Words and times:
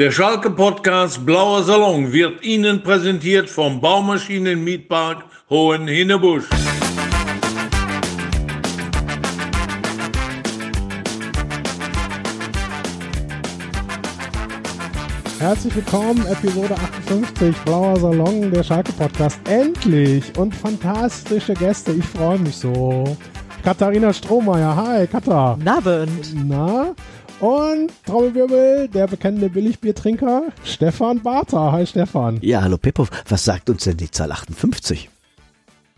Der 0.00 0.10
Schalke 0.10 0.48
Podcast 0.48 1.26
Blauer 1.26 1.62
Salon 1.62 2.10
wird 2.10 2.42
Ihnen 2.42 2.82
präsentiert 2.82 3.50
vom 3.50 3.82
Baumaschinenmietpark 3.82 5.26
Hohen 5.50 5.86
Hinnebusch. 5.86 6.44
Herzlich 15.38 15.76
willkommen, 15.76 16.26
Episode 16.28 16.74
58, 16.74 17.54
Blauer 17.66 18.00
Salon, 18.00 18.50
der 18.50 18.62
Schalke 18.62 18.92
Podcast. 18.92 19.38
Endlich 19.46 20.32
und 20.38 20.54
fantastische 20.54 21.52
Gäste, 21.52 21.92
ich 21.92 22.06
freue 22.06 22.38
mich 22.38 22.56
so. 22.56 23.04
Katharina 23.62 24.14
Strohmeier, 24.14 24.74
hi 24.74 25.06
Katha. 25.06 25.58
Abend. 25.66 26.48
Na? 26.48 26.94
Und 27.40 27.90
Trommelwirbel, 28.04 28.88
der 28.88 29.06
bekannte 29.06 29.48
Billigbiertrinker, 29.48 30.44
Stefan 30.62 31.22
Bartha. 31.22 31.72
Hi 31.72 31.86
Stefan. 31.86 32.38
Ja, 32.42 32.60
hallo 32.62 32.76
Pippo, 32.76 33.06
was 33.28 33.44
sagt 33.44 33.70
uns 33.70 33.84
denn 33.84 33.96
die 33.96 34.10
Zahl 34.10 34.30
58? 34.30 35.08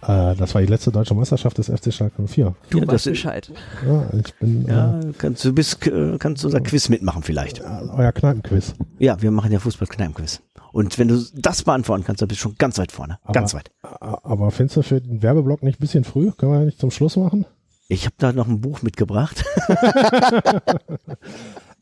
Äh, 0.02 0.34
das 0.36 0.54
war 0.54 0.60
die 0.62 0.68
letzte 0.68 0.92
deutsche 0.92 1.14
Meisterschaft 1.14 1.58
des 1.58 1.66
FC 1.68 1.92
Schalke 1.92 2.22
04. 2.26 2.54
Du 2.70 2.78
Ja, 2.78 2.82
weißt 2.84 2.92
das 2.92 3.06
ist- 3.06 3.12
Bescheid. 3.12 3.52
Ja, 3.86 4.06
ich 4.24 4.34
bin 4.34 4.66
Ja, 4.66 5.00
kannst 5.18 5.44
du 5.44 5.52
bist, 5.52 5.84
äh, 5.86 6.16
kannst 6.18 6.44
unser 6.44 6.60
Quiz 6.60 6.88
mitmachen 6.88 7.22
vielleicht. 7.24 7.58
äh, 7.58 7.64
euer 7.96 8.12
Kneipenquiz. 8.12 8.74
Ja, 9.00 9.20
wir 9.20 9.30
machen 9.32 9.50
ja 9.52 9.58
Fußball-Kneipen-Quiz. 9.58 10.40
Und 10.72 10.96
wenn 10.98 11.08
du 11.08 11.22
das 11.34 11.64
beantworten 11.64 12.04
kannst, 12.04 12.22
dann 12.22 12.28
bist 12.28 12.40
du 12.40 12.42
schon 12.44 12.54
ganz 12.56 12.78
weit 12.78 12.92
vorne. 12.92 13.18
Aber- 13.24 13.32
ganz 13.32 13.52
weit. 13.52 13.70
Aber 13.82 14.50
findest 14.52 14.76
du 14.76 14.82
für 14.82 15.00
den 15.00 15.22
Werbeblock 15.22 15.62
nicht 15.64 15.78
ein 15.78 15.80
bisschen 15.80 16.04
früh? 16.04 16.30
Können 16.32 16.52
wir 16.52 16.60
nicht 16.60 16.78
zum 16.80 16.90
Schluss 16.92 17.16
machen? 17.16 17.46
Ich 17.92 18.06
habe 18.06 18.14
da 18.16 18.32
noch 18.32 18.48
ein 18.48 18.62
Buch 18.62 18.80
mitgebracht. 18.80 19.44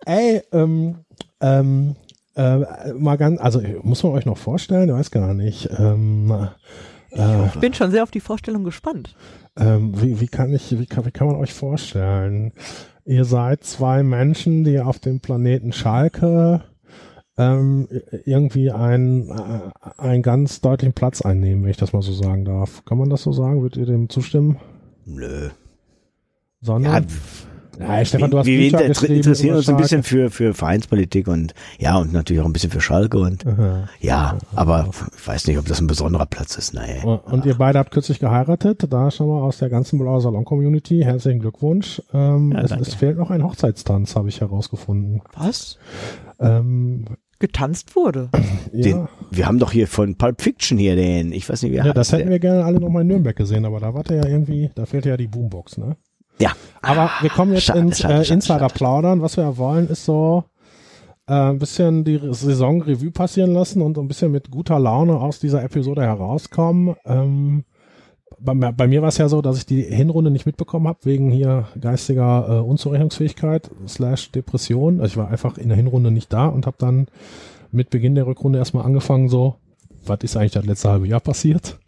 Ey, 0.05 0.43
ähm, 0.51 0.97
ähm, 1.41 1.95
äh, 2.35 2.93
mal 2.95 3.17
ganz, 3.17 3.41
also 3.41 3.63
muss 3.83 4.03
man 4.03 4.13
euch 4.13 4.27
noch 4.27 4.37
vorstellen, 4.37 4.89
ich 4.89 4.95
weiß 4.95 5.13
gar 5.13 5.35
nicht. 5.35 5.69
Ähm, 5.79 6.49
äh, 7.13 7.47
Ich 7.47 7.61
bin 7.61 7.75
schon 7.75 7.93
sehr 7.93 8.03
auf 8.03 8.11
die 8.11 8.19
Vorstellung 8.19 8.65
gespannt. 8.65 9.15
ähm, 9.57 9.93
wie, 10.03 10.21
wie 10.21 10.27
kann 10.27 10.53
ich, 10.53 10.77
wie 10.77 10.87
kann, 10.87 11.07
wie 11.07 11.13
kann 11.13 11.29
man 11.29 11.37
euch 11.37 11.55
vorstellen? 11.55 12.55
Ihr 13.05 13.25
seid 13.25 13.63
zwei 13.63 14.03
Menschen, 14.03 14.65
die 14.65 14.81
auf 14.81 14.99
dem 14.99 15.21
Planeten 15.21 15.73
Schalke 15.73 16.65
ähm, 17.39 17.87
irgendwie 18.25 18.73
einen, 18.73 19.31
äh, 19.31 19.71
einen 19.97 20.23
ganz 20.23 20.61
deutlichen 20.61 20.93
Platz 20.93 21.23
einnehmen, 21.23 21.63
wenn 21.63 21.71
ich 21.71 21.77
das 21.77 21.93
mal 21.93 22.03
so 22.03 22.13
sagen 22.13 22.45
darf. 22.45 22.85
Kann 22.85 22.99
man 22.99 23.11
das 23.11 23.23
so 23.23 23.31
sagen? 23.33 23.63
Würdet 23.63 23.77
ihr 23.79 23.87
dem 23.87 24.09
zustimmen? 24.09 24.59
Nö. 25.07 25.51
Sondern? 26.61 27.07
Nein, 27.79 28.05
Stefan, 28.05 28.31
du 28.31 28.37
hast 28.39 28.47
wir, 28.47 28.61
interessieren 29.09 29.57
uns 29.57 29.69
ein 29.71 29.79
bisschen 29.79 30.03
für, 30.03 30.29
für 30.31 30.53
Vereinspolitik 30.53 31.29
und 31.29 31.55
ja, 31.79 31.97
und 31.97 32.13
natürlich 32.13 32.43
auch 32.43 32.47
ein 32.47 32.53
bisschen 32.53 32.71
für 32.71 32.83
Schalke 32.83 33.19
und 33.19 33.47
Aha. 33.47 33.89
ja, 34.01 34.37
aber 34.55 34.91
ich 35.17 35.27
weiß 35.27 35.47
nicht, 35.47 35.57
ob 35.57 35.65
das 35.65 35.81
ein 35.81 35.87
besonderer 35.87 36.27
Platz 36.27 36.57
ist. 36.59 36.75
Naja. 36.75 37.03
Und 37.05 37.47
ihr 37.47 37.55
beide 37.55 37.79
habt 37.79 37.91
kürzlich 37.91 38.19
geheiratet, 38.19 38.87
da 38.93 39.11
schon 39.11 39.29
mal 39.29 39.41
aus 39.41 39.57
der 39.59 39.71
ganzen 39.71 39.99
Blauer 39.99 40.21
Salon 40.21 40.45
Community. 40.45 41.01
Herzlichen 41.03 41.41
Glückwunsch. 41.41 42.03
Ähm, 42.13 42.53
Ja, 42.53 42.61
es, 42.61 42.71
es 42.73 42.95
fehlt 42.95 43.17
noch 43.17 43.31
ein 43.31 43.43
Hochzeitstanz, 43.43 44.15
habe 44.15 44.29
ich 44.29 44.43
herausgefunden. 44.43 45.23
Was? 45.35 45.79
Ähm, 46.39 47.07
Getanzt 47.39 47.97
wurde. 47.97 48.29
Den, 48.75 48.91
ja, 48.99 49.09
wir 49.31 49.47
haben 49.47 49.59
doch 49.59 49.73
hier 49.73 49.87
von 49.87 50.17
Pulp 50.17 50.43
Fiction 50.43 50.77
hier 50.77 50.97
den, 50.97 51.33
ich 51.33 51.49
weiß 51.49 51.63
nicht, 51.63 51.73
wie 51.73 51.77
er 51.77 51.87
ja, 51.87 51.93
das 51.95 52.13
hätten 52.13 52.25
der- 52.25 52.33
wir 52.33 52.39
gerne 52.41 52.65
alle 52.67 52.79
noch 52.79 52.91
mal 52.91 53.01
in 53.01 53.07
Nürnberg 53.07 53.35
gesehen, 53.35 53.65
aber 53.65 53.81
da 53.81 53.95
warte 53.95 54.15
ja 54.17 54.27
irgendwie, 54.27 54.71
da 54.75 54.85
fehlt 54.85 55.07
ja 55.07 55.17
die 55.17 55.27
Boombox, 55.29 55.79
ne? 55.79 55.97
Ja. 56.41 56.53
Aber 56.83 57.11
wir 57.21 57.31
kommen 57.31 57.53
jetzt 57.53 57.65
schade, 57.65 57.81
ins 57.81 58.03
äh, 58.03 58.33
Insider-Plaudern. 58.33 59.21
Was 59.23 59.37
wir 59.37 59.45
ja 59.45 59.57
wollen, 59.59 59.89
ist 59.89 60.05
so 60.07 60.45
äh, 61.29 61.33
ein 61.35 61.59
bisschen 61.59 62.05
die 62.05 62.19
Saison 62.31 62.81
Revue 62.83 63.11
passieren 63.11 63.53
lassen 63.53 63.83
und 63.83 63.95
so 63.97 64.01
ein 64.01 64.09
bisschen 64.09 64.33
mit 64.33 64.51
guter 64.51 64.79
Laune 64.79 65.21
aus 65.21 65.39
dieser 65.41 65.63
Episode 65.63 66.03
herauskommen. 66.03 66.97
Ähm, 67.05 67.65
bei, 68.39 68.55
mir- 68.55 68.73
bei 68.73 68.87
mir 68.87 69.03
war 69.03 69.09
es 69.11 69.19
ja 69.19 69.29
so, 69.29 69.43
dass 69.43 69.59
ich 69.59 69.67
die 69.67 69.83
Hinrunde 69.83 70.31
nicht 70.31 70.47
mitbekommen 70.47 70.89
habe, 70.89 71.01
wegen 71.03 71.31
hier 71.31 71.69
geistiger 71.79 72.47
äh, 72.49 72.61
Unzurechnungsfähigkeit 72.61 73.71
slash 73.87 74.33
Depression. 74.33 75.01
Also 75.01 75.13
ich 75.13 75.17
war 75.19 75.29
einfach 75.29 75.59
in 75.59 75.69
der 75.69 75.77
Hinrunde 75.77 76.11
nicht 76.11 76.33
da 76.33 76.47
und 76.47 76.67
habe 76.67 76.77
dann 76.79 77.09
mit 77.71 77.91
Beginn 77.91 78.15
der 78.15 78.27
Rückrunde 78.27 78.59
erstmal 78.59 78.87
angefangen, 78.87 79.29
so, 79.29 79.57
was 80.07 80.21
ist 80.23 80.37
eigentlich 80.37 80.53
das 80.53 80.65
letzte 80.65 80.89
halbe 80.91 81.07
Jahr 81.07 81.21
passiert? 81.21 81.79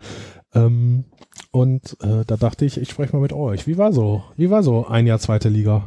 Ähm, 0.55 1.05
und 1.53 1.99
äh, 2.01 2.25
da 2.27 2.37
dachte 2.37 2.65
ich, 2.65 2.79
ich 2.79 2.91
spreche 2.91 3.15
mal 3.15 3.23
mit 3.23 3.33
euch. 3.33 3.67
Wie 3.67 3.79
war 3.79 3.93
so? 3.93 4.25
Wie 4.37 4.51
war 4.51 4.63
so 4.63 4.87
ein 4.87 5.07
Jahr 5.07 5.19
zweite 5.19 5.51
Liga? 5.51 5.87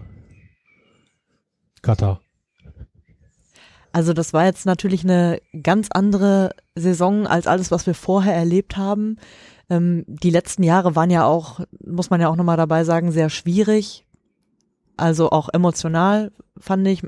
Katar. 1.82 2.22
Also 3.92 4.14
das 4.14 4.32
war 4.32 4.46
jetzt 4.46 4.66
natürlich 4.66 5.04
eine 5.04 5.40
ganz 5.64 5.88
andere 5.90 6.54
Saison 6.76 7.26
als 7.28 7.48
alles, 7.48 7.72
was 7.72 7.88
wir 7.88 7.96
vorher 7.96 8.36
erlebt 8.36 8.78
haben. 8.78 9.18
Ähm, 9.70 10.04
die 10.08 10.30
letzten 10.30 10.64
Jahre 10.64 10.96
waren 10.96 11.10
ja 11.10 11.26
auch, 11.26 11.62
muss 11.84 12.10
man 12.10 12.22
ja 12.22 12.30
auch 12.30 12.36
nochmal 12.36 12.58
dabei 12.58 12.84
sagen, 12.84 13.12
sehr 13.12 13.30
schwierig. 13.30 14.06
Also 14.98 15.32
auch 15.32 15.50
emotional 15.52 16.32
fand 16.60 16.88
ich. 16.88 17.02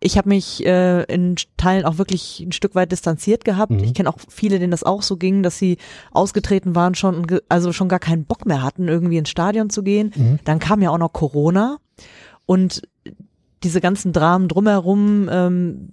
Ich 0.00 0.16
habe 0.16 0.28
mich 0.28 0.64
äh, 0.64 1.02
in 1.04 1.34
Teilen 1.56 1.84
auch 1.84 1.98
wirklich 1.98 2.40
ein 2.40 2.52
Stück 2.52 2.74
weit 2.76 2.92
distanziert 2.92 3.44
gehabt. 3.44 3.72
Mhm. 3.72 3.82
Ich 3.82 3.94
kenne 3.94 4.08
auch 4.08 4.18
viele, 4.28 4.58
denen 4.60 4.70
das 4.70 4.84
auch 4.84 5.02
so 5.02 5.16
ging, 5.16 5.42
dass 5.42 5.58
sie 5.58 5.76
ausgetreten 6.12 6.74
waren 6.76 6.94
schon 6.94 7.16
und 7.16 7.42
also 7.48 7.72
schon 7.72 7.88
gar 7.88 7.98
keinen 7.98 8.24
Bock 8.24 8.46
mehr 8.46 8.62
hatten, 8.62 8.86
irgendwie 8.86 9.16
ins 9.16 9.28
Stadion 9.28 9.70
zu 9.70 9.82
gehen. 9.82 10.12
Mhm. 10.14 10.38
Dann 10.44 10.60
kam 10.60 10.82
ja 10.82 10.90
auch 10.90 10.98
noch 10.98 11.12
Corona 11.12 11.78
und 12.46 12.82
diese 13.64 13.80
ganzen 13.80 14.12
Dramen 14.12 14.46
drumherum. 14.46 15.28
Ähm, 15.32 15.88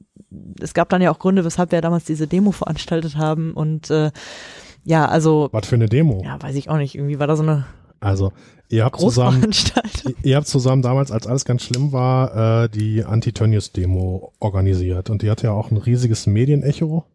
es 0.62 0.74
gab 0.76 0.90
dann 0.90 1.02
ja 1.02 1.12
auch 1.12 1.18
Gründe, 1.20 1.44
weshalb 1.44 1.72
wir 1.72 1.82
damals 1.82 2.04
diese 2.04 2.28
Demo 2.28 2.52
veranstaltet 2.52 3.16
haben 3.18 3.54
und 3.54 3.90
äh, 3.90 4.12
ja, 4.84 5.08
also 5.08 5.50
Was 5.52 5.66
für 5.68 5.76
eine 5.76 5.88
Demo. 5.90 6.22
ja, 6.24 6.40
weiß 6.40 6.56
ich 6.56 6.70
auch 6.70 6.78
nicht. 6.78 6.94
Irgendwie 6.94 7.18
war 7.18 7.26
da 7.26 7.36
so 7.36 7.42
eine 7.42 7.66
Also, 8.02 8.34
ihr 8.70 8.86
habt 8.86 9.00
zusammen, 9.00 9.52
ihr 10.24 10.36
habt 10.36 10.48
zusammen 10.48 10.82
damals, 10.82 11.12
als 11.12 11.28
alles 11.28 11.46
ganz 11.46 11.64
schlimm 11.64 11.92
war, 11.92 12.64
äh, 12.64 12.70
die 12.70 13.04
Anti-Tönnies-Demo 13.04 14.34
organisiert. 14.40 15.10
Und 15.10 15.22
die 15.22 15.30
hatte 15.30 15.48
ja 15.48 15.54
auch 15.54 15.72
ein 15.72 15.78
riesiges 15.78 16.28
Medienecho. 16.28 17.06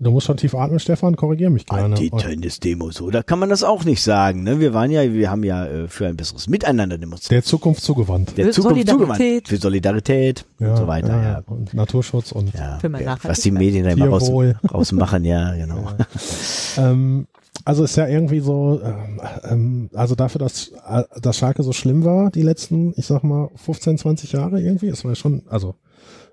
Du 0.00 0.10
musst 0.10 0.26
schon 0.26 0.36
tief 0.36 0.56
atmen, 0.56 0.80
Stefan, 0.80 1.14
korrigier 1.14 1.50
mich 1.50 1.66
gerne. 1.66 1.94
Anti-Tennis-Demo, 1.94 2.90
so, 2.90 3.10
da 3.10 3.22
kann 3.22 3.38
man 3.38 3.48
das 3.48 3.62
auch 3.62 3.84
nicht 3.84 4.02
sagen. 4.02 4.42
Ne? 4.42 4.58
Wir 4.58 4.74
waren 4.74 4.90
ja, 4.90 5.12
wir 5.12 5.30
haben 5.30 5.44
ja 5.44 5.66
äh, 5.66 5.88
für 5.88 6.08
ein 6.08 6.16
besseres 6.16 6.48
Miteinander 6.48 6.98
demonstriert. 6.98 7.44
Der 7.44 7.48
Zukunft 7.48 7.82
zugewandt. 7.82 8.36
Der 8.36 8.46
Für 8.46 8.50
Zukunft 8.50 8.88
zugewandt. 8.88 9.18
Solidarität. 9.18 9.48
Für 9.48 9.56
Solidarität 9.56 10.44
und 10.58 10.76
so 10.76 10.86
weiter, 10.88 11.22
ja. 11.22 11.42
Und 11.46 11.72
Naturschutz 11.74 12.32
und 12.32 12.52
ja. 12.54 12.78
Für 12.80 12.90
ja. 13.00 13.16
Was 13.22 13.40
die 13.40 13.52
Medien 13.52 13.84
da 13.84 13.90
immer 13.92 14.08
raus, 14.08 14.30
rausmachen, 14.72 15.24
ja, 15.24 15.54
genau. 15.54 15.88
Ähm, 16.76 17.28
also 17.64 17.84
ist 17.84 17.96
ja 17.96 18.06
irgendwie 18.06 18.40
so, 18.40 18.80
ähm, 18.82 19.20
ähm, 19.44 19.90
also 19.94 20.14
dafür, 20.14 20.38
dass, 20.38 20.72
äh, 20.86 21.04
dass 21.20 21.38
Schalke 21.38 21.62
so 21.62 21.72
schlimm 21.72 22.04
war, 22.04 22.30
die 22.30 22.42
letzten, 22.42 22.92
ich 22.96 23.06
sag 23.06 23.22
mal, 23.22 23.48
15, 23.56 23.98
20 23.98 24.32
Jahre 24.32 24.60
irgendwie, 24.60 24.88
es 24.88 25.04
war 25.04 25.12
ja 25.12 25.14
schon, 25.14 25.42
also 25.48 25.74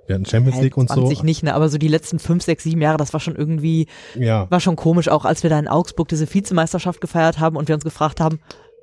wir 0.08 0.16
hatten 0.16 0.26
Champions 0.26 0.59
League 0.59 0.78
und 0.78 0.90
so. 0.90 0.96
20 0.96 1.24
nicht, 1.24 1.44
ne, 1.44 1.54
aber 1.54 1.70
so 1.70 1.78
die 1.78 1.88
letzten 1.88 2.20
fünf, 2.20 2.44
sechs, 2.44 2.64
sieben 2.64 2.82
Jahre, 2.82 2.98
das 2.98 3.14
war 3.14 3.20
schon 3.20 3.36
irgendwie, 3.36 3.88
Ja, 4.20 4.50
war 4.50 4.59
schon 4.59 4.76
komisch, 4.76 5.08
auch 5.09 5.26
als 5.26 5.44
wir 5.44 5.50
da 5.50 5.59
in 5.59 5.68
Augsburg 5.68 6.09
diese 6.09 6.32
Vizemeisterschaft 6.32 7.00
gefeiert 7.00 7.40
haben 7.40 7.56
und 7.56 7.68
wir 7.68 7.76
uns 7.76 7.84
gefragt 7.84 8.20
haben, 8.20 8.40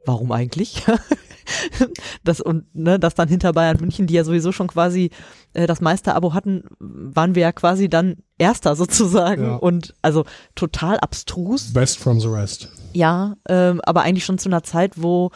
warum 0.07 0.33
eigentlich? 0.33 0.85
das 2.25 2.41
und 2.41 2.75
ne, 2.75 2.99
das 2.99 3.15
dann 3.15 3.29
hinter 3.29 3.53
Bayern 3.53 3.79
München, 3.81 4.07
die 4.07 4.15
ja 4.15 4.25
sowieso 4.25 4.53
schon 4.53 4.67
quasi 4.69 5.11
äh, 5.55 5.67
das 5.67 5.81
Meisterabo 5.81 6.35
hatten, 6.35 6.65
waren 6.79 7.35
wir 7.35 7.43
ja 7.43 7.53
quasi 7.53 7.89
dann 7.89 8.17
Erster 8.39 8.77
sozusagen 8.77 9.45
Ja. 9.45 9.57
und 9.57 9.95
also 10.03 10.25
total 10.55 10.99
abstrus. 11.01 11.73
best 11.73 11.99
from 11.99 12.21
the 12.21 12.29
rest. 12.29 12.71
Ja, 12.93 13.35
ähm, 13.49 13.81
aber 13.85 14.03
eigentlich 14.03 14.25
schon 14.25 14.39
zu 14.39 14.49
einer 14.49 14.63
Zeit, 14.63 14.93
wo 14.97 15.31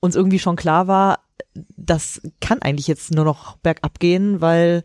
uns 0.00 0.14
irgendwie 0.14 0.38
schon 0.38 0.56
klar 0.56 0.86
war, 0.86 1.20
das 1.76 2.20
kann 2.40 2.62
eigentlich 2.62 2.86
jetzt 2.86 3.12
nur 3.12 3.24
noch 3.24 3.56
bergab 3.58 3.98
gehen, 3.98 4.40
weil 4.40 4.84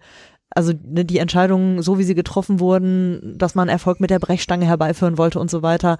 also 0.56 0.72
ne, 0.84 1.04
die 1.06 1.18
Entscheidungen, 1.18 1.82
so 1.82 1.98
wie 1.98 2.04
sie 2.04 2.16
getroffen 2.16 2.60
wurden, 2.60 3.36
dass 3.38 3.56
man 3.56 3.70
Erfolg 3.70 4.00
mit 4.00 4.10
der 4.12 4.20
Brechstange 4.20 4.66
herbeiführen 4.66 5.18
wollte 5.18 5.40
und 5.40 5.50
so 5.50 5.62
weiter, 5.64 5.98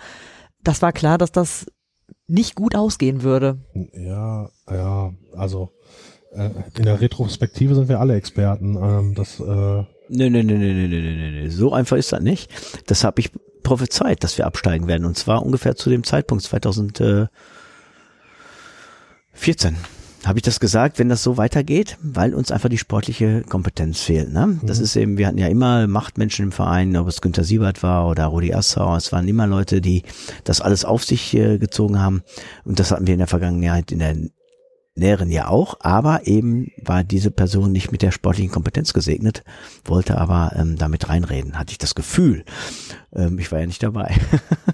das 0.64 0.82
war 0.82 0.92
klar, 0.92 1.18
dass 1.18 1.32
das 1.32 1.66
nicht 2.28 2.56
gut 2.56 2.76
ausgehen 2.76 3.24
würde. 3.24 3.58
Ja, 3.94 4.50
ja, 4.70 5.14
also 5.36 5.72
äh, 6.34 6.50
in 6.78 6.84
der 6.84 7.02
Retrospektive 7.02 7.76
sind 7.76 7.90
wir 7.90 8.00
alle 8.00 8.16
Experten. 8.16 8.76
Ähm, 8.76 9.16
das, 9.16 9.40
äh, 9.40 9.84
Nö, 10.10 10.30
nö, 10.30 10.44
nö, 10.44 10.58
nö, 10.58 10.74
nö, 10.74 10.88
nö, 10.88 11.02
nö, 11.02 11.32
nö. 11.32 11.50
So 11.50 11.74
einfach 11.74 11.98
ist 11.98 12.12
das 12.12 12.22
nicht. 12.22 12.52
Das 12.88 13.04
habe 13.04 13.22
ich 13.22 13.32
prophezeit, 13.64 14.24
dass 14.24 14.38
wir 14.38 14.46
absteigen 14.46 14.88
werden. 14.88 15.06
Und 15.06 15.18
zwar 15.18 15.44
ungefähr 15.44 15.76
zu 15.76 15.90
dem 15.90 16.04
Zeitpunkt 16.04 16.44
2014 16.44 17.30
habe 20.26 20.40
ich 20.40 20.44
das 20.44 20.60
gesagt, 20.60 21.00
wenn 21.00 21.10
das 21.10 21.24
so 21.24 21.38
weitergeht, 21.38 21.98
weil 22.02 22.34
uns 22.34 22.52
einfach 22.52 22.70
die 22.70 22.78
sportliche 22.78 23.42
Kompetenz 23.42 24.02
fehlt. 24.02 24.32
Ne? 24.32 24.60
Das 24.64 24.80
ist 24.80 24.96
eben, 24.96 25.18
wir 25.18 25.28
hatten 25.28 25.38
ja 25.38 25.48
immer 25.48 25.88
Machtmenschen 25.88 26.46
im 26.46 26.52
Verein, 26.52 26.96
ob 26.98 27.08
es 27.08 27.22
Günter 27.22 27.44
Siebert 27.44 27.84
war 27.84 28.08
oder 28.08 28.26
Rudi 28.26 28.54
Assauer, 28.54 28.98
es 28.98 29.12
waren 29.12 29.28
immer 29.28 29.48
Leute, 29.48 29.82
die 29.82 30.04
das 30.44 30.62
alles 30.62 30.86
auf 30.86 31.04
sich 31.04 31.34
äh, 31.34 31.58
gezogen 31.58 32.00
haben. 32.00 32.24
Und 32.64 32.80
das 32.80 32.92
hatten 32.92 33.08
wir 33.08 33.14
in 33.14 33.20
der 33.20 33.28
Vergangenheit 33.28 33.92
in 33.92 34.00
der 34.00 34.16
Näheren 34.96 35.32
ja 35.32 35.48
auch, 35.48 35.78
aber 35.80 36.28
eben 36.28 36.72
war 36.78 37.04
diese 37.04 37.32
Person 37.32 37.72
nicht 37.72 37.92
mit 37.92 38.04
der 38.04 38.12
sportlichen 38.12 38.52
Kompetenz 38.52 38.94
gesegnet, 38.94 39.44
wollte 39.86 40.20
aber 40.20 40.52
ähm, 40.56 40.76
damit 40.78 41.10
reinreden, 41.10 41.58
hatte 41.58 41.72
ich 41.72 41.80
das 41.80 41.96
Gefühl. 41.96 42.46
Ähm, 43.12 43.40
ich 43.40 43.52
war 43.52 43.60
ja 43.60 43.66
nicht 43.66 43.82
dabei. 43.82 44.14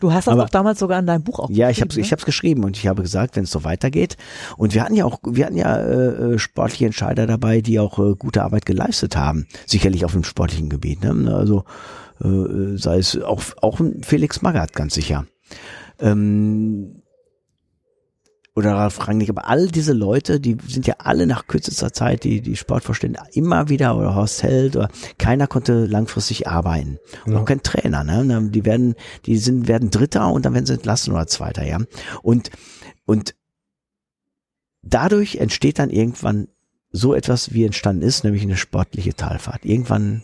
Du 0.02 0.12
hast 0.12 0.28
das 0.28 0.34
Aber- 0.34 0.44
doch 0.44 0.50
damals 0.50 0.80
sogar 0.80 1.00
in 1.00 1.06
deinem 1.08 1.24
Buch 1.24 1.40
auch 1.40 1.50
Ja, 1.50 1.70
ich 1.70 1.80
habe 1.80 1.88
geschrieben, 1.88 2.06
ich 2.06 2.12
hab's 2.12 2.26
geschrieben 2.26 2.64
und 2.66 2.76
ich 2.76 2.88
habe 2.88 3.02
gesagt, 3.02 3.38
wenn 3.38 3.46
es 3.46 3.52
so 3.52 3.64
weitergeht. 3.64 4.18
Und 4.58 4.74
wir 4.74 4.84
hatten 4.84 4.96
ja 4.96 5.06
auch, 5.06 5.20
wir 5.26 5.46
hatten 5.46 5.56
ja 5.58 5.78
äh, 5.78 6.34
äh, 6.34 6.38
sportliche 6.38 6.86
Entscheider 6.88 7.26
dabei, 7.26 7.62
die 7.62 7.80
auch 7.80 7.98
äh, 7.98 8.16
gute 8.16 8.44
Arbeit 8.44 8.66
geleistet 8.66 9.16
haben. 9.16 9.48
Sicherlich 9.68 10.04
auf 10.04 10.12
dem 10.12 10.26
sportlichen 10.26 10.70
Gebiet. 10.70 11.02
Ne? 11.02 11.34
Also 11.34 11.64
äh, 12.22 12.76
sei 12.78 12.98
es 12.98 13.18
auch 13.22 13.42
auch 13.62 13.80
Felix 14.02 14.42
Magath 14.42 14.74
ganz 14.74 14.96
sicher. 14.96 15.26
Ähm, 16.02 16.99
oder 18.60 18.76
Ralf 18.76 19.08
Rangnick, 19.08 19.30
aber 19.30 19.48
all 19.48 19.68
diese 19.68 19.94
Leute, 19.94 20.40
die 20.40 20.58
sind 20.68 20.86
ja 20.86 20.96
alle 21.00 21.26
nach 21.26 21.48
kürzester 21.48 21.92
Zeit, 21.92 22.24
die, 22.24 22.42
die 22.42 22.56
Sportvorstände 22.56 23.20
immer 23.34 23.70
wieder 23.70 23.98
oder 23.98 24.14
Horst 24.14 24.44
Held 24.44 24.76
oder 24.76 24.90
keiner 25.18 25.48
konnte 25.48 25.86
langfristig 25.86 26.48
arbeiten. 26.48 27.00
Und 27.26 27.34
Ja. 27.34 27.40
auch 27.40 27.46
kein 27.46 27.64
Trainer, 27.64 28.04
ne? 28.04 28.50
Die 28.52 28.66
werden, 28.66 28.96
die 29.26 29.38
sind, 29.38 29.68
werden 29.68 29.90
Dritter 29.90 30.32
und 30.32 30.46
dann 30.46 30.54
werden 30.54 30.66
sie 30.66 30.74
entlassen 30.74 31.14
oder 31.14 31.28
Zweiter, 31.28 31.66
ja. 31.66 31.80
Und, 32.22 32.52
und 33.06 33.34
dadurch 34.82 35.38
entsteht 35.38 35.80
dann 35.80 35.90
irgendwann 35.90 36.48
so 36.92 37.14
etwas, 37.14 37.54
wie 37.54 37.66
entstanden 37.66 38.02
ist, 38.02 38.24
nämlich 38.24 38.44
eine 38.44 38.58
sportliche 38.58 39.14
Talfahrt. 39.14 39.66
Irgendwann 39.66 40.24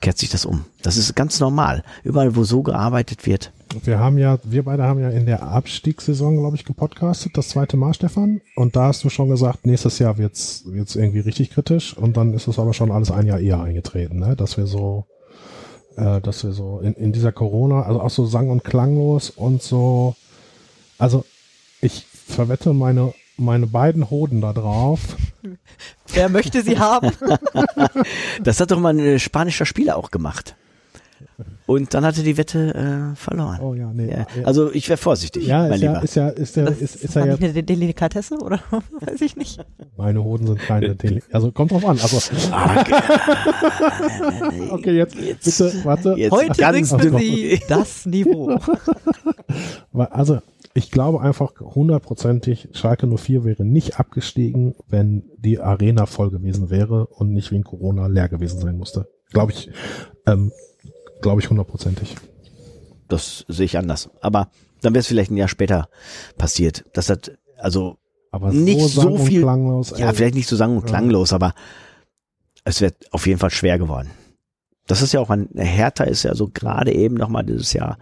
kehrt 0.00 0.18
sich 0.18 0.30
das 0.30 0.44
um. 0.44 0.64
Das 0.82 0.96
ist 0.96 1.14
ganz 1.14 1.40
normal. 1.40 1.82
Überall, 2.02 2.36
wo 2.36 2.44
so 2.44 2.62
gearbeitet 2.62 3.26
wird. 3.26 3.52
Wir 3.82 3.98
haben 3.98 4.18
ja, 4.18 4.38
wir 4.44 4.64
beide 4.64 4.84
haben 4.84 5.00
ja 5.00 5.10
in 5.10 5.26
der 5.26 5.42
Abstiegssaison, 5.42 6.36
glaube 6.36 6.56
ich, 6.56 6.64
gepodcastet, 6.64 7.36
das 7.36 7.48
zweite 7.48 7.76
Mal, 7.76 7.94
Stefan. 7.94 8.40
Und 8.56 8.76
da 8.76 8.86
hast 8.88 9.04
du 9.04 9.10
schon 9.10 9.28
gesagt, 9.28 9.66
nächstes 9.66 9.98
Jahr 9.98 10.18
wird's 10.18 10.64
wird's 10.66 10.96
irgendwie 10.96 11.20
richtig 11.20 11.50
kritisch. 11.50 11.96
Und 11.96 12.16
dann 12.16 12.34
ist 12.34 12.46
es 12.46 12.58
aber 12.58 12.72
schon 12.72 12.90
alles 12.90 13.10
ein 13.10 13.26
Jahr 13.26 13.40
eher 13.40 13.60
eingetreten, 13.60 14.18
ne? 14.18 14.36
Dass 14.36 14.56
wir 14.56 14.66
so, 14.66 15.06
äh, 15.96 16.20
dass 16.20 16.44
wir 16.44 16.52
so 16.52 16.80
in, 16.80 16.94
in 16.94 17.12
dieser 17.12 17.32
Corona, 17.32 17.82
also 17.82 18.00
auch 18.00 18.10
so 18.10 18.26
sang- 18.26 18.50
und 18.50 18.64
klanglos 18.64 19.30
und 19.30 19.62
so, 19.62 20.14
also 20.98 21.24
ich 21.80 22.06
verwette 22.06 22.72
meine, 22.72 23.12
meine 23.36 23.66
beiden 23.66 24.10
Hoden 24.10 24.40
da 24.40 24.52
drauf. 24.52 25.16
Wer 26.12 26.28
möchte 26.28 26.62
sie 26.62 26.78
haben? 26.78 27.10
Das 28.42 28.60
hat 28.60 28.70
doch 28.70 28.80
mal 28.80 28.98
ein 28.98 29.18
spanischer 29.18 29.66
Spieler 29.66 29.96
auch 29.96 30.10
gemacht. 30.10 30.54
Und 31.66 31.94
dann 31.94 32.04
hatte 32.04 32.22
die 32.22 32.36
Wette 32.36 32.74
äh, 32.74 33.16
verloren. 33.16 33.58
Oh 33.62 33.72
ja, 33.74 33.90
nee. 33.92 34.10
Ja, 34.10 34.18
ja. 34.18 34.44
also 34.44 34.70
ich 34.72 34.86
wäre 34.90 34.98
vorsichtig, 34.98 35.46
ja, 35.46 35.62
mein 35.62 35.72
ist 35.72 35.80
ja, 35.82 35.90
Lieber. 35.92 36.02
ist 36.04 36.14
ja, 36.16 36.28
ist 36.28 36.56
Das 36.58 36.78
ist, 36.78 36.96
ist 36.96 37.16
war 37.16 37.24
ja 37.24 37.32
nicht 37.32 37.40
jetzt, 37.42 37.54
eine 37.54 37.62
De- 37.62 37.76
Delikatesse 37.76 38.36
oder 38.38 38.60
weiß 39.00 39.22
ich 39.22 39.34
nicht. 39.36 39.64
meine 39.96 40.22
Hoden 40.22 40.46
sind 40.46 40.58
keine, 40.58 40.94
Tele 40.96 41.22
also 41.32 41.52
kommt 41.52 41.70
drauf 41.72 41.86
an. 41.86 41.98
Also, 42.02 42.18
Ah, 42.52 42.84
okay, 44.70 44.92
jetzt, 44.96 45.16
bitte, 45.16 45.72
warte. 45.84 46.14
Jetzt 46.18 46.32
Heute 46.32 46.60
ganz 46.60 46.90
für 46.90 46.98
dünn. 46.98 47.18
sie 47.18 47.60
das 47.68 48.06
Niveau. 48.06 48.58
Also, 49.94 50.40
ich 50.74 50.90
glaube 50.90 51.20
einfach 51.20 51.52
hundertprozentig, 51.60 52.68
Schalke 52.72 53.06
04 53.06 53.44
wäre 53.44 53.64
nicht 53.64 53.98
abgestiegen, 53.98 54.74
wenn 54.88 55.24
die 55.38 55.60
Arena 55.60 56.06
voll 56.06 56.30
gewesen 56.30 56.68
wäre 56.70 57.06
und 57.06 57.32
nicht 57.32 57.52
wegen 57.52 57.62
Corona 57.64 58.06
leer 58.08 58.28
gewesen 58.28 58.60
sein 58.60 58.76
musste. 58.76 59.08
Glaube 59.32 59.52
ich, 59.52 59.70
ähm, 60.26 60.52
glaube 61.22 61.40
ich 61.40 61.50
hundertprozentig. 61.50 62.16
Das 63.08 63.44
sehe 63.48 63.66
ich 63.66 63.76
anders. 63.78 64.10
Aber 64.20 64.48
dann 64.82 64.94
wäre 64.94 65.00
es 65.00 65.06
vielleicht 65.06 65.30
ein 65.30 65.36
Jahr 65.36 65.48
später 65.48 65.88
passiert. 66.38 66.84
Das 66.94 67.08
hat, 67.10 67.32
also, 67.58 67.96
Aber 68.32 68.50
Nicht 68.52 68.80
so, 68.80 69.00
so 69.02 69.18
viel- 69.18 69.42
klanglos. 69.42 69.94
ja, 69.96 70.08
ey. 70.08 70.14
vielleicht 70.14 70.34
nicht 70.34 70.48
so 70.48 70.56
sang- 70.56 70.76
und 70.76 70.82
Ja. 70.82 70.88
klanglos, 70.88 71.32
aber 71.32 71.54
es 72.64 72.80
wird 72.80 72.96
auf 73.12 73.26
jeden 73.28 73.38
Fall 73.38 73.50
schwer 73.50 73.78
geworden. 73.78 74.10
Das 74.88 75.02
ist 75.02 75.12
ja 75.12 75.20
auch 75.20 75.30
ein, 75.30 75.48
Hertha 75.54 76.02
ist 76.04 76.24
ja 76.24 76.34
so 76.34 76.48
gerade 76.52 76.92
eben 76.92 77.14
nochmal 77.14 77.44
dieses 77.44 77.72
Jahr 77.72 77.96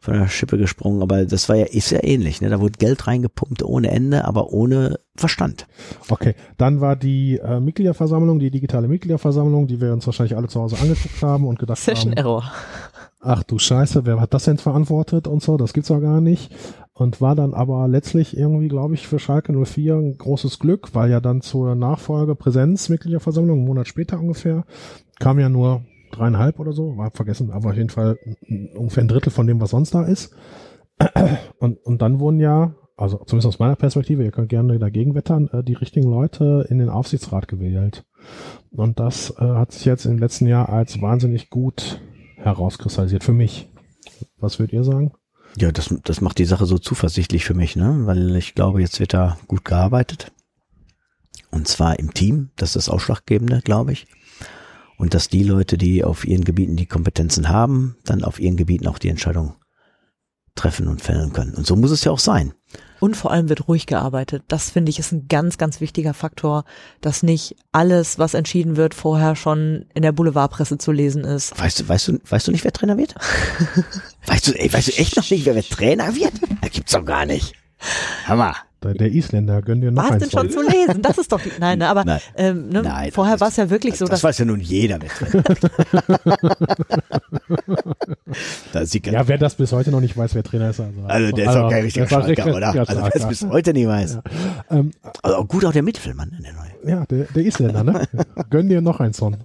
von 0.00 0.14
der 0.14 0.28
Schippe 0.28 0.58
gesprungen, 0.58 1.02
aber 1.02 1.24
das 1.24 1.48
war 1.48 1.56
ja, 1.56 1.66
ist 1.66 1.90
ja 1.90 2.02
ähnlich, 2.02 2.40
ne? 2.40 2.48
Da 2.50 2.60
wurde 2.60 2.78
Geld 2.78 3.06
reingepumpt 3.06 3.62
ohne 3.64 3.90
Ende, 3.90 4.24
aber 4.24 4.52
ohne 4.52 5.00
Verstand. 5.16 5.66
Okay, 6.08 6.34
dann 6.56 6.80
war 6.80 6.94
die 6.94 7.38
äh, 7.38 7.58
Mitgliederversammlung, 7.58 8.38
die 8.38 8.50
digitale 8.52 8.86
Mitgliederversammlung, 8.86 9.66
die 9.66 9.80
wir 9.80 9.92
uns 9.92 10.06
wahrscheinlich 10.06 10.36
alle 10.36 10.46
zu 10.46 10.60
Hause 10.60 10.76
angeguckt 10.80 11.20
haben 11.22 11.46
und 11.46 11.58
gedacht 11.58 11.78
Session 11.78 12.12
haben, 12.12 12.18
Error. 12.18 12.52
ach 13.20 13.42
du 13.42 13.58
Scheiße, 13.58 14.06
wer 14.06 14.20
hat 14.20 14.34
das 14.34 14.44
denn 14.44 14.58
verantwortet 14.58 15.26
und 15.26 15.42
so, 15.42 15.56
das 15.56 15.72
gibt's 15.72 15.88
doch 15.88 16.00
gar 16.00 16.20
nicht. 16.20 16.54
Und 16.92 17.20
war 17.20 17.36
dann 17.36 17.54
aber 17.54 17.86
letztlich 17.86 18.36
irgendwie, 18.36 18.66
glaube 18.66 18.94
ich, 18.94 19.06
für 19.06 19.20
Schalke 19.20 19.52
04 19.52 19.94
ein 19.94 20.18
großes 20.18 20.58
Glück, 20.58 20.94
weil 20.94 21.10
ja 21.10 21.20
dann 21.20 21.42
zur 21.42 21.76
Nachfolge 21.76 22.34
Präsenzmitgliederversammlung, 22.34 23.58
einen 23.58 23.66
Monat 23.66 23.86
später 23.86 24.18
ungefähr, 24.18 24.64
kam 25.20 25.38
ja 25.38 25.48
nur 25.48 25.82
dreieinhalb 26.10 26.58
oder 26.58 26.72
so, 26.72 26.96
war 26.96 27.10
vergessen, 27.10 27.50
aber 27.50 27.70
auf 27.70 27.76
jeden 27.76 27.90
Fall 27.90 28.18
ungefähr 28.74 29.04
ein 29.04 29.08
Drittel 29.08 29.30
von 29.30 29.46
dem, 29.46 29.60
was 29.60 29.70
sonst 29.70 29.94
da 29.94 30.04
ist. 30.04 30.34
Und, 31.58 31.78
und 31.84 32.02
dann 32.02 32.18
wurden 32.18 32.40
ja, 32.40 32.74
also 32.96 33.18
zumindest 33.18 33.46
aus 33.46 33.58
meiner 33.60 33.76
Perspektive, 33.76 34.24
ihr 34.24 34.32
könnt 34.32 34.48
gerne 34.48 34.80
dagegen 34.80 35.14
wettern, 35.14 35.48
äh, 35.52 35.62
die 35.62 35.74
richtigen 35.74 36.10
Leute 36.10 36.66
in 36.68 36.78
den 36.78 36.88
Aufsichtsrat 36.88 37.46
gewählt. 37.46 38.04
Und 38.70 38.98
das 38.98 39.30
äh, 39.38 39.44
hat 39.44 39.72
sich 39.72 39.84
jetzt 39.84 40.06
im 40.06 40.18
letzten 40.18 40.46
Jahr 40.46 40.68
als 40.68 41.00
wahnsinnig 41.00 41.50
gut 41.50 42.00
herauskristallisiert 42.36 43.22
für 43.22 43.32
mich. 43.32 43.68
Was 44.38 44.58
würdet 44.58 44.72
ihr 44.72 44.84
sagen? 44.84 45.12
Ja, 45.56 45.72
das, 45.72 45.94
das 46.04 46.20
macht 46.20 46.38
die 46.38 46.44
Sache 46.44 46.66
so 46.66 46.78
zuversichtlich 46.78 47.44
für 47.44 47.54
mich, 47.54 47.76
ne? 47.76 48.00
Weil 48.04 48.36
ich 48.36 48.54
glaube, 48.54 48.80
jetzt 48.80 49.00
wird 49.00 49.14
da 49.14 49.38
gut 49.46 49.64
gearbeitet. 49.64 50.32
Und 51.50 51.66
zwar 51.66 51.98
im 51.98 52.12
Team, 52.14 52.50
das 52.56 52.70
ist 52.70 52.76
das 52.76 52.88
Ausschlaggebende, 52.88 53.62
glaube 53.62 53.92
ich. 53.92 54.06
Und 54.98 55.14
dass 55.14 55.28
die 55.28 55.44
Leute, 55.44 55.78
die 55.78 56.04
auf 56.04 56.26
ihren 56.26 56.44
Gebieten 56.44 56.76
die 56.76 56.86
Kompetenzen 56.86 57.48
haben, 57.48 57.96
dann 58.04 58.24
auf 58.24 58.40
ihren 58.40 58.56
Gebieten 58.56 58.88
auch 58.88 58.98
die 58.98 59.08
Entscheidung 59.08 59.54
treffen 60.56 60.88
und 60.88 61.00
fällen 61.00 61.32
können. 61.32 61.54
Und 61.54 61.66
so 61.66 61.76
muss 61.76 61.92
es 61.92 62.02
ja 62.02 62.10
auch 62.10 62.18
sein. 62.18 62.52
Und 62.98 63.16
vor 63.16 63.30
allem 63.30 63.48
wird 63.48 63.68
ruhig 63.68 63.86
gearbeitet. 63.86 64.42
Das 64.48 64.70
finde 64.70 64.90
ich 64.90 64.98
ist 64.98 65.12
ein 65.12 65.28
ganz, 65.28 65.56
ganz 65.56 65.80
wichtiger 65.80 66.14
Faktor, 66.14 66.64
dass 67.00 67.22
nicht 67.22 67.54
alles, 67.70 68.18
was 68.18 68.34
entschieden 68.34 68.76
wird, 68.76 68.92
vorher 68.92 69.36
schon 69.36 69.86
in 69.94 70.02
der 70.02 70.10
Boulevardpresse 70.10 70.78
zu 70.78 70.90
lesen 70.90 71.22
ist. 71.22 71.56
Weißt 71.56 71.78
du, 71.78 71.88
weißt 71.88 72.08
du, 72.08 72.18
weißt 72.28 72.48
du 72.48 72.50
nicht, 72.50 72.64
wer 72.64 72.72
Trainer 72.72 72.98
wird? 72.98 73.14
weißt 74.26 74.48
du, 74.48 74.52
ey, 74.52 74.72
weißt 74.72 74.88
du 74.88 74.92
echt 74.96 75.16
noch 75.16 75.30
nicht, 75.30 75.46
wer, 75.46 75.54
wer 75.54 75.62
Trainer 75.62 76.16
wird? 76.16 76.32
Das 76.60 76.72
gibt's 76.72 76.92
doch 76.92 77.04
gar 77.04 77.24
nicht. 77.24 77.54
Hammer. 78.26 78.56
Der, 78.80 78.94
der 78.94 79.10
Isländer 79.10 79.60
gönnt 79.60 79.82
dir 79.82 79.90
noch 79.90 80.04
War 80.04 80.10
es 80.10 80.22
eins. 80.22 80.28
denn 80.28 80.30
schon 80.38 80.50
zu 80.50 80.62
lesen? 80.62 81.02
Das 81.02 81.18
ist 81.18 81.32
doch 81.32 81.40
die, 81.40 81.50
nein, 81.58 81.78
ne, 81.80 81.88
aber 81.88 82.04
Nein. 82.04 82.20
ähm, 82.36 82.68
ne, 82.68 82.82
Nein, 82.82 83.10
vorher 83.10 83.34
das- 83.34 83.40
war 83.40 83.48
es 83.48 83.56
ja 83.56 83.70
wirklich 83.70 83.96
so, 83.98 84.04
das 84.04 84.20
dass 84.20 84.24
weiß 84.24 84.38
ja 84.38 84.44
nun 84.44 84.60
jeder, 84.60 84.98
wer 85.00 85.08
Trainer 85.08 85.44
wird. 85.48 85.70
da 88.72 88.80
ist 88.80 88.94
die 88.94 89.02
ja, 89.04 89.26
wer 89.26 89.38
das 89.38 89.54
bis 89.56 89.72
heute 89.72 89.90
noch 89.90 90.00
nicht 90.00 90.16
weiß, 90.16 90.34
wer 90.36 90.42
Trainer 90.44 90.70
ist. 90.70 90.78
Also, 90.80 90.92
Also 91.06 91.32
der 91.36 91.50
ist 91.50 91.56
auch 91.56 91.70
kein 91.70 91.82
richtiger 91.82 92.04
das 92.06 92.10
Schalker, 92.12 92.28
richtig- 92.28 92.54
oder? 92.54 92.74
ja, 92.74 92.82
Also 92.84 93.02
wer 93.02 93.16
es 93.16 93.26
bis 93.26 93.44
heute 93.50 93.72
nicht 93.72 93.88
weiß. 93.88 94.18
Ähm, 94.70 94.90
Also 95.22 95.44
gut 95.44 95.64
auch 95.64 95.72
der 95.72 95.82
Mittelfeldmann, 95.82 96.30
ne, 96.30 96.38
der 96.42 96.52
neue. 96.52 96.98
ja, 96.98 97.04
der, 97.06 97.24
der 97.24 97.42
Isländer, 97.44 97.82
ne? 97.82 98.02
Gönn 98.50 98.68
dir 98.68 98.80
noch 98.80 99.00
eins 99.00 99.18
von. 99.18 99.38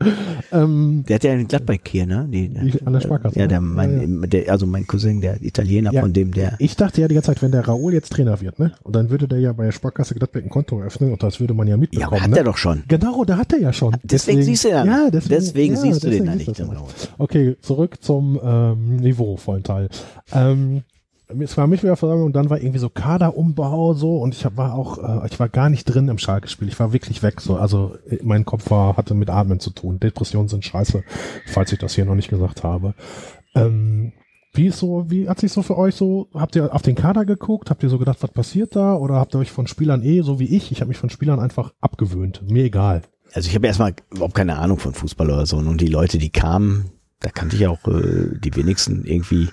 ähm, 0.52 1.04
Der 1.08 1.16
hat 1.16 1.24
ja 1.24 1.32
in 1.34 1.46
Gladbach 1.46 1.76
hier, 1.86 2.06
ne? 2.06 2.26
Die, 2.30 2.48
Die- 2.48 2.86
an 2.86 2.92
der 2.92 3.00
Sparkasse, 3.00 3.38
Ja, 3.38 3.46
der, 3.46 3.60
ne? 3.60 3.66
mein, 3.66 4.22
Der, 4.30 4.50
also 4.50 4.66
mein 4.66 4.86
Cousin, 4.86 5.20
der 5.20 5.42
Italiener, 5.42 5.92
Ja. 5.92 6.00
von 6.00 6.12
dem 6.12 6.32
der. 6.32 6.54
ich 6.58 6.76
dachte 6.76 7.00
ja 7.00 7.08
die 7.08 7.14
ganze 7.14 7.28
Zeit, 7.28 7.42
wenn 7.42 7.52
der 7.52 7.66
Raoul 7.68 7.92
jetzt 7.92 8.12
Trainer 8.12 8.40
wird, 8.40 8.58
ne? 8.58 8.72
Und 8.82 8.96
dann 8.96 9.10
würde 9.10 9.28
der 9.28 9.40
ja 9.40 9.52
bei 9.52 9.64
der 9.66 9.72
Sparkasse 9.72 10.14
Gladbeck 10.14 10.44
ein 10.44 10.50
Konto 10.50 10.78
eröffnen 10.80 11.12
und 11.12 11.22
das 11.22 11.40
würde 11.40 11.54
man 11.54 11.66
ja 11.66 11.74
Ja, 11.74 11.76
mitbekommen. 11.76 12.12
aber 12.12 12.22
hat 12.22 12.30
ne? 12.30 12.38
er 12.38 12.44
doch 12.44 12.56
schon. 12.56 12.82
Genau, 12.88 13.24
da 13.24 13.36
hat 13.36 13.52
er 13.52 13.60
ja 13.60 13.72
schon. 13.72 13.96
Deswegen 14.02 14.42
siehst 14.42 14.64
du 14.64 14.68
ja. 14.70 14.84
Ja, 14.84 15.10
deswegen, 15.10 15.40
Deswegen 15.40 15.74
ja, 15.74 15.80
siehst 15.80 16.04
du 16.04 16.10
den 16.10 16.24
deswegen 16.24 16.26
da 16.26 16.32
siehst 16.32 16.48
nicht, 16.48 16.58
den 16.60 16.70
Raoul. 16.70 16.88
Okay, 17.18 17.56
zurück 17.60 17.96
zum 18.02 18.40
ähm, 18.42 18.96
niveauvollen 18.96 19.62
Teil. 19.62 19.88
Ähm, 20.32 20.82
es 21.38 21.56
war 21.56 21.66
Mitgliederversammlung 21.66 22.26
und 22.26 22.32
dann 22.34 22.50
war 22.50 22.58
irgendwie 22.58 22.78
so 22.78 22.88
Kaderumbau 22.88 23.94
so 23.94 24.18
und 24.18 24.34
ich 24.34 24.44
war 24.56 24.74
auch, 24.74 24.98
äh, 24.98 25.26
ich 25.30 25.38
war 25.38 25.48
gar 25.48 25.70
nicht 25.70 25.84
drin 25.84 26.08
im 26.08 26.18
Schalke-Spiel. 26.18 26.68
Ich 26.68 26.78
war 26.80 26.92
wirklich 26.92 27.22
weg 27.22 27.40
so. 27.40 27.56
Also 27.56 27.96
äh, 28.08 28.18
mein 28.22 28.44
Kopf 28.44 28.70
war, 28.70 28.96
hatte 28.96 29.14
mit 29.14 29.30
Atmen 29.30 29.60
zu 29.60 29.70
tun. 29.70 30.00
Depressionen 30.00 30.48
sind 30.48 30.64
scheiße, 30.64 31.04
falls 31.46 31.72
ich 31.72 31.78
das 31.78 31.94
hier 31.94 32.04
noch 32.04 32.14
nicht 32.14 32.30
gesagt 32.30 32.64
habe. 32.64 32.94
Ähm, 33.54 34.12
wie 34.52 34.66
ist 34.66 34.78
so, 34.78 35.08
wie 35.08 35.28
hat 35.28 35.38
sich 35.38 35.52
so 35.52 35.62
für 35.62 35.78
euch 35.78 35.94
so, 35.94 36.28
habt 36.34 36.56
ihr 36.56 36.74
auf 36.74 36.82
den 36.82 36.96
Kader 36.96 37.24
geguckt, 37.24 37.70
habt 37.70 37.82
ihr 37.82 37.88
so 37.88 37.98
gedacht, 37.98 38.18
was 38.20 38.32
passiert 38.32 38.74
da 38.74 38.96
oder 38.96 39.14
habt 39.14 39.34
ihr 39.34 39.38
euch 39.38 39.52
von 39.52 39.68
Spielern 39.68 40.02
eh, 40.02 40.22
so 40.22 40.40
wie 40.40 40.56
ich, 40.56 40.72
ich 40.72 40.80
habe 40.80 40.88
mich 40.88 40.98
von 40.98 41.10
Spielern 41.10 41.38
einfach 41.38 41.72
abgewöhnt, 41.80 42.42
mir 42.50 42.64
egal. 42.64 43.02
Also 43.32 43.48
ich 43.48 43.54
habe 43.54 43.66
erstmal 43.66 43.94
überhaupt 44.10 44.34
keine 44.34 44.56
Ahnung 44.56 44.78
von 44.78 44.92
Fußball 44.92 45.30
oder 45.30 45.46
so. 45.46 45.56
Und 45.56 45.80
die 45.80 45.86
Leute, 45.86 46.18
die 46.18 46.30
kamen, 46.30 46.90
da 47.20 47.30
kannte 47.30 47.56
ich 47.56 47.66
auch 47.66 47.86
äh, 47.86 48.38
die 48.38 48.54
wenigsten 48.56 49.04
irgendwie. 49.04 49.48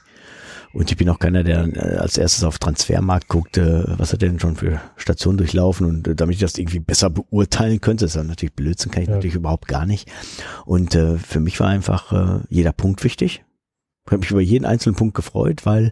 Und 0.77 0.91
ich 0.91 0.97
bin 0.97 1.09
auch 1.09 1.17
keiner, 1.17 1.43
der 1.43 1.65
äh, 1.75 1.97
als 1.97 2.19
erstes 2.19 2.43
auf 2.43 2.59
Transfermarkt 2.59 3.27
guckte, 3.27 3.95
was 3.97 4.13
hat 4.13 4.21
er 4.21 4.29
denn 4.29 4.39
schon 4.39 4.55
für 4.55 4.79
Stationen 4.95 5.39
durchlaufen 5.39 5.87
und 5.87 6.07
äh, 6.07 6.13
damit 6.15 6.35
ich 6.35 6.41
das 6.41 6.55
irgendwie 6.55 6.79
besser 6.79 7.09
beurteilen 7.09 7.81
könnte, 7.81 8.05
das 8.05 8.11
ist 8.11 8.19
dann 8.19 8.27
natürlich 8.27 8.53
Blödsinn, 8.53 8.91
kann 8.91 9.01
ich 9.01 9.09
Ja. 9.09 9.15
natürlich 9.15 9.35
überhaupt 9.35 9.67
gar 9.67 9.87
nicht. 9.87 10.07
Und 10.65 10.93
äh, 10.93 11.17
für 11.17 11.39
mich 11.39 11.59
war 11.59 11.67
einfach 11.69 12.13
äh, 12.13 12.43
jeder 12.49 12.73
Punkt 12.73 13.03
wichtig. 13.03 13.43
Ich 14.05 14.11
habe 14.11 14.19
mich 14.19 14.29
über 14.29 14.39
jeden 14.39 14.65
einzelnen 14.65 14.95
Punkt 14.95 15.15
gefreut, 15.15 15.65
weil 15.65 15.91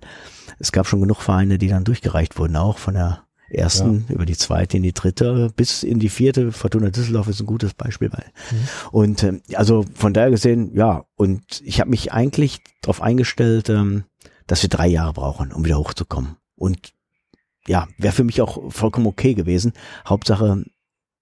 es 0.60 0.72
gab 0.72 0.86
schon 0.86 1.02
genug 1.02 1.22
Vereine, 1.22 1.58
die 1.58 1.68
dann 1.68 1.84
durchgereicht 1.84 2.38
wurden, 2.38 2.56
auch 2.56 2.78
von 2.78 2.94
der 2.94 3.24
ersten 3.50 4.06
über 4.10 4.26
die 4.26 4.38
zweite 4.38 4.78
in 4.78 4.84
die 4.84 4.94
dritte 4.94 5.52
bis 5.56 5.84
in 5.84 6.00
die 6.00 6.10
vierte. 6.10 6.52
Fortuna 6.52 6.90
Düsseldorf 6.90 7.28
ist 7.28 7.40
ein 7.40 7.46
gutes 7.46 7.74
Beispiel. 7.74 8.12
Weil. 8.12 8.26
Mhm. 8.52 8.58
Und 8.92 9.24
ähm, 9.24 9.42
also 9.56 9.84
von 9.96 10.14
daher 10.14 10.32
gesehen, 10.32 10.72
ja, 10.76 11.06
und 11.16 11.42
ich 11.64 11.80
habe 11.80 11.90
mich 11.90 12.12
eigentlich 12.12 12.60
darauf 12.82 13.02
eingestellt, 13.02 13.70
ähm, 13.70 14.04
dass 14.48 14.62
wir 14.62 14.70
drei 14.70 14.88
Jahre 14.88 15.14
brauchen, 15.14 15.52
um 15.52 15.66
wieder 15.66 15.78
hochzukommen. 15.78 16.38
Und 16.56 16.94
ja, 17.68 17.88
wäre 17.98 18.14
für 18.14 18.24
mich 18.24 18.42
auch 18.42 18.72
vollkommen 18.72 19.08
okay 19.08 19.34
gewesen. 19.34 19.74
Hauptsache, 20.08 20.64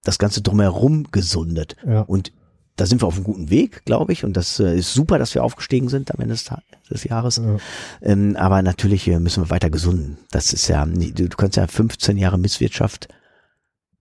das 0.02 0.18
Ganze 0.18 0.42
drumherum 0.42 1.10
gesundet. 1.10 1.76
Ja. 1.86 2.02
Und 2.02 2.32
da 2.76 2.86
sind 2.86 3.02
wir 3.02 3.06
auf 3.06 3.14
einem 3.14 3.24
guten 3.24 3.50
Weg, 3.50 3.84
glaube 3.84 4.12
ich. 4.12 4.24
Und 4.24 4.36
das 4.36 4.60
äh, 4.60 4.76
ist 4.76 4.92
super, 4.92 5.18
dass 5.18 5.34
wir 5.34 5.44
aufgestiegen 5.44 5.88
sind 5.88 6.12
am 6.12 6.20
Ende 6.20 6.34
des, 6.34 6.50
des 6.90 7.04
Jahres. 7.04 7.36
Ja. 7.36 7.56
Ähm, 8.02 8.36
aber 8.36 8.62
natürlich 8.62 9.08
äh, 9.08 9.20
müssen 9.20 9.44
wir 9.44 9.50
weiter 9.50 9.70
gesunden. 9.70 10.18
Das 10.30 10.52
ist 10.52 10.68
ja, 10.68 10.84
du, 10.84 11.28
du 11.28 11.36
kannst 11.36 11.56
ja 11.56 11.66
15 11.66 12.18
Jahre 12.18 12.38
Misswirtschaft 12.38 13.08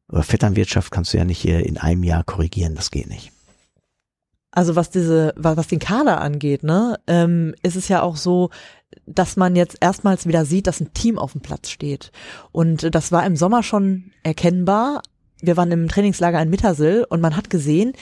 oder 0.10 0.24
Vetternwirtschaft 0.24 0.92
kannst 0.92 1.14
du 1.14 1.18
ja 1.18 1.26
nicht 1.26 1.46
in 1.46 1.78
einem 1.78 2.04
Jahr 2.04 2.24
korrigieren. 2.24 2.76
Das 2.76 2.92
geht 2.92 3.08
nicht. 3.08 3.32
Also 4.56 4.76
was 4.76 4.92
diese, 4.92 5.34
was 5.36 5.68
den 5.68 5.80
Kader 5.80 6.22
angeht, 6.22 6.64
ne, 6.64 7.00
ähm, 7.08 7.56
ist 7.64 7.76
es 7.76 7.88
ja 7.88 8.04
auch 8.04 8.16
so, 8.16 8.52
dass 9.08 9.36
man 9.36 9.56
jetzt 9.56 9.78
erstmals 9.82 10.28
wieder 10.28 10.46
sieht, 10.46 10.68
dass 10.68 10.80
ein 10.80 10.94
Team 10.94 11.18
auf 11.18 11.32
dem 11.32 11.42
Platz 11.42 11.70
steht. 11.70 12.12
Und 12.52 12.94
das 12.94 13.12
war 13.12 13.26
im 13.26 13.36
Sommer 13.36 13.64
schon 13.64 14.12
erkennbar. 14.22 15.02
Wir 15.42 15.58
waren 15.58 15.72
im 15.72 15.88
Trainingslager 15.88 16.40
in 16.40 16.52
Mittersill 16.52 17.04
und 17.10 17.20
man 17.20 17.36
hat 17.36 17.50
gesehen, 17.50 17.94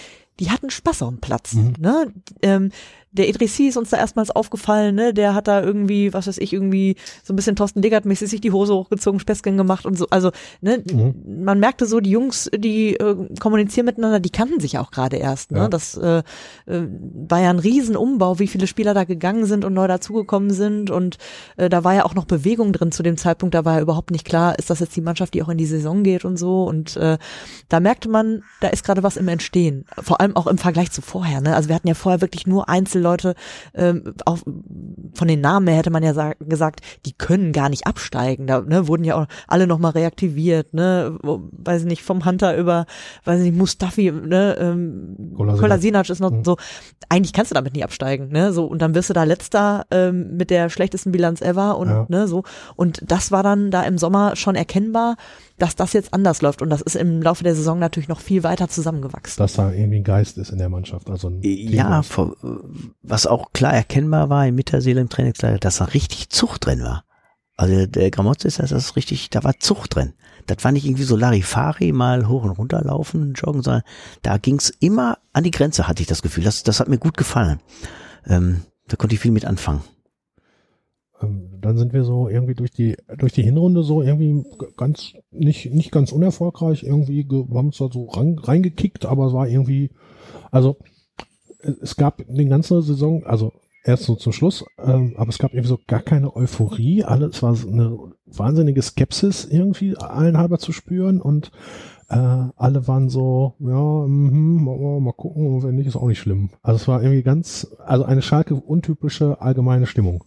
die 0.42 0.52
hatten 0.52 0.70
Spaß 0.70 1.04
auf 1.04 1.10
dem 1.10 1.22
Platz. 1.22 1.54
Mhm. 1.54 1.76
Ne? 1.80 2.14
Ähm, 2.42 2.72
der 3.12 3.28
Idrissi 3.28 3.68
ist 3.68 3.78
uns 3.78 3.90
da 3.90 3.98
erstmals 3.98 4.32
aufgefallen, 4.32 4.96
ne? 4.96 5.14
Der 5.14 5.36
hat 5.36 5.48
da 5.48 5.62
irgendwie, 5.62 6.14
was 6.14 6.28
weiß 6.28 6.38
ich, 6.38 6.54
irgendwie 6.54 6.96
so 7.24 7.34
ein 7.34 7.36
bisschen 7.36 7.58
Thorsten 7.58 7.82
Legert-mäßig 7.82 8.30
sich 8.30 8.42
die 8.42 8.52
Hose 8.52 8.74
hochgezogen, 8.74 9.20
Späßchen 9.20 9.58
gemacht 9.58 9.86
und 9.86 9.98
so. 9.98 10.08
Also, 10.10 10.32
ne, 10.62 10.82
mhm. 10.90 11.44
man 11.44 11.60
merkte 11.60 11.86
so, 11.86 12.00
die 12.00 12.10
Jungs, 12.10 12.50
die 12.56 12.96
äh, 12.96 13.16
kommunizieren 13.40 13.86
miteinander, 13.86 14.22
die 14.22 14.30
kannten 14.30 14.62
sich 14.62 14.78
auch 14.78 14.92
gerade 14.92 15.18
erst. 15.18 15.52
Ne? 15.52 15.60
Ja. 15.60 15.68
Das 15.68 15.98
äh, 15.98 16.20
äh, 16.68 16.88
war 17.28 17.42
ja 17.42 17.50
ein 17.50 17.60
Riesenumbau, 17.60 18.40
wie 18.40 18.48
viele 18.48 18.66
Spieler 18.66 18.94
da 18.94 19.04
gegangen 19.04 19.46
sind 19.46 19.66
und 19.66 19.74
neu 19.74 19.88
dazugekommen 19.88 20.52
sind. 20.52 20.90
Und 20.90 21.18
äh, 21.58 21.70
da 21.70 21.84
war 21.84 21.94
ja 21.94 22.06
auch 22.06 22.16
noch 22.16 22.26
Bewegung 22.26 22.72
drin 22.72 22.94
zu 22.94 23.04
dem 23.04 23.18
Zeitpunkt. 23.18 23.54
Da 23.56 23.66
war 23.66 23.76
ja 23.76 23.82
überhaupt 23.82 24.12
nicht 24.12 24.26
klar, 24.26 24.58
ist 24.58 24.70
das 24.70 24.80
jetzt 24.80 24.96
die 24.96 25.02
Mannschaft, 25.02 25.34
die 25.34 25.44
auch 25.44 25.50
in 25.50 25.58
die 25.58 25.66
Saison 25.66 26.04
geht 26.04 26.24
und 26.24 26.38
so. 26.38 26.64
Und 26.64 26.96
äh, 26.96 27.18
da 27.68 27.80
merkte 27.82 28.08
man, 28.08 28.44
da 28.62 28.70
ist 28.70 28.86
gerade 28.86 29.04
was 29.04 29.18
im 29.18 29.28
Entstehen. 29.28 29.86
Vor 30.02 30.22
allem 30.22 30.38
auch 30.38 30.48
im 30.48 30.58
Vergleich 30.58 30.92
zu 30.92 31.02
vorher. 31.02 31.42
Ne? 31.42 31.56
Also 31.56 31.68
wir 31.68 31.76
hatten 31.76 31.90
ja 31.90 31.94
vorher 31.94 32.22
wirklich 32.22 32.48
nur 32.48 32.70
Leute, 33.02 33.36
ähm, 33.74 34.14
auch 34.26 34.40
von 35.14 35.28
den 35.28 35.42
Namen 35.42 35.68
her 35.68 35.78
hätte 35.78 35.90
man 35.90 36.04
ja 36.04 36.14
sag, 36.14 36.38
gesagt, 36.40 36.82
die 37.06 37.14
können 37.14 37.52
gar 37.52 37.70
nicht 37.70 37.88
absteigen. 37.88 38.48
Da 38.48 38.62
ne, 38.62 38.88
wurden 38.88 39.04
ja 39.04 39.16
auch 39.16 39.28
alle 39.48 39.68
nochmal 39.68 39.92
reaktiviert, 39.92 40.74
ne, 40.74 41.18
weiß 41.22 41.82
ich 41.82 41.88
nicht, 41.88 42.04
vom 42.04 42.26
Hunter 42.26 42.56
über, 42.58 42.86
weiß 43.26 43.40
ich 43.40 43.46
nicht, 43.48 43.58
Mustafi, 43.58 44.12
ne, 44.12 44.56
ähm, 44.60 45.36
Kolasinac 45.36 46.10
ist 46.10 46.20
noch 46.20 46.32
mhm. 46.32 46.44
so, 46.44 46.58
eigentlich 47.10 47.34
kannst 47.34 47.52
du 47.52 47.56
damit 47.56 47.74
nie 47.74 47.84
absteigen, 47.84 48.30
ne, 48.30 48.54
so, 48.54 48.66
und 48.66 48.82
dann 48.82 48.96
wirst 48.96 49.10
du 49.10 49.14
da 49.14 49.24
letzter 49.24 49.86
ähm, 49.92 50.38
mit 50.38 50.50
der 50.50 50.70
schlechtesten 50.70 51.12
Bilanz 51.12 51.42
ever 51.42 51.78
und, 51.78 51.90
ja. 51.90 52.06
ne, 52.08 52.28
so, 52.28 52.44
und 52.76 53.02
das 53.06 53.32
war 53.32 53.44
dann 53.44 53.72
da 53.72 53.84
im 53.84 53.98
Sommer 53.98 54.36
schon 54.36 54.56
erkennbar, 54.56 55.16
dass 55.62 55.76
das 55.76 55.94
jetzt 55.94 56.14
anders 56.14 56.42
läuft. 56.42 56.62
Und 56.62 56.70
das 56.70 56.82
ist 56.82 56.96
im 56.96 57.22
Laufe 57.22 57.44
der 57.44 57.56
Saison 57.56 57.78
natürlich 57.78 58.10
noch 58.10 58.20
viel 58.20 58.44
weiter 58.44 58.68
zusammengewachsen. 58.68 59.38
Dass 59.38 59.54
da 59.54 59.72
irgendwie 59.72 60.00
ein 60.00 60.04
Geist 60.04 60.38
ist 60.38 60.50
in 60.50 60.58
der 60.58 60.70
Mannschaft. 60.70 61.10
Also 61.10 61.30
ein 61.30 61.42
ja, 61.44 62.02
vor, 62.02 62.36
was 63.04 63.28
auch 63.28 63.54
klar 63.54 63.74
erkennbar 63.74 64.30
war 64.30 64.48
in 64.48 64.56
Mitterseele 64.56 65.02
im 65.02 65.10
Trainingslager, 65.10 65.60
dass 65.60 65.78
da 65.78 65.86
richtig 65.86 66.30
Zucht 66.30 66.66
drin 66.66 66.82
war. 66.82 67.04
Also 67.58 67.86
der 67.86 68.10
Gramotz 68.10 68.44
ist 68.44 68.58
das 68.58 68.72
ist 68.72 68.96
richtig, 68.96 69.30
da 69.30 69.44
war 69.44 69.60
Zucht 69.60 69.96
drin. 69.96 70.14
Das 70.48 70.64
war 70.64 70.72
nicht 70.72 70.86
irgendwie 70.86 71.04
so 71.04 71.16
Larifari 71.16 71.92
mal 71.92 72.28
hoch 72.28 72.44
und 72.44 72.50
runter 72.50 72.82
laufen, 72.84 73.34
joggen, 73.34 73.62
sondern 73.62 73.84
da 74.24 74.38
ging's 74.38 74.72
immer 74.80 75.20
an 75.32 75.44
die 75.44 75.52
Grenze, 75.52 75.88
hatte 75.88 76.02
ich 76.02 76.08
das 76.08 76.24
Gefühl. 76.24 76.44
Das, 76.44 76.64
das 76.64 76.80
hat 76.80 76.88
mir 76.88 76.98
gut 76.98 77.18
gefallen. 77.18 77.60
Ähm, 78.26 78.64
da 78.88 78.96
konnte 78.96 79.14
ich 79.14 79.22
viel 79.22 79.32
mit 79.32 79.46
anfangen. 79.46 79.84
Ähm, 81.22 81.51
dann 81.62 81.78
sind 81.78 81.94
wir 81.94 82.04
so 82.04 82.28
irgendwie 82.28 82.56
durch 82.56 82.72
die 82.72 82.98
durch 83.18 83.34
die 83.34 83.44
Hinrunde 83.44 83.84
so 83.84 84.02
irgendwie 84.02 84.44
ganz 84.78 85.14
nicht 85.32 85.74
nicht 85.74 85.92
ganz 85.92 86.12
unerfolgreich 86.12 86.84
irgendwie 86.84 87.26
haben 87.30 87.68
uns 87.68 87.78
da 87.78 87.90
so 87.92 88.06
rein, 88.06 88.38
reingekickt, 88.40 89.06
aber 89.06 89.28
es 89.28 89.34
war 89.34 89.48
irgendwie 89.48 89.92
also 90.52 90.78
es 91.82 91.96
gab 91.96 92.24
den 92.28 92.50
ganzen 92.50 92.82
Saison 92.82 93.24
also 93.26 93.54
erst 93.84 94.04
so 94.04 94.16
zum 94.16 94.34
Schluss, 94.34 94.66
ähm, 94.78 95.16
aber 95.18 95.30
es 95.30 95.40
gab 95.40 95.54
irgendwie 95.54 95.70
so 95.70 95.80
gar 95.88 96.02
keine 96.02 96.36
Euphorie, 96.36 97.04
alles 97.04 97.42
war 97.42 97.56
eine 97.56 97.98
wahnsinnige 98.26 98.82
Skepsis 98.82 99.46
irgendwie 99.46 99.98
allen 99.98 100.38
halber 100.38 100.60
zu 100.60 100.72
spüren 100.72 101.20
und 101.22 101.52
äh, 102.10 102.16
alle 102.16 102.88
waren 102.88 103.10
so, 103.10 103.56
ja, 103.60 104.06
mh, 104.08 104.62
mal, 104.62 105.00
mal 105.00 105.14
gucken, 105.14 105.64
wenn 105.64 105.76
nicht, 105.76 105.88
ist 105.88 105.96
auch 105.96 106.08
nicht 106.08 106.20
schlimm. 106.20 106.50
Also 106.62 106.76
es 106.76 106.88
war 106.88 107.02
irgendwie 107.02 107.24
ganz, 107.24 107.68
also 107.86 108.04
eine 108.04 108.22
Schalke 108.22 108.56
untypische 108.56 109.42
allgemeine 109.42 109.88
Stimmung. 109.88 110.24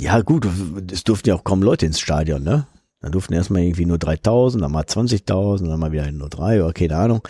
Ja, 0.00 0.22
gut, 0.22 0.48
es 0.90 1.04
durften 1.04 1.28
ja 1.28 1.34
auch 1.34 1.44
kaum 1.44 1.62
Leute 1.62 1.84
ins 1.84 2.00
Stadion, 2.00 2.42
ne? 2.42 2.66
Dann 3.00 3.12
durften 3.12 3.34
erstmal 3.34 3.62
irgendwie 3.62 3.84
nur 3.84 3.98
3000, 3.98 4.62
dann 4.62 4.72
mal 4.72 4.84
20.000, 4.84 5.68
dann 5.68 5.78
mal 5.78 5.92
wieder 5.92 6.10
nur 6.10 6.30
drei 6.30 6.62
oder 6.62 6.72
keine 6.72 6.96
Ahnung. 6.96 7.20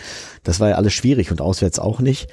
Das 0.43 0.59
war 0.61 0.69
ja 0.69 0.75
alles 0.75 0.93
schwierig 0.93 1.31
und 1.31 1.41
auswärts 1.41 1.79
auch 1.79 1.99
nicht. 1.99 2.29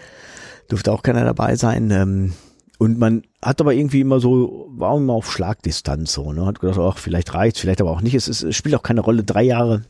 Durfte 0.69 0.93
auch 0.93 1.03
keiner 1.03 1.25
dabei 1.25 1.57
sein. 1.57 1.91
Ähm, 1.91 2.35
und 2.79 2.99
man 2.99 3.23
hat 3.43 3.61
aber 3.61 3.75
irgendwie 3.75 4.01
immer 4.01 4.21
so, 4.21 4.69
war 4.71 4.97
immer 4.97 5.15
auf 5.15 5.33
Schlagdistanz 5.33 6.13
so, 6.13 6.33
ne? 6.33 6.47
Hat 6.47 6.61
gedacht, 6.61 6.79
ach, 6.79 6.99
vielleicht 6.99 7.35
reicht's, 7.35 7.59
vielleicht 7.61 7.81
aber 7.81 7.91
auch 7.91 8.01
nicht. 8.01 8.15
Es, 8.15 8.29
ist, 8.29 8.45
es 8.45 8.55
spielt 8.55 8.77
auch 8.77 8.85
keine 8.85 9.01
Rolle. 9.01 9.25
Drei 9.25 9.43
Jahre 9.43 9.83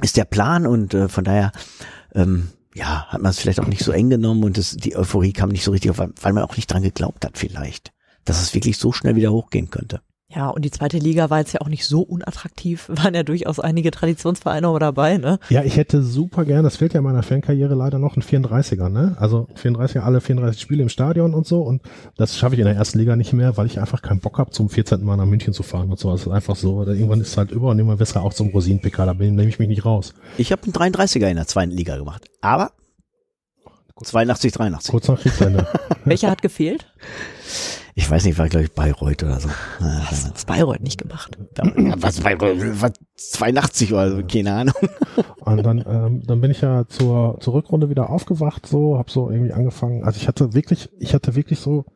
ist 0.00 0.16
der 0.16 0.24
Plan 0.24 0.66
und 0.66 0.94
äh, 0.94 1.08
von 1.08 1.24
daher, 1.24 1.52
ähm, 2.14 2.48
ja, 2.74 3.06
hat 3.08 3.20
man 3.20 3.30
es 3.30 3.38
vielleicht 3.38 3.60
auch 3.60 3.66
nicht 3.66 3.84
so 3.84 3.92
eng 3.92 4.08
genommen 4.08 4.44
und 4.44 4.56
das, 4.56 4.76
die 4.76 4.96
Euphorie 4.96 5.34
kam 5.34 5.50
nicht 5.50 5.64
so 5.64 5.72
richtig 5.72 5.90
auf, 5.90 5.98
weil 5.98 6.32
man 6.32 6.44
auch 6.44 6.56
nicht 6.56 6.72
dran 6.72 6.82
geglaubt 6.82 7.24
hat 7.26 7.36
vielleicht 7.36 7.92
dass 8.28 8.42
es 8.42 8.54
wirklich 8.54 8.78
so 8.78 8.92
schnell 8.92 9.16
wieder 9.16 9.32
hochgehen 9.32 9.70
könnte. 9.70 10.00
Ja, 10.30 10.50
und 10.50 10.62
die 10.62 10.70
zweite 10.70 10.98
Liga 10.98 11.30
war 11.30 11.38
jetzt 11.38 11.54
ja 11.54 11.62
auch 11.62 11.70
nicht 11.70 11.86
so 11.86 12.02
unattraktiv, 12.02 12.86
waren 12.92 13.14
ja 13.14 13.22
durchaus 13.22 13.58
einige 13.58 13.90
Traditionsvereine 13.90 14.68
auch 14.68 14.78
dabei, 14.78 15.16
ne? 15.16 15.38
Ja, 15.48 15.64
ich 15.64 15.78
hätte 15.78 16.02
super 16.02 16.44
gern, 16.44 16.64
das 16.64 16.76
fehlt 16.76 16.92
ja 16.92 16.98
in 16.98 17.04
meiner 17.04 17.22
Fankarriere 17.22 17.74
leider 17.74 17.98
noch, 17.98 18.14
ein 18.14 18.22
34er, 18.22 18.90
ne? 18.90 19.16
Also 19.18 19.48
34er, 19.56 20.00
alle 20.00 20.20
34 20.20 20.60
Spiele 20.60 20.82
im 20.82 20.90
Stadion 20.90 21.32
und 21.32 21.46
so 21.46 21.62
und 21.62 21.80
das 22.18 22.36
schaffe 22.36 22.56
ich 22.56 22.60
in 22.60 22.66
der 22.66 22.76
ersten 22.76 22.98
Liga 22.98 23.16
nicht 23.16 23.32
mehr, 23.32 23.56
weil 23.56 23.64
ich 23.64 23.80
einfach 23.80 24.02
keinen 24.02 24.20
Bock 24.20 24.36
habe, 24.36 24.50
zum 24.50 24.68
14. 24.68 25.02
Mal 25.02 25.16
nach 25.16 25.24
München 25.24 25.54
zu 25.54 25.62
fahren 25.62 25.90
und 25.90 25.98
so. 25.98 26.10
Das 26.10 26.22
ist 26.22 26.28
einfach 26.28 26.56
so, 26.56 26.82
irgendwann 26.82 27.22
ist 27.22 27.28
es 27.28 27.36
halt 27.38 27.50
über 27.50 27.70
und 27.70 27.78
irgendwann 27.78 27.98
wirst 27.98 28.14
du 28.14 28.20
auch 28.20 28.34
zum 28.34 28.48
Rosinenpicker, 28.48 29.06
da 29.06 29.14
nehme 29.14 29.48
ich 29.48 29.58
mich 29.58 29.68
nicht 29.68 29.86
raus. 29.86 30.12
Ich 30.36 30.52
habe 30.52 30.62
einen 30.64 30.92
33er 30.92 31.28
in 31.28 31.36
der 31.36 31.46
zweiten 31.46 31.72
Liga 31.72 31.96
gemacht, 31.96 32.26
aber 32.42 32.72
82, 34.04 34.52
83. 34.52 34.90
Kurz 34.90 35.08
nach 35.08 35.18
Kriegsende. 35.18 35.66
Welcher 36.04 36.30
hat 36.30 36.42
gefehlt? 36.42 36.86
Ich 37.98 38.08
weiß 38.08 38.26
nicht, 38.26 38.38
war 38.38 38.48
glaube 38.48 38.66
ich 38.66 38.72
Bayreuth 38.72 39.24
oder 39.24 39.40
so. 39.40 39.48
Was 39.80 40.24
hat 40.24 40.46
Bayreuth 40.46 40.82
nicht 40.82 41.02
gemacht? 41.02 41.36
was 41.96 42.20
Bayreuth, 42.20 42.80
was 42.80 42.92
82 43.16 43.92
oder 43.92 44.12
so, 44.12 44.22
keine 44.22 44.52
Ahnung. 44.52 44.74
Und 45.40 45.64
dann, 45.64 45.84
ähm, 45.84 46.22
dann 46.24 46.40
bin 46.40 46.52
ich 46.52 46.60
ja 46.60 46.86
zur, 46.86 47.38
zur 47.40 47.54
Rückrunde 47.54 47.90
wieder 47.90 48.08
aufgewacht, 48.08 48.66
so, 48.66 48.96
hab 48.96 49.10
so 49.10 49.30
irgendwie 49.30 49.52
angefangen. 49.52 50.04
Also 50.04 50.20
ich 50.20 50.28
hatte 50.28 50.54
wirklich, 50.54 50.88
ich 51.00 51.12
hatte 51.12 51.34
wirklich 51.34 51.58
so 51.58 51.86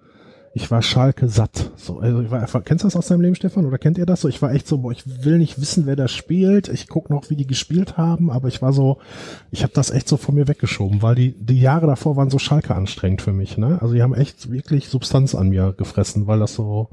ich 0.55 0.71
war 0.71 0.83
Schalke 0.83 1.29
satt. 1.29 1.73
So, 1.77 2.01
also 2.01 2.21
ich 2.21 2.31
war, 2.31 2.47
kennst 2.63 2.85
du 2.85 2.87
das 2.87 2.97
aus 2.97 3.09
deinem 3.09 3.23
Leben, 3.23 3.35
Stefan? 3.35 3.67
Oder 3.67 3.79
kennt 3.79 3.99
ihr 3.99 4.07
das 4.07 4.21
so? 4.21 4.29
Ich 4.29 4.43
war 4.43 4.53
echt 4.53 4.67
so, 4.67 4.79
boah, 4.79 4.93
ich 4.93 5.25
will 5.25 5.39
nicht 5.39 5.61
wissen, 5.61 5.87
wer 5.87 5.97
da 5.97 6.09
spielt. 6.09 6.69
Ich 6.69 6.89
guck 6.89 7.11
noch, 7.11 7.31
wie 7.31 7.37
die 7.37 7.47
gespielt 7.47 7.97
haben, 7.97 8.31
aber 8.31 8.49
ich 8.49 8.61
war 8.61 8.73
so, 8.73 8.99
ich 9.51 9.63
habe 9.63 9.73
das 9.73 9.91
echt 9.91 10.09
so 10.09 10.17
von 10.17 10.35
mir 10.35 10.49
weggeschoben, 10.49 11.03
weil 11.03 11.15
die, 11.15 11.33
die 11.33 11.61
Jahre 11.61 11.87
davor 11.87 12.17
waren 12.17 12.31
so 12.31 12.39
Schalke 12.39 12.75
anstrengend 12.75 13.23
für 13.23 13.33
mich. 13.33 13.57
Ne? 13.57 13.79
Also 13.81 13.95
die 13.95 14.03
haben 14.03 14.15
echt 14.15 14.51
wirklich 14.51 14.89
Substanz 14.89 15.35
an 15.35 15.49
mir 15.49 15.73
gefressen, 15.73 16.27
weil 16.27 16.41
das 16.41 16.55
so 16.55 16.91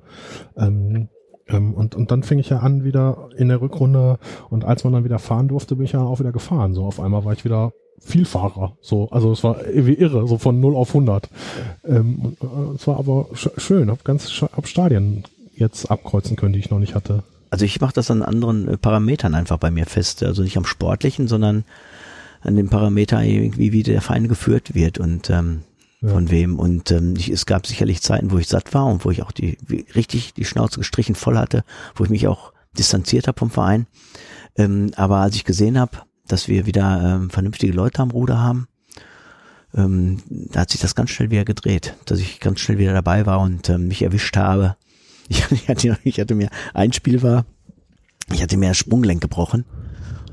ähm, 0.56 1.10
ähm, 1.48 1.74
und, 1.74 1.96
und 1.96 2.12
dann 2.12 2.24
fing 2.24 2.40
ich 2.40 2.50
ja 2.50 2.60
an 2.60 2.84
wieder 2.84 3.30
in 3.36 3.50
der 3.50 3.62
Rückrunde 3.62 4.20
und 4.50 4.64
als 4.64 4.84
man 4.84 4.94
dann 4.94 5.04
wieder 5.04 5.20
fahren 5.20 5.48
durfte, 5.48 5.76
bin 5.76 5.86
ich 5.86 5.94
ja 5.94 6.02
auch 6.02 6.20
wieder 6.20 6.32
gefahren. 6.32 6.74
So 6.74 6.86
auf 6.86 7.00
einmal 7.00 7.26
war 7.26 7.34
ich 7.34 7.44
wieder 7.44 7.74
Vielfahrer. 8.02 8.78
So, 8.82 9.10
also 9.12 9.32
es 9.32 9.44
war 9.44 9.66
irgendwie 9.66 9.94
irre, 9.94 10.28
so 10.28 10.38
von 10.38 10.60
0 10.60 10.76
auf 10.76 10.90
100. 10.90 11.30
Ähm, 11.86 12.38
äh, 12.42 12.76
es 12.76 12.88
war 12.88 12.98
aber 12.98 13.28
sch 13.34 13.50
schön, 13.58 13.90
hab 13.90 14.04
ganz 14.04 14.30
hab 14.42 14.68
Stadien 14.68 15.24
jetzt 15.56 15.90
abkreuzen 15.92 16.36
können, 16.36 16.54
die 16.54 16.60
ich 16.60 16.70
noch 16.70 16.80
nicht 16.80 16.96
hatte. 16.96 17.24
Also 17.50 17.66
ich 17.66 17.82
mache 17.82 17.94
das 17.94 18.12
an 18.12 18.22
anderen 18.22 18.68
äh, 18.68 18.78
Parametern 18.78 19.36
einfach 19.36 19.58
bei 19.58 19.72
mir 19.72 19.86
fest. 19.86 20.24
Also 20.24 20.44
nicht 20.44 20.58
am 20.58 20.66
sportlichen, 20.66 21.28
sondern 21.28 21.66
an 22.42 22.56
dem 22.56 22.70
Parameter, 22.70 23.22
irgendwie, 23.24 23.72
wie 23.72 23.84
der 23.84 24.02
Verein 24.02 24.28
geführt 24.28 24.74
wird 24.74 24.98
und 24.98 25.30
ähm, 25.30 25.62
ja. 26.02 26.10
von 26.10 26.32
wem. 26.32 26.60
Und 26.60 26.92
ähm, 26.92 27.16
ich, 27.18 27.30
es 27.30 27.46
gab 27.46 27.68
sicherlich 27.68 28.02
Zeiten, 28.02 28.32
wo 28.32 28.38
ich 28.38 28.48
satt 28.48 28.74
war 28.74 28.86
und 28.86 29.06
wo 29.06 29.12
ich 29.12 29.24
auch 29.24 29.32
die 29.32 29.58
richtig 29.96 30.34
die 30.34 30.46
Schnauze 30.46 30.80
gestrichen 30.80 31.16
voll 31.16 31.38
hatte, 31.38 31.64
wo 31.96 32.04
ich 32.04 32.10
mich 32.10 32.28
auch 32.28 32.54
distanziert 32.78 33.28
habe 33.28 33.40
vom 33.40 33.50
Verein. 33.50 33.88
Ähm, 34.56 34.92
aber 34.96 35.18
als 35.18 35.36
ich 35.36 35.44
gesehen 35.44 35.80
habe, 35.80 36.00
dass 36.32 36.48
wir 36.48 36.66
wieder 36.66 37.18
ähm, 37.18 37.30
vernünftige 37.30 37.74
Leute 37.74 38.02
am 38.02 38.12
Ruder 38.12 38.40
haben. 38.40 38.68
Ähm, 39.76 40.20
da 40.30 40.62
hat 40.62 40.72
sich 40.72 40.82
das 40.82 40.96
ganz 40.96 41.10
schnell 41.10 41.30
wieder 41.30 41.46
gedreht, 41.46 41.96
dass 42.06 42.20
ich 42.20 42.40
ganz 42.40 42.60
schnell 42.60 42.78
wieder 42.78 42.94
dabei 42.94 43.26
war 43.26 43.40
und 43.42 43.70
ähm, 43.70 43.88
mich 43.88 44.02
erwischt 44.02 44.38
habe. 44.38 44.76
Ich, 45.32 45.46
ich, 45.52 45.70
hatte, 45.70 45.96
ich 46.04 46.20
hatte 46.20 46.34
mir, 46.34 46.50
ein 46.74 46.92
Spiel 46.92 47.22
war, 47.22 47.46
ich 48.34 48.42
hatte 48.42 48.58
mir 48.58 48.70
das 48.70 48.78
Sprunggelenk 48.78 49.22
gebrochen 49.22 49.64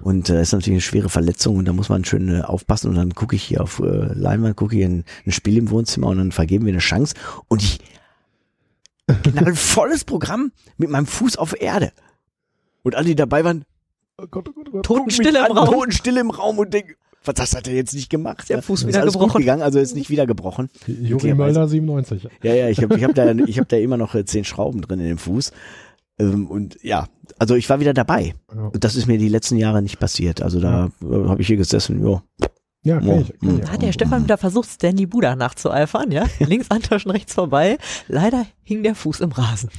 Und 0.06 0.30
äh, 0.30 0.40
ist 0.40 0.52
natürlich 0.52 0.76
eine 0.76 0.80
schwere 0.80 1.08
Verletzung 1.10 1.56
und 1.56 1.66
da 1.66 1.74
muss 1.74 1.90
man 1.90 2.04
schön 2.04 2.28
äh, 2.28 2.40
aufpassen. 2.40 2.88
Und 2.88 2.94
dann 2.94 3.14
gucke 3.14 3.36
ich 3.36 3.42
hier 3.42 3.60
auf 3.60 3.80
äh, 3.80 3.84
Leinwand, 4.14 4.56
gucke 4.56 4.74
hier 4.74 4.88
ein, 4.88 5.04
ein 5.26 5.32
Spiel 5.32 5.58
im 5.58 5.68
Wohnzimmer 5.68 6.06
und 6.06 6.16
dann 6.16 6.32
vergeben 6.32 6.64
wir 6.64 6.72
eine 6.72 6.80
Chance. 6.80 7.14
Und 7.48 7.62
ich 7.62 7.80
knall 9.22 9.54
volles 9.54 10.04
Programm 10.04 10.52
mit 10.78 10.88
meinem 10.88 11.06
Fuß 11.06 11.36
auf 11.36 11.60
Erde. 11.60 11.92
Und 12.82 12.94
alle, 12.94 13.06
die 13.06 13.16
dabei 13.16 13.44
waren, 13.44 13.64
Oh 14.18 14.26
Gott, 14.30 14.48
oh 14.48 14.52
Gott, 14.52 14.68
oh 14.68 14.72
Gott. 14.72 14.84
Totenstille 14.84 15.38
im 15.40 15.44
an, 15.44 15.52
Raum. 15.58 15.66
Totenstille 15.74 16.20
im 16.20 16.30
Raum 16.30 16.58
und 16.58 16.72
denken, 16.72 16.94
was 17.24 17.34
das 17.34 17.54
hat 17.54 17.68
er 17.68 17.74
jetzt 17.74 17.92
nicht 17.92 18.08
gemacht. 18.08 18.48
Der? 18.48 18.62
Fuß 18.62 18.82
Ist 18.82 18.88
wieder 18.88 19.04
gebrochen. 19.04 19.40
gegangen, 19.40 19.62
also 19.62 19.78
ist 19.78 19.94
nicht 19.94 20.08
wieder 20.10 20.26
gebrochen. 20.26 20.70
Juri. 20.86 21.34
Möller 21.34 21.68
97. 21.68 22.28
Ja, 22.42 22.54
ja, 22.54 22.68
ich 22.68 22.82
habe 22.82 22.96
ich 22.96 23.04
hab 23.04 23.14
da, 23.14 23.30
ich 23.46 23.58
hab 23.58 23.68
da 23.68 23.76
immer 23.76 23.96
noch 23.96 24.14
äh, 24.14 24.24
zehn 24.24 24.44
Schrauben 24.44 24.80
drin 24.80 25.00
in 25.00 25.06
dem 25.08 25.18
Fuß. 25.18 25.52
Ähm, 26.18 26.46
und 26.46 26.78
ja, 26.82 27.08
also 27.38 27.56
ich 27.56 27.68
war 27.68 27.80
wieder 27.80 27.92
dabei. 27.92 28.34
Ja, 28.54 28.62
Und 28.72 28.84
das 28.84 28.94
ist 28.96 29.06
mir 29.06 29.18
die 29.18 29.28
letzten 29.28 29.56
Jahre 29.56 29.82
nicht 29.82 29.98
passiert. 29.98 30.40
Also 30.40 30.60
da 30.60 30.90
äh, 31.02 31.28
habe 31.28 31.42
ich 31.42 31.48
hier 31.48 31.56
gesessen, 31.58 32.00
jo. 32.00 32.22
ja 32.84 32.98
ich. 33.00 33.04
Kenn 33.04 33.20
ich 33.40 33.60
Da 33.60 33.66
auch. 33.66 33.70
hat 33.72 33.82
der 33.82 33.92
Stefan 33.92 34.22
wieder 34.24 34.38
versucht, 34.38 34.70
Stanley 34.70 35.04
Buda 35.04 35.36
nachzueifern, 35.36 36.10
ja? 36.10 36.24
Links 36.38 36.70
antaschen, 36.70 37.10
rechts 37.10 37.34
vorbei. 37.34 37.76
Leider 38.08 38.46
hing 38.62 38.82
der 38.82 38.94
Fuß 38.94 39.20
im 39.20 39.32
Rasen. 39.32 39.68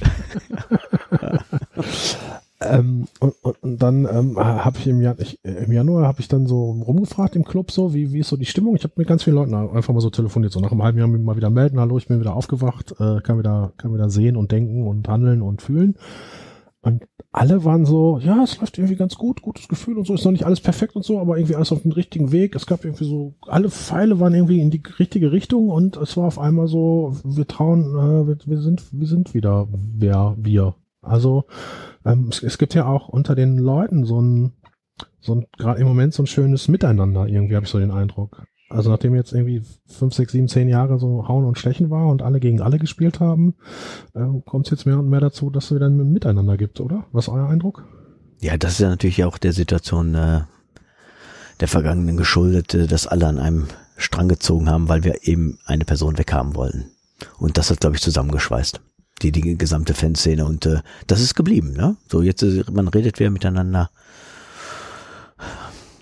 Ähm, 2.60 3.06
und, 3.20 3.34
und, 3.42 3.62
und 3.62 3.82
dann 3.82 4.04
ähm, 4.10 4.36
habe 4.36 4.78
ich 4.78 4.86
im, 4.88 5.00
Jan 5.00 5.16
ich, 5.18 5.38
äh, 5.44 5.64
im 5.64 5.70
Januar 5.70 6.06
habe 6.08 6.20
ich 6.20 6.26
dann 6.26 6.46
so 6.46 6.70
rumgefragt 6.72 7.36
im 7.36 7.44
Club 7.44 7.70
so, 7.70 7.94
wie, 7.94 8.12
wie 8.12 8.18
ist 8.18 8.28
so 8.28 8.36
die 8.36 8.46
Stimmung? 8.46 8.74
Ich 8.74 8.82
habe 8.82 8.94
mit 8.96 9.06
ganz 9.06 9.22
vielen 9.22 9.36
Leuten 9.36 9.54
einfach 9.54 9.94
mal 9.94 10.00
so 10.00 10.10
telefoniert, 10.10 10.52
so 10.52 10.60
nach 10.60 10.72
einem 10.72 10.82
halben 10.82 10.98
Jahr 10.98 11.06
mal 11.06 11.36
wieder 11.36 11.50
melden, 11.50 11.78
hallo, 11.78 11.98
ich 11.98 12.08
bin 12.08 12.18
wieder 12.18 12.34
aufgewacht, 12.34 12.94
äh, 12.98 13.20
kann 13.20 13.38
wieder, 13.38 13.72
kann 13.76 13.94
wieder 13.94 14.10
sehen 14.10 14.36
und 14.36 14.50
denken 14.50 14.88
und 14.88 15.08
handeln 15.08 15.40
und 15.40 15.62
fühlen. 15.62 15.94
Und 16.80 17.04
alle 17.30 17.64
waren 17.64 17.84
so, 17.84 18.18
ja, 18.18 18.42
es 18.42 18.58
läuft 18.58 18.78
irgendwie 18.78 18.96
ganz 18.96 19.16
gut, 19.16 19.42
gutes 19.42 19.68
Gefühl 19.68 19.98
und 19.98 20.06
so, 20.06 20.14
ist 20.14 20.24
noch 20.24 20.32
nicht 20.32 20.46
alles 20.46 20.60
perfekt 20.60 20.96
und 20.96 21.04
so, 21.04 21.20
aber 21.20 21.36
irgendwie 21.36 21.54
alles 21.54 21.70
auf 21.70 21.82
dem 21.82 21.92
richtigen 21.92 22.32
Weg. 22.32 22.56
Es 22.56 22.66
gab 22.66 22.84
irgendwie 22.84 23.04
so, 23.04 23.34
alle 23.42 23.70
Pfeile 23.70 24.18
waren 24.18 24.34
irgendwie 24.34 24.60
in 24.60 24.70
die 24.70 24.82
richtige 24.98 25.30
Richtung 25.30 25.68
und 25.68 25.96
es 25.96 26.16
war 26.16 26.26
auf 26.26 26.38
einmal 26.38 26.66
so, 26.66 27.16
wir 27.24 27.46
trauen, 27.46 27.82
äh, 27.82 28.26
wir, 28.26 28.38
wir 28.46 28.60
sind, 28.62 28.84
wir 28.92 29.06
sind 29.06 29.34
wieder 29.34 29.68
wer 29.70 30.34
wir. 30.38 30.74
Also 31.02 31.44
ähm, 32.04 32.28
es, 32.30 32.42
es 32.42 32.58
gibt 32.58 32.74
ja 32.74 32.86
auch 32.86 33.08
unter 33.08 33.34
den 33.34 33.58
Leuten 33.58 34.04
so 34.04 34.20
ein, 34.20 34.52
so 35.20 35.34
ein 35.34 35.46
gerade 35.56 35.80
im 35.80 35.86
Moment 35.86 36.14
so 36.14 36.22
ein 36.22 36.26
schönes 36.26 36.68
Miteinander, 36.68 37.26
irgendwie 37.26 37.56
habe 37.56 37.64
ich 37.64 37.70
so 37.70 37.78
den 37.78 37.90
Eindruck. 37.90 38.44
Also 38.70 38.90
nachdem 38.90 39.14
jetzt 39.14 39.32
irgendwie 39.32 39.62
fünf, 39.86 40.12
sechs, 40.12 40.32
sieben, 40.32 40.48
zehn 40.48 40.68
Jahre 40.68 40.98
so 40.98 41.26
Hauen 41.26 41.46
und 41.46 41.58
Stechen 41.58 41.88
war 41.88 42.06
und 42.08 42.20
alle 42.20 42.38
gegen 42.38 42.60
alle 42.60 42.78
gespielt 42.78 43.18
haben, 43.18 43.54
ähm, 44.14 44.42
kommt 44.44 44.66
es 44.66 44.70
jetzt 44.70 44.84
mehr 44.84 44.98
und 44.98 45.08
mehr 45.08 45.20
dazu, 45.20 45.48
dass 45.48 45.66
es 45.66 45.74
wieder 45.74 45.86
ein 45.86 46.12
Miteinander 46.12 46.58
gibt, 46.58 46.80
oder? 46.80 47.06
Was 47.12 47.28
ist 47.28 47.32
euer 47.32 47.48
Eindruck? 47.48 47.84
Ja, 48.40 48.56
das 48.58 48.72
ist 48.72 48.80
ja 48.80 48.88
natürlich 48.90 49.24
auch 49.24 49.38
der 49.38 49.52
Situation 49.52 50.14
äh, 50.14 50.42
der 51.60 51.68
Vergangenen 51.68 52.18
geschuldet, 52.18 52.74
äh, 52.74 52.86
dass 52.86 53.06
alle 53.06 53.26
an 53.26 53.38
einem 53.38 53.68
Strang 53.96 54.28
gezogen 54.28 54.68
haben, 54.68 54.88
weil 54.88 55.02
wir 55.02 55.26
eben 55.26 55.58
eine 55.64 55.84
Person 55.84 56.18
weghaben 56.18 56.54
wollten. 56.54 56.90
Und 57.38 57.58
das 57.58 57.70
hat, 57.70 57.80
glaube 57.80 57.96
ich, 57.96 58.02
zusammengeschweißt. 58.02 58.80
Die, 59.22 59.32
die 59.32 59.58
gesamte 59.58 59.94
Fanszene 59.94 60.44
und 60.44 60.64
äh, 60.66 60.80
das 61.06 61.20
ist 61.20 61.34
geblieben, 61.34 61.72
ne? 61.72 61.96
So, 62.10 62.22
jetzt, 62.22 62.42
äh, 62.42 62.62
man 62.70 62.88
redet 62.88 63.18
wieder 63.18 63.30
miteinander. 63.30 63.90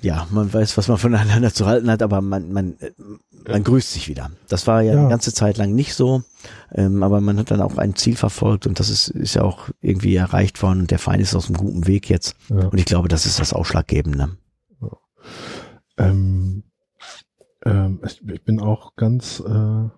Ja, 0.02 0.26
man 0.30 0.52
weiß, 0.52 0.76
was 0.76 0.88
man 0.88 0.98
voneinander 0.98 1.50
zu 1.54 1.66
halten 1.66 1.90
hat, 1.90 2.02
aber 2.02 2.20
man, 2.20 2.52
man, 2.52 2.78
äh, 2.78 2.90
man 3.48 3.64
grüßt 3.64 3.92
sich 3.92 4.08
wieder. 4.08 4.30
Das 4.48 4.66
war 4.66 4.82
ja, 4.82 4.92
Ja. 4.94 5.00
eine 5.00 5.08
ganze 5.08 5.32
Zeit 5.32 5.56
lang 5.56 5.72
nicht 5.74 5.94
so, 5.94 6.22
ähm, 6.72 7.02
aber 7.02 7.20
man 7.20 7.38
hat 7.38 7.50
dann 7.50 7.62
auch 7.62 7.78
ein 7.78 7.96
Ziel 7.96 8.16
verfolgt 8.16 8.66
und 8.66 8.78
das 8.78 8.90
ist, 8.90 9.08
ist 9.08 9.34
ja 9.34 9.42
auch 9.42 9.70
irgendwie 9.80 10.14
erreicht 10.14 10.62
worden 10.62 10.80
und 10.80 10.90
der 10.90 10.98
Verein 10.98 11.20
ist 11.20 11.34
auf 11.34 11.46
einem 11.46 11.56
guten 11.56 11.86
Weg 11.86 12.10
jetzt. 12.10 12.36
Ja. 12.48 12.66
Und 12.68 12.78
ich 12.78 12.84
glaube, 12.84 13.08
das 13.08 13.24
ist 13.26 13.40
das 13.40 13.52
Ausschlaggebende. 13.52 14.36
Ähm, 15.98 16.64
ähm, 17.64 18.00
ich, 18.04 18.22
ich 18.28 18.44
bin 18.44 18.60
auch 18.60 18.94
ganz, 18.96 19.40
äh, 19.40 19.88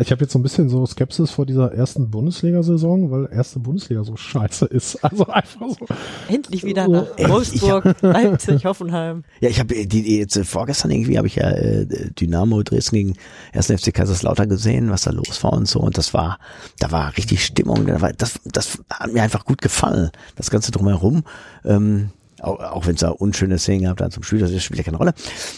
ich 0.00 0.10
habe 0.10 0.22
jetzt 0.22 0.32
so 0.32 0.38
ein 0.38 0.42
bisschen 0.42 0.68
so 0.68 0.84
Skepsis 0.86 1.30
vor 1.30 1.46
dieser 1.46 1.72
ersten 1.72 2.10
Bundesliga-Saison, 2.10 3.10
weil 3.10 3.28
erste 3.32 3.58
Bundesliga 3.58 4.04
so 4.04 4.16
scheiße 4.16 4.66
ist. 4.66 4.98
Also 5.02 5.26
einfach 5.26 5.60
so. 5.68 5.86
Endlich 6.28 6.64
wieder 6.64 6.86
Oh. 6.88 6.92
nach 6.92 7.18
Echt? 7.18 7.28
Wolfsburg, 7.28 7.96
Leipzig, 8.02 8.64
Hoffenheim. 8.64 9.24
Ja, 9.40 9.48
ich 9.48 9.58
habe 9.58 9.86
die 9.86 10.18
jetzt 10.18 10.36
äh, 10.36 10.44
vorgestern 10.44 10.90
irgendwie 10.90 11.18
habe 11.18 11.26
ich 11.26 11.36
ja 11.36 11.50
äh, 11.50 11.86
Dynamo 12.18 12.62
Dresden 12.62 12.96
gegen 12.96 13.14
1. 13.52 13.66
FC 13.72 13.92
Kaiserslautern 13.92 14.48
gesehen, 14.48 14.90
was 14.90 15.02
da 15.02 15.10
los 15.10 15.42
war 15.44 15.52
und 15.52 15.66
so 15.68 15.80
und 15.80 15.98
das 15.98 16.14
war 16.14 16.38
da 16.78 16.90
war 16.92 17.16
richtig 17.16 17.44
Stimmung, 17.44 17.86
da 17.86 18.00
war, 18.00 18.12
das 18.12 18.40
das 18.44 18.78
hat 18.90 19.12
mir 19.12 19.22
einfach 19.22 19.44
gut 19.44 19.60
gefallen, 19.62 20.10
das 20.36 20.50
ganze 20.50 20.70
drumherum. 20.72 21.24
Ähm, 21.64 22.10
auch, 22.42 22.58
auch 22.60 22.86
wenn 22.86 22.94
es 22.94 23.00
da 23.00 23.10
unschöne 23.10 23.58
Szenen 23.58 23.84
gab 23.84 23.96
dann 23.98 24.10
zum 24.10 24.22
Spiel, 24.22 24.38
das 24.40 24.50
spielt 24.62 24.78
ja 24.78 24.84
keine 24.84 24.96
Rolle. 24.98 25.14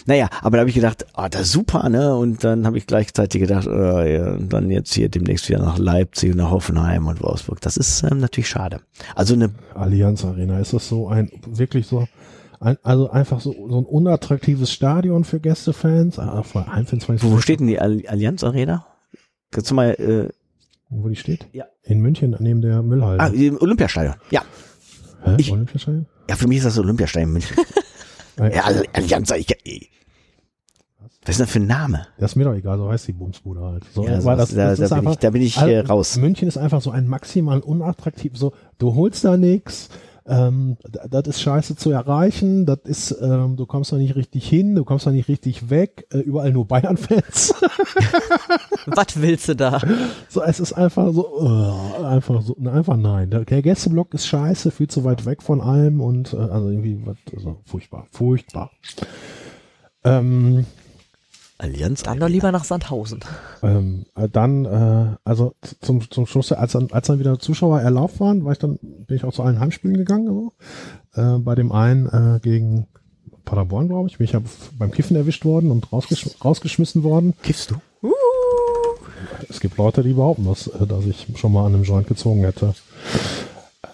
Naja, 0.07 0.29
aber 0.43 0.57
da 0.57 0.61
habe 0.61 0.69
ich 0.69 0.75
gedacht, 0.75 1.07
ah, 1.15 1.29
das 1.29 1.43
ist 1.43 1.53
super, 1.53 1.89
ne? 1.89 2.15
Und 2.17 2.45
dann 2.45 2.67
habe 2.67 2.79
ich 2.79 2.87
gleichzeitig 2.87 3.41
gedacht, 3.41 3.67
äh, 3.67 4.17
ja, 4.17 4.37
dann 4.39 4.71
jetzt 4.71 4.95
hier 4.95 5.09
demnächst 5.09 5.49
wieder 5.49 5.59
nach 5.61 5.79
Leipzig 5.79 6.33
und 6.33 6.39
nach 6.39 6.51
Hoffenheim 6.51 7.07
und 7.07 7.23
Wolfsburg. 7.23 7.61
Das 7.61 7.77
ist 7.77 8.03
ähm, 8.03 8.19
natürlich 8.19 8.49
schade. 8.49 8.81
Also 9.15 9.35
eine 9.35 9.51
Allianz 9.75 10.25
Arena, 10.25 10.59
ist 10.61 10.73
das 10.73 10.89
so 10.89 11.09
ein, 11.09 11.31
wirklich 11.47 11.87
so, 11.87 12.07
ein, 12.61 12.77
also 12.83 13.11
einfach 13.11 13.41
so, 13.41 13.53
so 13.69 13.79
ein 13.79 13.85
unattraktives 13.85 14.73
Stadion 14.73 15.25
für 15.25 15.41
Gästefans? 15.41 16.19
Ah, 16.19 16.43
für 16.43 17.23
wo, 17.23 17.39
steht 17.39 17.61
denn 17.61 17.67
die 17.67 17.81
Alli- 17.81 18.07
Allianz 18.09 18.45
Arena? 18.45 18.87
Kannst 19.51 19.71
du 19.71 19.75
mal 19.75 19.91
äh, 19.91 20.29
Wo 20.91 21.09
die 21.09 21.17
steht? 21.17 21.47
Ja. 21.53 21.65
In 21.83 22.01
München, 22.01 22.35
neben 22.39 22.63
der 22.63 22.83
Müllhalde. 22.83 23.23
ah, 23.23 23.27
im 23.29 23.61
Olympiastadion. 23.61 24.15
Ja. 24.31 24.43
Hä? 25.25 25.35
ich- 25.39 25.51
Olympiastadion? 25.53 26.07
Ja, 26.29 26.37
für 26.37 26.49
mich 26.49 26.59
ist 26.59 26.65
das 26.67 26.79
Olympiastadion 26.79 27.33
München. 27.33 27.57
Ja, 28.37 28.65
All- 28.65 28.83
Allianz, 28.93 29.31
ich, 29.31 29.47
ich, 29.63 29.91
was 31.25 31.31
ist 31.31 31.39
denn 31.39 31.45
das 31.47 31.51
für 31.51 31.61
ein 31.61 31.67
Name? 31.69 32.09
Das 32.19 32.33
ist 32.33 32.37
mir 32.37 32.43
doch 32.43 32.55
egal, 32.55 32.79
so 32.79 32.91
heißt 32.91 33.07
die 33.07 33.13
Bumsbude 33.13 33.61
halt. 33.61 33.85
So, 33.95 34.05
Ja, 34.05 34.21
sowas- 34.21 34.53
da- 34.53 34.75
da 34.75 34.97
bin 35.01 35.11
ich- 35.13 35.17
da 35.19 35.31
bin 35.31 35.43
ich, 35.43 35.57
äh, 35.59 35.61
also, 35.79 35.93
raus. 35.93 36.17
München 36.17 36.49
ist 36.49 36.57
einfach 36.59 36.83
so 36.83 36.91
ein 36.91 37.07
maximal 37.07 37.61
unattraktiv, 37.61 38.33
so, 38.37 38.53
du 38.79 38.97
holst 38.97 39.25
da 39.25 39.37
nix, 39.37 39.89
ähm, 40.27 40.77
das 41.11 41.27
ist 41.27 41.43
scheiße 41.43 41.77
zu 41.77 41.91
erreichen, 41.91 42.65
das 42.65 42.79
ist, 42.85 43.17
ähm, 43.21 43.57
du 43.57 43.67
kommst 43.67 43.93
da 43.93 43.97
nicht 43.97 44.17
richtig 44.17 44.49
hin, 44.49 44.75
du 44.75 44.85
kommst 44.85 45.07
da 45.07 45.11
nicht 45.11 45.29
richtig 45.29 45.69
weg, 45.69 46.07
äh, 46.13 46.19
überall 46.19 46.53
nur 46.53 46.67
Bayern-Fans. 46.67 47.55
Was 48.87 49.21
willst 49.21 49.49
du 49.49 49.57
da? 49.57 49.81
so, 50.29 50.43
es 50.43 50.61
ist 50.61 50.73
einfach 50.73 51.13
so, 51.13 51.41
uh, 51.41 52.05
einfach 52.05 52.41
so, 52.43 52.57
ne, 52.59 52.73
einfach 52.73 52.97
nein. 52.97 53.31
Der, 53.31 53.45
der 53.45 53.63
Gästeblock 53.63 54.15
ist 54.15 54.27
scheiße, 54.27 54.71
viel 54.71 54.89
zu 54.89 55.05
weit 55.05 55.27
weg 55.27 55.43
von 55.43 55.61
allem 55.61 56.01
und, 56.01 56.33
äh, 56.33 56.39
also 56.39 56.71
irgendwie, 56.71 57.01
was, 57.05 57.17
also, 57.35 57.61
furchtbar, 57.67 58.07
furchtbar. 58.11 58.71
Ähm, 60.05 60.65
Allianz 61.59 62.03
Dann 62.03 62.19
doch 62.19 62.29
lieber 62.29 62.51
nach 62.51 62.65
Sandhausen. 62.65 63.21
Ähm, 63.63 64.07
äh, 64.17 64.29
dann, 64.29 64.65
äh, 64.65 65.17
also 65.25 65.55
zum, 65.81 66.11
zum 66.11 66.27
Schluss, 66.27 66.51
als 66.53 66.73
dann, 66.73 66.89
als 66.91 67.07
dann 67.07 67.21
wieder 67.21 67.39
Zuschauer 67.39 67.81
erlaubt 67.81 68.19
waren, 68.19 68.45
war 68.45 68.53
ich 68.53 68.59
dann, 68.59 68.79
bin 68.81 69.17
ich 69.17 69.25
auch 69.25 69.33
zu 69.33 69.43
allen 69.43 69.61
Heimspielen 69.61 69.97
gegangen. 69.97 70.27
So. 70.27 70.53
Äh, 71.15 71.39
bei 71.39 71.55
dem 71.55 71.71
einen 71.71 72.07
äh, 72.07 72.41
gegen 72.41 72.89
Paderborn, 73.45 73.89
glaube 73.89 74.09
ich, 74.09 74.19
bin 74.19 74.25
ich 74.25 74.33
ja 74.33 74.43
beim 74.79 74.91
Kiffen 74.91 75.17
erwischt 75.17 75.45
worden 75.45 75.71
und 75.71 75.93
rausgesch 75.93 76.29
rausgeschmissen 76.45 77.03
worden. 77.05 77.35
Kiffst 77.43 77.71
du? 77.71 77.77
Es 79.49 79.61
gibt 79.61 79.77
Leute, 79.77 80.03
die 80.03 80.15
behaupten, 80.15 80.45
dass, 80.45 80.67
äh, 80.67 80.87
dass 80.87 81.05
ich 81.05 81.29
schon 81.37 81.53
mal 81.53 81.67
an 81.67 81.75
einem 81.75 81.85
Joint 81.85 82.09
gezogen 82.09 82.43
hätte. 82.43 82.75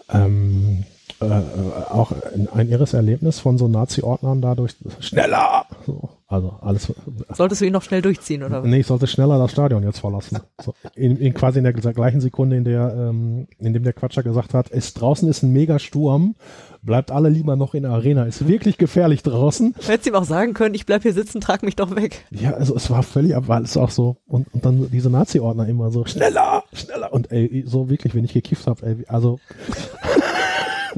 Ähm, 0.09 0.85
äh, 1.21 1.43
auch 1.91 2.13
ein, 2.55 2.69
irres 2.69 2.95
Erlebnis 2.95 3.41
von 3.41 3.59
so 3.59 3.69
Nazi-Ordnern 3.69 4.41
dadurch 4.41 4.75
schneller. 5.01 5.67
So, 5.87 6.09
also 6.27 6.55
alles 6.61 6.93
Solltest 7.33 7.61
du 7.61 7.67
ihn 7.67 7.73
noch 7.73 7.83
schnell 7.83 8.03
durchziehen, 8.03 8.43
oder? 8.43 8.63
Nee, 8.63 8.81
ich 8.81 8.87
sollte 8.87 9.07
schneller 9.07 9.39
das 9.39 9.51
Stadion 9.51 9.83
jetzt 9.83 9.99
verlassen. 9.99 10.39
So, 10.63 10.75
in, 10.95 11.17
in 11.17 11.35
quasi 11.35 11.59
in 11.59 11.65
der 11.65 11.73
gleichen 11.73 12.21
Sekunde, 12.21 12.57
in 12.57 12.65
der, 12.65 12.95
ähm, 12.97 13.49
in 13.59 13.73
dem 13.73 13.83
der 13.83 13.93
Quatscher 13.93 14.23
gesagt 14.23 14.55
hat, 14.55 14.71
es 14.71 14.95
draußen 14.95 15.29
ist 15.29 15.43
ein 15.43 15.53
Megasturm, 15.53 16.37
bleibt 16.83 17.11
alle 17.11 17.29
lieber 17.29 17.57
noch 17.57 17.75
in 17.75 17.83
der 17.83 17.93
Arena, 17.93 18.25
ist 18.25 18.47
wirklich 18.49 18.79
gefährlich 18.79 19.23
draußen. 19.23 19.75
Hättest 19.87 20.07
ihm 20.07 20.15
auch 20.15 20.25
sagen 20.25 20.55
können, 20.55 20.75
ich 20.75 20.87
bleib 20.87 21.03
hier 21.03 21.13
sitzen, 21.13 21.41
trag 21.41 21.63
mich 21.63 21.77
doch 21.77 21.95
weg. 21.97 22.25
Ja, 22.31 22.55
also 22.55 22.75
es 22.77 22.91
war 22.91 23.03
völlig, 23.03 23.37
aber 23.37 23.61
es 23.61 23.77
auch 23.77 23.91
so 23.91 24.17
und, 24.27 24.47
und 24.55 24.65
dann 24.65 24.91
diese 24.91 25.11
Nazi-Ordner 25.11 25.69
immer 25.69 25.91
so 25.91 26.07
schneller, 26.07 26.65
schneller 26.73 27.13
und 27.13 27.31
ey, 27.31 27.65
so 27.67 27.91
wirklich, 27.91 28.15
wenn 28.15 28.25
ich 28.25 28.33
gekifft 28.33 28.67
habe, 28.67 28.87
ey, 28.87 28.97
also 29.09 29.39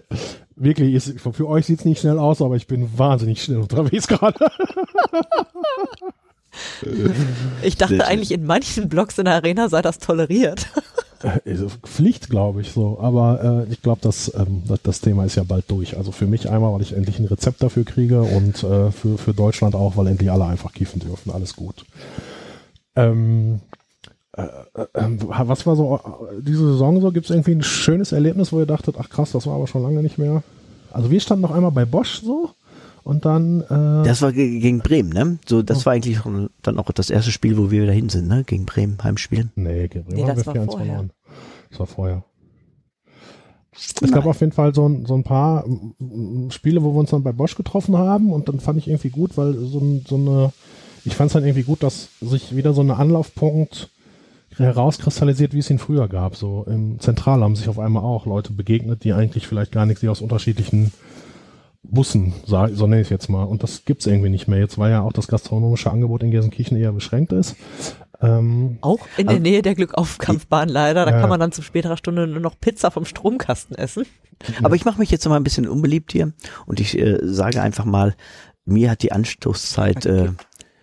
wirklich 0.56 0.94
ist 0.94 1.20
für 1.20 1.48
euch 1.48 1.66
sieht's 1.66 1.84
nicht 1.84 2.00
schnell 2.00 2.18
aus, 2.18 2.42
aber 2.42 2.56
ich 2.56 2.66
bin 2.66 2.98
wahnsinnig 2.98 3.42
schnell 3.42 3.58
unterwegs 3.58 4.06
gerade. 4.08 4.38
Ich 7.62 7.76
dachte 7.76 8.06
eigentlich, 8.06 8.30
in 8.30 8.44
manchen 8.44 8.88
Blogs 8.90 9.16
in 9.16 9.24
der 9.24 9.34
Arena 9.34 9.70
sei 9.70 9.80
das 9.80 9.98
toleriert. 9.98 10.66
Also 11.46 11.68
Pflicht, 11.82 12.30
glaube 12.30 12.60
ich 12.60 12.72
so. 12.72 12.98
Aber 13.00 13.66
äh, 13.68 13.72
ich 13.72 13.80
glaube, 13.80 14.00
das, 14.02 14.32
ähm, 14.34 14.62
das, 14.66 14.82
das 14.82 15.00
Thema 15.00 15.24
ist 15.24 15.36
ja 15.36 15.44
bald 15.44 15.70
durch. 15.70 15.96
Also 15.96 16.12
für 16.12 16.26
mich 16.26 16.50
einmal, 16.50 16.74
weil 16.74 16.82
ich 16.82 16.94
endlich 16.94 17.18
ein 17.18 17.26
Rezept 17.26 17.62
dafür 17.62 17.84
kriege 17.84 18.22
und 18.22 18.62
äh, 18.64 18.90
für, 18.90 19.18
für 19.18 19.32
Deutschland 19.32 19.74
auch, 19.74 19.96
weil 19.96 20.08
endlich 20.08 20.30
alle 20.30 20.44
einfach 20.44 20.72
kiffen 20.72 21.00
dürfen. 21.00 21.30
Alles 21.30 21.54
gut. 21.54 21.84
Ähm, 22.96 23.60
äh, 24.36 24.42
äh, 24.42 24.86
ähm, 24.94 25.18
was 25.28 25.66
war 25.66 25.76
so 25.76 25.96
äh, 25.96 26.42
diese 26.42 26.72
Saison 26.72 27.00
so? 27.00 27.10
Gibt 27.12 27.26
es 27.26 27.30
irgendwie 27.30 27.52
ein 27.52 27.62
schönes 27.62 28.12
Erlebnis, 28.12 28.52
wo 28.52 28.58
ihr 28.60 28.66
dachtet, 28.66 28.96
ach 28.98 29.08
krass, 29.10 29.32
das 29.32 29.46
war 29.46 29.54
aber 29.56 29.66
schon 29.66 29.82
lange 29.82 30.02
nicht 30.02 30.18
mehr? 30.18 30.42
Also 30.92 31.10
wir 31.10 31.20
standen 31.20 31.42
noch 31.42 31.50
einmal 31.52 31.70
bei 31.72 31.84
Bosch 31.84 32.20
so 32.22 32.50
Und 33.04 33.24
dann. 33.24 33.62
Äh, 33.62 34.06
Das 34.06 34.22
war 34.22 34.32
ge- 34.32 34.58
gegen 34.60 34.78
Bremen, 34.80 35.10
ne? 35.10 35.38
So, 35.46 35.62
das 35.62 35.84
war 35.86 35.92
eigentlich 35.94 36.20
dann 36.62 36.78
auch 36.78 36.90
das 36.92 37.10
erste 37.10 37.30
Spiel, 37.32 37.56
wo 37.58 37.70
wir 37.70 37.86
dahin 37.86 38.08
sind, 38.08 38.28
ne? 38.28 38.44
Gegen 38.44 38.64
Bremen, 38.66 38.98
Heimspiel. 39.02 39.50
nee, 39.56 39.88
gegen 39.88 40.04
Bremen 40.04 40.16
Nee, 40.22 40.28
haben 40.28 40.36
das 40.36 40.46
wir 40.46 40.54
war 40.54 40.62
4-1 40.62 40.66
vorher. 40.66 40.86
verloren. 40.86 41.10
Das 41.70 41.80
war 41.80 41.86
vorher. 41.86 42.24
Es 43.74 44.12
gab 44.12 44.26
auf 44.26 44.38
jeden 44.40 44.52
Fall 44.52 44.74
so 44.74 44.86
ein, 44.86 45.06
so 45.06 45.14
ein 45.14 45.24
paar 45.24 45.64
Spiele, 46.50 46.82
wo 46.82 46.92
wir 46.94 47.00
uns 47.00 47.10
dann 47.10 47.22
bei 47.22 47.32
Bosch 47.32 47.54
getroffen 47.56 47.96
haben 47.96 48.30
und 48.32 48.48
dann 48.48 48.60
fand 48.60 48.78
ich 48.78 48.86
irgendwie 48.88 49.08
gut, 49.08 49.36
weil 49.38 49.54
so, 49.54 49.78
ein, 49.78 50.04
so 50.06 50.16
eine, 50.16 50.52
ich 51.06 51.16
fand 51.16 51.28
es 51.28 51.32
dann 51.32 51.44
irgendwie 51.44 51.62
gut, 51.62 51.82
dass 51.82 52.08
sich 52.20 52.54
wieder 52.54 52.74
so 52.74 52.82
ein 52.82 52.90
Anlaufpunkt 52.90 53.88
herauskristallisiert, 54.56 55.54
wie 55.54 55.58
es 55.58 55.70
ihn 55.70 55.78
früher 55.78 56.08
gab. 56.08 56.36
So 56.36 56.64
im 56.68 56.98
Zentral 57.00 57.42
haben 57.42 57.56
sich 57.56 57.68
auf 57.68 57.78
einmal 57.78 58.02
auch 58.02 58.26
Leute 58.26 58.52
begegnet, 58.52 59.04
die 59.04 59.12
eigentlich 59.12 59.46
vielleicht 59.46 59.72
gar 59.72 59.86
nichts, 59.86 60.00
die 60.00 60.08
aus 60.08 60.20
unterschiedlichen 60.20 60.92
Bussen, 61.84 62.32
so 62.46 62.86
nenne 62.86 63.00
ich 63.00 63.06
es 63.06 63.10
jetzt 63.10 63.28
mal. 63.28 63.42
Und 63.42 63.62
das 63.62 63.84
gibt's 63.84 64.06
irgendwie 64.06 64.28
nicht 64.30 64.46
mehr. 64.46 64.58
Jetzt, 64.60 64.78
weil 64.78 64.92
ja 64.92 65.02
auch 65.02 65.12
das 65.12 65.26
gastronomische 65.26 65.90
Angebot 65.90 66.22
in 66.22 66.30
Gelsenkirchen 66.30 66.76
eher 66.76 66.92
beschränkt 66.92 67.32
ist. 67.32 67.56
Ähm, 68.20 68.78
Auch 68.82 69.00
in 69.16 69.26
der 69.26 69.40
Nähe 69.40 69.62
der 69.62 69.74
Glückaufkampfbahn 69.74 70.68
leider. 70.68 71.04
Da 71.04 71.10
Ja. 71.10 71.20
kann 71.20 71.28
man 71.28 71.40
dann 71.40 71.50
zu 71.50 71.60
späterer 71.60 71.96
Stunde 71.96 72.28
nur 72.28 72.40
noch 72.40 72.54
Pizza 72.58 72.92
vom 72.92 73.04
Stromkasten 73.04 73.76
essen. 73.76 74.04
Aber 74.62 74.76
ich 74.76 74.84
mache 74.84 74.98
mich 75.00 75.10
jetzt 75.10 75.24
noch 75.24 75.30
mal 75.30 75.36
ein 75.36 75.44
bisschen 75.44 75.68
unbeliebt 75.68 76.12
hier 76.12 76.32
und 76.66 76.80
ich 76.80 76.98
äh, 76.98 77.18
sage 77.22 77.60
einfach 77.62 77.84
mal, 77.84 78.14
mir 78.64 78.90
hat 78.90 79.02
die 79.02 79.12
Anstoßzeit, 79.12 80.06
äh, 80.06 80.30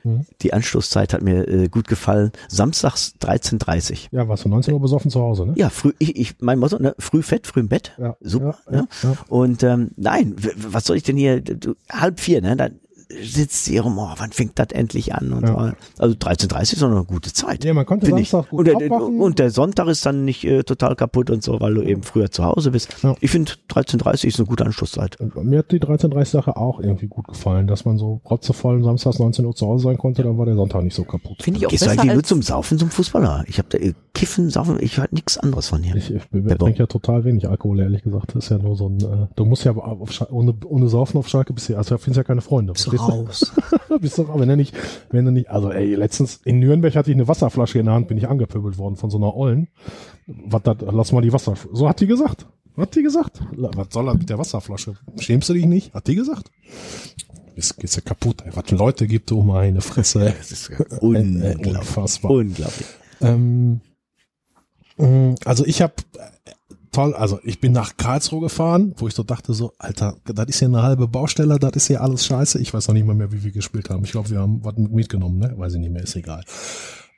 Mhm. 0.09 0.25
die 0.41 0.53
Anstoßzeit 0.53 1.13
hat 1.13 1.21
mir 1.21 1.47
äh, 1.47 1.69
gut 1.69 1.87
gefallen. 1.87 2.31
Samstags 2.47 3.13
13.30 3.21 4.09
ja, 4.11 4.27
warst 4.27 4.45
du 4.45 4.49
19 4.49 4.73
Uhr 4.73 4.79
besoffen 4.81 5.11
zu 5.11 5.21
Hause, 5.21 5.45
ne? 5.45 5.53
Ja, 5.55 5.69
früh, 5.69 5.93
ich, 5.99 6.15
ich, 6.15 6.35
mein 6.39 6.59
Motto, 6.59 6.79
ne? 6.79 6.95
früh 6.99 7.21
fett, 7.21 7.47
früh 7.47 7.61
im 7.61 7.69
Bett. 7.69 7.93
Ja, 7.97 8.15
Super. 8.21 8.57
ja, 8.67 8.73
ja, 8.73 8.81
ne? 8.81 8.87
ja. 9.03 9.13
Und 9.27 9.63
ähm, 9.63 9.91
nein, 9.95 10.35
was 10.57 10.85
soll 10.85 10.97
ich 10.97 11.03
denn 11.03 11.17
hier, 11.17 11.41
du, 11.41 11.75
halb 11.91 12.19
vier, 12.19 12.41
ne? 12.41 12.55
Dann 12.55 12.79
sitzt 13.09 13.65
sie 13.65 13.77
rum, 13.79 13.97
oh, 13.97 14.09
wann 14.17 14.31
fängt 14.31 14.59
das 14.59 14.67
endlich 14.71 15.15
an? 15.15 15.33
Und 15.33 15.41
Ja. 15.47 15.73
so. 15.97 16.03
Also 16.03 16.15
13.30 16.15 16.73
ist 16.73 16.81
noch 16.81 16.91
eine 16.91 17.03
gute 17.05 17.33
Zeit. 17.33 17.63
Ja, 17.65 17.73
man 17.73 17.85
konnte 17.85 18.05
Finde 18.05 18.21
ich. 18.21 18.29
Samstag 18.29 18.51
gut 18.51 18.59
Und 18.69 18.79
der, 18.81 18.91
und 18.91 19.39
der 19.39 19.49
Sonntag 19.51 19.87
ist 19.87 20.05
dann 20.05 20.25
nicht 20.25 20.43
äh, 20.43 20.63
total 20.63 20.95
kaputt 20.95 21.29
und 21.31 21.41
so, 21.43 21.59
weil 21.59 21.73
du 21.73 21.81
eben 21.81 22.03
früher 22.03 22.29
zu 22.29 22.43
Hause 22.45 22.71
bist. 22.71 22.95
Ja. 23.01 23.15
Ich 23.19 23.31
finde 23.31 23.51
13.30 23.69 24.27
ist 24.27 24.39
eine 24.39 24.47
gute 24.47 24.65
Anschlusszeit. 24.65 25.19
Und 25.19 25.35
Mir 25.43 25.59
hat 25.59 25.71
die 25.71 25.79
13.30-Sache 25.79 26.55
auch 26.55 26.79
irgendwie 26.79 27.07
gut 27.07 27.27
gefallen, 27.27 27.65
dass 27.67 27.85
man 27.85 27.97
so 27.97 28.21
rotzevoll 28.29 28.83
samstags 28.83 29.17
19 29.19 29.45
Uhr 29.45 29.55
zu 29.55 29.65
Hause 29.65 29.85
sein 29.85 29.97
konnte, 29.97 30.21
dann 30.23 30.37
war 30.37 30.45
der 30.45 30.55
Sonntag 30.55 30.83
nicht 30.83 30.95
so 30.95 31.03
kaputt. 31.03 31.41
Finde 31.41 31.59
ich 31.59 31.65
auch 31.65 31.69
Gehst 31.71 31.83
du 31.83 31.87
besser 31.87 32.01
eigentlich 32.01 32.13
nur 32.13 32.23
zum 32.23 32.41
Saufen, 32.43 32.77
zum 32.77 32.89
Fußballer? 32.91 33.43
Ich 33.47 33.57
habe 33.57 33.69
da 33.69 33.77
äh, 33.79 33.93
Kiffen, 34.13 34.49
Saufen, 34.49 34.77
ich 34.81 34.97
höre 34.97 35.07
nichts 35.11 35.37
anderes 35.37 35.67
von 35.69 35.81
dir. 35.81 35.95
Ich, 35.95 36.11
ich, 36.13 36.21
ich 36.31 36.57
trinke 36.57 36.79
ja 36.79 36.85
total 36.85 37.23
wenig 37.23 37.49
Alkohol, 37.49 37.79
ehrlich 37.79 38.03
gesagt. 38.03 38.35
Das 38.35 38.45
ist 38.45 38.49
ja 38.51 38.57
nur 38.59 38.75
so 38.75 38.87
ein, 38.87 38.99
äh, 38.99 39.27
du 39.35 39.45
musst 39.45 39.63
ja 39.63 39.71
auf, 39.75 40.11
Schal- 40.11 40.27
ohne, 40.31 40.53
ohne 40.65 40.87
Saufen 40.89 41.17
auf 41.17 41.27
Schalke 41.27 41.53
bist 41.53 41.69
du, 41.69 41.77
also 41.77 41.97
findest 41.97 42.17
ja 42.17 42.23
keine 42.23 42.41
Freunde. 42.41 42.73
Du 42.73 42.79
Verstehst 42.79 42.98
raus. 42.99 43.51
bist 44.01 44.17
du, 44.17 44.27
wenn 44.27 44.49
du 44.49 44.57
nicht, 44.57 44.75
wenn 45.09 45.25
du 45.25 45.31
nicht, 45.31 45.49
also 45.49 45.71
ey, 45.71 45.95
letztens 45.95 46.39
in 46.43 46.59
Nürnberg 46.59 46.95
hatte 46.95 47.11
ich 47.11 47.15
eine 47.15 47.27
Wasserflasche 47.27 47.79
in 47.79 47.85
der 47.85 47.95
Hand, 47.95 48.07
bin 48.07 48.17
ich 48.17 48.27
angepöbelt 48.27 48.77
worden 48.77 48.95
von 48.95 49.09
so 49.09 49.17
einer 49.17 49.35
Ollen. 49.35 49.67
Was 50.27 50.63
das, 50.63 50.77
lass 50.81 51.11
mal 51.11 51.21
die 51.21 51.33
Wasser, 51.33 51.55
so 51.71 51.87
hat 51.87 51.99
die 51.99 52.07
gesagt. 52.07 52.45
Hat 52.77 52.95
die 52.95 53.03
gesagt? 53.03 53.41
Was 53.51 53.87
soll 53.91 54.07
er 54.07 54.15
mit 54.15 54.29
der 54.29 54.37
Wasserflasche? 54.37 54.95
Schämst 55.17 55.49
du 55.49 55.53
dich 55.53 55.65
nicht? 55.65 55.93
Hat 55.93 56.07
die 56.07 56.15
gesagt? 56.15 56.51
Bist, 57.55 57.77
geht's 57.77 57.95
ja 57.95 58.01
kaputt, 58.01 58.43
ey. 58.45 58.51
Was 58.55 58.71
Leute 58.71 59.05
gibt, 59.05 59.31
um 59.33 59.47
meine 59.47 59.81
Fresse. 59.81 60.33
Das 60.37 60.51
ist 60.51 60.71
unglaublich. 61.01 61.75
Unfassbar. 61.75 62.31
Unglaublich. 62.31 62.87
Ähm, 63.21 63.81
mh, 64.97 65.35
also 65.43 65.65
ich 65.65 65.81
habe 65.81 65.93
toll, 66.91 67.13
also 67.13 67.39
ich 67.43 67.59
bin 67.59 67.71
nach 67.71 67.97
Karlsruhe 67.97 68.41
gefahren, 68.41 68.93
wo 68.97 69.07
ich 69.07 69.13
so 69.13 69.23
dachte 69.23 69.53
so, 69.53 69.73
Alter, 69.77 70.15
das 70.25 70.47
ist 70.47 70.59
hier 70.59 70.67
eine 70.67 70.81
halbe 70.81 71.07
Baustelle, 71.07 71.59
das 71.59 71.71
ist 71.75 71.87
hier 71.87 72.01
alles 72.01 72.25
scheiße. 72.25 72.59
Ich 72.59 72.73
weiß 72.73 72.87
noch 72.87 72.95
nicht 72.95 73.05
mal 73.05 73.15
mehr, 73.15 73.31
wie 73.31 73.43
wir 73.43 73.51
gespielt 73.51 73.89
haben. 73.89 74.03
Ich 74.03 74.11
glaube, 74.11 74.29
wir 74.29 74.39
haben 74.39 74.63
was 74.63 74.75
mitgenommen, 74.77 75.39
ne? 75.39 75.53
Weiß 75.57 75.73
ich 75.73 75.79
nicht 75.79 75.91
mehr, 75.91 76.03
ist 76.03 76.15
egal. 76.15 76.43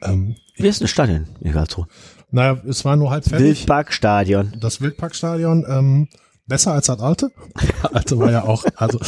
Ähm, 0.04 0.36
Wie 0.56 0.68
ist 0.68 0.82
ein 0.82 0.88
Stadion 0.88 1.28
in 1.42 1.52
Karlsruhe? 1.52 1.88
naja, 2.32 2.62
es 2.68 2.86
war 2.86 2.96
nur 2.96 3.12
halb 3.12 3.26
fertig. 3.26 3.60
Wildparkstadion. 3.60 4.54
Das 4.60 4.82
Wildparkstadion, 4.82 5.66
ähm, 5.68 6.08
besser 6.48 6.74
als 6.74 6.88
das 6.88 7.00
alte. 7.00 7.32
alte 7.94 8.18
war 8.18 8.32
ja 8.32 8.44
auch, 8.44 8.64
also 8.76 9.00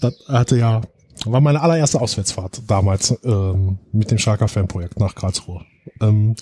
das 0.00 0.14
hatte 0.28 0.58
ja, 0.58 0.82
war 1.24 1.40
meine 1.40 1.60
allererste 1.60 2.00
Auswärtsfahrt 2.00 2.62
damals 2.66 3.16
ähm, 3.24 3.78
mit 3.92 4.10
dem 4.10 4.18
Schalker 4.18 4.48
Fanprojekt 4.48 5.00
nach 5.00 5.14
Karlsruhe. 5.14 5.62
Ähm, 6.00 6.36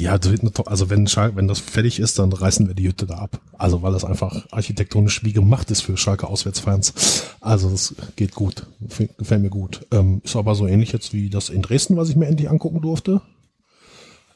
ja, 0.00 0.18
das 0.18 0.32
to- 0.54 0.64
also 0.64 0.90
wenn 0.90 1.06
Schalke, 1.06 1.36
wenn 1.36 1.48
das 1.48 1.58
fertig 1.60 2.00
ist, 2.00 2.18
dann 2.18 2.32
reißen 2.32 2.66
wir 2.66 2.74
die 2.74 2.88
Hütte 2.88 3.06
da 3.06 3.14
ab. 3.18 3.40
Also 3.56 3.82
weil 3.82 3.92
das 3.92 4.04
einfach 4.04 4.46
architektonisch 4.50 5.22
wie 5.24 5.32
gemacht 5.32 5.70
ist 5.70 5.82
für 5.82 5.96
Schalke 5.96 6.26
Auswärtsfans. 6.26 7.24
Also 7.40 7.70
das 7.70 7.94
geht 8.16 8.34
gut, 8.34 8.66
gefällt 8.80 9.42
mir 9.42 9.50
gut. 9.50 9.86
Ähm, 9.92 10.20
ist 10.24 10.36
aber 10.36 10.54
so 10.54 10.66
ähnlich 10.66 10.92
jetzt 10.92 11.12
wie 11.12 11.30
das 11.30 11.48
in 11.48 11.62
Dresden, 11.62 11.96
was 11.96 12.08
ich 12.08 12.16
mir 12.16 12.26
endlich 12.26 12.50
angucken 12.50 12.80
durfte. 12.80 13.20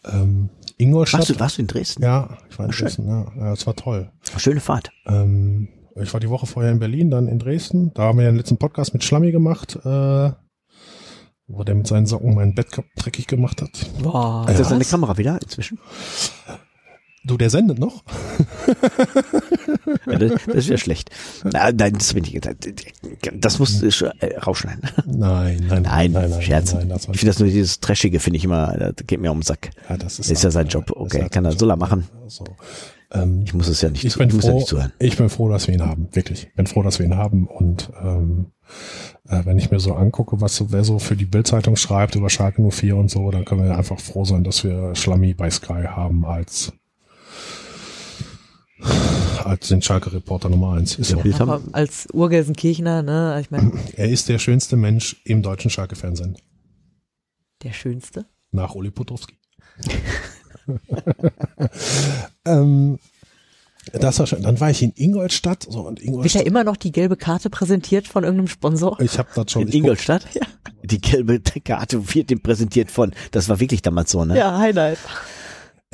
Ähm, 0.04 0.50
Ingolstadt. 0.76 1.20
Warst 1.20 1.30
du, 1.30 1.40
warst 1.40 1.58
du 1.58 1.62
in 1.62 1.68
Dresden? 1.68 2.02
Ja, 2.02 2.36
ich 2.50 2.58
war 2.58 2.66
in 2.66 2.72
Schön. 2.72 2.86
Dresden, 2.86 3.08
ja. 3.08 3.26
ja. 3.38 3.52
Es 3.52 3.66
war 3.66 3.74
toll. 3.76 4.10
Schöne 4.36 4.60
Fahrt. 4.60 4.90
Ähm, 5.06 5.68
ich 5.96 6.12
war 6.12 6.20
die 6.20 6.28
Woche 6.28 6.46
vorher 6.46 6.72
in 6.72 6.78
Berlin, 6.80 7.10
dann 7.10 7.28
in 7.28 7.38
Dresden. 7.38 7.92
Da 7.94 8.02
haben 8.02 8.18
wir 8.18 8.26
den 8.26 8.36
letzten 8.36 8.58
Podcast 8.58 8.92
mit 8.92 9.04
Schlammi 9.04 9.30
gemacht, 9.30 9.76
äh, 9.84 10.30
wo 11.46 11.62
der 11.64 11.74
mit 11.74 11.86
seinen 11.86 12.06
Socken 12.06 12.34
mein 12.34 12.54
Bett 12.54 12.68
dreckig 12.96 13.26
gemacht 13.26 13.60
hat. 13.62 13.70
Boah, 14.02 14.46
Ist 14.48 14.58
das 14.58 14.66
was? 14.66 14.68
deine 14.70 14.84
Kamera 14.84 15.16
wieder 15.18 15.38
inzwischen? 15.42 15.78
Du, 17.26 17.38
der 17.38 17.48
sendet 17.48 17.78
noch? 17.78 18.02
Ja, 20.06 20.18
das, 20.18 20.32
das 20.46 20.56
ist 20.56 20.68
ja 20.68 20.76
schlecht. 20.76 21.10
Na, 21.44 21.72
nein, 21.72 21.94
das 21.94 22.12
bin 22.12 22.24
ich. 22.24 22.38
Das, 22.40 22.54
das 23.34 23.58
musst 23.58 23.80
du 23.82 23.90
schon, 23.90 24.10
äh, 24.20 24.36
rausschneiden. 24.38 24.82
Nein, 25.06 25.64
nein, 25.68 25.82
Nein, 25.82 26.12
nein, 26.12 26.30
nein, 26.30 26.42
Scherz. 26.42 26.74
Nein, 26.74 26.90
das 26.90 27.02
ich 27.08 27.18
finde 27.18 27.26
das 27.26 27.38
nur 27.38 27.48
dieses 27.48 27.80
Trashige, 27.80 28.20
finde 28.20 28.36
ich 28.36 28.44
immer, 28.44 28.76
das 28.76 29.06
geht 29.06 29.20
mir 29.20 29.30
um 29.32 29.38
den 29.38 29.42
Sack. 29.42 29.70
ja, 29.88 29.96
das 29.96 30.18
ist, 30.18 30.30
Ist 30.30 30.44
ja 30.44 30.50
sein 30.50 30.68
Job. 30.68 30.90
Okay, 30.94 31.28
kann 31.30 31.46
er, 31.46 31.52
soll 31.52 31.70
er 31.70 31.76
machen. 31.76 32.06
So. 32.26 32.44
Ähm, 33.14 33.42
Ich 33.46 33.54
muss 33.54 33.68
es 33.68 33.80
ja 33.80 33.88
nicht, 33.90 34.04
ich 34.04 34.12
zu, 34.12 34.18
bin 34.18 34.28
ich 34.28 34.34
muss 34.34 34.44
ja 34.44 34.50
froh, 34.50 34.56
nicht 34.58 34.68
zuhören. 34.68 34.92
ich 34.98 35.16
bin 35.16 35.28
froh, 35.30 35.48
dass 35.48 35.66
wir 35.68 35.74
ihn 35.74 35.82
haben, 35.82 36.08
wirklich. 36.12 36.52
Bin 36.56 36.66
froh, 36.66 36.82
dass 36.82 36.98
wir 36.98 37.06
ihn 37.06 37.16
haben 37.16 37.46
und 37.46 37.90
ähm, 38.02 38.46
äh, 39.28 39.44
wenn 39.44 39.56
ich 39.58 39.70
mir 39.70 39.78
so 39.80 39.94
angucke, 39.94 40.40
was 40.40 40.56
so, 40.56 40.72
wer 40.72 40.84
so 40.84 40.98
für 40.98 41.16
die 41.16 41.24
Bildzeitung 41.26 41.76
schreibt 41.76 42.14
über 42.16 42.28
Schalke 42.28 42.60
04 42.68 42.96
und 42.96 43.10
so, 43.10 43.30
dann 43.30 43.44
können 43.44 43.64
wir 43.64 43.76
einfach 43.78 44.00
froh 44.00 44.24
sein, 44.24 44.42
dass 44.44 44.64
wir 44.64 44.94
Schlammi 44.94 45.32
bei 45.34 45.50
Sky 45.50 45.84
haben 45.86 46.24
als 46.24 46.72
als 49.44 49.68
den 49.68 49.82
Schalke 49.82 50.12
Reporter 50.12 50.48
Nummer 50.48 50.72
eins. 50.74 50.96
Ist 50.98 51.10
Ja, 51.12 51.18
so. 51.22 51.62
Als 51.72 52.08
Urgelsenkirchner, 52.12 53.02
ne, 53.02 53.38
ich 53.40 53.50
meine, 53.50 53.72
Er 53.96 54.08
ist 54.08 54.28
der 54.28 54.38
schönste 54.38 54.76
Mensch 54.76 55.20
im 55.24 55.42
deutschen 55.42 55.70
Schalke-Fernsehen. 55.70 56.36
der 57.62 57.72
Schönste. 57.72 58.26
Nach 58.50 58.74
Uli 58.74 58.90
Potowski. 58.90 59.38
ähm, 62.44 62.98
das 63.92 64.18
war 64.18 64.26
schön. 64.26 64.42
Dann 64.42 64.58
war 64.60 64.70
ich 64.70 64.82
in 64.82 64.92
Ingolstadt. 64.96 65.66
So, 65.68 65.80
und 65.80 65.98
Wird 66.00 66.08
da 66.08 66.12
Ingolstadt. 66.12 66.42
immer 66.46 66.64
noch 66.64 66.76
die 66.76 66.90
gelbe 66.92 67.16
Karte 67.16 67.50
präsentiert 67.50 68.08
von 68.08 68.24
irgendeinem 68.24 68.48
Sponsor? 68.48 68.98
Ich 69.00 69.18
habe 69.18 69.28
das 69.34 69.50
schon. 69.52 69.62
in 69.62 69.68
ich 69.68 69.74
guck- 69.74 69.80
Ingolstadt? 69.82 70.26
Ja. 70.34 70.42
Die 70.82 71.00
gelbe 71.00 71.40
Karte 71.40 72.14
wird 72.14 72.30
dem 72.30 72.40
präsentiert 72.40 72.90
von, 72.90 73.12
das 73.30 73.48
war 73.48 73.60
wirklich 73.60 73.82
damals 73.82 74.10
so, 74.10 74.24
ne? 74.24 74.36
Ja, 74.36 74.58
Highlight. 74.58 74.98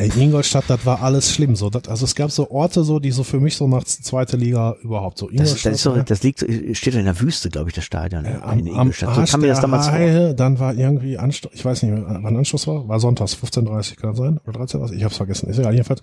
Ey, 0.01 0.11
Ingolstadt, 0.17 0.65
das 0.69 0.87
war 0.87 1.03
alles 1.03 1.31
schlimm. 1.31 1.57
So, 1.57 1.69
das, 1.69 1.87
also 1.87 2.07
es 2.07 2.15
gab 2.15 2.31
so 2.31 2.51
Orte, 2.51 2.85
so 2.85 2.99
die 2.99 3.11
so 3.11 3.23
für 3.23 3.39
mich 3.39 3.57
so 3.57 3.69
nach 3.69 3.85
zweite 3.85 4.39
Liga 4.39 4.77
überhaupt 4.83 5.19
so. 5.19 5.29
Das, 5.31 5.63
das, 5.63 5.67
ist 5.67 5.85
ne? 5.85 6.05
das 6.07 6.23
liegt, 6.23 6.41
steht 6.41 6.95
in 6.95 7.05
der 7.05 7.21
Wüste, 7.21 7.51
glaube 7.51 7.69
ich, 7.69 7.75
das 7.75 7.85
Stadion. 7.85 8.23
ne? 8.23 8.43
am, 8.43 8.61
in 8.61 8.69
am 8.69 8.75
Ingolstadt. 8.75 9.15
So 9.15 9.21
Arsch 9.21 9.31
kam 9.33 9.41
mir 9.43 9.49
das 9.49 9.61
damals 9.61 9.89
vor. 9.89 9.95
Haie, 9.95 10.35
dann 10.35 10.59
war 10.59 10.75
irgendwie 10.75 11.19
Anstoß, 11.19 11.53
ich 11.55 11.63
weiß 11.63 11.83
nicht 11.83 11.95
wann 12.07 12.35
Anschluss 12.35 12.67
war, 12.67 12.89
war 12.89 12.99
sonntags, 12.99 13.37
15.30 13.37 13.97
kann 13.97 14.11
das 14.11 14.19
sein? 14.19 14.41
Oder 14.47 14.61
13.30 14.61 14.93
ich 14.95 15.05
hab's 15.05 15.19
vergessen, 15.19 15.51
ist 15.51 15.59
egal, 15.59 15.75
jedenfalls 15.75 16.01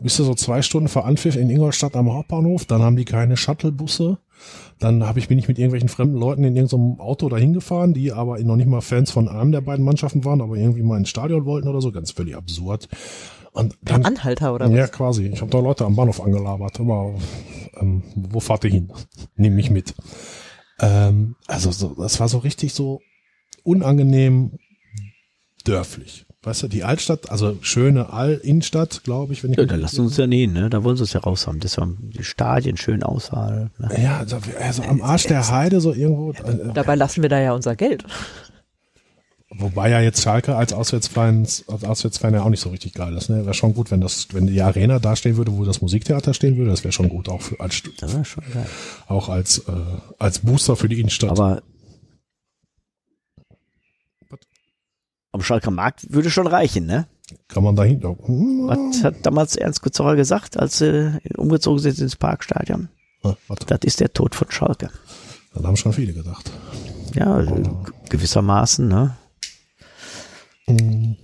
bist 0.00 0.18
du 0.18 0.24
so 0.24 0.34
zwei 0.34 0.62
Stunden 0.62 0.88
vor 0.88 1.04
Anpfiff 1.04 1.34
in 1.34 1.50
Ingolstadt 1.50 1.96
am 1.96 2.12
Hauptbahnhof, 2.12 2.66
dann 2.66 2.82
haben 2.82 2.94
die 2.94 3.04
keine 3.04 3.36
Shuttlebusse, 3.36 4.18
dann 4.78 5.06
habe 5.06 5.18
ich, 5.18 5.28
bin 5.28 5.38
ich 5.38 5.48
mit 5.48 5.58
irgendwelchen 5.58 5.88
fremden 5.88 6.16
Leuten 6.16 6.44
in 6.44 6.56
irgendeinem 6.56 7.00
Auto 7.00 7.28
dahin 7.28 7.52
gefahren, 7.52 7.94
die 7.94 8.12
aber 8.12 8.38
noch 8.40 8.56
nicht 8.56 8.68
mal 8.68 8.80
Fans 8.80 9.10
von 9.10 9.28
einem 9.28 9.52
der 9.52 9.60
beiden 9.60 9.84
Mannschaften 9.84 10.24
waren, 10.24 10.40
aber 10.40 10.56
irgendwie 10.56 10.82
mal 10.82 10.98
ins 10.98 11.08
Stadion 11.08 11.44
wollten 11.44 11.68
oder 11.68 11.80
so, 11.80 11.92
ganz 11.92 12.10
völlig 12.10 12.36
absurd. 12.36 12.88
Und 13.52 13.78
dann, 13.82 14.04
Anhalter 14.04 14.52
oder 14.52 14.68
ja, 14.68 14.82
was? 14.82 14.92
quasi. 14.92 15.26
Ich 15.26 15.40
habe 15.40 15.50
da 15.50 15.60
Leute 15.60 15.84
am 15.84 15.94
Bahnhof 15.94 16.20
angelabert. 16.20 16.80
Aber 16.80 17.14
ähm, 17.80 18.02
wo 18.16 18.40
fahrt 18.40 18.64
ihr 18.64 18.70
hin? 18.70 18.92
Nimm 19.36 19.54
mich 19.54 19.70
mit. 19.70 19.94
Ähm, 20.80 21.36
also 21.46 21.70
so, 21.70 21.94
das 21.94 22.18
war 22.18 22.28
so 22.28 22.38
richtig 22.38 22.74
so 22.74 23.00
unangenehm 23.62 24.58
dörflich. 25.64 26.26
Weißt 26.44 26.62
du, 26.62 26.68
die 26.68 26.84
Altstadt, 26.84 27.30
also 27.30 27.56
schöne 27.62 28.12
All-Innenstadt, 28.12 29.02
glaube 29.04 29.32
ich, 29.32 29.42
wenn 29.42 29.52
ich 29.52 29.58
Ja, 29.58 29.64
da 29.64 29.76
lassen 29.76 30.00
uns 30.02 30.16
ja 30.16 30.26
nähen, 30.26 30.52
ne? 30.52 30.68
Da 30.70 30.84
wollen 30.84 30.96
sie 30.96 31.04
es 31.04 31.12
ja 31.12 31.20
raus 31.20 31.46
haben. 31.46 31.60
Das 31.60 31.78
haben 31.78 32.10
die 32.14 32.24
Stadien 32.24 32.76
schön 32.76 33.02
Auswahl. 33.02 33.70
Ne? 33.78 34.02
ja, 34.02 34.18
also, 34.18 34.38
also 34.60 34.82
am 34.82 35.00
Arsch 35.02 35.26
der 35.26 35.48
Heide 35.50 35.80
so 35.80 35.92
irgendwo. 35.92 36.32
Äh, 36.32 36.72
Dabei 36.74 36.94
lassen 36.96 37.22
wir 37.22 37.28
da 37.28 37.40
ja 37.40 37.52
unser 37.52 37.76
Geld. 37.76 38.04
Wobei 39.56 39.88
ja 39.88 40.00
jetzt 40.00 40.20
Schalke 40.22 40.56
als 40.56 40.72
Auswärtsfans, 40.72 41.64
als 41.68 41.84
Auswärtsfan 41.84 42.34
ja 42.34 42.42
auch 42.42 42.48
nicht 42.48 42.60
so 42.60 42.70
richtig 42.70 42.92
geil 42.92 43.16
ist. 43.16 43.30
Ne? 43.30 43.44
Wäre 43.44 43.54
schon 43.54 43.72
gut, 43.72 43.90
wenn 43.92 44.00
das, 44.00 44.26
wenn 44.32 44.48
die 44.48 44.60
Arena 44.60 44.98
da 44.98 45.14
stehen 45.14 45.36
würde, 45.36 45.56
wo 45.56 45.64
das 45.64 45.80
Musiktheater 45.80 46.34
stehen 46.34 46.56
würde. 46.56 46.70
Das 46.72 46.82
wäre 46.82 46.90
schon 46.92 47.08
gut, 47.08 47.28
auch 47.28 47.40
für, 47.40 47.60
als, 47.60 47.82
Das 48.00 48.10
schon 48.26 48.42
geil. 48.52 48.66
auch 49.06 49.28
als, 49.28 49.58
äh, 49.58 49.72
als 50.18 50.40
Booster 50.40 50.74
für 50.74 50.88
die 50.88 50.98
Innenstadt. 50.98 51.30
Aber 51.30 51.62
am 55.34 55.42
Schalker 55.42 55.70
Markt 55.70 56.12
würde 56.12 56.30
schon 56.30 56.46
reichen, 56.46 56.86
ne? 56.86 57.06
Kann 57.48 57.64
man 57.64 57.74
dahinter. 57.74 58.16
Hm, 58.24 58.68
Was 58.68 59.02
hat 59.02 59.16
damals 59.26 59.56
Ernst 59.56 59.82
Kutzauer 59.82 60.14
gesagt, 60.16 60.58
als 60.58 60.78
sie 60.78 61.18
umgezogen 61.36 61.80
sind 61.80 61.98
ins 61.98 62.16
Parkstadion? 62.16 62.88
warte, 63.22 63.66
Das 63.66 63.80
ist 63.82 64.00
der 64.00 64.12
Tod 64.12 64.34
von 64.34 64.50
Schalke. 64.50 64.90
dann 65.54 65.66
haben 65.66 65.76
schon 65.76 65.92
viele 65.92 66.12
gedacht. 66.12 66.50
Ja, 67.14 67.40
äh, 67.40 67.62
gewissermaßen, 68.10 68.86
ne? 68.86 69.16
Hm, 70.66 71.16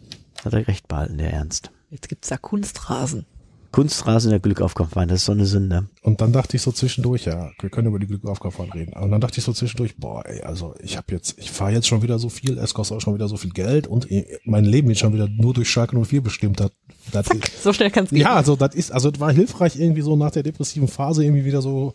Hat 0.45 0.53
er 0.55 0.67
recht 0.69 0.89
behalten, 0.89 1.19
der 1.19 1.33
Ernst. 1.33 1.71
Jetzt 1.91 2.09
gibt's 2.09 2.29
da 2.29 2.37
Kunstrasen. 2.37 3.27
Kunstrasen 3.73 4.31
der 4.31 4.41
Glückaufkampfwein, 4.41 5.09
das 5.09 5.21
ist 5.21 5.25
so 5.27 5.33
eine 5.33 5.47
Sünde. 5.47 5.87
Und 6.03 6.21
dann 6.21 6.33
dachte 6.33 6.57
ich 6.57 6.63
so 6.63 6.73
zwischendurch, 6.73 7.27
ja, 7.27 7.51
wir 7.61 7.71
können 7.71 7.89
über 7.89 7.99
die 7.99 8.07
Glückaufkaufahrt 8.07 8.75
reden. 8.75 8.95
Und 8.95 9.11
dann 9.11 9.21
dachte 9.21 9.39
ich 9.39 9.45
so 9.45 9.53
zwischendurch, 9.53 9.97
boah, 9.97 10.25
ey, 10.27 10.43
also 10.43 10.75
ich 10.83 10.97
habe 10.97 11.13
jetzt, 11.13 11.39
ich 11.39 11.51
fahre 11.51 11.73
jetzt 11.73 11.87
schon 11.87 12.03
wieder 12.03 12.19
so 12.19 12.29
viel, 12.29 12.59
es 12.59 12.75
kostet 12.75 12.97
auch 12.97 13.01
schon 13.01 13.15
wieder 13.15 13.29
so 13.29 13.37
viel 13.37 13.51
Geld 13.51 13.87
und 13.87 14.11
äh, 14.11 14.39
mein 14.45 14.65
Leben 14.65 14.89
wird 14.89 14.99
schon 14.99 15.13
wieder 15.13 15.29
nur 15.29 15.55
durch 15.55 15.71
Schalke 15.71 15.97
04 15.97 16.21
bestimmt. 16.21 16.59
Das, 16.59 16.71
das 17.13 17.29
ist, 17.29 17.63
So 17.63 17.73
schnell 17.73 17.91
kann's 17.91 18.11
gehen. 18.11 18.21
ja, 18.21 18.35
also 18.35 18.57
das 18.57 18.75
ist, 18.75 18.91
also 18.91 19.11
das 19.11 19.21
war 19.21 19.33
hilfreich 19.33 19.79
irgendwie 19.79 20.03
so 20.03 20.17
nach 20.17 20.33
der 20.33 20.43
depressiven 20.43 20.89
Phase 20.89 21.25
irgendwie 21.25 21.45
wieder 21.45 21.63
so 21.63 21.95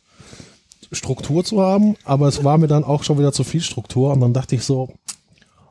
Struktur 0.91 1.43
zu 1.43 1.61
haben, 1.61 1.95
aber 2.03 2.27
es 2.27 2.43
war 2.43 2.57
mir 2.57 2.67
dann 2.67 2.83
auch 2.83 3.03
schon 3.03 3.17
wieder 3.17 3.33
zu 3.33 3.43
viel 3.43 3.61
Struktur 3.61 4.13
und 4.13 4.21
dann 4.21 4.33
dachte 4.33 4.55
ich 4.55 4.63
so, 4.63 4.93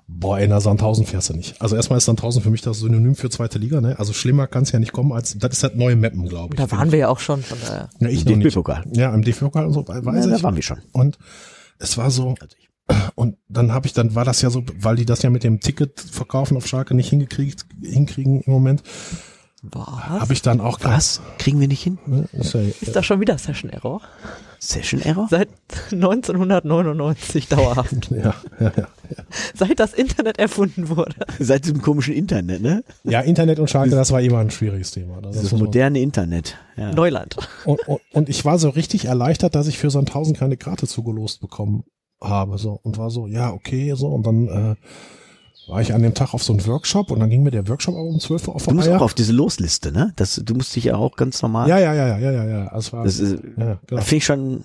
boah, 0.07 0.39
in 0.39 0.51
der 0.51 0.61
Sandhausen 0.61 1.07
fährst 1.07 1.31
du 1.31 1.35
nicht. 1.35 1.61
Also 1.61 1.77
erstmal 1.77 1.97
ist 1.99 2.05
Sandhausen 2.05 2.43
für 2.43 2.51
mich 2.51 2.61
das 2.63 2.81
Synonym 2.81 3.15
für 3.15 3.31
zweite 3.31 3.59
Liga, 3.59 3.81
ne? 3.81 3.99
Also 3.99 4.13
schlimmer 4.13 4.47
kann 4.47 4.63
es 4.65 4.73
ja 4.73 4.79
nicht 4.79 4.93
kommen 4.93 5.13
als, 5.13 5.37
das 5.39 5.53
ist 5.53 5.63
das 5.65 5.75
neue 5.75 5.97
Mappen, 5.97 6.29
glaube 6.29 6.55
ich. 6.55 6.61
Da 6.61 6.71
waren 6.71 6.93
wir 6.93 6.99
ja 6.99 7.09
auch 7.09 7.21
schon, 7.21 7.43
von 7.43 7.59
daher. 7.61 7.91
Ja, 8.01 8.09
ich 8.09 8.27
Im. 8.27 8.41
DFB-Pokal. 8.41 8.85
Ja, 8.93 9.15
im 9.15 9.23
DFB-Pokal 9.23 9.67
und 9.67 9.73
so, 9.73 9.87
weiß 9.87 10.25
Ja, 10.25 10.31
da 10.31 10.37
ich. 10.37 10.43
waren 10.43 10.57
wir 10.57 10.63
schon. 10.63 10.79
Und 10.93 11.19
es 11.79 11.97
war 11.97 12.11
so, 12.11 12.35
Also 12.41 12.55
ich, 12.59 12.69
und 13.15 13.39
dann 13.49 13.73
habe 13.73 13.87
ich, 13.87 13.95
dann 13.95 14.15
war 14.15 14.27
das 14.27 14.43
ja 14.43 14.51
so, 14.51 14.63
weil 14.79 14.97
die 14.97 15.07
das 15.07 15.23
ja 15.23 15.31
mit 15.31 15.43
dem 15.43 15.61
Ticket 15.61 16.01
verkaufen 16.01 16.57
auf 16.57 16.67
Schalke 16.67 16.95
nicht 16.95 17.09
hingekriegt, 17.09 17.65
hinkriegen 17.83 18.43
im 18.43 18.53
Moment, 18.53 18.83
Boah, 19.71 20.21
habe 20.21 20.33
ich 20.33 20.43
dann 20.43 20.61
auch 20.61 20.79
was? 20.83 21.23
Kriegen 21.39 21.59
wir 21.59 21.69
nicht 21.69 21.83
hin? 21.83 21.99
Ne, 22.07 22.29
ist 22.33 22.53
ja, 22.53 22.61
ist 22.61 22.95
das 22.95 23.07
schon 23.07 23.21
wieder 23.21 23.39
Session 23.39 23.71
Error? 23.71 24.03
Session 24.59 25.01
Error? 25.01 25.27
Seit 25.31 25.49
1999 25.91 27.49
dauerhaft. 27.49 27.93
ja, 28.11 28.35
ja, 28.61 28.73
ja. 28.77 28.87
Seit 29.55 29.81
das 29.81 29.95
Internet 29.95 30.39
erfunden 30.39 30.91
wurde. 30.91 31.15
Seit 31.39 31.65
diesem 31.65 31.81
komischen 31.81 32.15
Internet, 32.15 32.61
ne? 32.61 32.85
ja, 33.05 33.21
Internet 33.21 33.59
und 33.59 33.71
Schalke, 33.71 33.95
das 33.95 34.13
war 34.13 34.21
immer 34.21 34.39
ein 34.39 34.51
schwieriges 34.51 34.91
Thema. 34.91 35.21
Das 35.23 35.41
Das 35.41 35.53
moderne 35.53 36.01
Internet. 36.01 36.57
Ja. 36.77 36.93
Neuland. 36.93 37.37
und, 37.65 37.81
und, 37.89 38.01
und 38.13 38.29
ich 38.29 38.45
war 38.45 38.59
so 38.59 38.69
richtig 38.69 39.07
erleichtert, 39.07 39.55
dass 39.55 39.67
ich 39.67 39.79
für 39.79 39.91
Sandhausen 39.91 40.35
keine 40.35 40.57
Karte 40.57 40.87
zugelost 40.87 41.41
bekommen 41.41 41.85
habe. 42.21 42.59
So 42.59 42.79
und 42.83 42.99
war 42.99 43.11
so, 43.11 43.27
ja, 43.27 43.53
okay, 43.53 43.95
so. 43.97 44.09
Und 44.09 44.27
dann 44.27 44.49
äh, 44.49 44.75
war 45.67 45.81
ich 45.81 45.95
an 45.95 46.03
dem 46.03 46.15
Tag 46.15 46.35
auf 46.35 46.43
so 46.43 46.53
einen 46.53 46.67
Workshop 46.67 47.11
und 47.11 47.21
dann 47.21 47.31
ging 47.31 47.43
mir 47.43 47.51
der 47.51 47.67
Workshop 47.69 47.95
aber 47.95 48.05
um 48.05 48.21
12 48.21 48.49
Uhr 48.49 48.55
auf 48.57 48.67
Du 48.67 48.75
musst 48.75 48.89
Eier. 48.89 48.99
auch 48.99 49.03
auf 49.03 49.15
diese 49.15 49.33
Losliste, 49.33 49.93
ne? 49.93 50.13
Das, 50.17 50.41
du 50.45 50.55
musst 50.55 50.75
dich 50.77 50.85
ja 50.85 50.97
auch 50.97 51.17
ganz 51.17 51.41
normal. 51.43 51.69
Ja, 51.69 51.79
ja, 51.79 51.95
ja, 51.95 52.19
ja, 52.19 52.31
ja, 52.31 52.45
ja. 52.45 52.71
Das 52.75 52.93
war, 52.93 53.05
Das 53.05 53.19
ist, 53.19 53.39
ja, 53.57 53.79
genau. 53.87 54.03
finde 54.03 54.17
ich 54.17 54.25
schon, 54.25 54.65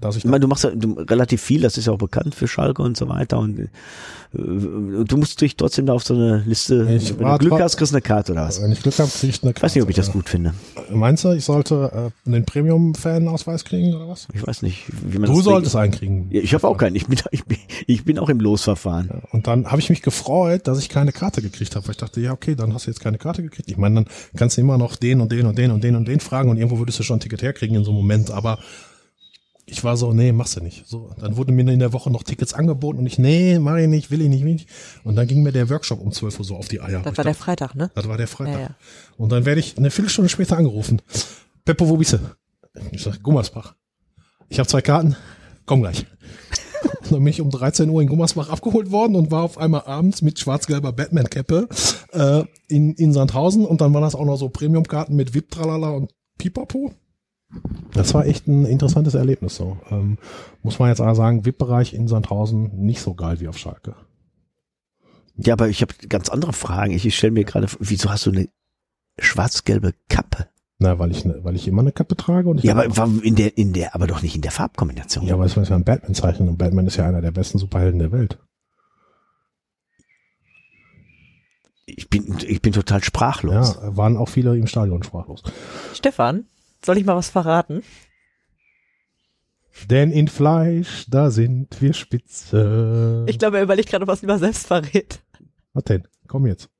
Dass 0.00 0.16
ich 0.16 0.24
ich 0.24 0.30
meine, 0.30 0.40
du 0.40 0.48
machst 0.48 0.64
ja 0.64 0.70
du, 0.70 0.94
relativ 0.94 1.42
viel, 1.42 1.60
das 1.60 1.76
ist 1.76 1.86
ja 1.86 1.92
auch 1.92 1.98
bekannt 1.98 2.34
für 2.34 2.48
Schalke 2.48 2.80
und 2.82 2.96
so 2.96 3.08
weiter 3.08 3.38
und 3.38 3.58
äh, 3.58 3.68
du 4.32 5.16
musst 5.16 5.40
dich 5.40 5.56
trotzdem 5.56 5.86
da 5.86 5.92
auf 5.92 6.02
so 6.02 6.14
eine 6.14 6.38
Liste, 6.46 6.88
Ich 6.96 7.18
wenn 7.18 7.24
war 7.24 7.38
du 7.38 7.46
Glück 7.48 7.60
hast, 7.60 7.76
kriegst 7.76 7.92
du 7.92 7.96
eine 7.96 8.02
Karte 8.02 8.32
oder 8.32 8.46
was. 8.46 8.62
Wenn 8.62 8.72
ich 8.72 8.82
Glück 8.82 8.98
habe, 8.98 9.10
kriege 9.10 9.32
ich 9.32 9.42
eine 9.42 9.52
Ich 9.52 9.62
weiß 9.62 9.74
nicht, 9.74 9.84
ob 9.84 9.90
ich 9.90 9.96
das 9.96 10.10
gut 10.10 10.28
finde. 10.28 10.54
Meinst 10.90 11.24
du, 11.24 11.32
ich 11.32 11.44
sollte 11.44 12.10
äh, 12.26 12.28
einen 12.28 12.44
Premium-Fan-Ausweis 12.44 13.64
kriegen 13.64 13.94
oder 13.94 14.08
was? 14.08 14.26
Ich 14.32 14.46
weiß 14.46 14.62
nicht, 14.62 14.84
wie 14.88 15.18
man 15.18 15.28
Du 15.28 15.36
das 15.36 15.44
solltest 15.44 15.76
einen 15.76 15.92
kriegen. 15.92 16.28
Ja, 16.30 16.40
Ich 16.40 16.54
habe 16.54 16.66
auch 16.66 16.78
keinen. 16.78 16.96
Ich 16.96 17.06
bin, 17.06 17.18
ich 17.30 17.44
bin, 17.44 17.58
ich 17.86 18.04
bin 18.04 18.18
auch 18.18 18.28
im 18.28 18.40
Losverfahren. 18.40 19.10
Und 19.32 19.46
dann 19.46 19.66
habe 19.70 19.80
ich 19.80 19.90
mich 19.90 20.02
gefreut, 20.02 20.66
dass 20.66 20.78
ich 20.78 20.88
keine 20.88 21.12
Karte 21.12 21.42
gekriegt 21.42 21.76
habe, 21.76 21.86
weil 21.86 21.92
ich 21.92 21.98
dachte, 21.98 22.20
ja, 22.20 22.32
okay, 22.32 22.54
dann 22.54 22.72
hast 22.72 22.86
du 22.86 22.90
jetzt 22.90 23.00
keine 23.00 23.18
Karte 23.18 23.42
gekriegt. 23.42 23.70
Ich 23.70 23.76
meine, 23.76 23.96
dann 23.96 24.06
kannst 24.36 24.56
du 24.56 24.62
immer 24.62 24.78
noch 24.78 24.96
den 24.96 25.20
und 25.20 25.30
den 25.30 25.46
und 25.46 25.58
den 25.58 25.70
und 25.70 25.84
den 25.84 25.94
und 25.94 26.08
den 26.08 26.20
fragen 26.20 26.48
und 26.48 26.56
irgendwo 26.56 26.78
würdest 26.78 26.98
du 26.98 27.02
schon 27.02 27.18
ein 27.18 27.20
Ticket 27.20 27.42
herkriegen 27.42 27.76
in 27.76 27.84
so 27.84 27.90
einem 27.90 28.00
Moment, 28.00 28.30
aber 28.30 28.58
ich 29.66 29.82
war 29.82 29.96
so, 29.96 30.12
nee, 30.12 30.32
machst 30.32 30.56
du 30.56 30.60
nicht. 30.60 30.86
So, 30.86 31.10
dann 31.18 31.36
wurden 31.36 31.54
mir 31.54 31.70
in 31.72 31.78
der 31.78 31.92
Woche 31.92 32.10
noch 32.10 32.22
Tickets 32.22 32.52
angeboten 32.52 32.98
und 32.98 33.06
ich, 33.06 33.18
nee, 33.18 33.58
mach 33.58 33.76
ich 33.76 33.88
nicht, 33.88 34.10
will 34.10 34.20
ich 34.20 34.28
nicht, 34.28 34.44
will 34.44 34.54
ich 34.54 34.62
nicht. 34.62 34.68
Und 35.04 35.16
dann 35.16 35.26
ging 35.26 35.42
mir 35.42 35.52
der 35.52 35.70
Workshop 35.70 36.00
um 36.00 36.12
12 36.12 36.38
Uhr 36.38 36.44
so 36.44 36.56
auf 36.56 36.68
die 36.68 36.80
Eier. 36.80 37.00
Das 37.00 37.12
Ich 37.12 37.18
war 37.18 37.24
der 37.24 37.32
dachte, 37.32 37.44
Freitag, 37.44 37.74
ne? 37.74 37.90
das 37.94 38.08
war 38.08 38.18
der 38.18 38.28
Freitag. 38.28 38.54
Ja, 38.54 38.60
ja. 38.60 38.74
Und 39.16 39.32
dann 39.32 39.46
werde 39.46 39.60
ich 39.60 39.78
eine 39.78 39.90
Viertelstunde 39.90 40.28
später 40.28 40.58
angerufen. 40.58 41.00
Peppo, 41.64 41.88
wo 41.88 41.96
bist 41.96 42.12
du? 42.12 42.18
Ich 42.90 43.02
sag, 43.02 43.22
Gummersbach. 43.22 43.74
Ich 44.50 44.58
habe 44.58 44.68
zwei 44.68 44.82
Karten, 44.82 45.16
komm 45.64 45.80
gleich. 45.80 46.06
Und 47.00 47.10
dann 47.12 47.18
bin 47.20 47.28
ich 47.28 47.40
um 47.40 47.50
13 47.50 47.88
Uhr 47.88 48.02
in 48.02 48.08
Gummersbach 48.08 48.50
abgeholt 48.50 48.90
worden 48.90 49.16
und 49.16 49.30
war 49.30 49.42
auf 49.42 49.56
einmal 49.56 49.82
abends 49.86 50.20
mit 50.20 50.38
schwarz-gelber 50.38 50.92
Batman-Cappe 50.92 51.68
äh, 52.12 52.44
in, 52.68 52.92
in 52.94 53.14
Sandhausen 53.14 53.64
und 53.64 53.80
dann 53.80 53.94
waren 53.94 54.02
das 54.02 54.14
auch 54.14 54.26
noch 54.26 54.36
so 54.36 54.50
Premium-Karten 54.50 55.16
mit 55.16 55.32
VIP, 55.32 55.50
Tralala 55.50 55.90
und 55.90 56.12
Pipapo. 56.36 56.92
Das 57.92 58.12
war 58.14 58.26
echt 58.26 58.48
ein 58.48 58.66
interessantes 58.66 59.14
Erlebnis 59.14 59.56
so. 59.56 59.78
Ähm, 59.90 60.18
muss 60.62 60.78
man 60.78 60.88
jetzt 60.88 61.00
aber 61.00 61.14
sagen, 61.14 61.44
VIP-Bereich 61.44 61.94
in 61.94 62.08
Sandhausen 62.08 62.84
nicht 62.84 63.00
so 63.00 63.14
geil 63.14 63.40
wie 63.40 63.48
auf 63.48 63.58
Schalke. 63.58 63.94
Ja, 65.36 65.54
aber 65.54 65.68
ich 65.68 65.82
habe 65.82 65.94
ganz 66.08 66.28
andere 66.28 66.52
Fragen. 66.52 66.92
Ich, 66.92 67.06
ich 67.06 67.16
stelle 67.16 67.32
mir 67.32 67.44
gerade, 67.44 67.68
vor, 67.68 67.78
wieso 67.80 68.10
hast 68.10 68.26
du 68.26 68.30
eine 68.30 68.48
schwarz-gelbe 69.18 69.94
Kappe? 70.08 70.48
Na, 70.78 70.98
weil 70.98 71.12
ich, 71.12 71.24
ne, 71.24 71.38
weil 71.42 71.54
ich 71.54 71.68
immer 71.68 71.82
eine 71.82 71.92
Kappe 71.92 72.16
trage 72.16 72.48
und 72.48 72.58
ich 72.58 72.64
Ja, 72.64 72.76
aber 72.76 73.08
in 73.22 73.36
der, 73.36 73.56
in 73.56 73.72
der, 73.72 73.94
aber 73.94 74.06
doch 74.06 74.22
nicht 74.22 74.34
in 74.34 74.42
der 74.42 74.50
Farbkombination. 74.50 75.26
Ja, 75.26 75.34
aber 75.34 75.44
es 75.44 75.56
ist 75.56 75.68
ja 75.68 75.76
ein 75.76 75.84
Batman-Zeichen 75.84 76.48
und 76.48 76.58
Batman 76.58 76.86
ist 76.86 76.96
ja 76.96 77.06
einer 77.06 77.22
der 77.22 77.30
besten 77.30 77.58
Superhelden 77.58 78.00
der 78.00 78.12
Welt. 78.12 78.38
Ich 81.86 82.08
bin, 82.08 82.38
ich 82.46 82.60
bin 82.60 82.72
total 82.72 83.04
sprachlos. 83.04 83.78
Ja, 83.80 83.96
waren 83.96 84.16
auch 84.16 84.28
viele 84.28 84.56
im 84.56 84.66
Stadion 84.66 85.02
sprachlos. 85.02 85.42
Stefan, 85.92 86.46
soll 86.84 86.98
ich 86.98 87.04
mal 87.04 87.16
was 87.16 87.30
verraten? 87.30 87.82
Denn 89.90 90.12
in 90.12 90.28
Fleisch, 90.28 91.06
da 91.08 91.30
sind 91.30 91.80
wir 91.80 91.94
spitze. 91.94 93.24
Ich 93.28 93.38
glaube, 93.38 93.56
er 93.58 93.64
überlegt 93.64 93.90
gerade, 93.90 94.06
was 94.06 94.22
lieber 94.22 94.38
selbst 94.38 94.66
verrät. 94.66 95.20
Was 95.72 95.84
denn? 95.84 96.06
Komm 96.28 96.46
jetzt. 96.46 96.70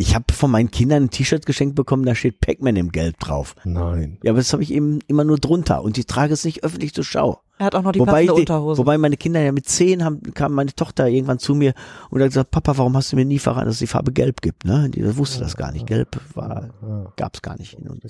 Ich 0.00 0.14
habe 0.14 0.32
von 0.32 0.52
meinen 0.52 0.70
Kindern 0.70 1.04
ein 1.04 1.10
T-Shirt 1.10 1.44
geschenkt 1.44 1.74
bekommen, 1.74 2.04
da 2.04 2.14
steht 2.14 2.40
Pac-Man 2.40 2.76
im 2.76 2.92
Gelb 2.92 3.18
drauf. 3.18 3.56
Nein. 3.64 4.18
Ja, 4.22 4.30
aber 4.30 4.38
das 4.38 4.52
habe 4.52 4.62
ich 4.62 4.72
eben 4.72 5.00
immer 5.08 5.24
nur 5.24 5.38
drunter 5.38 5.82
und 5.82 5.98
ich 5.98 6.06
trage 6.06 6.32
es 6.32 6.44
nicht 6.44 6.62
öffentlich 6.62 6.94
zur 6.94 7.02
Schau. 7.02 7.40
Er 7.58 7.66
hat 7.66 7.74
auch 7.74 7.82
noch 7.82 7.90
die 7.90 7.98
wobei, 7.98 8.24
passende 8.26 8.34
die, 8.34 8.40
Unterhose. 8.42 8.78
wobei 8.78 8.96
meine 8.96 9.16
Kinder 9.16 9.40
ja 9.40 9.50
mit 9.50 9.68
zehn 9.68 10.04
haben, 10.04 10.22
kam 10.34 10.52
meine 10.52 10.72
Tochter 10.72 11.08
irgendwann 11.08 11.40
zu 11.40 11.56
mir 11.56 11.74
und 12.10 12.20
hat 12.20 12.28
gesagt, 12.28 12.52
Papa, 12.52 12.78
warum 12.78 12.96
hast 12.96 13.10
du 13.10 13.16
mir 13.16 13.24
nie 13.24 13.40
verraten, 13.40 13.66
dass 13.66 13.74
es 13.74 13.80
die 13.80 13.88
Farbe 13.88 14.12
Gelb 14.12 14.40
gibt? 14.40 14.64
Ne? 14.64 14.88
Die 14.88 15.16
wusste 15.16 15.40
das 15.40 15.56
gar 15.56 15.72
nicht. 15.72 15.88
Gelb 15.88 16.20
war, 16.34 17.10
gab's 17.16 17.42
gar 17.42 17.58
nicht. 17.58 17.74
Und 17.74 18.00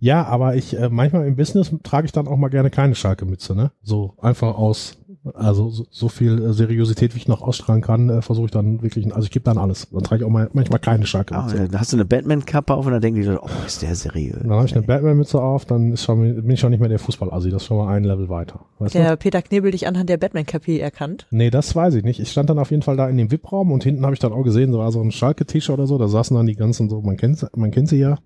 Ja, 0.00 0.24
aber 0.24 0.56
ich, 0.56 0.76
äh, 0.76 0.88
manchmal 0.88 1.28
im 1.28 1.36
Business 1.36 1.72
trage 1.84 2.06
ich 2.06 2.12
dann 2.12 2.26
auch 2.26 2.36
mal 2.36 2.48
gerne 2.48 2.70
keine 2.70 2.96
Schalke-Mütze, 2.96 3.54
ne? 3.54 3.70
So 3.84 4.14
einfach 4.20 4.56
aus, 4.56 4.97
also 5.34 5.70
so, 5.70 5.86
so 5.90 6.08
viel 6.08 6.42
äh, 6.42 6.52
Seriosität, 6.52 7.14
wie 7.14 7.18
ich 7.18 7.28
noch 7.28 7.42
ausstrahlen 7.42 7.82
kann, 7.82 8.08
äh, 8.08 8.22
versuche 8.22 8.46
ich 8.46 8.50
dann 8.50 8.82
wirklich, 8.82 9.12
also 9.14 9.26
ich 9.26 9.30
gebe 9.30 9.44
dann 9.44 9.58
alles. 9.58 9.88
Dann 9.90 10.02
trage 10.02 10.22
ich 10.22 10.26
auch 10.26 10.32
mal, 10.32 10.48
manchmal 10.52 10.78
keine 10.78 11.04
ah, 11.04 11.06
Schalke-Mütze. 11.06 11.68
da 11.68 11.80
hast 11.80 11.92
du 11.92 11.96
eine 11.96 12.04
Batman-Kappe 12.04 12.74
auf 12.74 12.86
und 12.86 12.92
dann 12.92 13.00
denken 13.00 13.20
die, 13.20 13.26
Leute, 13.26 13.40
oh, 13.42 13.66
ist 13.66 13.82
der 13.82 13.94
seriös. 13.94 14.38
Dann 14.40 14.52
habe 14.52 14.66
ich 14.66 14.74
eine 14.74 14.86
Batman-Mütze 14.86 15.40
auf, 15.40 15.64
dann 15.64 15.92
ist 15.92 16.04
schon, 16.04 16.20
bin 16.20 16.50
ich 16.50 16.60
schon 16.60 16.70
nicht 16.70 16.80
mehr 16.80 16.88
der 16.88 16.98
Fußball-Assi, 16.98 17.50
das 17.50 17.62
ist 17.62 17.68
schon 17.68 17.78
mal 17.78 17.94
ein 17.94 18.04
Level 18.04 18.28
weiter. 18.28 18.60
Weißt 18.78 18.94
du? 18.94 18.98
der 18.98 19.16
Peter 19.16 19.42
Knebel 19.42 19.72
dich 19.72 19.86
anhand 19.86 20.08
der 20.08 20.16
Batman-Kapi 20.16 20.78
erkannt. 20.78 21.26
Nee, 21.30 21.50
das 21.50 21.74
weiß 21.74 21.94
ich 21.94 22.04
nicht. 22.04 22.20
Ich 22.20 22.30
stand 22.30 22.50
dann 22.50 22.58
auf 22.58 22.70
jeden 22.70 22.82
Fall 22.82 22.96
da 22.96 23.08
in 23.08 23.16
dem 23.16 23.30
VIP-Raum 23.30 23.72
und 23.72 23.84
hinten 23.84 24.04
habe 24.04 24.14
ich 24.14 24.20
dann 24.20 24.32
auch 24.32 24.42
gesehen, 24.42 24.72
so 24.72 24.78
war 24.78 24.92
so 24.92 25.00
ein 25.00 25.10
Schalke-T-Shirt 25.10 25.74
oder 25.74 25.86
so, 25.86 25.98
da 25.98 26.08
saßen 26.08 26.36
dann 26.36 26.46
die 26.46 26.56
ganzen 26.56 26.88
so, 26.88 27.00
man 27.00 27.16
kennt, 27.16 27.44
man 27.56 27.70
kennt 27.70 27.88
sie 27.88 27.98
ja, 27.98 28.18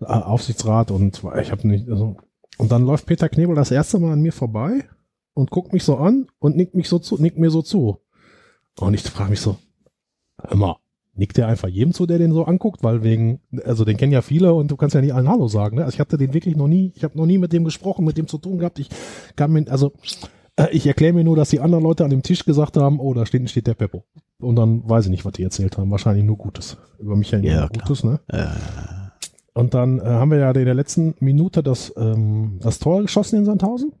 äh, 0.00 0.06
Aufsichtsrat 0.06 0.90
und 0.90 1.22
ich 1.40 1.52
habe 1.52 1.68
nicht, 1.68 1.88
also, 1.88 2.16
und 2.56 2.70
dann 2.70 2.84
läuft 2.84 3.06
Peter 3.06 3.28
Knebel 3.28 3.54
das 3.54 3.70
erste 3.70 3.98
Mal 3.98 4.12
an 4.12 4.20
mir 4.20 4.32
vorbei 4.32 4.84
und 5.34 5.50
guckt 5.50 5.72
mich 5.72 5.84
so 5.84 5.96
an 5.96 6.26
und 6.38 6.56
nickt 6.56 6.74
mich 6.74 6.88
so 6.88 6.98
zu, 6.98 7.20
nickt 7.20 7.38
mir 7.38 7.50
so 7.50 7.62
zu. 7.62 7.98
Und 8.80 8.94
ich 8.94 9.02
frage 9.02 9.30
mich 9.30 9.40
so, 9.40 9.56
hör 10.42 10.56
mal, 10.56 10.76
nickt 11.14 11.36
der 11.36 11.46
einfach 11.48 11.68
jedem 11.68 11.92
zu, 11.92 12.06
der 12.06 12.18
den 12.18 12.32
so 12.32 12.44
anguckt, 12.44 12.82
weil 12.82 13.02
wegen, 13.02 13.40
also 13.64 13.84
den 13.84 13.96
kennen 13.96 14.12
ja 14.12 14.22
viele 14.22 14.52
und 14.54 14.70
du 14.70 14.76
kannst 14.76 14.94
ja 14.94 15.00
nicht 15.00 15.14
allen 15.14 15.28
Hallo 15.28 15.48
sagen, 15.48 15.76
ne? 15.76 15.84
Also 15.84 15.94
ich 15.94 16.00
hatte 16.00 16.18
den 16.18 16.34
wirklich 16.34 16.56
noch 16.56 16.68
nie, 16.68 16.92
ich 16.96 17.04
habe 17.04 17.16
noch 17.16 17.26
nie 17.26 17.38
mit 17.38 17.52
dem 17.52 17.64
gesprochen, 17.64 18.04
mit 18.04 18.16
dem 18.16 18.26
zu 18.26 18.38
tun 18.38 18.58
gehabt. 18.58 18.78
Ich 18.78 18.88
kann 19.36 19.52
mir, 19.52 19.64
also 19.70 19.92
äh, 20.56 20.68
ich 20.72 20.86
erkläre 20.86 21.12
mir 21.12 21.24
nur, 21.24 21.36
dass 21.36 21.50
die 21.50 21.60
anderen 21.60 21.84
Leute 21.84 22.04
an 22.04 22.10
dem 22.10 22.22
Tisch 22.22 22.44
gesagt 22.44 22.76
haben, 22.76 22.98
oh, 22.98 23.14
da 23.14 23.26
steht, 23.26 23.48
steht 23.50 23.66
der 23.66 23.74
Peppo. 23.74 24.04
Und 24.40 24.56
dann 24.56 24.88
weiß 24.88 25.04
ich 25.04 25.10
nicht, 25.10 25.24
was 25.24 25.34
die 25.34 25.44
erzählt 25.44 25.78
haben. 25.78 25.90
Wahrscheinlich 25.90 26.24
nur 26.24 26.36
Gutes. 26.36 26.76
Über 26.98 27.16
mich 27.16 27.30
ja 27.30 27.38
immer 27.38 27.48
Ja. 27.48 27.68
Gutes, 27.68 28.02
ne? 28.04 28.20
Äh, 28.28 28.46
Und 29.54 29.74
dann 29.74 30.00
äh, 30.00 30.04
haben 30.04 30.32
wir 30.32 30.38
ja 30.38 30.50
in 30.50 30.64
der 30.64 30.74
letzten 30.74 31.14
Minute 31.20 31.62
das, 31.62 31.92
ähm, 31.96 32.58
das 32.60 32.80
Tor 32.80 33.02
geschossen 33.02 33.36
in 33.36 33.44
Sandhausen. 33.44 33.92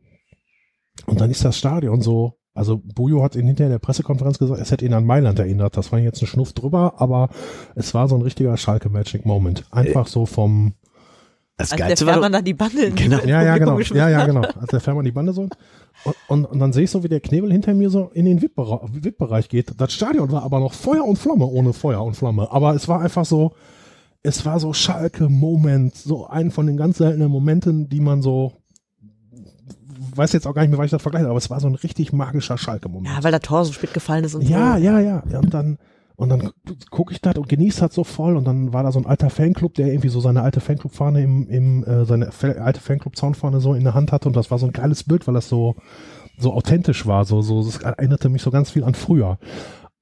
Und 1.06 1.20
dann 1.20 1.30
ist 1.30 1.44
das 1.44 1.56
Stadion 1.56 2.00
so 2.00 2.38
Also 2.54 2.78
Bujo 2.78 3.22
hat 3.22 3.34
ihn 3.36 3.46
hinterher 3.46 3.66
in 3.66 3.72
der 3.72 3.78
Pressekonferenz 3.80 4.38
gesagt, 4.38 4.60
es 4.60 4.70
hätte 4.70 4.84
ihn 4.84 4.94
an 4.94 5.04
Mailand 5.04 5.38
erinnert. 5.38 5.76
Das 5.76 5.90
war 5.90 5.98
jetzt 5.98 6.22
ein 6.22 6.26
Schnuff 6.26 6.52
drüber, 6.52 6.94
aber 6.98 7.28
es 7.74 7.94
war 7.94 8.08
so 8.08 8.14
ein 8.14 8.22
richtiger 8.22 8.56
Schalke 8.56 8.88
Magic 8.88 9.26
Moment. 9.26 9.64
Einfach 9.72 10.06
so 10.06 10.24
vom 10.24 10.74
Das 11.56 11.72
Als 11.72 11.78
der 11.78 11.86
Geilste 11.88 12.06
war 12.06 12.14
Fährmann 12.14 12.32
dann 12.32 12.44
die 12.44 12.54
Bande 12.54 12.90
Genau. 12.92 13.18
Ja, 13.26 13.42
ja, 13.42 13.58
genau. 13.58 13.78
Ja, 13.80 14.08
ja, 14.08 14.24
genau. 14.24 14.42
Als 14.42 14.70
der 14.70 14.80
Fährmann 14.80 15.04
die 15.04 15.12
Bande 15.12 15.32
so. 15.32 15.42
Und, 15.42 16.16
und, 16.28 16.44
und 16.44 16.58
dann 16.60 16.72
sehe 16.72 16.84
ich 16.84 16.90
so, 16.90 17.02
wie 17.02 17.08
der 17.08 17.20
Knebel 17.20 17.50
hinter 17.52 17.74
mir 17.74 17.90
so 17.90 18.10
in 18.14 18.24
den 18.24 18.40
VIP-Bere- 18.40 18.88
VIP-Bereich 18.92 19.48
geht. 19.48 19.72
Das 19.80 19.92
Stadion 19.92 20.30
war 20.30 20.42
aber 20.42 20.60
noch 20.60 20.74
Feuer 20.74 21.04
und 21.04 21.16
Flamme 21.18 21.46
ohne 21.46 21.72
Feuer 21.72 22.02
und 22.04 22.14
Flamme. 22.14 22.50
Aber 22.52 22.74
es 22.74 22.88
war 22.88 23.00
einfach 23.00 23.24
so, 23.24 23.52
es 24.22 24.44
war 24.46 24.58
so 24.60 24.72
Schalke-Moment, 24.72 25.96
so 25.96 26.26
ein 26.26 26.50
von 26.50 26.66
den 26.66 26.76
ganz 26.76 26.98
seltenen 26.98 27.30
Momenten, 27.30 27.88
die 27.88 28.00
man 28.00 28.22
so, 28.22 28.52
weiß 30.16 30.32
jetzt 30.32 30.46
auch 30.46 30.54
gar 30.54 30.62
nicht 30.62 30.70
mehr, 30.70 30.78
was 30.78 30.86
ich 30.86 30.90
das 30.90 31.02
vergleiche, 31.02 31.28
aber 31.28 31.36
es 31.38 31.50
war 31.50 31.60
so 31.60 31.68
ein 31.68 31.74
richtig 31.74 32.12
magischer 32.12 32.58
Schalke-Moment. 32.58 33.14
Ja, 33.14 33.22
weil 33.24 33.30
der 33.30 33.40
Tor 33.40 33.64
so 33.64 33.72
spät 33.72 33.94
gefallen 33.94 34.24
ist 34.24 34.34
und 34.34 34.42
Ja, 34.42 34.76
so. 34.76 34.82
ja, 34.84 35.00
ja. 35.00 35.22
ja 35.30 35.38
und 35.38 35.52
dann, 35.52 35.78
und 36.16 36.28
dann 36.28 36.50
gucke 36.90 37.12
ich 37.12 37.20
das 37.20 37.36
und 37.36 37.48
genieße 37.48 37.80
das 37.80 37.94
so 37.94 38.04
voll 38.04 38.36
und 38.36 38.44
dann 38.44 38.72
war 38.72 38.82
da 38.82 38.92
so 38.92 38.98
ein 38.98 39.06
alter 39.06 39.30
Fanclub, 39.30 39.74
der 39.74 39.88
irgendwie 39.88 40.08
so 40.08 40.20
seine 40.20 40.42
alte 40.42 40.60
Fanclub-Fahne 40.60 41.22
im, 41.22 41.48
im 41.48 41.84
äh, 41.84 42.04
seine 42.04 42.30
alte 42.60 42.80
Fanclub-Zaunfahne 42.80 43.60
so 43.60 43.74
in 43.74 43.84
der 43.84 43.94
Hand 43.94 44.12
hatte 44.12 44.28
und 44.28 44.36
das 44.36 44.50
war 44.50 44.58
so 44.58 44.66
ein 44.66 44.72
geiles 44.72 45.04
Bild, 45.04 45.26
weil 45.26 45.34
das 45.34 45.48
so, 45.48 45.74
so 46.38 46.52
authentisch 46.52 47.06
war, 47.06 47.24
so, 47.24 47.42
so, 47.42 47.64
das 47.64 47.78
erinnerte 47.78 48.28
mich 48.28 48.42
so 48.42 48.50
ganz 48.50 48.70
viel 48.70 48.84
an 48.84 48.94
früher. 48.94 49.38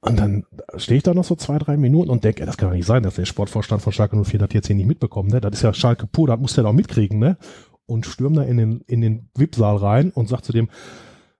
Und 0.05 0.18
dann 0.18 0.44
stehe 0.77 0.96
ich 0.98 1.05
da 1.05 1.14
noch 1.14 1.22
so 1.22 1.37
zwei, 1.37 1.59
drei 1.59 1.77
Minuten 1.77 2.11
und 2.11 2.25
denke, 2.25 2.44
das 2.44 2.57
kann 2.57 2.70
doch 2.70 2.75
nicht 2.75 2.87
sein, 2.87 3.05
dass 3.05 3.14
der 3.14 3.25
Sportvorstand 3.25 3.83
von 3.83 3.92
Schalke 3.92 4.16
04 4.22 4.40
das 4.40 4.48
jetzt 4.53 4.66
hier 4.66 4.75
nicht 4.75 4.88
mitbekommt, 4.88 5.31
ne? 5.31 5.40
Das 5.40 5.53
ist 5.53 5.62
ja 5.62 5.72
Schalke 5.72 6.09
pur, 6.09 6.27
das 6.27 6.40
muss 6.40 6.55
der 6.55 6.64
doch 6.64 6.72
mitkriegen, 6.72 7.20
ne? 7.20 7.37
Und 7.92 8.07
stürm 8.07 8.35
da 8.35 8.42
in 8.42 8.57
den, 8.57 8.81
in 8.87 9.02
den 9.02 9.28
VIP-Saal 9.37 9.76
rein 9.76 10.11
und 10.11 10.28
sagt 10.28 10.46
zu 10.46 10.52
dem, 10.52 10.68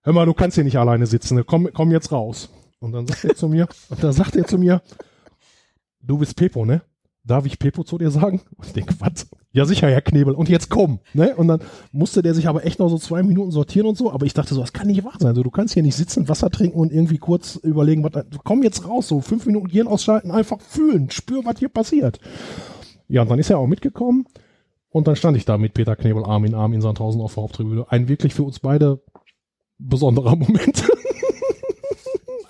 hör 0.03 0.13
mal, 0.13 0.27
du 0.27 0.35
kannst 0.35 0.57
hier 0.57 0.65
nicht 0.65 0.79
alleine 0.79 1.07
sitzen, 1.07 1.43
komm, 1.47 1.69
komm 1.73 1.91
jetzt 1.91 2.13
raus. 2.13 2.51
Und 2.79 2.93
dann 2.93 3.07
sagt 3.07 3.25
er 3.25 3.35
zu 3.35 3.49
mir, 3.49 3.69
und 3.89 4.05
dann 4.05 4.13
sagt 4.13 4.37
er 4.37 4.47
zu 4.47 4.59
mir, 4.59 4.83
du 6.03 6.19
bist 6.19 6.37
Pepo, 6.37 6.67
ne? 6.67 6.83
Darf 7.25 7.47
ich 7.47 7.59
Pepo 7.59 7.85
zu 7.85 7.99
dir 7.99 8.11
sagen? 8.11 8.43
Und 8.57 8.67
ich 8.67 8.73
denke, 8.73 8.95
was? 8.99 9.29
Ja, 9.53 9.65
sicher, 9.65 9.89
Herr 9.89 10.03
Knebel. 10.03 10.35
Und 10.35 10.49
jetzt 10.49 10.69
komm, 10.69 10.99
ne? 11.15 11.37
Und 11.37 11.49
dann 11.49 11.61
musste 11.93 12.21
der 12.21 12.35
sich 12.35 12.49
aber 12.49 12.67
echt 12.67 12.81
noch 12.81 12.89
so 12.89 12.99
zwei 12.99 13.23
Minuten 13.23 13.53
sortieren 13.53 13.87
und 13.87 13.97
so. 13.97 14.13
Aber 14.13 14.27
ich 14.27 14.35
dachte 14.35 14.55
so, 14.55 14.61
das 14.61 14.73
kann 14.73 14.89
nicht 14.89 15.05
wahr 15.05 15.17
sein. 15.21 15.35
So, 15.35 15.43
du 15.43 15.51
kannst 15.51 15.73
hier 15.73 15.85
nicht 15.85 15.95
sitzen, 15.95 16.29
Wasser 16.29 16.51
trinken 16.51 16.79
und 16.79 16.93
irgendwie 16.93 17.19
kurz 17.19 17.57
überlegen, 17.57 18.03
was, 18.03 18.25
komm 18.45 18.63
jetzt 18.63 18.89
raus, 18.89 19.09
so 19.09 19.21
fünf 19.21 19.47
Minuten 19.47 19.69
Gehirn 19.69 19.87
ausschalten, 19.87 20.33
einfach 20.33 20.61
fühlen, 20.61 21.11
spür, 21.11 21.45
was 21.45 21.61
hier 21.61 21.69
passiert. 21.69 22.19
Ja, 23.09 23.23
und 23.23 23.31
dann 23.31 23.39
ist 23.39 23.51
er 23.51 23.59
auch 23.59 23.69
mitgekommen. 23.69 24.27
Und 24.93 25.09
dann 25.09 25.17
stand 25.17 25.37
ich 25.37 25.47
da 25.47 25.59
mit 25.59 25.75
Peter 25.75 25.97
Knebel 25.97 26.25
Arm 26.25 26.45
in 26.45 26.55
Arm 26.55 26.75
in 26.75 26.83
Sandhausen 26.83 27.21
auf 27.23 27.35
der 27.35 27.43
Haupttribüne. 27.43 27.87
Ein 27.89 28.09
wirklich 28.09 28.35
für 28.35 28.43
uns 28.43 28.61
beide 28.61 29.01
besonderer 29.79 30.37
Moment. 30.37 30.85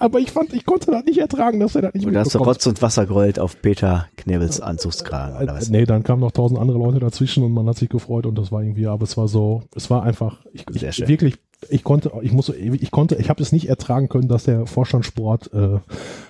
Aber 0.01 0.19
ich 0.19 0.33
fand, 0.33 0.53
ich 0.53 0.67
konnte 0.67 0.91
das 0.91 1.05
nicht 1.05 1.19
ertragen, 1.19 1.61
dass 1.61 1.77
er 1.77 1.83
das 1.83 1.95
nicht 1.95 2.05
und 2.05 2.17
hast 2.17 2.35
du. 2.35 2.39
Rotz 2.39 2.67
und 2.67 2.83
Wasser 2.83 3.07
gerollt 3.07 3.39
auf 3.39 3.63
Peter 3.63 4.09
Knebels 4.17 4.61
Anzugskragen 4.61 5.41
oder 5.41 5.55
was? 5.55 5.71
Nee, 5.71 5.85
dann 5.85 6.03
kamen 6.03 6.21
noch 6.21 6.33
tausend 6.33 6.59
andere 6.59 6.79
Leute 6.79 6.99
dazwischen 6.99 7.45
und 7.45 7.53
man 7.53 7.69
hat 7.69 7.77
sich 7.77 7.89
gefreut 7.89 8.27
und 8.27 8.37
das 8.37 8.51
war 8.51 8.63
irgendwie, 8.63 8.89
aber 8.89 9.05
es 9.05 9.17
war 9.17 9.29
so, 9.29 9.63
es 9.77 9.91
war 9.91 10.03
einfach, 10.03 10.45
ich, 10.53 10.65
ich 10.75 11.07
wirklich, 11.07 11.37
ich 11.69 11.85
konnte, 11.85 12.11
ich 12.23 12.33
muss, 12.33 12.49
ich 12.49 12.91
konnte, 12.91 13.15
ich 13.15 13.31
habe 13.31 13.41
es 13.41 13.53
nicht 13.53 13.69
ertragen 13.69 14.09
können, 14.09 14.27
dass 14.27 14.43
der 14.43 14.67
Vorstandssport 14.67 15.53
äh, 15.53 15.79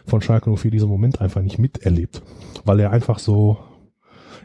von 0.07 0.21
Schalke 0.21 0.55
04 0.55 0.71
diesen 0.71 0.91
Moment 0.91 1.23
einfach 1.23 1.41
nicht 1.41 1.59
miterlebt, 1.59 2.21
weil 2.67 2.79
er 2.79 2.91
einfach 2.91 3.19
so, 3.19 3.57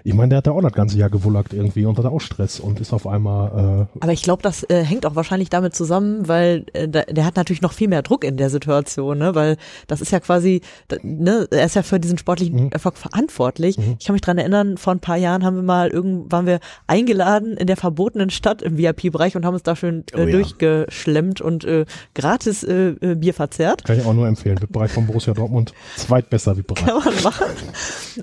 ich 0.07 0.13
meine, 0.13 0.29
der 0.29 0.37
hat 0.37 0.47
da 0.47 0.51
auch 0.51 0.61
das 0.61 0.71
ganze 0.73 0.97
Jahr 0.97 1.09
gewullackt 1.09 1.53
irgendwie 1.53 1.85
und 1.85 1.97
hat 1.97 2.05
auch 2.05 2.19
Stress 2.21 2.59
und 2.59 2.79
ist 2.79 2.93
auf 2.93 3.05
einmal, 3.05 3.87
äh, 3.91 3.97
Aber 4.03 4.13
ich 4.13 4.21
glaube, 4.23 4.41
das 4.41 4.63
äh, 4.69 4.83
hängt 4.83 5.05
auch 5.05 5.15
wahrscheinlich 5.15 5.49
damit 5.49 5.75
zusammen, 5.75 6.27
weil 6.27 6.65
äh, 6.73 6.87
der 6.87 7.25
hat 7.25 7.35
natürlich 7.35 7.61
noch 7.61 7.73
viel 7.73 7.87
mehr 7.89 8.01
Druck 8.03 8.23
in 8.23 8.37
der 8.37 8.49
Situation, 8.49 9.17
ne? 9.17 9.35
Weil 9.35 9.57
das 9.87 9.99
ist 10.01 10.11
ja 10.11 10.19
quasi, 10.19 10.61
ne, 11.03 11.47
er 11.51 11.65
ist 11.65 11.75
ja 11.75 11.83
für 11.83 11.99
diesen 11.99 12.17
sportlichen 12.17 12.65
Mhm. 12.65 12.69
Erfolg 12.71 12.97
verantwortlich. 12.97 13.77
Ich 13.99 14.05
kann 14.05 14.13
mich 14.13 14.21
dran 14.21 14.37
erinnern, 14.37 14.77
vor 14.77 14.93
ein 14.93 14.99
paar 14.99 15.17
Jahren 15.17 15.43
haben 15.43 15.55
wir 15.57 15.63
mal 15.63 15.89
irgend, 15.89 16.31
waren 16.31 16.45
wir 16.45 16.59
eingeladen 16.87 17.57
in 17.57 17.67
der 17.67 17.75
verbotenen 17.77 18.29
Stadt 18.29 18.61
im 18.61 18.77
VIP-Bereich 18.77 19.35
und 19.35 19.45
haben 19.45 19.53
uns 19.55 19.63
da 19.63 19.75
schön 19.75 20.05
äh, 20.13 20.17
Oh 20.17 20.19
ja. 20.25 20.31
durchgeschlemmt 20.31 21.41
und 21.41 21.65
äh, 21.65 21.85
gratis 22.15 22.63
äh, 22.63 22.89
äh, 23.01 23.15
Bier 23.15 23.33
verzehrt. 23.33 23.83
kann 23.83 23.99
ich 23.99 24.05
auch 24.05 24.13
nur 24.13 24.27
empfehlen, 24.27 24.59
VIP-Bereich 24.61 24.91
von 24.91 25.05
Borussia 25.05 25.33
Dortmund, 25.33 25.73
zweitbester 25.97 26.55
VIP-Bereich. 26.55 26.85
kann 26.85 27.03
man 27.13 27.23
machen. 27.23 27.45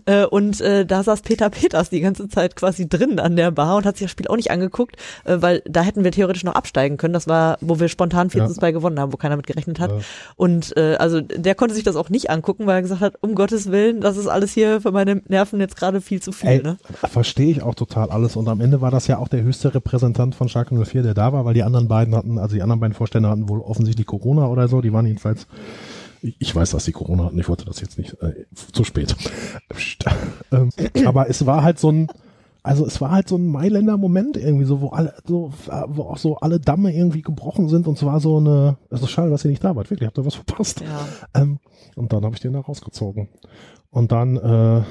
Äh, 0.06 0.24
und 0.24 0.60
äh, 0.60 0.84
da 0.86 1.02
saß 1.02 1.22
Peter 1.22 1.50
Peters 1.50 1.90
die 1.90 2.00
ganze 2.00 2.28
Zeit 2.28 2.56
quasi 2.56 2.88
drin 2.88 3.18
an 3.18 3.36
der 3.36 3.50
Bar 3.50 3.76
und 3.76 3.86
hat 3.86 3.96
sich 3.96 4.04
das 4.06 4.10
Spiel 4.10 4.28
auch 4.28 4.36
nicht 4.36 4.50
angeguckt, 4.50 4.96
äh, 5.24 5.36
weil 5.40 5.62
da 5.66 5.82
hätten 5.82 6.04
wir 6.04 6.12
theoretisch 6.12 6.44
noch 6.44 6.54
absteigen 6.54 6.96
können. 6.96 7.14
Das 7.14 7.26
war, 7.28 7.58
wo 7.60 7.80
wir 7.80 7.88
spontan 7.88 8.30
4 8.30 8.42
Ja. 8.42 8.48
zu 8.48 8.54
2 8.54 8.72
gewonnen 8.72 8.98
haben, 9.00 9.12
wo 9.12 9.16
keiner 9.16 9.36
mit 9.36 9.46
gerechnet 9.46 9.80
hat. 9.80 9.90
Ja. 9.90 9.98
Und 10.36 10.76
äh, 10.76 10.96
also 10.96 11.20
der 11.20 11.54
konnte 11.54 11.74
sich 11.74 11.84
das 11.84 11.96
auch 11.96 12.10
nicht 12.10 12.30
angucken, 12.30 12.66
weil 12.66 12.76
er 12.76 12.82
gesagt 12.82 13.00
hat, 13.00 13.14
um 13.20 13.34
Gottes 13.34 13.70
Willen, 13.70 14.00
das 14.00 14.16
ist 14.16 14.26
alles 14.26 14.52
hier 14.52 14.80
für 14.80 14.92
meine 14.92 15.22
Nerven 15.28 15.60
jetzt 15.60 15.76
gerade 15.76 16.00
viel 16.00 16.20
zu 16.20 16.32
viel. 16.32 16.48
Ey, 16.50 16.62
ne? 16.62 16.76
verstehe 17.04 17.50
ich 17.50 17.62
auch 17.62 17.74
total 17.74 18.10
alles. 18.10 18.36
Und 18.36 18.48
am 18.48 18.60
Ende 18.60 18.80
war 18.80 18.90
das 18.90 19.06
ja 19.06 19.18
auch 19.18 19.28
der 19.28 19.42
höchste 19.42 19.74
Repräsentant 19.74 20.34
von 20.34 20.48
Schalke 20.48 20.74
04, 20.74 21.02
der 21.02 21.14
da 21.14 21.32
war, 21.32 21.44
weil 21.44 21.54
die 21.54 21.62
anderen 21.62 21.88
beiden 21.88 22.14
hatten, 22.14 22.38
also 22.38 22.54
die 22.54 22.62
anderen 22.62 22.80
beiden 22.80 22.94
Vorstände 22.94 23.28
hatten 23.28 23.48
wohl 23.48 23.60
offensichtlich 23.60 24.06
Corona 24.06 24.46
oder 24.48 24.68
so. 24.68 24.80
Die 24.80 24.92
waren 24.92 25.06
jedenfalls, 25.06 25.46
ich, 26.38 26.54
weiß, 26.54 26.70
dass 26.70 26.84
die 26.86 26.92
Corona 26.92 27.24
hatten. 27.24 27.38
Ich 27.38 27.48
wollte 27.48 27.64
das 27.64 27.80
jetzt 27.80 27.98
nicht, 27.98 28.14
äh, 28.22 28.44
zu 28.72 28.84
spät. 28.84 29.14
Ähm, 30.52 30.70
aber 31.04 31.28
es 31.28 31.46
war 31.46 31.64
halt 31.64 31.80
so 31.80 31.90
ein, 31.90 32.06
also 32.62 32.86
es 32.86 33.00
war 33.00 33.10
halt 33.10 33.28
so 33.28 33.36
ein 33.36 33.46
Mailänder 33.48 33.96
Moment 33.96 34.36
irgendwie 34.36 34.66
so, 34.66 34.80
wo 34.80 34.90
alle, 34.90 35.14
so, 35.26 35.52
wo 35.88 36.02
auch 36.02 36.16
so 36.18 36.36
alle 36.36 36.60
Damme 36.60 36.94
irgendwie 36.94 37.22
gebrochen 37.22 37.68
sind 37.68 37.88
und 37.88 37.96
es 37.96 38.04
war 38.04 38.20
so 38.20 38.36
eine, 38.36 38.76
es 38.90 39.02
ist 39.02 39.10
schade, 39.10 39.30
dass 39.30 39.44
ihr 39.44 39.50
nicht 39.50 39.64
da 39.64 39.74
wart. 39.74 39.90
Wirklich, 39.90 40.06
habt 40.06 40.16
ihr 40.18 40.24
was 40.24 40.36
verpasst. 40.36 40.80
Ja. 40.80 41.42
Ähm, 41.42 41.58
und 41.96 42.12
dann 42.12 42.24
habe 42.24 42.36
ich 42.36 42.40
den 42.40 42.52
da 42.52 42.60
rausgezogen. 42.60 43.28
Und 43.90 44.12
dann, 44.12 44.36
äh, 44.36 44.82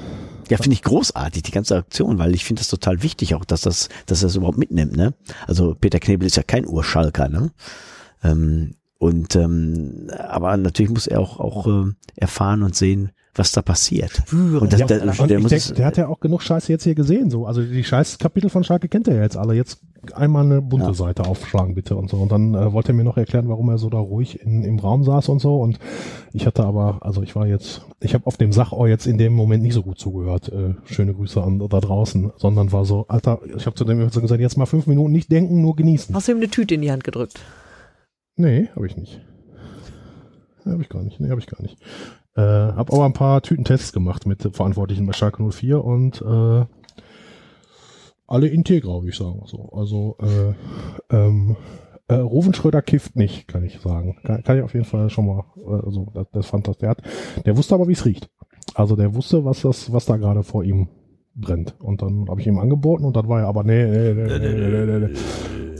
Ja, 0.50 0.58
finde 0.58 0.74
ich 0.74 0.82
großartig, 0.82 1.42
die 1.42 1.50
ganze 1.50 1.76
Aktion, 1.76 2.18
weil 2.18 2.34
ich 2.34 2.44
finde 2.44 2.60
das 2.60 2.68
total 2.68 3.02
wichtig 3.02 3.34
auch, 3.34 3.44
dass 3.44 3.62
das, 3.62 3.88
dass 4.06 4.22
er 4.22 4.28
das 4.28 4.36
überhaupt 4.36 4.58
mitnimmt, 4.58 4.96
ne? 4.96 5.14
Also 5.46 5.74
Peter 5.74 6.00
Knebel 6.00 6.26
ist 6.26 6.36
ja 6.36 6.42
kein 6.42 6.66
Urschalker, 6.66 7.28
ne? 7.28 7.52
Ähm, 8.22 8.76
und 8.98 9.36
ähm, 9.36 10.10
aber 10.18 10.56
natürlich 10.56 10.90
muss 10.92 11.06
er 11.06 11.20
auch 11.20 11.40
auch 11.40 11.66
äh, 11.66 11.92
erfahren 12.16 12.62
und 12.62 12.74
sehen, 12.74 13.10
was 13.34 13.50
da 13.52 13.62
passiert. 13.62 14.22
Und 14.32 14.72
das, 14.72 14.80
Ja, 14.80 14.86
der, 14.86 15.02
und 15.02 15.28
der 15.28 15.40
denk, 15.40 15.74
der 15.74 15.86
hat 15.86 15.96
ja 15.96 16.06
auch 16.06 16.20
genug 16.20 16.42
Scheiße 16.42 16.70
jetzt 16.70 16.84
hier 16.84 16.94
gesehen. 16.94 17.30
So. 17.30 17.46
Also 17.46 17.62
die 17.62 17.82
Scheißkapitel 17.82 18.48
von 18.48 18.62
Schalke 18.62 18.88
kennt 18.88 19.08
er 19.08 19.16
ja 19.16 19.22
jetzt 19.22 19.36
alle. 19.36 19.54
Jetzt 19.54 19.80
einmal 20.12 20.44
eine 20.44 20.62
bunte 20.62 20.86
Ja. 20.86 20.94
Seite 20.94 21.24
aufschlagen, 21.24 21.74
bitte. 21.74 21.96
Und 21.96 22.10
so. 22.10 22.18
Und 22.18 22.30
dann 22.30 22.54
äh, 22.54 22.72
wollte 22.72 22.92
er 22.92 22.94
mir 22.94 23.02
noch 23.02 23.16
erklären, 23.16 23.48
warum 23.48 23.68
er 23.70 23.78
so 23.78 23.90
da 23.90 23.98
ruhig 23.98 24.40
in, 24.40 24.62
im 24.62 24.78
Raum 24.78 25.02
saß 25.02 25.28
und 25.30 25.40
so. 25.40 25.56
Und 25.56 25.80
ich 26.32 26.46
hatte 26.46 26.64
aber, 26.64 26.98
also 27.00 27.22
ich 27.22 27.34
war 27.34 27.46
jetzt, 27.48 27.82
ich 28.00 28.14
habe 28.14 28.26
auf 28.26 28.36
dem 28.36 28.52
Sachau 28.52 28.86
jetzt 28.86 29.06
in 29.06 29.18
dem 29.18 29.32
Moment 29.32 29.64
nicht 29.64 29.74
so 29.74 29.82
gut 29.82 29.98
zugehört. 29.98 30.50
Äh, 30.50 30.74
schöne 30.84 31.12
Grüße 31.12 31.42
an 31.42 31.58
da 31.58 31.80
draußen, 31.80 32.30
sondern 32.36 32.70
war 32.70 32.84
so, 32.84 33.06
Alter, 33.08 33.40
ich 33.56 33.66
habe 33.66 33.74
zu 33.74 33.84
dem 33.84 33.98
gesagt, 33.98 34.40
jetzt 34.40 34.56
mal 34.56 34.66
fünf 34.66 34.86
Minuten 34.86 35.10
nicht 35.10 35.32
denken, 35.32 35.60
nur 35.60 35.74
genießen. 35.74 36.14
Hast 36.14 36.28
du 36.28 36.32
ihm 36.32 36.38
eine 36.38 36.48
Tüte 36.48 36.76
in 36.76 36.82
die 36.82 36.92
Hand 36.92 37.02
gedrückt? 37.02 37.40
Nee, 38.36 38.68
habe 38.74 38.86
ich 38.86 38.96
nicht. 38.96 39.20
Habe 40.64 40.82
ich 40.82 40.88
gar 40.88 41.02
nicht. 41.02 41.20
Nee, 41.20 41.30
habe 41.30 41.40
ich 41.40 41.46
gar 41.46 41.62
nicht. 41.62 41.78
Äh, 42.36 42.40
habe 42.40 42.92
aber 42.92 43.04
ein 43.04 43.12
paar 43.12 43.42
Tütentests 43.42 43.92
gemacht 43.92 44.26
mit 44.26 44.42
Verantwortlichen 44.56 45.06
bei 45.06 45.12
Schalke 45.12 45.42
04 45.48 45.84
und 45.84 46.20
äh, 46.22 46.64
alle 48.26 48.48
integra, 48.48 48.94
würde 48.94 49.10
ich 49.10 49.16
sagen. 49.16 49.42
So, 49.46 49.68
also 49.72 50.16
äh, 50.20 50.54
ähm, 51.14 51.56
äh, 52.08 52.52
Schröder 52.52 52.82
kifft 52.82 53.16
nicht, 53.16 53.46
kann 53.46 53.64
ich 53.64 53.78
sagen. 53.80 54.16
Kann, 54.24 54.42
kann 54.42 54.56
ich 54.56 54.62
auf 54.64 54.74
jeden 54.74 54.86
Fall 54.86 55.10
schon 55.10 55.26
mal. 55.26 55.44
Äh, 55.56 55.86
also 55.86 56.10
das, 56.12 56.26
das 56.32 56.46
fand 56.46 56.66
das. 56.66 56.78
Der 56.78 56.90
hat, 56.90 57.02
der 57.44 57.56
wusste 57.56 57.74
aber, 57.74 57.86
wie 57.88 57.92
es 57.92 58.04
riecht. 58.04 58.30
Also 58.74 58.96
der 58.96 59.14
wusste, 59.14 59.44
was 59.44 59.62
das, 59.62 59.92
was 59.92 60.06
da 60.06 60.16
gerade 60.16 60.42
vor 60.42 60.64
ihm 60.64 60.88
brennt. 61.34 61.74
Und 61.80 62.02
dann 62.02 62.26
habe 62.28 62.40
ich 62.40 62.46
ihm 62.46 62.58
angeboten 62.58 63.04
und 63.04 63.16
dann 63.16 63.28
war 63.28 63.40
er 63.40 63.48
aber 63.48 63.64
nee, 63.64 63.84
nee, 63.84 64.14
nee, 64.14 64.38
nee, 64.38 64.68
nee, 64.68 64.86
nee, 64.86 65.06
nee. 65.06 65.18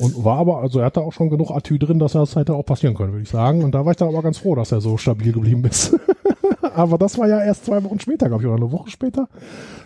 Und 0.01 0.25
war 0.25 0.38
aber, 0.38 0.59
also 0.59 0.81
er 0.81 0.87
hatte 0.87 1.01
auch 1.01 1.12
schon 1.12 1.31
genug 1.31 1.51
Atü 1.51 1.79
drin, 1.79 1.99
dass 1.99 2.12
das 2.12 2.35
hätte 2.35 2.55
auch 2.55 2.64
passieren 2.64 2.95
können, 2.95 3.12
würde 3.12 3.23
ich 3.23 3.29
sagen. 3.29 3.62
Und 3.62 3.75
da 3.75 3.85
war 3.85 3.93
ich 3.93 3.97
dann 3.97 4.09
aber 4.09 4.23
ganz 4.23 4.38
froh, 4.38 4.55
dass 4.55 4.73
er 4.73 4.81
so 4.81 4.97
stabil 4.97 5.33
geblieben 5.33 5.64
ist. 5.64 5.97
aber 6.75 6.99
das 6.99 7.17
war 7.19 7.29
ja 7.29 7.43
erst 7.43 7.67
zwei 7.67 7.83
Wochen 7.85 8.01
später, 8.01 8.29
glaube 8.29 8.43
ich, 8.43 8.49
oder 8.49 8.57
eine 8.57 8.73
Woche 8.73 8.90
später. 8.90 9.29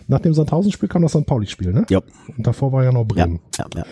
Nach 0.07 0.19
dem 0.19 0.33
Sandhausen-Spiel 0.33 0.89
kam 0.89 1.03
das 1.03 1.11
St. 1.11 1.25
Pauli-Spiel, 1.25 1.73
ne? 1.73 1.85
Ja, 1.89 2.01
Und 2.35 2.47
davor 2.47 2.71
war 2.71 2.83
ja 2.83 2.91
noch 2.91 3.01
ja, 3.01 3.25
Bremen. 3.25 3.39
ja, 3.57 3.65
ja. 3.75 3.83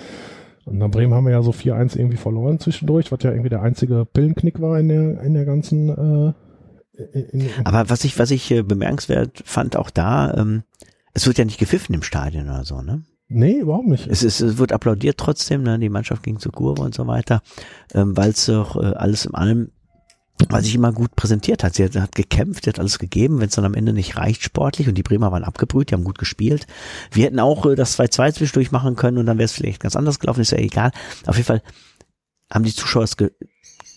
Und 0.65 0.79
nach 0.79 0.89
Bremen 0.89 1.13
haben 1.13 1.25
wir 1.25 1.31
ja 1.31 1.41
so 1.43 1.51
4-1 1.51 1.97
irgendwie 1.97 2.17
verloren 2.17 2.59
zwischendurch, 2.59 3.11
was 3.11 3.23
ja 3.23 3.31
irgendwie 3.31 3.49
der 3.49 3.61
einzige 3.61 4.05
Pillenknick 4.05 4.59
war 4.59 4.77
in 4.79 4.89
der, 4.89 5.21
in 5.21 5.33
der 5.33 5.45
ganzen, 5.45 5.89
äh, 5.89 6.33
in, 7.13 7.41
in, 7.41 7.49
Aber 7.63 7.89
was 7.89 8.03
ich, 8.03 8.19
was 8.19 8.31
ich 8.31 8.51
äh, 8.51 8.63
bemerkenswert 8.63 9.43
fand, 9.45 9.77
auch 9.77 9.89
da, 9.89 10.33
ähm, 10.33 10.63
es 11.17 11.25
wird 11.25 11.39
ja 11.39 11.45
nicht 11.45 11.57
gepfiffen 11.57 11.95
im 11.95 12.03
Stadion 12.03 12.45
oder 12.45 12.63
so, 12.63 12.83
ne? 12.83 13.03
nee, 13.27 13.57
überhaupt 13.57 13.87
nicht. 13.87 14.05
Es, 14.05 14.21
ist, 14.21 14.39
es 14.39 14.59
wird 14.59 14.71
applaudiert 14.71 15.17
trotzdem, 15.17 15.63
ne? 15.63 15.79
die 15.79 15.89
Mannschaft 15.89 16.21
ging 16.21 16.37
zur 16.37 16.51
Kurve 16.51 16.83
und 16.83 16.93
so 16.93 17.07
weiter, 17.07 17.41
ähm, 17.95 18.15
weil 18.15 18.29
es 18.29 18.45
doch 18.45 18.75
äh, 18.75 18.93
alles 18.93 19.25
in 19.25 19.33
allem, 19.33 19.71
weil 20.47 20.63
sich 20.63 20.75
immer 20.75 20.93
gut 20.93 21.15
präsentiert 21.15 21.63
hat. 21.63 21.73
Sie 21.73 21.83
hat, 21.83 21.95
hat 21.95 22.13
gekämpft, 22.13 22.65
sie 22.65 22.69
hat 22.69 22.79
alles 22.79 22.99
gegeben, 22.99 23.39
wenn 23.39 23.47
es 23.47 23.55
dann 23.55 23.65
am 23.65 23.73
Ende 23.73 23.93
nicht 23.93 24.15
reicht 24.15 24.43
sportlich 24.43 24.87
und 24.87 24.93
die 24.93 25.01
Bremer 25.01 25.31
waren 25.31 25.43
abgebrüht, 25.43 25.89
die 25.89 25.95
haben 25.95 26.03
gut 26.03 26.19
gespielt. 26.19 26.67
Wir 27.11 27.25
hätten 27.25 27.39
auch 27.39 27.65
äh, 27.65 27.73
das 27.73 27.97
2-2 27.97 28.33
zwischendurch 28.33 28.71
machen 28.71 28.95
können 28.95 29.17
und 29.17 29.25
dann 29.25 29.39
wäre 29.39 29.45
es 29.45 29.53
vielleicht 29.53 29.81
ganz 29.81 29.95
anders 29.95 30.19
gelaufen, 30.19 30.41
ist 30.41 30.51
ja 30.51 30.59
egal. 30.59 30.91
Auf 31.25 31.37
jeden 31.37 31.47
Fall 31.47 31.63
haben 32.53 32.63
die 32.63 32.75
Zuschauer 32.75 33.05
es 33.05 33.17
ge 33.17 33.31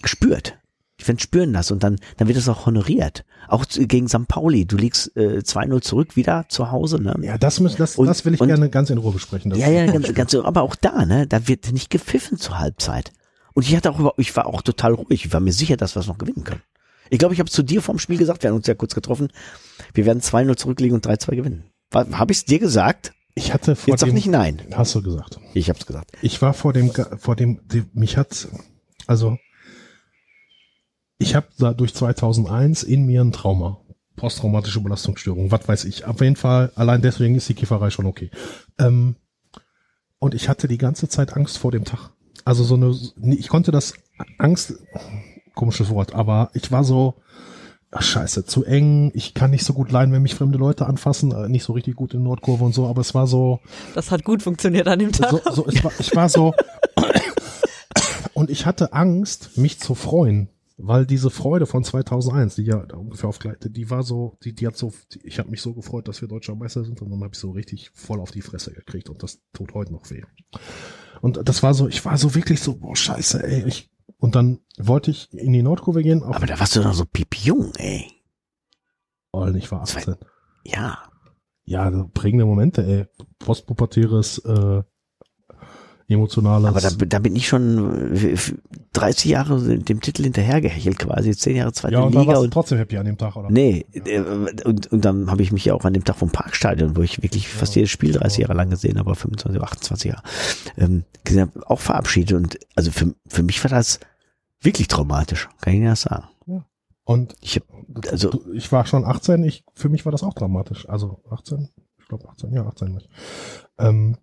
gespürt. 0.00 0.56
Die 1.00 1.04
Fans 1.04 1.22
spüren 1.22 1.52
das 1.52 1.70
und 1.70 1.82
dann, 1.82 1.96
dann 2.18 2.28
wird 2.28 2.36
das 2.38 2.48
auch 2.48 2.66
honoriert. 2.66 3.24
Auch 3.48 3.64
gegen 3.68 4.06
St. 4.08 4.28
Pauli. 4.28 4.66
Du 4.66 4.76
liegst 4.76 5.16
äh, 5.16 5.38
2-0 5.38 5.80
zurück 5.80 6.14
wieder 6.16 6.44
zu 6.48 6.70
Hause. 6.70 7.02
Ne? 7.02 7.14
Ja, 7.22 7.38
das, 7.38 7.58
müssen, 7.60 7.78
das, 7.78 7.96
Und- 7.96 8.06
das 8.06 8.24
will 8.24 8.34
ich 8.34 8.40
und- 8.40 8.48
gerne 8.48 8.68
ganz 8.70 8.90
in 8.90 8.98
Ruhe 8.98 9.12
besprechen. 9.12 9.54
Ja, 9.54 9.68
ja, 9.70 9.86
ganz, 9.86 10.12
ganz, 10.14 10.34
aber 10.34 10.62
auch 10.62 10.74
da, 10.76 11.04
ne, 11.06 11.26
da 11.26 11.48
wird 11.48 11.72
nicht 11.72 11.90
gepfiffen 11.90 12.38
zur 12.38 12.58
Halbzeit. 12.58 13.12
Und 13.54 13.66
ich 13.66 13.74
hatte 13.74 13.90
auch, 13.90 13.98
über- 13.98 14.14
ich 14.18 14.34
war 14.36 14.46
auch 14.46 14.62
total 14.62 14.92
ruhig. 14.94 15.24
Ich 15.24 15.32
war 15.32 15.40
mir 15.40 15.52
sicher, 15.52 15.76
dass 15.76 15.96
wir 15.96 16.00
es 16.00 16.06
noch 16.06 16.18
gewinnen 16.18 16.44
können. 16.44 16.62
Ich 17.08 17.18
glaube, 17.18 17.34
ich 17.34 17.40
habe 17.40 17.50
zu 17.50 17.62
dir 17.64 17.82
vorm 17.82 17.98
Spiel 17.98 18.18
gesagt, 18.18 18.42
wir 18.44 18.50
haben 18.50 18.56
uns 18.56 18.66
ja 18.68 18.74
kurz 18.74 18.94
getroffen, 18.94 19.28
wir 19.94 20.06
werden 20.06 20.20
2-0 20.20 20.54
zurückliegen 20.56 20.94
und 20.94 21.04
3-2 21.06 21.34
gewinnen. 21.34 21.64
Habe 21.92 22.30
ich 22.30 22.38
es 22.38 22.44
dir 22.44 22.58
gesagt? 22.60 23.12
Ich 23.34 23.52
hatte 23.54 23.74
vor 23.74 23.92
Jetzt 23.92 24.00
sag 24.00 24.10
dem, 24.10 24.14
nicht 24.14 24.26
nein. 24.28 24.60
Hast 24.72 24.94
du 24.94 25.02
gesagt. 25.02 25.40
Ich 25.54 25.68
habe 25.70 25.78
es 25.78 25.86
gesagt. 25.86 26.12
Ich 26.22 26.40
war 26.42 26.52
vor 26.54 26.72
dem, 26.72 26.92
vor 27.18 27.34
dem, 27.36 27.60
mich 27.94 28.16
hat, 28.16 28.48
also, 29.06 29.38
ich 31.20 31.34
habe 31.34 31.46
da 31.58 31.74
durch 31.74 31.94
2001 31.94 32.82
in 32.82 33.04
mir 33.04 33.20
ein 33.20 33.30
Trauma. 33.30 33.78
Posttraumatische 34.16 34.80
Belastungsstörung, 34.80 35.50
was 35.52 35.68
weiß 35.68 35.84
ich. 35.84 36.06
Auf 36.06 36.20
jeden 36.20 36.34
Fall, 36.34 36.72
allein 36.74 37.02
deswegen 37.02 37.34
ist 37.34 37.48
die 37.48 37.54
Kifferei 37.54 37.90
schon 37.90 38.06
okay. 38.06 38.30
Ähm, 38.78 39.16
und 40.18 40.34
ich 40.34 40.48
hatte 40.48 40.66
die 40.66 40.78
ganze 40.78 41.08
Zeit 41.08 41.36
Angst 41.36 41.58
vor 41.58 41.72
dem 41.72 41.84
Tag. 41.84 42.10
Also 42.44 42.64
so 42.64 42.74
eine, 42.74 42.96
ich 43.34 43.48
konnte 43.48 43.70
das 43.70 43.94
Angst, 44.38 44.74
komisches 45.54 45.90
Wort, 45.90 46.14
aber 46.14 46.50
ich 46.54 46.72
war 46.72 46.84
so, 46.84 47.14
ach 47.90 48.02
scheiße, 48.02 48.46
zu 48.46 48.64
eng, 48.64 49.12
ich 49.14 49.34
kann 49.34 49.50
nicht 49.50 49.64
so 49.64 49.74
gut 49.74 49.90
leiden, 49.90 50.14
wenn 50.14 50.22
mich 50.22 50.34
fremde 50.34 50.56
Leute 50.58 50.86
anfassen, 50.86 51.32
äh, 51.32 51.48
nicht 51.48 51.64
so 51.64 51.74
richtig 51.74 51.96
gut 51.96 52.14
in 52.14 52.22
Nordkurve 52.22 52.64
und 52.64 52.74
so, 52.74 52.86
aber 52.86 53.02
es 53.02 53.14
war 53.14 53.26
so, 53.26 53.60
Das 53.94 54.10
hat 54.10 54.24
gut 54.24 54.42
funktioniert 54.42 54.88
an 54.88 54.98
dem 54.98 55.12
Tag. 55.12 55.30
so, 55.30 55.40
so 55.50 55.66
war, 55.84 55.92
ich 55.98 56.16
war 56.16 56.30
so 56.30 56.54
und 58.32 58.48
ich 58.48 58.64
hatte 58.64 58.94
Angst, 58.94 59.58
mich 59.58 59.78
zu 59.80 59.94
freuen, 59.94 60.48
weil 60.82 61.06
diese 61.06 61.30
Freude 61.30 61.66
von 61.66 61.84
2001, 61.84 62.56
die 62.56 62.64
ja 62.64 62.78
ungefähr 62.94 63.28
auf 63.28 63.38
gleich, 63.38 63.56
die 63.60 63.90
war 63.90 64.02
so, 64.02 64.38
die, 64.44 64.54
die 64.54 64.66
hat 64.66 64.76
so, 64.76 64.92
die, 65.12 65.20
ich 65.26 65.38
habe 65.38 65.50
mich 65.50 65.62
so 65.62 65.74
gefreut, 65.74 66.08
dass 66.08 66.20
wir 66.20 66.28
deutscher 66.28 66.54
Meister 66.54 66.84
sind 66.84 67.00
und 67.02 67.10
dann 67.10 67.20
habe 67.22 67.30
ich 67.32 67.38
so 67.38 67.50
richtig 67.50 67.90
voll 67.94 68.20
auf 68.20 68.30
die 68.30 68.42
Fresse 68.42 68.72
gekriegt 68.72 69.10
und 69.10 69.22
das 69.22 69.40
tut 69.52 69.74
heute 69.74 69.92
noch 69.92 70.08
weh. 70.10 70.22
Und 71.20 71.48
das 71.48 71.62
war 71.62 71.74
so, 71.74 71.88
ich 71.88 72.04
war 72.04 72.16
so 72.16 72.34
wirklich 72.34 72.60
so, 72.60 72.76
boah 72.76 72.96
scheiße, 72.96 73.42
ey, 73.42 73.64
ich 73.66 73.90
und 74.18 74.34
dann 74.34 74.60
wollte 74.78 75.10
ich 75.10 75.32
in 75.32 75.52
die 75.52 75.62
Nordkurve 75.62 76.02
gehen, 76.02 76.22
Aber 76.22 76.46
da 76.46 76.60
warst 76.60 76.76
du 76.76 76.82
noch 76.82 76.94
so 76.94 77.04
piepjung, 77.06 77.72
ey. 77.76 78.06
oh, 79.32 79.46
ich 79.46 79.70
war 79.70 79.82
18. 79.82 80.16
Ja. 80.64 80.98
Ja, 81.64 81.90
prägende 82.12 82.44
Momente, 82.44 82.84
ey, 82.84 83.06
postpubertäres, 83.38 84.38
äh, 84.38 84.82
emotionales. 86.14 86.66
Aber 86.68 86.80
da, 86.80 86.90
da 86.90 87.18
bin 87.18 87.36
ich 87.36 87.46
schon 87.48 88.14
äh, 88.14 88.32
f- 88.32 88.54
30 88.92 89.30
Jahre 89.30 89.60
dem 89.78 90.00
Titel 90.00 90.24
hinterhergehechelt 90.24 90.98
quasi, 90.98 91.36
10 91.36 91.56
Jahre 91.56 91.72
zweite 91.72 91.94
ja, 91.94 92.00
und 92.02 92.14
Liga 92.14 92.38
und 92.38 92.52
trotzdem 92.52 92.78
happy 92.78 92.96
an 92.98 93.06
dem 93.06 93.16
Tag, 93.18 93.36
oder? 93.36 93.50
Nee, 93.50 93.86
äh, 93.92 94.20
und, 94.64 94.86
und 94.92 95.04
dann 95.04 95.30
habe 95.30 95.42
ich 95.42 95.52
mich 95.52 95.64
ja 95.64 95.74
auch 95.74 95.84
an 95.84 95.92
dem 95.92 96.04
Tag 96.04 96.16
vom 96.16 96.30
Parkstadion, 96.30 96.96
wo 96.96 97.02
ich 97.02 97.22
wirklich 97.22 97.48
fast 97.48 97.74
jedes 97.76 97.90
Spiel 97.90 98.12
30 98.12 98.38
Jahre 98.38 98.54
lang 98.54 98.70
gesehen 98.70 98.98
habe, 98.98 99.14
25, 99.14 99.62
28 99.62 100.10
Jahre, 100.10 100.22
ähm, 100.76 101.04
gesehen 101.24 101.42
hab, 101.54 101.70
auch 101.70 101.80
verabschiedet. 101.80 102.36
Und 102.36 102.58
also 102.74 102.90
für, 102.90 103.14
für 103.28 103.42
mich 103.42 103.62
war 103.64 103.70
das 103.70 104.00
wirklich 104.60 104.88
traumatisch, 104.88 105.48
kann 105.60 105.74
ich 105.74 105.80
nicht 105.80 105.90
das 105.90 106.02
sagen. 106.02 106.24
Und 107.04 107.34
Ich 107.40 107.56
hab, 107.56 107.64
also 108.12 108.30
ich 108.54 108.70
war 108.70 108.86
schon 108.86 109.04
18, 109.04 109.42
ich, 109.42 109.64
für 109.74 109.88
mich 109.88 110.04
war 110.04 110.12
das 110.12 110.22
auch 110.22 110.34
dramatisch. 110.34 110.88
Also 110.88 111.20
18, 111.30 111.68
ich 111.98 112.06
glaube 112.06 112.28
18, 112.28 112.52
ja, 112.52 112.64
18 112.66 112.92
nicht. 112.92 113.08
Ähm, 113.78 114.16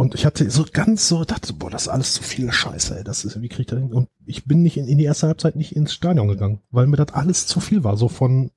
und 0.00 0.14
ich 0.14 0.24
hatte 0.24 0.50
so 0.50 0.64
ganz 0.72 1.08
so, 1.08 1.26
dachte, 1.26 1.52
boah, 1.52 1.68
das 1.68 1.82
ist 1.82 1.88
alles 1.88 2.14
zu 2.14 2.22
viel 2.22 2.50
Scheiße, 2.50 2.96
ey. 2.96 3.04
Das 3.04 3.26
ist, 3.26 3.42
wie 3.42 3.50
krieg 3.50 3.60
ich 3.60 3.66
das 3.66 3.80
hin? 3.80 3.92
Und 3.92 4.08
ich 4.24 4.46
bin 4.46 4.62
nicht 4.62 4.78
in, 4.78 4.88
in 4.88 4.96
die 4.96 5.04
erste 5.04 5.26
Halbzeit 5.26 5.56
nicht 5.56 5.76
ins 5.76 5.92
Stadion 5.92 6.26
gegangen, 6.26 6.62
weil 6.70 6.86
mir 6.86 6.96
das 6.96 7.12
alles 7.12 7.46
zu 7.46 7.60
viel 7.60 7.84
war. 7.84 7.98
So 7.98 8.08
von 8.08 8.50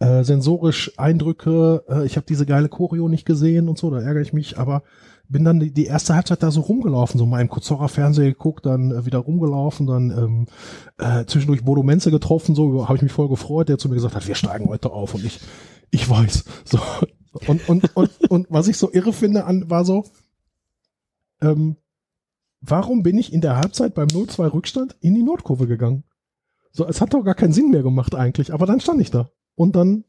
äh, 0.00 0.24
sensorisch 0.24 0.98
Eindrücke, 0.98 1.84
äh, 1.88 2.04
ich 2.04 2.16
habe 2.16 2.26
diese 2.28 2.46
geile 2.46 2.68
Choreo 2.68 3.08
nicht 3.08 3.26
gesehen 3.26 3.68
und 3.68 3.78
so, 3.78 3.92
da 3.92 4.00
ärgere 4.00 4.22
ich 4.22 4.32
mich, 4.32 4.58
aber 4.58 4.82
bin 5.28 5.44
dann 5.44 5.60
die, 5.60 5.72
die 5.72 5.86
erste 5.86 6.16
Halbzeit 6.16 6.42
da 6.42 6.50
so 6.50 6.62
rumgelaufen, 6.62 7.16
so 7.16 7.26
mal 7.26 7.40
im 7.40 7.48
Kurzorrer 7.48 7.88
Fernseher 7.88 8.32
geguckt, 8.32 8.66
dann 8.66 8.90
äh, 8.90 9.06
wieder 9.06 9.18
rumgelaufen, 9.18 9.86
dann 9.86 10.10
ähm, 10.10 10.46
äh, 10.98 11.26
zwischendurch 11.26 11.64
Bodo 11.64 11.84
Menze 11.84 12.10
getroffen, 12.10 12.56
so 12.56 12.88
habe 12.88 12.96
ich 12.96 13.02
mich 13.02 13.12
voll 13.12 13.28
gefreut, 13.28 13.68
der 13.68 13.78
zu 13.78 13.88
mir 13.88 13.94
gesagt 13.94 14.16
hat, 14.16 14.26
wir 14.26 14.34
steigen 14.34 14.68
heute 14.68 14.90
auf 14.90 15.14
und 15.14 15.24
ich, 15.24 15.38
ich 15.92 16.10
weiß. 16.10 16.44
So. 16.64 16.80
Und, 17.46 17.68
und, 17.68 17.96
und, 17.96 18.10
und 18.28 18.46
was 18.50 18.66
ich 18.66 18.76
so 18.76 18.90
irre 18.92 19.12
finde, 19.12 19.44
an, 19.44 19.70
war 19.70 19.84
so, 19.84 20.02
ähm, 21.40 21.76
warum 22.60 23.02
bin 23.02 23.18
ich 23.18 23.32
in 23.32 23.40
der 23.40 23.56
Halbzeit 23.56 23.94
beim 23.94 24.08
0-2 24.08 24.52
Rückstand 24.52 24.96
in 25.00 25.14
die 25.14 25.22
Nordkurve 25.22 25.66
gegangen? 25.66 26.04
So, 26.72 26.86
es 26.86 27.00
hat 27.00 27.14
doch 27.14 27.24
gar 27.24 27.34
keinen 27.34 27.52
Sinn 27.52 27.70
mehr 27.70 27.82
gemacht 27.82 28.14
eigentlich, 28.14 28.52
aber 28.52 28.66
dann 28.66 28.80
stand 28.80 29.00
ich 29.00 29.10
da. 29.10 29.30
Und 29.56 29.74
dann 29.76 30.04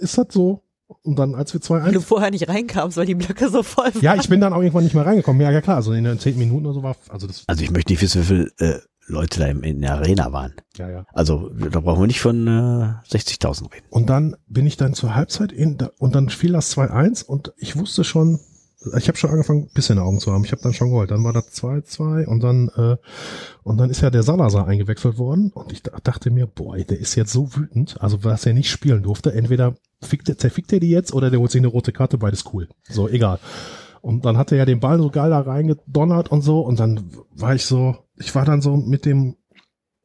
ist 0.00 0.16
das 0.18 0.26
so, 0.30 0.62
und 1.02 1.18
dann 1.18 1.34
als 1.34 1.52
wir 1.52 1.60
2-1 1.60 1.84
Weil 1.84 1.92
du 1.92 2.00
vorher 2.00 2.30
nicht 2.30 2.48
reinkamst, 2.48 2.96
weil 2.96 3.06
die 3.06 3.14
Blöcke 3.16 3.48
so 3.48 3.62
voll 3.62 3.86
waren. 3.86 4.02
ja, 4.02 4.14
ich 4.14 4.28
bin 4.28 4.40
dann 4.40 4.52
auch 4.52 4.60
irgendwann 4.60 4.84
nicht 4.84 4.94
mehr 4.94 5.04
reingekommen. 5.06 5.42
Ja, 5.42 5.50
ja 5.50 5.60
klar, 5.60 5.76
also 5.76 5.92
in 5.92 6.04
den 6.04 6.18
zehn 6.18 6.38
Minuten 6.38 6.66
oder 6.66 6.74
so 6.74 6.82
war, 6.82 6.96
also 7.08 7.26
das, 7.26 7.44
also 7.46 7.62
ich 7.64 7.70
möchte 7.70 7.92
nicht 7.92 8.02
wissen, 8.02 8.22
wie 8.22 8.26
viele 8.26 8.50
äh, 8.58 8.80
Leute 9.08 9.40
da 9.40 9.46
in 9.46 9.80
der 9.80 9.94
Arena 9.94 10.32
waren. 10.32 10.54
ja, 10.76 10.88
ja. 10.90 11.06
Also 11.12 11.48
da 11.50 11.80
brauchen 11.80 12.02
wir 12.02 12.06
nicht 12.06 12.20
von 12.20 12.46
äh, 12.46 13.14
60.000 13.14 13.72
reden. 13.72 13.86
Und 13.90 14.10
dann 14.10 14.36
bin 14.48 14.66
ich 14.66 14.76
dann 14.76 14.94
zur 14.94 15.14
Halbzeit 15.14 15.52
in, 15.52 15.76
da- 15.78 15.90
und 15.98 16.14
dann 16.14 16.28
fiel 16.28 16.52
das 16.52 16.76
2-1 16.76 17.24
und 17.24 17.52
ich 17.56 17.76
wusste 17.76 18.04
schon, 18.04 18.40
ich 18.96 19.08
habe 19.08 19.16
schon 19.18 19.30
angefangen, 19.30 19.64
ein 19.64 19.74
bisschen 19.74 19.98
Augen 19.98 20.20
zu 20.20 20.32
haben. 20.32 20.44
Ich 20.44 20.52
habe 20.52 20.62
dann 20.62 20.72
schon 20.74 20.90
geholt. 20.90 21.10
Dann 21.10 21.24
war 21.24 21.32
das 21.32 21.52
2-2 21.52 22.26
und 22.26 22.40
dann 22.42 22.68
äh, 22.76 22.96
und 23.62 23.78
dann 23.78 23.90
ist 23.90 24.00
ja 24.02 24.10
der 24.10 24.22
Salazar 24.22 24.66
eingewechselt 24.66 25.18
worden 25.18 25.50
und 25.54 25.72
ich 25.72 25.82
da- 25.82 25.96
dachte 26.02 26.30
mir, 26.30 26.46
boah, 26.46 26.76
der 26.76 26.98
ist 26.98 27.14
jetzt 27.14 27.32
so 27.32 27.54
wütend, 27.56 28.00
also 28.00 28.22
was 28.24 28.46
er 28.46 28.52
nicht 28.54 28.70
spielen 28.70 29.02
durfte. 29.02 29.32
Entweder 29.32 29.76
fickt 30.02 30.28
er, 30.28 30.38
zerfickt 30.38 30.72
er 30.72 30.80
die 30.80 30.90
jetzt 30.90 31.12
oder 31.14 31.30
der 31.30 31.40
holt 31.40 31.50
sich 31.50 31.60
eine 31.60 31.68
rote 31.68 31.92
Karte, 31.92 32.18
beides 32.18 32.44
cool. 32.52 32.68
So, 32.88 33.08
egal. 33.08 33.38
Und 34.02 34.24
dann 34.24 34.36
hat 34.38 34.52
er 34.52 34.58
ja 34.58 34.64
den 34.64 34.78
Ball 34.80 34.98
so 34.98 35.10
geil 35.10 35.30
da 35.30 35.40
reingedonnert 35.40 36.30
und 36.30 36.42
so 36.42 36.60
und 36.60 36.78
dann 36.78 37.10
war 37.34 37.54
ich 37.54 37.64
so, 37.64 37.96
ich 38.16 38.34
war 38.34 38.44
dann 38.44 38.60
so 38.62 38.76
mit 38.76 39.04
dem 39.04 39.36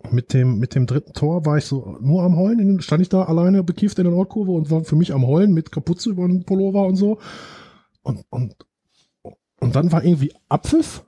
mit 0.09 0.33
dem, 0.33 0.57
mit 0.57 0.73
dem 0.73 0.87
dritten 0.87 1.13
Tor 1.13 1.45
war 1.45 1.59
ich 1.59 1.65
so 1.65 1.95
nur 2.01 2.23
am 2.23 2.35
Heulen. 2.35 2.57
In- 2.57 2.81
Stand 2.81 3.03
ich 3.03 3.09
da 3.09 3.21
alleine 3.25 3.61
bekifft 3.63 3.99
in 3.99 4.05
der 4.05 4.13
Nordkurve 4.13 4.49
und 4.51 4.71
war 4.71 4.83
für 4.83 4.95
mich 4.95 5.13
am 5.13 5.27
Heulen 5.27 5.53
mit 5.53 5.71
Kapuze 5.71 6.09
über 6.09 6.27
den 6.27 6.43
Pullover 6.43 6.87
und 6.87 6.95
so. 6.95 7.19
Und, 8.01 8.25
und, 8.31 8.55
und 9.61 9.75
dann 9.75 9.91
war 9.91 10.03
irgendwie 10.03 10.33
Abpfiff. 10.49 11.05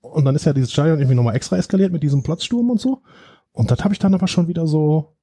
Und 0.00 0.24
dann 0.24 0.34
ist 0.34 0.46
ja 0.46 0.52
dieses 0.52 0.72
Stadion 0.72 0.98
irgendwie 0.98 1.14
nochmal 1.14 1.36
extra 1.36 1.56
eskaliert 1.56 1.92
mit 1.92 2.02
diesem 2.02 2.22
Platzsturm 2.22 2.70
und 2.70 2.80
so. 2.80 3.02
Und 3.52 3.70
das 3.70 3.84
habe 3.84 3.92
ich 3.92 3.98
dann 3.98 4.14
aber 4.14 4.26
schon 4.26 4.48
wieder 4.48 4.66
so, 4.66 5.16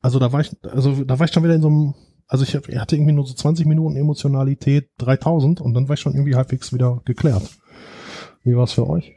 also 0.00 0.18
da 0.18 0.32
war 0.32 0.40
ich, 0.40 0.56
also 0.62 1.04
da 1.04 1.18
war 1.18 1.26
ich 1.26 1.32
schon 1.32 1.42
wieder 1.42 1.56
in 1.56 1.62
so 1.62 1.68
einem, 1.68 1.94
also 2.28 2.44
ich, 2.44 2.54
hatte 2.54 2.94
irgendwie 2.94 3.12
nur 3.12 3.26
so 3.26 3.34
20 3.34 3.66
Minuten 3.66 3.96
Emotionalität 3.96 4.88
3000 4.98 5.60
und 5.60 5.74
dann 5.74 5.88
war 5.88 5.94
ich 5.94 6.00
schon 6.00 6.14
irgendwie 6.14 6.36
halbwegs 6.36 6.72
wieder 6.72 7.02
geklärt. 7.04 7.42
Wie 8.44 8.56
war's 8.56 8.72
für 8.72 8.88
euch? 8.88 9.12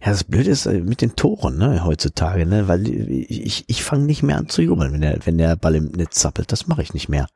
Ja, 0.00 0.10
das 0.10 0.24
Blöde 0.24 0.50
ist 0.50 0.64
äh, 0.66 0.80
mit 0.80 1.02
den 1.02 1.16
Toren, 1.16 1.58
ne, 1.58 1.84
heutzutage, 1.84 2.46
ne, 2.46 2.68
weil 2.68 2.88
ich, 2.88 3.44
ich, 3.44 3.64
ich 3.66 3.84
fange 3.84 4.04
nicht 4.04 4.22
mehr 4.22 4.38
an 4.38 4.48
zu 4.48 4.62
jubeln, 4.62 4.94
wenn 4.94 5.00
der, 5.02 5.18
wenn 5.24 5.38
der 5.38 5.56
Ball 5.56 5.74
im 5.74 5.92
Netz 5.92 6.20
zappelt. 6.20 6.50
Das 6.52 6.66
mache 6.66 6.82
ich 6.82 6.94
nicht 6.94 7.08
mehr. 7.10 7.26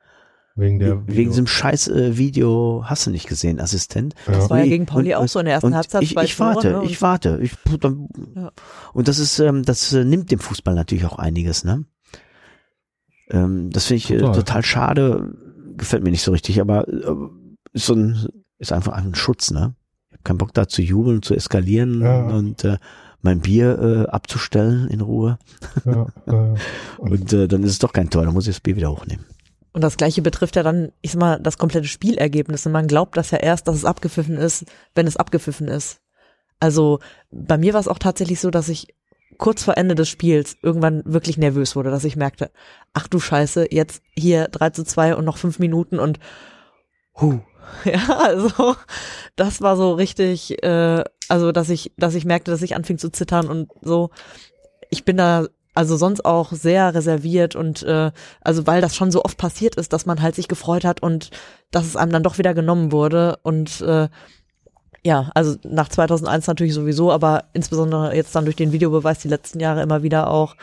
Wegen 0.58 0.78
der 0.80 1.06
Wegen 1.06 1.30
diesem 1.30 1.46
scheiß 1.46 1.88
äh, 1.88 2.18
Video 2.18 2.82
hast 2.84 3.06
du 3.06 3.10
nicht 3.10 3.28
gesehen, 3.28 3.60
Assistent. 3.60 4.14
Das 4.26 4.50
war 4.50 4.58
ja 4.58 4.64
gegen 4.66 4.86
Pauli 4.86 5.14
und- 5.14 5.22
auch 5.22 5.28
so 5.28 5.38
in 5.38 5.44
der 5.46 5.54
ersten 5.54 5.74
Halbzeit. 5.74 6.02
Ich, 6.02 6.12
zwei 6.14 6.24
ich 6.24 6.36
Tore, 6.36 6.54
warte, 6.56 6.70
ne? 6.72 6.82
ich 6.84 7.00
warte. 7.00 7.38
Ich, 7.42 7.52
dann, 7.80 8.08
Ja. 8.34 8.50
Und 8.92 9.08
das 9.08 9.18
ist, 9.18 9.38
ähm, 9.38 9.64
das 9.64 9.92
äh, 9.92 10.04
nimmt 10.04 10.30
dem 10.30 10.40
Fußball 10.40 10.74
natürlich 10.74 11.04
auch 11.06 11.18
einiges, 11.18 11.64
ne? 11.64 11.84
Ähm, 13.30 13.70
das 13.70 13.86
finde 13.86 13.98
ich 13.98 14.10
äh, 14.10 14.18
Total. 14.18 14.34
total 14.34 14.64
schade. 14.64 15.34
Gefällt 15.76 16.02
mir 16.02 16.10
nicht 16.10 16.22
so 16.22 16.32
richtig, 16.32 16.60
aber 16.60 16.88
äh, 16.88 17.14
ist 17.72 17.86
so 17.86 17.94
ein, 17.94 18.26
ist 18.58 18.72
einfach 18.72 18.92
ein 18.94 19.14
Schutz, 19.14 19.50
ne? 19.50 19.74
Ich 20.10 20.14
habe 20.14 20.22
keinen 20.24 20.38
Bock 20.38 20.54
da 20.54 20.66
zu 20.66 20.82
jubeln, 20.82 21.22
zu 21.22 21.34
eskalieren 21.34 22.00
Ja. 22.02 22.26
und 22.26 22.64
äh, 22.64 22.78
mein 23.20 23.40
Bier 23.40 23.78
äh, 24.06 24.10
abzustellen 24.10 24.88
in 24.88 25.00
Ruhe. 25.00 25.38
ja, 25.84 26.06
äh, 26.26 26.54
Und 26.98 27.32
äh, 27.32 27.46
dann 27.48 27.62
ist 27.62 27.72
es 27.72 27.78
doch 27.78 27.92
kein 27.92 28.10
Tor, 28.10 28.24
dann 28.24 28.32
muss 28.34 28.46
ich 28.46 28.54
das 28.56 28.60
Bier 28.60 28.76
wieder 28.76 28.90
hochnehmen. 28.90 29.24
Und 29.78 29.82
das 29.82 29.96
gleiche 29.96 30.22
betrifft 30.22 30.56
ja 30.56 30.64
dann, 30.64 30.90
ich 31.02 31.12
sag 31.12 31.20
mal, 31.20 31.38
das 31.40 31.56
komplette 31.56 31.86
Spielergebnis. 31.86 32.66
Und 32.66 32.72
man 32.72 32.88
glaubt 32.88 33.16
das 33.16 33.30
ja 33.30 33.38
erst, 33.38 33.68
dass 33.68 33.76
es 33.76 33.84
abgepfiffen 33.84 34.36
ist, 34.36 34.64
wenn 34.96 35.06
es 35.06 35.16
abgepfiffen 35.16 35.68
ist. 35.68 36.00
Also 36.58 36.98
bei 37.30 37.56
mir 37.58 37.74
war 37.74 37.80
es 37.80 37.86
auch 37.86 38.00
tatsächlich 38.00 38.40
so, 38.40 38.50
dass 38.50 38.68
ich 38.68 38.88
kurz 39.36 39.62
vor 39.62 39.76
Ende 39.76 39.94
des 39.94 40.08
Spiels 40.08 40.56
irgendwann 40.62 41.04
wirklich 41.04 41.38
nervös 41.38 41.76
wurde, 41.76 41.92
dass 41.92 42.02
ich 42.02 42.16
merkte, 42.16 42.50
ach 42.92 43.06
du 43.06 43.20
Scheiße, 43.20 43.68
jetzt 43.70 44.02
hier 44.16 44.48
3 44.48 44.70
zu 44.70 44.82
2 44.82 45.14
und 45.14 45.24
noch 45.24 45.36
fünf 45.36 45.60
Minuten 45.60 46.00
und 46.00 46.18
hu. 47.20 47.38
Ja, 47.84 48.18
also 48.18 48.74
das 49.36 49.60
war 49.60 49.76
so 49.76 49.92
richtig, 49.92 50.60
äh, 50.64 51.04
also 51.28 51.52
dass 51.52 51.70
ich, 51.70 51.92
dass 51.98 52.16
ich 52.16 52.24
merkte, 52.24 52.50
dass 52.50 52.62
ich 52.62 52.74
anfing 52.74 52.98
zu 52.98 53.12
zittern 53.12 53.46
und 53.46 53.70
so. 53.80 54.10
Ich 54.90 55.04
bin 55.04 55.18
da 55.18 55.46
also 55.78 55.96
sonst 55.96 56.24
auch 56.24 56.52
sehr 56.52 56.92
reserviert 56.92 57.54
und 57.54 57.84
äh, 57.84 58.10
also 58.40 58.66
weil 58.66 58.80
das 58.80 58.96
schon 58.96 59.12
so 59.12 59.22
oft 59.22 59.38
passiert 59.38 59.76
ist, 59.76 59.92
dass 59.92 60.06
man 60.06 60.20
halt 60.20 60.34
sich 60.34 60.48
gefreut 60.48 60.84
hat 60.84 61.00
und 61.02 61.30
dass 61.70 61.86
es 61.86 61.94
einem 61.94 62.10
dann 62.10 62.24
doch 62.24 62.36
wieder 62.36 62.52
genommen 62.52 62.90
wurde 62.90 63.38
und 63.44 63.80
äh, 63.82 64.08
Ja, 65.04 65.30
also 65.34 65.54
nach 65.62 65.88
2001 65.88 66.48
natürlich 66.48 66.74
sowieso, 66.74 67.12
aber 67.12 67.44
insbesondere 67.52 68.16
jetzt 68.16 68.34
dann 68.34 68.44
durch 68.44 68.56
den 68.56 68.72
Videobeweis 68.72 69.20
die 69.20 69.28
letzten 69.28 69.60
Jahre 69.60 69.82
immer 69.82 70.02
wieder 70.02 70.28
auch. 70.28 70.56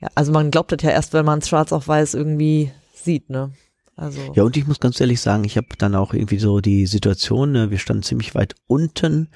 Ja, 0.00 0.08
also 0.14 0.32
man 0.32 0.50
glaubt 0.50 0.72
das 0.72 0.82
ja 0.82 0.90
erst, 0.90 1.12
wenn 1.12 1.26
man 1.26 1.40
es 1.40 1.48
schwarz 1.48 1.70
auf 1.70 1.86
weiß 1.86 2.14
irgendwie 2.14 2.72
sieht, 2.94 3.28
ne? 3.28 3.52
Also 3.96 4.32
Ja, 4.34 4.42
und 4.44 4.56
ich 4.56 4.66
muss 4.66 4.80
ganz 4.80 4.98
ehrlich 4.98 5.20
sagen, 5.20 5.44
ich 5.44 5.58
habe 5.58 5.68
dann 5.76 5.94
auch 5.94 6.14
irgendwie 6.14 6.38
so 6.38 6.60
die 6.60 6.86
Situation, 6.86 7.52
ne, 7.52 7.70
wir 7.70 7.78
standen 7.78 8.02
ziemlich 8.02 8.34
weit 8.34 8.54
unten 8.66 9.28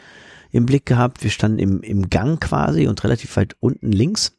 im 0.50 0.64
Blick 0.64 0.86
gehabt, 0.86 1.22
wir 1.22 1.30
standen 1.30 1.58
im, 1.58 1.82
im 1.82 2.08
Gang 2.08 2.40
quasi 2.40 2.88
und 2.88 3.04
relativ 3.04 3.36
weit 3.36 3.54
unten 3.60 3.92
links, 3.92 4.37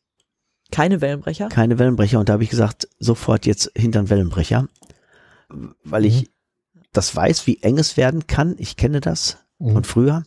keine 0.72 1.02
Wellenbrecher. 1.02 1.50
keine 1.50 1.80
Wellenbrecher. 1.80 2.20
Und 2.20 2.30
da 2.30 2.34
habe 2.34 2.44
ich 2.44 2.50
gesagt, 2.50 2.88
sofort 3.00 3.46
jetzt 3.46 3.72
hinter 3.76 4.02
den 4.04 4.10
Wellenbrecher, 4.10 4.68
weil 5.84 6.06
ich 6.06 6.30
das 6.94 7.16
weiß, 7.16 7.48
wie 7.48 7.62
eng 7.62 7.78
es 7.78 7.98
werden 7.98 8.28
kann, 8.28 8.56
ich 8.58 8.76
kenne 8.76 9.02
das 9.02 9.38
Mhm. 9.60 9.74
von 9.74 9.84
früher. 9.84 10.24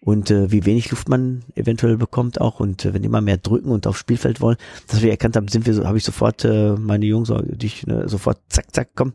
Und 0.00 0.30
äh, 0.30 0.52
wie 0.52 0.66
wenig 0.66 0.90
Luft 0.90 1.08
man 1.08 1.44
eventuell 1.54 1.96
bekommt 1.96 2.40
auch. 2.40 2.60
Und 2.60 2.84
äh, 2.84 2.92
wenn 2.92 3.02
die 3.02 3.06
immer 3.06 3.22
mehr 3.22 3.38
drücken 3.38 3.70
und 3.70 3.86
aufs 3.86 3.98
Spielfeld 4.00 4.40
wollen, 4.40 4.58
dass 4.86 5.00
wir 5.02 5.10
erkannt 5.10 5.34
haben, 5.34 5.48
sind 5.48 5.66
wir 5.66 5.74
so, 5.74 5.86
habe 5.86 5.96
ich 5.96 6.04
sofort 6.04 6.44
äh, 6.44 6.74
meine 6.76 7.06
Jungs, 7.06 7.30
äh, 7.30 7.56
dich 7.56 7.86
ne, 7.86 8.08
sofort 8.08 8.38
zack 8.48 8.66
zack 8.74 8.90
komm, 8.94 9.14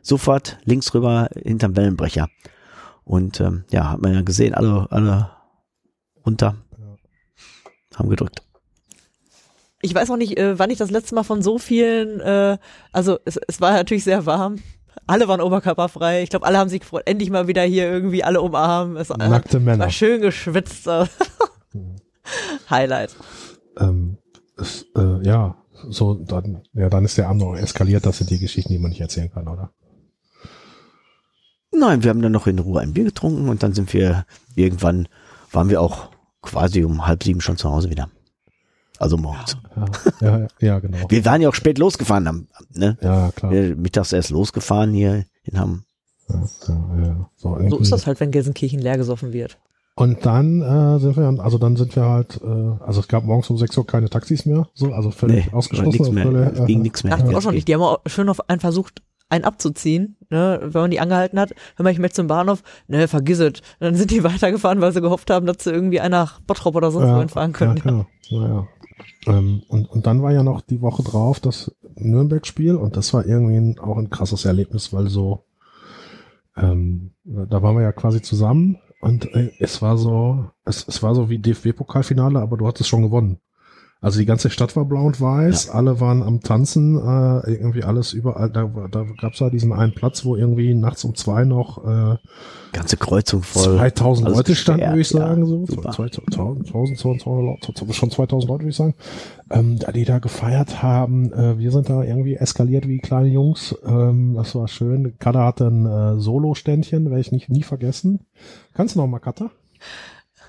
sofort 0.00 0.58
links 0.64 0.94
rüber 0.94 1.28
hinterm 1.42 1.76
Wellenbrecher. 1.76 2.28
Und 3.04 3.40
ähm, 3.40 3.64
ja, 3.70 3.90
hat 3.90 4.00
man 4.00 4.14
ja 4.14 4.22
gesehen, 4.22 4.54
alle 4.54 4.90
alle 4.90 5.30
runter, 6.24 6.56
haben 7.94 8.08
gedrückt. 8.08 8.42
Ich 9.82 9.94
weiß 9.94 10.10
auch 10.10 10.16
nicht, 10.16 10.38
äh, 10.38 10.58
wann 10.58 10.70
ich 10.70 10.78
das 10.78 10.90
letzte 10.90 11.14
Mal 11.14 11.22
von 11.22 11.42
so 11.42 11.58
vielen, 11.58 12.20
äh, 12.20 12.58
also 12.92 13.18
es, 13.24 13.38
es 13.48 13.60
war 13.60 13.72
natürlich 13.72 14.04
sehr 14.04 14.26
warm. 14.26 14.56
Alle 15.06 15.26
waren 15.28 15.40
oberkörperfrei. 15.40 16.22
Ich 16.22 16.30
glaube, 16.30 16.46
alle 16.46 16.58
haben 16.58 16.68
sich 16.68 16.80
gefreut, 16.80 17.02
endlich 17.06 17.30
mal 17.30 17.48
wieder 17.48 17.62
hier 17.62 17.90
irgendwie 17.90 18.22
alle 18.22 18.40
umarmen. 18.40 18.96
Es 18.96 19.08
war, 19.10 19.16
Nackte 19.16 19.58
Männer. 19.58 19.84
war 19.84 19.90
schön 19.90 20.20
geschwitzt. 20.20 20.88
Highlight. 22.70 23.16
Ähm, 23.78 24.18
es, 24.56 24.86
äh, 24.96 25.26
ja, 25.26 25.56
so 25.88 26.14
dann, 26.14 26.62
ja, 26.74 26.88
dann 26.88 27.04
ist 27.04 27.16
der 27.18 27.28
Abend 27.28 27.42
noch 27.42 27.56
eskaliert. 27.56 28.06
Das 28.06 28.18
sind 28.18 28.30
die 28.30 28.38
Geschichten, 28.38 28.72
die 28.72 28.78
man 28.78 28.90
nicht 28.90 29.00
erzählen 29.00 29.30
kann, 29.32 29.48
oder? 29.48 29.72
Nein, 31.72 32.02
wir 32.02 32.10
haben 32.10 32.22
dann 32.22 32.32
noch 32.32 32.46
in 32.46 32.58
Ruhe 32.58 32.80
ein 32.80 32.92
Bier 32.92 33.04
getrunken 33.04 33.48
und 33.48 33.62
dann 33.62 33.72
sind 33.72 33.92
wir 33.92 34.26
irgendwann 34.54 35.08
waren 35.52 35.70
wir 35.70 35.80
auch 35.80 36.10
quasi 36.42 36.84
um 36.84 37.06
halb 37.06 37.22
sieben 37.22 37.40
schon 37.40 37.56
zu 37.56 37.70
Hause 37.70 37.90
wieder. 37.90 38.08
Also 39.00 39.16
morgens. 39.16 39.56
Ja, 40.20 40.28
ja, 40.40 40.46
ja 40.60 40.78
genau. 40.78 40.98
Wir 41.08 41.24
waren 41.24 41.40
ja 41.40 41.48
auch 41.48 41.54
spät 41.54 41.78
losgefahren, 41.78 42.26
am- 42.28 42.46
ne? 42.74 42.96
Ja, 43.00 43.30
klar. 43.34 43.50
Wir 43.50 43.74
mittags 43.74 44.12
erst 44.12 44.30
losgefahren 44.30 44.92
hier 44.92 45.24
in 45.42 45.58
Hamm. 45.58 45.84
Ja, 46.28 46.36
ja, 46.68 47.04
ja. 47.06 47.30
So, 47.36 47.58
So 47.70 47.78
ist 47.78 47.90
das 47.92 48.06
halt, 48.06 48.20
wenn 48.20 48.30
Gelsenkirchen 48.30 48.78
leer 48.78 48.98
gesoffen 48.98 49.32
wird. 49.32 49.58
Und 49.96 50.24
dann 50.24 50.60
äh, 50.62 50.98
sind 51.00 51.16
wir, 51.16 51.42
also 51.42 51.58
dann 51.58 51.76
sind 51.76 51.96
wir 51.96 52.04
halt, 52.04 52.40
äh, 52.42 52.46
also 52.84 53.00
es 53.00 53.08
gab 53.08 53.24
morgens 53.24 53.50
um 53.50 53.58
6 53.58 53.76
Uhr 53.78 53.86
keine 53.86 54.08
Taxis 54.08 54.46
mehr, 54.46 54.68
so, 54.74 54.92
also 54.92 55.10
völlig 55.10 55.46
Nee, 55.46 55.52
ausgeschlossen. 55.52 55.90
nichts 55.90 56.10
mehr. 56.10 56.24
Völlig, 56.26 56.58
Es 56.58 56.66
ging 56.66 56.82
nichts 56.82 57.02
mehr. 57.02 57.10
Dachte 57.16 57.26
ich 57.26 57.32
Ja, 57.32 57.38
auch 57.38 57.42
schon 57.42 57.54
nicht. 57.54 57.68
Die 57.68 57.74
haben 57.74 57.82
auch 57.82 57.98
schön 58.06 58.28
auf 58.28 58.48
einen 58.48 58.60
versucht, 58.60 59.02
einen 59.28 59.44
abzuziehen, 59.44 60.16
ne, 60.30 60.60
wenn 60.62 60.80
man 60.82 60.90
die 60.90 61.00
angehalten 61.00 61.38
hat. 61.40 61.50
Hör 61.76 61.84
mal, 61.84 61.90
ich 61.90 61.98
möchte 61.98 62.16
zum 62.16 62.26
Bahnhof. 62.28 62.62
Ne, 62.86 63.08
vergiss 63.08 63.40
es. 63.40 63.54
Dann 63.78 63.94
sind 63.94 64.10
die 64.10 64.22
weitergefahren, 64.24 64.80
weil 64.80 64.92
sie 64.92 65.00
gehofft 65.00 65.30
haben, 65.30 65.46
dass 65.46 65.64
sie 65.64 65.70
irgendwie 65.70 65.98
nach 66.08 66.40
Bottrop 66.40 66.76
oder 66.76 66.90
sonst 66.90 67.08
wohin 67.12 67.28
fahren 67.28 67.52
können. 67.52 67.76
Ja, 67.76 67.82
klar. 67.82 68.06
Ja, 68.28 68.48
ja. 68.48 68.68
Ähm, 69.26 69.62
und, 69.68 69.86
und 69.86 70.06
dann 70.06 70.22
war 70.22 70.32
ja 70.32 70.42
noch 70.42 70.60
die 70.60 70.80
Woche 70.80 71.02
drauf 71.02 71.40
das 71.40 71.74
Nürnberg-Spiel 71.96 72.76
und 72.76 72.96
das 72.96 73.12
war 73.12 73.26
irgendwie 73.26 73.78
auch 73.80 73.98
ein 73.98 74.10
krasses 74.10 74.44
Erlebnis, 74.44 74.92
weil 74.92 75.08
so, 75.08 75.44
ähm, 76.56 77.12
da 77.24 77.62
waren 77.62 77.76
wir 77.76 77.82
ja 77.82 77.92
quasi 77.92 78.22
zusammen 78.22 78.78
und 79.00 79.34
äh, 79.34 79.52
es 79.58 79.82
war 79.82 79.96
so, 79.96 80.50
es, 80.64 80.86
es 80.86 81.02
war 81.02 81.14
so 81.14 81.30
wie 81.30 81.38
DFB-Pokalfinale, 81.38 82.40
aber 82.40 82.56
du 82.56 82.66
hattest 82.66 82.88
schon 82.88 83.02
gewonnen. 83.02 83.40
Also 84.00 84.18
die 84.18 84.26
ganze 84.26 84.48
Stadt 84.48 84.76
war 84.76 84.86
blau 84.86 85.04
und 85.04 85.20
weiß, 85.20 85.68
alle 85.70 86.00
waren 86.00 86.22
am 86.22 86.40
Tanzen, 86.40 86.96
äh, 86.96 87.50
irgendwie 87.50 87.84
alles 87.84 88.14
überall. 88.14 88.48
Da, 88.48 88.64
da 88.90 89.04
gab 89.20 89.34
es 89.34 89.40
ja 89.40 89.50
diesen 89.50 89.72
einen 89.72 89.94
Platz, 89.94 90.24
wo 90.24 90.36
irgendwie 90.36 90.74
nachts 90.74 91.04
um 91.04 91.14
zwei 91.14 91.44
noch 91.44 91.84
äh, 91.84 92.16
Ganze 92.72 92.96
Kreuzung 92.96 93.42
voll. 93.42 93.76
2000 93.76 94.26
Alles 94.26 94.36
Leute 94.38 94.54
standen, 94.54 94.86
würde 94.86 95.00
ich 95.00 95.08
sagen, 95.08 95.42
ja, 95.42 95.46
so. 95.46 95.66
super. 95.66 95.90
2000, 95.90 96.32
2000, 96.32 96.68
2000, 96.68 97.94
schon 97.94 98.10
2000 98.10 98.48
Leute, 98.48 98.62
würde 98.62 98.70
ich 98.70 98.76
sagen. 98.76 98.94
Ähm, 99.50 99.78
da 99.78 99.90
die 99.90 100.04
da 100.04 100.18
gefeiert 100.18 100.82
haben. 100.82 101.32
Äh, 101.32 101.58
wir 101.58 101.72
sind 101.72 101.90
da 101.90 102.02
irgendwie 102.04 102.36
eskaliert 102.36 102.86
wie 102.86 102.98
kleine 102.98 103.28
Jungs. 103.28 103.76
Ähm, 103.84 104.34
das 104.34 104.54
war 104.54 104.68
schön. 104.68 105.18
Kader 105.18 105.44
hatte 105.44 105.66
ein 105.66 105.86
äh, 105.86 106.20
Solo-Ständchen, 106.20 107.06
werde 107.06 107.20
ich 107.20 107.32
nicht, 107.32 107.50
nie 107.50 107.64
vergessen. 107.64 108.20
Kannst 108.72 108.94
du 108.94 109.00
noch 109.00 109.08
mal, 109.08 109.18
Kater? 109.18 109.50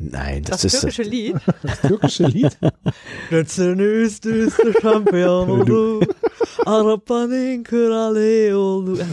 Nein, 0.10 0.44
das, 0.44 0.62
Das 0.62 0.74
ist 0.74 0.82
türkische 0.82 1.04
Lied. 1.04 1.36
Das 1.62 1.82
türkische 1.82 2.26
Lied? 2.28 2.58
Ist 3.30 3.58
der 4.58 4.74
Champion 4.82 5.50
oldu. 5.50 6.00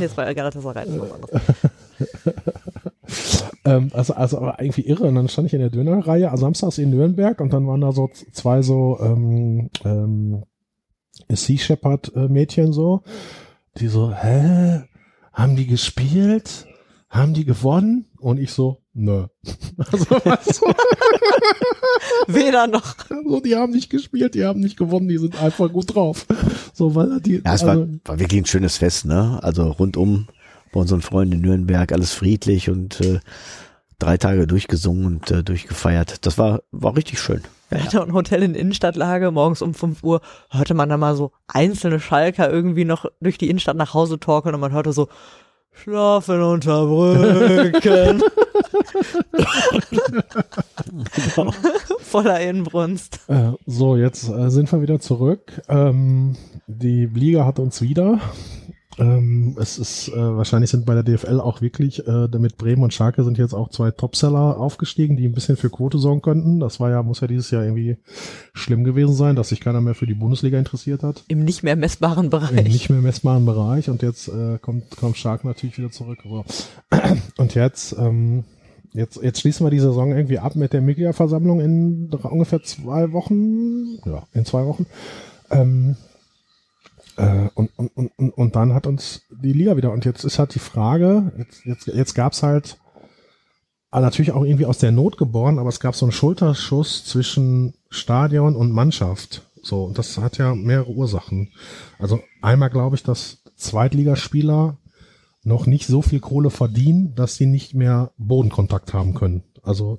Jetzt 0.01 0.17
war 0.17 0.33
Galatasaray. 0.35 0.87
das 0.87 0.97
ähm, 3.65 3.91
also, 3.93 4.15
also 4.15 4.39
aber 4.39 4.61
irgendwie 4.61 4.87
irre. 4.87 5.09
Und 5.09 5.17
dann 5.17 5.29
stand 5.29 5.49
ich 5.49 5.55
in 5.55 5.61
der 5.61 5.71
Dönerreihe, 5.71 6.31
also 6.31 6.43
samstags 6.43 6.79
in 6.79 6.91
Nürnberg 6.91 7.41
und 7.41 7.53
dann 7.53 7.67
waren 7.67 7.81
da 7.81 7.91
so 7.93 8.09
zwei 8.33 8.63
so 8.63 8.99
ähm, 9.01 9.71
ähm, 9.85 10.45
Sea 11.29 11.59
Shepherd 11.59 12.13
äh, 12.15 12.29
Mädchen 12.29 12.73
so, 12.73 13.03
die 13.77 13.89
so, 13.89 14.13
hä? 14.13 14.85
Haben 15.33 15.57
die 15.57 15.67
gespielt? 15.67 16.68
Haben 17.11 17.33
die 17.35 17.45
gewonnen? 17.45 18.07
Und 18.19 18.39
ich 18.39 18.53
so, 18.53 18.83
nö. 18.93 19.27
Also, 19.79 20.07
was, 20.25 20.61
Weder 22.27 22.67
noch. 22.67 22.97
so, 23.09 23.41
die 23.41 23.57
haben 23.57 23.73
nicht 23.73 23.91
gespielt, 23.91 24.35
die 24.35 24.45
haben 24.45 24.61
nicht 24.61 24.77
gewonnen, 24.77 25.09
die 25.09 25.19
sind 25.19 25.41
einfach 25.41 25.73
gut 25.73 25.95
drauf. 25.95 26.27
So, 26.75 26.95
weil 26.95 27.21
die, 27.21 27.37
Ja, 27.45 27.55
es 27.55 27.63
also, 27.65 27.67
war, 27.83 27.89
war 28.05 28.19
wirklich 28.19 28.43
ein 28.43 28.47
schönes 28.47 28.77
Fest, 28.77 29.05
ne? 29.05 29.39
Also 29.43 29.71
rundum 29.71 30.27
bei 30.73 30.81
unseren 30.81 31.01
Freunden 31.01 31.35
in 31.35 31.41
Nürnberg 31.41 31.93
alles 31.93 32.13
friedlich 32.13 32.69
und 32.69 33.01
äh, 33.01 33.21
drei 33.99 34.17
Tage 34.19 34.47
durchgesungen 34.47 35.07
und 35.07 35.31
äh, 35.31 35.43
durchgefeiert. 35.43 36.27
Das 36.27 36.37
war 36.37 36.63
war 36.73 36.97
richtig 36.97 37.21
schön. 37.21 37.43
Wir 37.71 37.85
hatten 37.85 37.99
ein 37.99 38.13
Hotel 38.13 38.43
in 38.43 38.55
Innenstadtlage. 38.55 39.31
Morgens 39.31 39.63
um 39.63 39.75
5 39.75 40.03
Uhr 40.03 40.21
hörte 40.51 40.75
man 40.75 40.89
da 40.89 40.97
mal 40.97 41.17
so 41.17 41.33
einzelne 41.47 42.01
Schalker 42.01 42.51
irgendwie 42.51 42.85
noch 42.85 43.07
durch 43.21 43.39
die 43.39 43.49
Innenstadt 43.49 43.77
nach 43.77 43.95
Hause 43.95 44.19
torkeln 44.19 44.55
und 44.55 44.61
man 44.61 44.73
hörte 44.73 44.93
so 44.93 45.09
Schlafen 45.83 46.43
unter 46.43 46.87
Brücken. 46.87 48.23
Voller 52.01 52.41
Inbrunst. 52.41 53.21
Äh, 53.29 53.53
so, 53.67 53.97
jetzt 53.97 54.29
äh, 54.29 54.51
sind 54.51 54.71
wir 54.73 54.83
wieder 54.83 54.99
zurück. 55.01 55.63
Ähm, 55.69 56.37
die 56.67 57.07
Liga 57.07 57.45
hat 57.45 57.59
uns 57.59 57.81
wieder. 57.81 58.21
Ähm, 58.99 59.57
es 59.61 59.79
ist, 59.79 60.09
äh, 60.09 60.17
wahrscheinlich 60.17 60.71
sind 60.71 60.85
bei 60.85 60.95
der 60.95 61.03
DFL 61.03 61.41
auch 61.41 61.61
wirklich, 61.61 62.07
äh, 62.07 62.29
mit 62.39 62.57
Bremen 62.57 62.83
und 62.83 62.93
Schalke 62.93 63.23
sind 63.23 63.39
jetzt 63.39 63.55
auch 63.55 63.71
zwei 63.71 63.91
Topseller 63.91 64.59
aufgestiegen, 64.59 65.17
die 65.17 65.27
ein 65.27 65.33
bisschen 65.33 65.57
für 65.57 65.71
Quote 65.71 65.99
sorgen 65.99 66.21
könnten. 66.21 66.59
Das 66.61 66.81
war 66.81 66.91
ja, 66.91 67.03
muss 67.03 67.21
ja 67.21 67.29
dieses 67.29 67.51
Jahr 67.51 67.63
irgendwie 67.63 67.97
schlimm 68.55 68.85
gewesen 68.85 69.15
sein, 69.15 69.37
dass 69.37 69.51
sich 69.51 69.61
keiner 69.61 69.81
mehr 69.81 69.95
für 69.95 70.07
die 70.07 70.15
Bundesliga 70.15 70.59
interessiert 70.59 71.03
hat. 71.03 71.25
Im 71.29 71.45
nicht 71.45 71.63
mehr 71.63 71.77
messbaren 71.77 72.25
Im 72.25 72.31
Bereich. 72.31 72.65
nicht 72.65 72.91
mehr 72.91 73.01
messbaren 73.01 73.45
Bereich. 73.45 73.89
Und 73.89 74.03
jetzt 74.03 74.29
äh, 74.29 74.59
kommt, 74.61 74.97
kommt 74.97 75.17
Schalke 75.17 75.47
natürlich 75.47 75.79
wieder 75.79 75.91
zurück. 75.91 76.19
So. 76.25 76.45
Und 77.37 77.55
jetzt, 77.55 77.97
ähm, 77.99 78.45
jetzt, 78.95 79.23
jetzt 79.23 79.41
schließen 79.41 79.65
wir 79.65 79.71
die 79.71 79.79
Saison 79.79 80.11
irgendwie 80.11 80.41
ab 80.41 80.57
mit 80.57 80.73
der 80.73 80.81
Mitgliederversammlung 80.81 81.61
in 81.61 82.11
ungefähr 82.11 82.63
zwei 82.63 83.13
Wochen. 83.13 83.99
Ja, 84.05 84.25
in 84.33 84.45
zwei 84.45 84.67
Wochen. 84.67 84.87
Ähm, 85.51 85.97
äh, 87.19 87.49
und, 87.55 87.71
und, 87.77 87.91
und, 88.17 88.31
und- 88.31 88.57
dann 88.57 88.73
hat 88.73 88.87
uns 88.87 89.23
die 89.31 89.53
Liga 89.53 89.77
wieder. 89.77 89.93
Und 89.93 90.05
jetzt 90.05 90.25
ist 90.25 90.39
halt 90.39 90.55
die 90.55 90.59
Frage, 90.61 91.33
jetzt, 91.37 91.65
jetzt, 91.65 91.87
jetzt 91.89 92.15
gab's 92.15 92.43
halt 92.43 92.79
ah, 93.91 94.01
natürlich 94.01 94.33
auch 94.33 94.45
irgendwie 94.45 94.67
aus 94.67 94.79
der 94.79 94.93
Not 94.93 95.19
geboren, 95.19 95.59
aber 95.59 95.69
es 95.69 95.81
gab 95.81 95.95
so 95.95 96.07
einen 96.07 96.13
Schulterschuss 96.13 97.05
zwischen 97.05 97.75
Stadion 97.91 98.57
und 98.57 98.73
Mannschaft. 98.73 99.43
So, 99.63 99.85
und 99.85 99.99
das 99.99 100.19
hat 100.19 100.39
ja 100.39 100.55
mehrere 100.55 100.91
Ursachen. 100.91 101.53
Also 101.99 102.21
einmal 102.43 102.71
glaube 102.71 102.97
ich, 102.97 103.03
dass 103.03 103.43
Zweitligaspieler 103.57 104.79
noch 105.43 105.67
nicht 105.67 105.87
so 105.87 106.03
viel 106.03 106.21
Kohle 106.21 106.51
verdienen, 106.51 107.15
dass 107.15 107.37
sie 107.37 107.47
nicht 107.47 107.75
mehr 107.75 108.13
Bodenkontakt 108.19 108.95
haben 108.95 109.15
können. 109.15 109.43
Also 109.63 109.99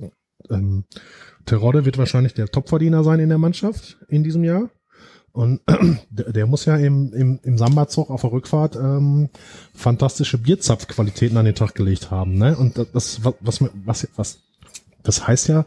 ähm, 0.50 0.86
Terodde 1.46 1.86
wird 1.86 1.98
wahrscheinlich 1.98 2.34
der 2.34 2.48
Topverdiener 2.48 3.04
sein 3.04 3.20
in 3.20 3.30
der 3.30 3.38
Mannschaft 3.38 3.98
in 4.08 4.24
diesem 4.24 4.44
Jahr. 4.44 4.70
Und 5.32 5.62
der, 6.10 6.48
muss 6.48 6.66
ja 6.66 6.76
im, 6.76 7.14
im, 7.14 7.40
im 7.44 7.58
Samba-Zug 7.58 8.10
auf 8.10 8.22
der 8.22 8.32
Rückfahrt 8.32 8.76
ähm, 8.76 9.30
fantastische 9.74 10.38
Bierzapfqualitäten 10.38 11.38
an 11.38 11.46
den 11.46 11.56
Tag 11.56 11.76
gelegt 11.76 12.12
haben. 12.12 12.38
Ne? 12.38 12.58
Und 12.58 12.78
das- 12.94 13.24
was, 13.24 13.36
was, 13.40 13.64
was, 13.86 14.08
was, 14.16 14.40
das 15.04 15.28
heißt 15.28 15.48
ja, 15.50 15.66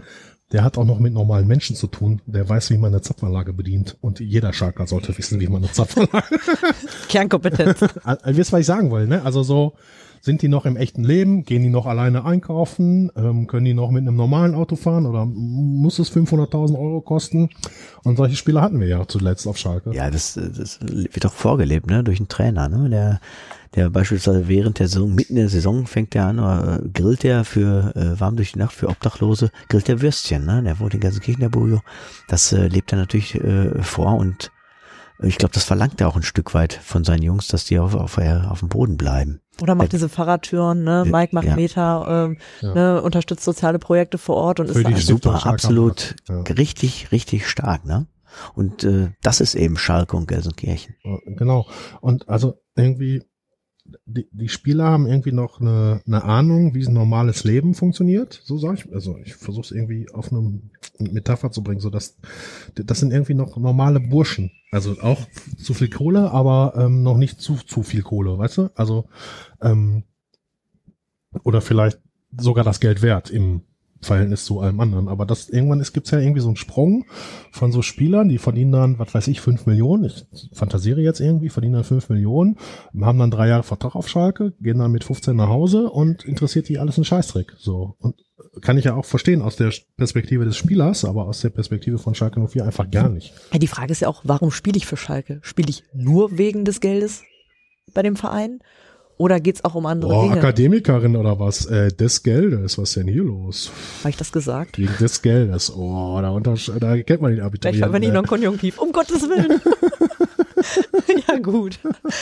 der 0.53 0.65
hat 0.65 0.77
auch 0.77 0.85
noch 0.85 0.99
mit 0.99 1.15
normalen 1.15 1.47
Menschen 1.47 1.77
zu 1.77 1.87
tun. 1.87 2.21
Der 2.27 2.47
weiß, 2.47 2.71
wie 2.71 2.77
man 2.77 2.93
eine 2.93 3.01
Zapfanlage 3.01 3.53
bedient. 3.55 3.97
Und 4.03 4.21
jeder 4.21 4.53
Schalker 4.53 4.87
sollte 4.87 5.17
wissen, 5.17 5.41
wie 5.41 5.47
man 5.49 5.63
eine 5.65 5.73
Zapfanlage 5.73 6.27
Kernkompetenz. 7.09 7.81
Ihr 7.81 8.37
wisst, 8.37 8.53
was 8.53 8.61
ich 8.61 8.67
sagen 8.67 8.93
will, 8.93 9.07
ne? 9.07 9.23
Also 9.25 9.43
so, 9.43 9.73
sind 10.23 10.41
die 10.41 10.49
noch 10.49 10.66
im 10.66 10.77
echten 10.77 11.03
Leben? 11.03 11.43
Gehen 11.43 11.62
die 11.62 11.68
noch 11.68 11.87
alleine 11.87 12.25
einkaufen? 12.25 13.11
Ähm, 13.16 13.49
können 13.49 13.64
die 13.64 13.75
noch 13.75 13.91
mit 13.91 14.03
einem 14.03 14.16
normalen 14.16 14.55
Auto 14.55 14.77
fahren 14.77 15.05
oder 15.05 15.27
muss 15.27 15.99
es 15.99 16.14
500.000 16.14 16.79
Euro 16.79 17.01
kosten? 17.01 17.51
Und 18.05 18.16
solche 18.16 18.37
Spiele 18.37 18.61
hatten 18.61 18.81
wir 18.81 18.87
ja 18.87 19.07
zuletzt 19.07 19.49
auf 19.49 19.59
Schalke. 19.59 19.93
Ja, 19.93 20.11
das, 20.11 20.35
das 20.35 20.79
wird 20.81 21.25
doch 21.25 21.33
vorgelebt, 21.33 21.89
ne, 21.89 22.05
durch 22.05 22.20
einen 22.20 22.29
Trainer, 22.29 22.68
ne, 22.68 22.89
der 22.89 23.20
der 23.75 23.89
beispielsweise 23.89 24.49
während 24.49 24.79
der 24.79 24.89
Saison, 24.89 25.14
mitten 25.14 25.33
in 25.33 25.41
der 25.41 25.49
Saison 25.49 25.87
fängt 25.87 26.12
der 26.12 26.27
an, 26.27 26.39
oder 26.39 26.83
grillt 26.93 27.23
der 27.23 27.43
für 27.45 27.97
äh, 27.97 28.20
warm 28.20 28.37
durch 28.37 28.53
die 28.53 28.59
Nacht 28.59 28.75
für 28.75 28.89
Obdachlose, 28.89 29.51
grillt 29.68 29.89
der 29.89 30.03
Würstchen, 30.03 30.45
ne? 30.45 30.62
Der 30.62 30.79
wohnt 30.79 30.93
in 30.93 31.01
Gelsenkirchen, 31.01 31.41
der 31.41 31.49
Bujo. 31.49 31.81
Das 32.29 32.53
äh, 32.53 32.68
lebt 32.68 32.93
er 32.93 32.99
natürlich 32.99 33.35
äh, 33.37 33.83
vor 33.83 34.16
und 34.16 34.53
ich 35.23 35.39
glaube, 35.39 35.55
das 35.55 35.64
verlangt 35.64 36.01
er 36.01 36.09
auch 36.09 36.16
ein 36.16 36.23
Stück 36.23 36.55
weit 36.55 36.73
von 36.73 37.05
seinen 37.05 37.23
Jungs, 37.23 37.49
dass 37.49 37.64
die 37.64 37.79
auf, 37.79 37.95
auf, 37.95 38.18
auf 38.18 38.59
dem 38.59 38.68
Boden 38.68 38.97
bleiben. 38.97 39.41
Oder 39.61 39.75
macht 39.75 39.93
diese 39.93 40.09
Fahrradtüren, 40.09 40.83
ne? 40.83 41.05
Mike 41.07 41.35
macht 41.35 41.47
ja. 41.47 41.57
Meter, 41.57 42.07
ähm, 42.31 42.39
ja. 42.61 42.75
ne? 42.75 43.03
unterstützt 43.03 43.45
soziale 43.45 43.79
Projekte 43.79 44.18
vor 44.18 44.37
Ort 44.37 44.61
und 44.61 44.70
Für 44.70 44.81
ist 44.81 44.89
die 44.89 44.95
super, 45.03 45.47
absolut 45.47 46.16
ja. 46.29 46.41
richtig, 46.43 47.12
richtig 47.12 47.47
stark, 47.47 47.85
ne? 47.85 48.07
Und 48.55 48.83
äh, 48.85 49.11
das 49.23 49.41
ist 49.41 49.55
eben 49.55 49.77
Schalke 49.77 50.16
und 50.16 50.27
Gelsenkirchen. 50.27 50.95
Genau. 51.27 51.66
Und 52.01 52.31
also 52.31 52.55
irgendwie 52.75 53.23
die, 54.07 54.29
die 54.33 54.49
Spieler 54.49 54.85
haben 54.85 55.07
irgendwie 55.07 55.33
noch 55.33 55.61
eine, 55.61 56.03
eine 56.07 56.25
Ahnung, 56.25 56.75
wie 56.75 56.87
ein 56.87 56.93
normales 56.93 57.45
Leben 57.45 57.75
funktioniert. 57.75 58.41
So 58.45 58.59
sage 58.59 58.75
ich. 58.79 58.93
Also 58.93 59.18
ich 59.18 59.35
versuche 59.35 59.64
es 59.64 59.70
irgendwie 59.70 60.09
auf 60.12 60.33
eine 60.33 60.61
Metapher 61.05 61.51
zu 61.51 61.63
bringen, 61.63 61.81
so 61.81 61.91
dass 61.91 62.17
das 62.75 63.01
sind 63.01 63.13
irgendwie 63.13 63.35
noch 63.35 63.57
normale 63.57 64.01
Burschen. 64.01 64.51
Also 64.71 65.01
auch 65.01 65.27
zu 65.59 65.75
viel 65.75 65.91
Kohle, 65.91 66.31
aber 66.31 66.75
ähm, 66.77 67.03
noch 67.03 67.17
nicht 67.17 67.41
zu 67.41 67.57
zu 67.57 67.83
viel 67.83 68.03
Kohle, 68.03 68.39
weißt 68.39 68.59
du? 68.59 68.71
Also 68.75 69.09
ähm, 69.61 70.05
oder 71.45 71.61
vielleicht 71.61 71.99
sogar 72.37 72.65
das 72.65 72.81
Geld 72.81 73.03
wert 73.03 73.31
im 73.31 73.63
Verhältnis 74.03 74.45
zu 74.45 74.61
allem 74.61 74.81
anderen. 74.81 75.09
Aber 75.09 75.25
das 75.27 75.49
irgendwann 75.49 75.81
ist, 75.81 75.93
gibt's 75.93 76.11
ja 76.11 76.19
irgendwie 76.19 76.41
so 76.41 76.49
einen 76.49 76.57
Sprung 76.57 77.05
von 77.51 77.73
so 77.73 77.83
Spielern, 77.83 78.29
die 78.29 78.39
verdienen 78.39 78.73
dann, 78.73 78.99
was 78.99 79.15
weiß 79.15 79.29
ich, 79.29 79.41
fünf 79.41 79.67
Millionen. 79.67 80.05
Ich 80.05 80.27
fantasiere 80.53 81.01
jetzt 81.01 81.21
irgendwie, 81.21 81.49
verdienen 81.49 81.75
dann 81.75 81.85
fünf 81.85 82.09
Millionen, 82.09 82.59
haben 83.01 83.19
dann 83.19 83.31
drei 83.31 83.49
Jahre 83.49 83.63
Vertrag 83.63 83.95
auf 83.95 84.09
Schalke, 84.09 84.53
gehen 84.61 84.79
dann 84.79 84.91
mit 84.91 85.05
15 85.05 85.37
nach 85.37 85.49
Hause 85.49 85.91
und 85.91 86.25
interessiert 86.25 86.69
die 86.69 86.79
alles 86.79 86.99
ein 86.99 87.05
Scheißdreck. 87.05 87.55
So. 87.59 87.97
Und 88.01 88.17
kann 88.61 88.77
ich 88.77 88.85
ja 88.85 88.95
auch 88.95 89.05
verstehen 89.05 89.41
aus 89.41 89.57
der 89.57 89.73
Perspektive 89.97 90.45
des 90.45 90.57
Spielers, 90.57 91.05
aber 91.05 91.27
aus 91.27 91.41
der 91.41 91.51
Perspektive 91.51 91.99
von 91.99 92.15
Schalke 92.15 92.41
04 92.47 92.65
einfach 92.65 92.91
gar 92.91 93.09
nicht. 93.09 93.33
Ja, 93.53 93.59
die 93.59 93.69
Frage 93.69 93.93
ist 93.93 94.01
ja 94.01 94.09
auch, 94.09 94.23
warum 94.25 94.51
spiele 94.51 94.77
ich 94.77 94.87
für 94.87 94.97
Schalke? 94.97 95.39
Spiele 95.43 95.71
ich 95.71 95.85
nur 95.95 96.37
wegen 96.37 96.65
des 96.65 96.81
Geldes 96.81 97.23
bei 97.95 98.03
dem 98.03 98.17
Verein? 98.17 98.61
Oder 99.19 99.41
geht's 99.41 99.65
auch 99.65 99.75
um 99.75 99.87
andere 99.87 100.13
oh, 100.13 100.23
Dinge? 100.23 100.39
Akademikerin 100.39 101.17
oder 101.17 101.39
was? 101.39 101.67
Äh, 101.67 101.93
des 101.93 102.23
Geldes, 102.23 102.79
was 102.79 102.91
ist 102.91 102.97
denn 102.97 103.09
hier 103.09 103.23
los? 103.23 103.71
Habe 104.01 104.11
ich 104.11 104.17
das 104.17 104.33
gesagt? 104.33 104.79
Wegen 104.79 104.97
des 104.99 105.23
Geldes. 105.23 105.73
Oh, 105.75 106.19
da, 106.21 106.41
da 106.79 107.03
kennt 107.03 107.23
man 107.23 107.33
den 107.33 107.41
Abiturienten. 107.41 107.83
Vielleicht 107.83 107.93
wenn 107.93 108.03
ich 108.03 108.13
noch 108.13 108.23
ein 108.23 108.27
Konjunktiv. 108.27 108.79
Um 108.79 108.93
Gottes 108.93 109.23
Willen. 109.23 109.61
ja, 111.29 111.39
gut. 111.39 111.79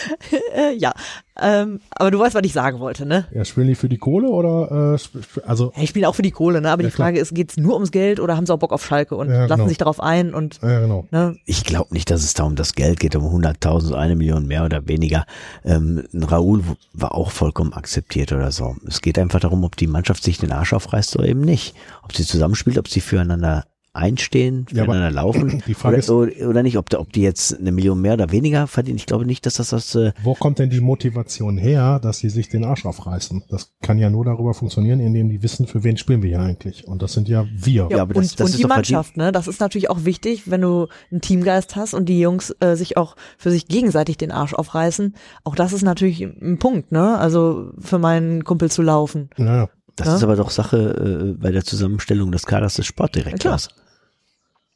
äh, 0.54 0.74
ja, 0.74 0.92
ähm, 1.40 1.80
aber 1.90 2.10
du 2.10 2.18
weißt, 2.18 2.34
was 2.34 2.44
ich 2.44 2.52
sagen 2.52 2.80
wollte, 2.80 3.06
ne? 3.06 3.26
Ja, 3.32 3.44
spielen 3.44 3.68
die 3.68 3.74
für 3.74 3.88
die 3.88 3.98
Kohle 3.98 4.28
oder 4.28 4.96
äh, 4.96 5.40
also? 5.46 5.72
Ja, 5.74 5.82
ich 5.82 5.90
spiele 5.90 6.08
auch 6.08 6.14
für 6.14 6.22
die 6.22 6.30
Kohle, 6.30 6.60
ne? 6.60 6.70
Aber 6.70 6.82
ja, 6.82 6.88
die 6.88 6.94
Frage 6.94 7.14
klar. 7.14 7.22
ist, 7.22 7.34
geht's 7.34 7.56
nur 7.56 7.74
ums 7.74 7.90
Geld 7.90 8.20
oder 8.20 8.36
haben 8.36 8.46
sie 8.46 8.52
auch 8.52 8.58
Bock 8.58 8.72
auf 8.72 8.84
Schalke 8.84 9.16
und 9.16 9.28
ja, 9.28 9.46
lassen 9.46 9.60
genau. 9.60 9.68
sich 9.68 9.78
darauf 9.78 10.00
ein 10.00 10.34
und 10.34 10.60
ja, 10.62 10.80
genau. 10.80 11.06
ne? 11.10 11.36
Ich 11.46 11.64
glaube 11.64 11.94
nicht, 11.94 12.10
dass 12.10 12.22
es 12.22 12.34
da 12.34 12.44
um 12.44 12.56
das 12.56 12.74
Geld 12.74 13.00
geht, 13.00 13.16
um 13.16 13.24
100.000, 13.24 13.94
eine 13.94 14.16
Million 14.16 14.46
mehr 14.46 14.64
oder 14.64 14.86
weniger. 14.86 15.24
Ähm, 15.64 16.04
Raoul 16.14 16.62
war 16.92 17.14
auch 17.14 17.30
vollkommen 17.30 17.72
akzeptiert 17.72 18.32
oder 18.32 18.52
so. 18.52 18.76
Es 18.86 19.00
geht 19.00 19.18
einfach 19.18 19.40
darum, 19.40 19.64
ob 19.64 19.76
die 19.76 19.86
Mannschaft 19.86 20.22
sich 20.22 20.38
den 20.38 20.52
Arsch 20.52 20.72
aufreißt 20.72 21.16
oder 21.16 21.26
eben 21.26 21.40
nicht. 21.40 21.74
Ob 22.02 22.14
sie 22.14 22.24
zusammenspielt, 22.24 22.78
ob 22.78 22.88
sie 22.88 23.00
füreinander 23.00 23.64
einstehen, 23.92 24.66
füreinander 24.68 25.08
ja, 25.08 25.08
laufen. 25.08 25.62
Die 25.66 25.74
Frage 25.74 25.96
oder, 26.12 26.32
ist, 26.32 26.42
oder 26.42 26.62
nicht, 26.62 26.78
ob, 26.78 26.92
ob 26.94 27.12
die 27.12 27.22
jetzt 27.22 27.58
eine 27.58 27.72
Million 27.72 28.00
mehr 28.00 28.14
oder 28.14 28.30
weniger 28.30 28.66
verdienen. 28.66 28.98
Ich 28.98 29.06
glaube 29.06 29.26
nicht, 29.26 29.46
dass 29.46 29.54
das 29.54 29.70
das. 29.70 29.94
Äh 29.94 30.12
Wo 30.22 30.34
kommt 30.34 30.58
denn 30.58 30.70
die 30.70 30.80
Motivation 30.80 31.58
her, 31.58 31.98
dass 31.98 32.18
sie 32.18 32.30
sich 32.30 32.48
den 32.48 32.64
Arsch 32.64 32.86
aufreißen? 32.86 33.44
Das 33.48 33.72
kann 33.82 33.98
ja 33.98 34.10
nur 34.10 34.24
darüber 34.24 34.54
funktionieren, 34.54 35.00
indem 35.00 35.28
die 35.28 35.42
wissen, 35.42 35.66
für 35.66 35.82
wen 35.82 35.96
spielen 35.96 36.22
wir 36.22 36.28
hier 36.28 36.40
eigentlich. 36.40 36.86
Und 36.86 37.02
das 37.02 37.12
sind 37.14 37.28
ja 37.28 37.46
wir. 37.52 37.88
Ja, 37.90 38.02
aber 38.02 38.14
das, 38.14 38.32
und, 38.32 38.40
das 38.40 38.50
und 38.52 38.58
die 38.58 38.66
Mannschaft, 38.66 39.16
ne? 39.16 39.32
Das 39.32 39.48
ist 39.48 39.60
natürlich 39.60 39.90
auch 39.90 40.04
wichtig, 40.04 40.50
wenn 40.50 40.60
du 40.60 40.86
einen 41.10 41.20
Teamgeist 41.20 41.74
hast 41.74 41.94
und 41.94 42.08
die 42.08 42.20
Jungs 42.20 42.54
äh, 42.60 42.76
sich 42.76 42.96
auch 42.96 43.16
für 43.38 43.50
sich 43.50 43.66
gegenseitig 43.66 44.16
den 44.16 44.30
Arsch 44.30 44.54
aufreißen. 44.54 45.14
Auch 45.44 45.56
das 45.56 45.72
ist 45.72 45.82
natürlich 45.82 46.22
ein 46.22 46.58
Punkt, 46.58 46.92
ne? 46.92 47.18
Also 47.18 47.72
für 47.78 47.98
meinen 47.98 48.44
Kumpel 48.44 48.70
zu 48.70 48.82
laufen. 48.82 49.30
Naja. 49.36 49.68
Das 49.96 50.06
ja? 50.06 50.16
ist 50.16 50.22
aber 50.22 50.36
doch 50.36 50.50
Sache 50.50 51.34
äh, 51.34 51.40
bei 51.40 51.50
der 51.50 51.64
Zusammenstellung 51.64 52.32
des 52.32 52.46
Kaders 52.46 52.74
des 52.74 52.86
Sportdirektors. 52.86 53.68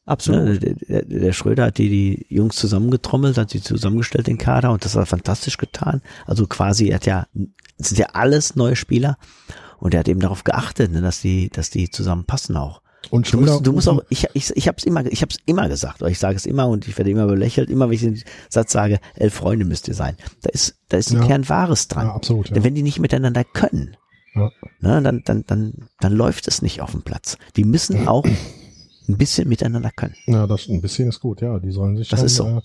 Absolut. 0.06 0.44
Ne, 0.44 0.58
der, 0.58 0.74
der, 0.74 1.02
der, 1.04 1.32
Schröder 1.32 1.66
hat 1.66 1.78
die, 1.78 1.88
die 1.88 2.26
Jungs 2.28 2.56
zusammengetrommelt, 2.56 3.38
hat 3.38 3.50
sie 3.50 3.62
zusammengestellt, 3.62 4.26
den 4.26 4.38
Kader, 4.38 4.70
und 4.70 4.84
das 4.84 4.94
hat 4.94 5.02
er 5.02 5.06
fantastisch 5.06 5.56
getan. 5.56 6.02
Also 6.26 6.46
quasi, 6.46 6.88
er 6.88 6.96
hat 6.96 7.06
ja, 7.06 7.26
das 7.78 7.88
sind 7.88 7.98
ja 7.98 8.08
alles 8.12 8.54
neue 8.54 8.76
Spieler. 8.76 9.16
Und 9.78 9.92
er 9.92 10.00
hat 10.00 10.08
eben 10.08 10.20
darauf 10.20 10.44
geachtet, 10.44 10.92
ne, 10.92 11.00
dass 11.00 11.20
die, 11.20 11.48
dass 11.50 11.70
die 11.70 11.90
zusammenpassen 11.90 12.56
auch. 12.56 12.82
Und 13.10 13.30
du 13.32 13.40
musst, 13.40 13.66
du 13.66 13.72
musst 13.72 13.88
auch, 13.88 14.02
ich, 14.08 14.26
ich, 14.32 14.50
ich 14.56 14.68
habe 14.68 14.78
es 14.78 14.84
immer, 14.84 15.04
ich 15.06 15.20
habe 15.20 15.30
es 15.30 15.38
immer 15.44 15.68
gesagt, 15.68 16.00
oder 16.00 16.10
ich 16.10 16.18
sage 16.18 16.36
es 16.36 16.46
immer 16.46 16.68
und 16.68 16.88
ich 16.88 16.96
werde 16.96 17.10
immer 17.10 17.26
belächelt, 17.26 17.68
immer 17.70 17.88
wenn 17.88 17.94
ich 17.94 18.00
den 18.00 18.22
Satz 18.48 18.72
sage, 18.72 18.98
elf 19.14 19.34
Freunde 19.34 19.64
müsst 19.64 19.88
ihr 19.88 19.94
sein. 19.94 20.16
Da 20.42 20.50
ist, 20.50 20.76
da 20.88 20.96
ist 20.96 21.10
ein 21.10 21.20
ja. 21.20 21.26
Kern 21.26 21.48
Wahres 21.48 21.88
dran. 21.88 22.06
Ja, 22.06 22.14
absolut. 22.14 22.48
Ja. 22.48 22.54
Denn 22.54 22.64
wenn 22.64 22.74
die 22.74 22.82
nicht 22.82 22.98
miteinander 22.98 23.44
können, 23.44 23.96
ja. 24.34 24.50
ne, 24.80 25.02
dann, 25.02 25.22
dann, 25.24 25.44
dann, 25.46 25.88
dann 26.00 26.12
läuft 26.12 26.48
es 26.48 26.62
nicht 26.62 26.80
auf 26.80 26.92
dem 26.92 27.02
Platz. 27.02 27.36
Die 27.56 27.64
müssen 27.64 28.08
auch 28.08 28.24
ein 29.08 29.18
bisschen 29.18 29.48
miteinander 29.48 29.90
können. 29.94 30.14
Ja, 30.26 30.46
das 30.46 30.68
ein 30.68 30.80
bisschen 30.80 31.08
ist 31.08 31.20
gut, 31.20 31.40
ja. 31.40 31.58
Die 31.58 31.70
sollen 31.70 31.96
sich 31.96 32.08
Das 32.08 32.20
schon, 32.20 32.26
ist 32.26 32.36
so. 32.36 32.46
Äh, 32.46 32.60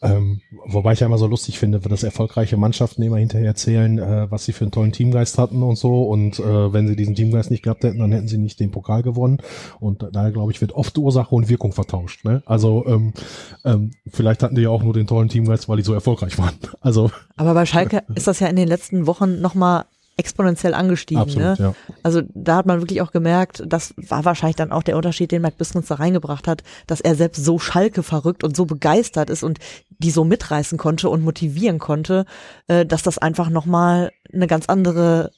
ähm, 0.00 0.40
wobei 0.66 0.92
ich 0.92 1.00
ja 1.00 1.06
immer 1.06 1.18
so 1.18 1.26
lustig 1.26 1.58
finde, 1.58 1.84
wenn 1.84 1.90
das 1.90 2.02
erfolgreiche 2.02 2.56
Mannschaften 2.56 3.02
immer 3.02 3.18
hinterher 3.18 3.48
erzählen, 3.48 3.98
äh, 3.98 4.30
was 4.30 4.44
sie 4.44 4.52
für 4.52 4.64
einen 4.64 4.72
tollen 4.72 4.92
Teamgeist 4.92 5.38
hatten 5.38 5.62
und 5.62 5.76
so. 5.76 6.04
Und 6.04 6.38
äh, 6.38 6.72
wenn 6.72 6.86
sie 6.88 6.96
diesen 6.96 7.14
Teamgeist 7.14 7.50
nicht 7.50 7.62
gehabt 7.62 7.84
hätten, 7.84 7.98
dann 7.98 8.12
hätten 8.12 8.28
sie 8.28 8.38
nicht 8.38 8.60
den 8.60 8.70
Pokal 8.70 9.02
gewonnen. 9.02 9.38
Und 9.80 10.04
daher, 10.12 10.32
glaube 10.32 10.52
ich, 10.52 10.60
wird 10.60 10.72
oft 10.72 10.96
Ursache 10.98 11.34
und 11.34 11.48
Wirkung 11.48 11.72
vertauscht. 11.72 12.24
Ne? 12.24 12.42
Also 12.46 12.84
ähm, 12.86 13.12
ähm, 13.64 13.90
vielleicht 14.06 14.42
hatten 14.42 14.54
die 14.54 14.62
ja 14.62 14.70
auch 14.70 14.82
nur 14.82 14.92
den 14.94 15.06
tollen 15.06 15.28
Teamgeist, 15.28 15.68
weil 15.68 15.76
die 15.78 15.82
so 15.82 15.94
erfolgreich 15.94 16.38
waren. 16.38 16.54
Also. 16.80 17.10
Aber 17.36 17.54
bei 17.54 17.66
Schalke 17.66 18.02
ist 18.14 18.28
das 18.28 18.40
ja 18.40 18.46
in 18.46 18.56
den 18.56 18.68
letzten 18.68 19.06
Wochen 19.06 19.40
nochmal 19.40 19.84
exponentiell 20.18 20.74
angestiegen. 20.74 21.22
Absolut, 21.22 21.58
ne? 21.58 21.66
ja. 21.66 21.74
Also 22.02 22.22
da 22.34 22.56
hat 22.56 22.66
man 22.66 22.80
wirklich 22.80 23.00
auch 23.00 23.12
gemerkt, 23.12 23.62
das 23.66 23.94
war 23.96 24.24
wahrscheinlich 24.24 24.56
dann 24.56 24.72
auch 24.72 24.82
der 24.82 24.96
Unterschied, 24.96 25.30
den 25.30 25.42
Mark 25.42 25.56
Biskens 25.56 25.86
da 25.86 25.94
reingebracht 25.94 26.48
hat, 26.48 26.64
dass 26.86 27.00
er 27.00 27.14
selbst 27.14 27.44
so 27.44 27.58
Schalke 27.58 28.02
verrückt 28.02 28.42
und 28.44 28.56
so 28.56 28.66
begeistert 28.66 29.30
ist 29.30 29.44
und 29.44 29.58
die 29.88 30.10
so 30.10 30.24
mitreißen 30.24 30.76
konnte 30.76 31.08
und 31.08 31.22
motivieren 31.22 31.78
konnte, 31.78 32.26
äh, 32.66 32.84
dass 32.84 33.02
das 33.02 33.18
einfach 33.18 33.48
nochmal 33.48 34.10
eine 34.32 34.48
ganz 34.48 34.66
andere 34.66 35.30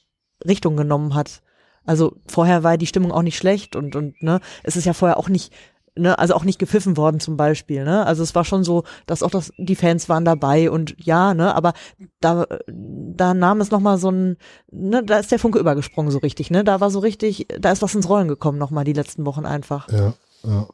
Richtung 0.45 0.75
genommen 0.75 1.13
hat. 1.13 1.41
Also 1.85 2.15
vorher 2.27 2.63
war 2.63 2.77
die 2.77 2.87
Stimmung 2.87 3.11
auch 3.11 3.23
nicht 3.23 3.37
schlecht 3.37 3.75
und, 3.75 3.95
und 3.95 4.21
ne, 4.21 4.39
es 4.63 4.75
ist 4.75 4.85
ja 4.85 4.93
vorher 4.93 5.17
auch 5.17 5.29
nicht 5.29 5.53
ne, 5.95 6.17
also 6.17 6.33
auch 6.33 6.43
nicht 6.43 6.59
gepfiffen 6.59 6.97
worden 6.97 7.19
zum 7.19 7.37
Beispiel, 7.37 7.83
ne? 7.83 8.05
Also 8.05 8.23
es 8.23 8.33
war 8.35 8.45
schon 8.45 8.63
so, 8.63 8.83
dass 9.05 9.23
auch 9.23 9.29
das, 9.29 9.51
die 9.57 9.75
Fans 9.75 10.09
waren 10.09 10.25
dabei 10.25 10.71
und 10.71 10.95
ja, 10.97 11.33
ne, 11.33 11.53
aber 11.55 11.73
da, 12.19 12.45
da 12.67 13.33
nahm 13.33 13.61
es 13.61 13.71
nochmal 13.71 13.97
so 13.97 14.09
ein, 14.09 14.37
ne, 14.71 15.03
da 15.03 15.17
ist 15.17 15.31
der 15.31 15.39
Funke 15.39 15.59
übergesprungen 15.59 16.11
so 16.11 16.19
richtig, 16.19 16.51
ne? 16.51 16.63
Da 16.63 16.79
war 16.79 16.91
so 16.91 16.99
richtig, 16.99 17.47
da 17.59 17.71
ist 17.71 17.81
was 17.81 17.95
ins 17.95 18.09
Rollen 18.09 18.27
gekommen 18.27 18.57
nochmal 18.57 18.85
die 18.85 18.93
letzten 18.93 19.25
Wochen 19.25 19.45
einfach. 19.45 19.89
Ja, 19.89 20.13
ja. 20.43 20.67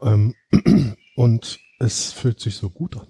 Ähm, 0.00 0.34
und 1.16 1.58
es 1.78 2.12
fühlt 2.12 2.40
sich 2.40 2.56
so 2.56 2.70
gut 2.70 2.96
an. 2.96 3.08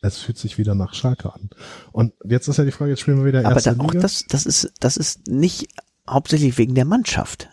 Es 0.00 0.18
fühlt 0.18 0.36
sich 0.36 0.58
wieder 0.58 0.74
nach 0.74 0.92
Schalke 0.92 1.32
an. 1.32 1.48
Und 1.92 2.12
jetzt 2.24 2.46
ist 2.48 2.58
ja 2.58 2.64
die 2.64 2.72
Frage, 2.72 2.90
jetzt 2.90 3.00
spielen 3.00 3.18
wir 3.18 3.24
wieder 3.24 3.42
erste 3.42 3.70
Aber 3.70 3.78
da, 3.78 3.84
Liga. 3.84 3.98
auch 3.98 4.02
das, 4.02 4.24
das 4.28 4.44
ist, 4.44 4.70
das 4.80 4.98
ist 4.98 5.28
nicht 5.28 5.68
hauptsächlich 6.08 6.58
wegen 6.58 6.74
der 6.74 6.84
Mannschaft, 6.84 7.48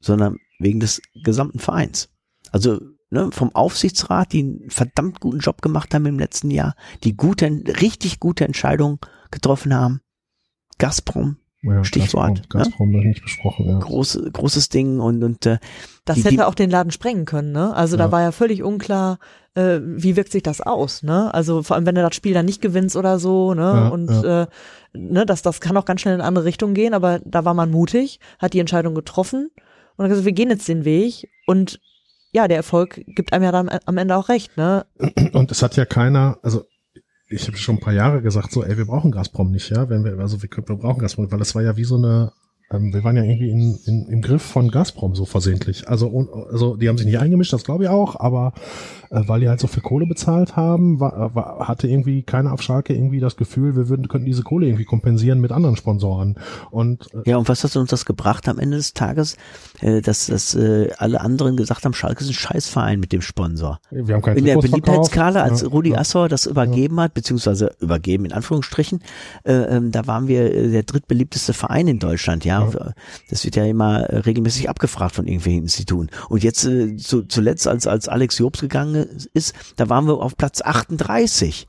sondern 0.00 0.36
wegen 0.62 0.80
des 0.80 1.02
gesamten 1.22 1.58
Vereins. 1.58 2.08
Also 2.50 2.80
ne, 3.10 3.30
vom 3.30 3.54
Aufsichtsrat, 3.54 4.32
die 4.32 4.40
einen 4.40 4.70
verdammt 4.70 5.20
guten 5.20 5.38
Job 5.38 5.62
gemacht 5.62 5.94
haben 5.94 6.06
im 6.06 6.18
letzten 6.18 6.50
Jahr, 6.50 6.74
die 7.04 7.16
gute, 7.16 7.46
richtig 7.80 8.20
gute 8.20 8.44
Entscheidungen 8.44 8.98
getroffen 9.30 9.74
haben. 9.74 10.00
Gazprom, 10.78 11.36
ja, 11.62 11.84
Stichwort. 11.84 12.48
Gazprom, 12.48 12.62
Gazprom 12.62 12.90
ne? 12.90 13.04
nicht 13.08 13.22
besprochen, 13.22 13.68
ja. 13.68 13.78
Groß, 13.78 14.20
großes 14.32 14.68
Ding 14.70 14.98
und, 14.98 15.22
und 15.22 15.46
äh, 15.46 15.58
das 16.04 16.16
die, 16.16 16.24
hätte 16.24 16.36
die, 16.36 16.42
auch 16.42 16.54
den 16.54 16.70
Laden 16.70 16.90
sprengen 16.90 17.24
können, 17.24 17.52
ne? 17.52 17.72
Also 17.74 17.96
ja. 17.96 18.04
da 18.04 18.12
war 18.12 18.22
ja 18.22 18.32
völlig 18.32 18.62
unklar, 18.62 19.18
äh, 19.54 19.78
wie 19.82 20.16
wirkt 20.16 20.32
sich 20.32 20.42
das 20.42 20.60
aus, 20.60 21.02
ne? 21.02 21.32
Also 21.32 21.62
vor 21.62 21.76
allem, 21.76 21.86
wenn 21.86 21.94
du 21.94 22.02
das 22.02 22.16
Spiel 22.16 22.34
dann 22.34 22.46
nicht 22.46 22.62
gewinnst 22.62 22.96
oder 22.96 23.18
so, 23.18 23.54
ne? 23.54 23.62
Ja, 23.62 23.88
und 23.88 24.10
Äh, 24.10 24.46
ne, 24.94 25.24
das, 25.26 25.42
das 25.42 25.60
kann 25.60 25.76
auch 25.76 25.84
ganz 25.84 26.00
schnell 26.00 26.14
in 26.14 26.20
eine 26.20 26.28
andere 26.28 26.44
Richtung 26.44 26.74
gehen, 26.74 26.94
aber 26.94 27.20
da 27.24 27.44
war 27.44 27.54
man 27.54 27.70
mutig, 27.70 28.20
hat 28.38 28.54
die 28.54 28.60
Entscheidung 28.60 28.94
getroffen 28.94 29.50
und 30.04 30.08
gesagt, 30.08 30.26
wir 30.26 30.32
gehen 30.32 30.50
jetzt 30.50 30.68
den 30.68 30.84
Weg 30.84 31.28
und 31.46 31.80
ja, 32.32 32.48
der 32.48 32.56
Erfolg 32.56 33.02
gibt 33.06 33.32
einem 33.32 33.44
ja 33.44 33.52
dann 33.52 33.68
am 33.84 33.98
Ende 33.98 34.16
auch 34.16 34.28
recht, 34.28 34.56
ne? 34.56 34.86
Und 35.34 35.50
es 35.50 35.62
hat 35.62 35.76
ja 35.76 35.84
keiner, 35.84 36.38
also 36.42 36.64
ich 37.28 37.46
habe 37.46 37.56
schon 37.56 37.76
ein 37.76 37.80
paar 37.80 37.92
Jahre 37.92 38.22
gesagt, 38.22 38.52
so, 38.52 38.64
ey, 38.64 38.76
wir 38.76 38.86
brauchen 38.86 39.10
Gazprom 39.10 39.50
nicht, 39.50 39.70
ja, 39.70 39.88
wenn 39.88 40.04
wir, 40.04 40.18
also 40.18 40.42
wir, 40.42 40.48
wir 40.50 40.76
brauchen 40.76 41.00
Gazprom, 41.00 41.30
weil 41.30 41.38
das 41.38 41.54
war 41.54 41.62
ja 41.62 41.76
wie 41.76 41.84
so 41.84 41.96
eine, 41.96 42.32
ähm, 42.72 42.92
wir 42.92 43.04
waren 43.04 43.16
ja 43.16 43.22
irgendwie 43.22 43.50
in, 43.50 43.78
in, 43.84 44.06
im 44.08 44.22
Griff 44.22 44.42
von 44.42 44.70
Gazprom 44.70 45.14
so 45.14 45.24
versehentlich. 45.24 45.88
Also, 45.88 46.08
und, 46.08 46.30
also 46.50 46.76
die 46.76 46.88
haben 46.88 46.96
sich 46.96 47.06
nicht 47.06 47.18
eingemischt, 47.18 47.52
das 47.52 47.64
glaube 47.64 47.84
ich 47.84 47.90
auch, 47.90 48.18
aber 48.18 48.52
äh, 49.10 49.22
weil 49.26 49.40
die 49.40 49.48
halt 49.48 49.60
so 49.60 49.66
viel 49.66 49.82
Kohle 49.82 50.06
bezahlt 50.06 50.56
haben, 50.56 51.00
war, 51.00 51.34
war, 51.34 51.68
hatte 51.68 51.88
irgendwie 51.88 52.22
keiner 52.22 52.52
auf 52.52 52.62
Schalke 52.62 52.94
irgendwie 52.94 53.20
das 53.20 53.36
Gefühl, 53.36 53.76
wir 53.76 53.88
würden, 53.88 54.08
könnten 54.08 54.26
diese 54.26 54.42
Kohle 54.42 54.66
irgendwie 54.66 54.84
kompensieren 54.84 55.40
mit 55.40 55.52
anderen 55.52 55.76
Sponsoren. 55.76 56.38
Und 56.70 57.08
äh, 57.14 57.30
ja, 57.30 57.36
und 57.36 57.48
was 57.48 57.64
hat 57.64 57.76
uns 57.76 57.90
das 57.90 58.04
gebracht 58.04 58.48
am 58.48 58.58
Ende 58.58 58.76
des 58.76 58.94
Tages? 58.94 59.36
Äh, 59.82 60.00
dass, 60.00 60.26
dass 60.26 60.54
äh, 60.54 60.90
alle 60.96 61.20
anderen 61.20 61.56
gesagt 61.56 61.84
haben, 61.84 61.92
Schalke 61.92 62.22
ist 62.22 62.30
ein 62.30 62.34
Scheißverein 62.34 63.00
mit 63.00 63.12
dem 63.12 63.20
Sponsor. 63.20 63.80
Wir 63.90 64.14
haben 64.14 64.22
keine 64.22 64.38
in 64.38 64.44
der 64.44 64.54
Trikots 64.54 64.70
Beliebtheitskala, 64.70 65.42
als 65.42 65.62
Ja, 65.62 65.68
Rudi 65.68 65.90
ja. 65.90 65.98
Assauer 65.98 66.28
das 66.28 66.46
übergeben 66.46 67.00
hat, 67.00 67.14
beziehungsweise 67.14 67.74
übergeben 67.80 68.24
in 68.24 68.32
Anführungsstrichen, 68.32 69.02
äh, 69.44 69.52
ähm, 69.52 69.90
da 69.90 70.06
waren 70.06 70.28
wir 70.28 70.54
äh, 70.54 70.68
der 70.70 70.84
drittbeliebteste 70.84 71.52
Verein 71.52 71.88
in 71.88 71.98
Deutschland, 71.98 72.44
ja. 72.44 72.70
Das 73.28 73.44
wird 73.44 73.56
ja 73.56 73.64
immer 73.64 74.06
regelmäßig 74.24 74.68
abgefragt 74.68 75.16
von 75.16 75.26
irgendwelchen 75.26 75.62
Instituten. 75.64 76.10
Und 76.28 76.44
jetzt 76.44 76.64
äh, 76.64 76.96
zu, 76.96 77.22
zuletzt, 77.24 77.66
als, 77.66 77.86
als 77.88 78.08
Alex 78.08 78.38
Jobs 78.38 78.60
gegangen 78.60 79.06
ist, 79.34 79.54
da 79.76 79.88
waren 79.88 80.06
wir 80.06 80.14
auf 80.20 80.36
Platz 80.36 80.62
38. 80.62 81.66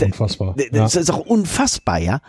Unfassbar. 0.00 0.54
D- 0.54 0.64
Ja. 0.72 0.84
Das 0.84 0.94
ist 0.96 1.10
auch 1.10 1.18
unfassbar, 1.18 1.98
ja. 1.98 2.20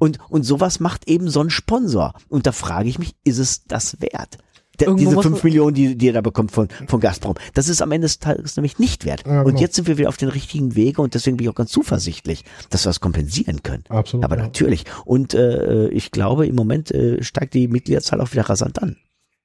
Und, 0.00 0.18
und 0.28 0.42
sowas 0.42 0.80
macht 0.80 1.06
eben 1.08 1.28
so 1.30 1.40
ein 1.40 1.50
Sponsor. 1.50 2.14
Und 2.28 2.46
da 2.48 2.52
frage 2.52 2.88
ich 2.88 2.98
mich, 2.98 3.14
ist 3.22 3.38
es 3.38 3.64
das 3.66 4.00
wert? 4.00 4.38
Der, 4.80 4.88
Irgendwo 4.88 5.10
diese 5.10 5.22
fünf 5.22 5.44
Millionen, 5.44 5.74
die, 5.74 5.94
die 5.96 6.08
er 6.08 6.14
da 6.14 6.20
bekommt 6.22 6.52
von, 6.52 6.68
von 6.88 7.00
Gazprom. 7.00 7.34
Das 7.52 7.68
ist 7.68 7.82
am 7.82 7.92
Ende 7.92 8.06
des 8.06 8.18
Tages 8.18 8.56
nämlich 8.56 8.78
nicht 8.78 9.04
wert. 9.04 9.24
Ja, 9.26 9.40
Und 9.42 9.48
genau. 9.48 9.60
jetzt 9.60 9.76
sind 9.76 9.86
wir 9.86 9.98
wieder 9.98 10.08
auf 10.08 10.16
den 10.16 10.30
richtigen 10.30 10.74
Wege 10.74 11.02
und 11.02 11.12
deswegen 11.14 11.36
bin 11.36 11.44
ich 11.44 11.50
auch 11.50 11.54
ganz 11.54 11.70
zuversichtlich, 11.70 12.44
dass 12.70 12.86
wir 12.86 12.90
es 12.90 13.00
kompensieren 13.00 13.62
können. 13.62 13.84
Absolut. 13.90 14.24
Aber 14.24 14.36
ja. 14.38 14.42
natürlich. 14.44 14.84
Und 15.04 15.34
äh, 15.34 15.88
ich 15.88 16.10
glaube, 16.12 16.46
im 16.46 16.54
Moment 16.54 16.90
äh, 16.92 17.22
steigt 17.22 17.52
die 17.52 17.68
Mitgliederzahl 17.68 18.22
auch 18.22 18.32
wieder 18.32 18.48
rasant 18.48 18.82
an. 18.82 18.96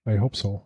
I 0.08 0.20
hope 0.20 0.38
so. 0.38 0.62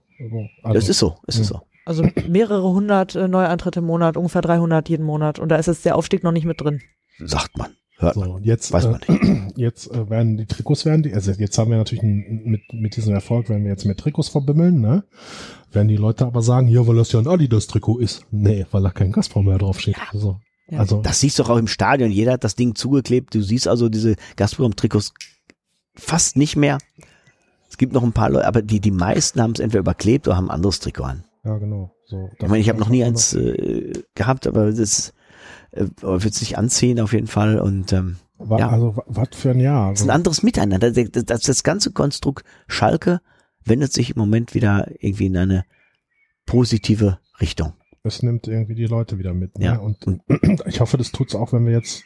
Also, 0.61 0.73
das 0.73 0.87
ist 0.89 0.99
so, 0.99 1.17
es 1.25 1.35
ist 1.39 1.49
Mhm. 1.49 1.55
so. 1.55 1.61
Also 1.85 2.03
mehrere 2.27 2.61
hundert 2.71 3.15
äh, 3.15 3.27
Neueintritte 3.27 3.79
im 3.79 3.85
Monat, 3.87 4.17
ungefähr 4.17 4.43
300 4.43 4.87
jeden 4.89 5.03
Monat. 5.05 5.39
Und 5.39 5.49
da 5.49 5.55
ist 5.55 5.65
jetzt 5.65 5.83
der 5.85 5.95
Aufstieg 5.95 6.23
noch 6.23 6.31
nicht 6.31 6.45
mit 6.45 6.61
drin. 6.61 6.81
Sagt 7.17 7.57
man. 7.57 7.71
Hört 8.01 8.15
So, 8.15 8.21
man. 8.21 8.29
und 8.31 8.45
jetzt, 8.45 8.71
Weiß 8.71 8.85
äh, 8.85 8.91
man 8.91 9.51
jetzt 9.55 9.91
äh, 9.91 10.09
werden 10.09 10.37
die 10.37 10.45
Trikots 10.45 10.85
werden 10.85 11.03
die, 11.03 11.13
also 11.13 11.31
jetzt 11.31 11.57
haben 11.57 11.69
wir 11.71 11.77
natürlich 11.77 12.03
ein, 12.03 12.43
mit, 12.45 12.61
mit 12.73 12.95
diesem 12.95 13.13
Erfolg, 13.13 13.49
werden 13.49 13.63
wir 13.63 13.71
jetzt 13.71 13.85
mit 13.85 13.97
Trikots 13.97 14.29
verbimmeln, 14.29 14.79
ne? 14.81 15.03
Werden 15.71 15.87
die 15.89 15.97
Leute 15.97 16.25
aber 16.25 16.41
sagen, 16.41 16.67
ja, 16.69 16.87
weil 16.87 16.95
das 16.95 17.11
ja 17.11 17.19
ein 17.19 17.27
Adidas-Trikot 17.27 17.99
ist. 17.99 18.25
Nee, 18.31 18.65
weil 18.71 18.81
da 18.83 18.89
kein 18.89 19.11
Gazprom 19.11 19.45
mehr 19.45 19.57
draufsteht. 19.59 19.97
Also, 20.11 20.39
Ja. 20.69 20.79
also 20.79 21.01
Das 21.01 21.19
siehst 21.19 21.37
du 21.39 21.43
auch 21.43 21.57
im 21.57 21.67
Stadion. 21.67 22.09
Jeder 22.09 22.31
hat 22.33 22.43
das 22.43 22.55
Ding 22.55 22.73
zugeklebt. 22.73 23.35
Du 23.35 23.41
siehst 23.41 23.67
also 23.67 23.89
diese 23.89 24.15
Gazprom-Trikots 24.37 25.13
fast 25.95 26.37
nicht 26.37 26.55
mehr. 26.55 26.77
Es 27.69 27.77
gibt 27.77 27.93
noch 27.93 28.01
ein 28.03 28.13
paar 28.13 28.29
Leute, 28.31 28.47
aber 28.47 28.61
die, 28.63 28.79
die 28.79 28.89
meisten 28.91 29.41
haben 29.41 29.51
es 29.51 29.59
entweder 29.59 29.81
überklebt 29.81 30.27
oder 30.27 30.37
haben 30.37 30.47
ein 30.49 30.55
anderes 30.55 30.79
Trikot 30.79 31.03
an. 31.03 31.23
ja, 31.43 31.57
genau. 31.57 31.91
So, 32.05 32.29
Ich 32.39 32.47
meine, 32.47 32.59
ich 32.59 32.69
habe 32.69 32.79
noch 32.79 32.89
nie 32.89 33.03
eins 33.03 33.33
äh, 33.35 33.93
gehabt, 34.15 34.47
aber 34.47 34.71
das 34.71 35.13
äh, 35.71 35.85
wird 36.01 36.33
sich 36.33 36.57
anziehen 36.57 36.99
auf 36.99 37.13
jeden 37.13 37.27
Fall. 37.27 37.59
Und 37.59 37.93
ähm, 37.93 38.17
Wa- 38.37 38.57
ja. 38.59 38.69
Also, 38.69 38.95
wa- 38.95 39.03
was 39.07 39.29
für 39.33 39.51
ein 39.51 39.59
Jahr. 39.59 39.91
es 39.91 39.99
ist 40.01 40.07
ein 40.07 40.11
anderes 40.11 40.43
Miteinander. 40.43 40.91
Das, 40.91 41.09
das, 41.11 41.25
das, 41.25 41.41
das 41.41 41.63
ganze 41.63 41.91
Konstrukt 41.91 42.45
Schalke 42.67 43.19
wendet 43.65 43.91
sich 43.93 44.11
im 44.11 44.19
Moment 44.19 44.53
wieder 44.53 44.87
irgendwie 44.99 45.25
in 45.27 45.37
eine 45.37 45.65
positive 46.45 47.19
Richtung. 47.41 47.73
es 48.03 48.23
nimmt 48.23 48.47
irgendwie 48.47 48.75
die 48.75 48.85
Leute 48.85 49.17
wieder 49.19 49.33
mit. 49.33 49.57
Ne? 49.59 49.65
Ja. 49.65 49.75
Und 49.77 49.97
ich 50.65 50.79
hoffe, 50.79 50.97
das 50.97 51.11
tut's 51.11 51.35
auch, 51.35 51.53
wenn 51.53 51.65
wir 51.65 51.73
jetzt 51.73 52.03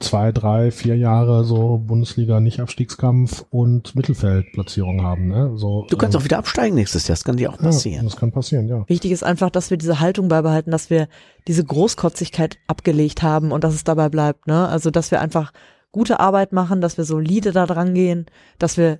zwei, 0.00 0.32
drei, 0.32 0.70
vier 0.70 0.96
Jahre 0.96 1.44
so 1.44 1.78
Bundesliga 1.78 2.40
nicht 2.40 2.60
Abstiegskampf 2.60 3.44
und 3.50 3.94
Mittelfeldplatzierung 3.94 5.02
haben. 5.02 5.28
Ne? 5.28 5.52
So, 5.56 5.86
Du 5.88 5.96
kannst 5.96 6.14
ähm, 6.14 6.20
auch 6.20 6.24
wieder 6.24 6.38
absteigen 6.38 6.74
nächstes 6.74 7.08
Jahr. 7.08 7.16
Das 7.16 7.24
kann 7.24 7.36
dir 7.36 7.50
auch 7.50 7.58
ja, 7.58 7.62
passieren. 7.62 8.04
das 8.04 8.16
kann 8.16 8.32
passieren, 8.32 8.68
ja. 8.68 8.84
Wichtig 8.88 9.12
ist 9.12 9.22
einfach, 9.22 9.50
dass 9.50 9.70
wir 9.70 9.76
diese 9.76 10.00
Haltung 10.00 10.28
beibehalten, 10.28 10.70
dass 10.70 10.90
wir 10.90 11.08
diese 11.46 11.64
Großkotzigkeit 11.64 12.58
abgelegt 12.66 13.22
haben 13.22 13.52
und 13.52 13.64
dass 13.64 13.74
es 13.74 13.84
dabei 13.84 14.08
bleibt. 14.08 14.46
Ne? 14.46 14.68
Also, 14.68 14.90
dass 14.90 15.10
wir 15.10 15.20
einfach 15.20 15.52
gute 15.92 16.20
Arbeit 16.20 16.52
machen, 16.52 16.80
dass 16.80 16.96
wir 16.96 17.04
solide 17.04 17.52
da 17.52 17.66
dran 17.66 17.94
gehen, 17.94 18.26
dass 18.58 18.76
wir 18.76 18.98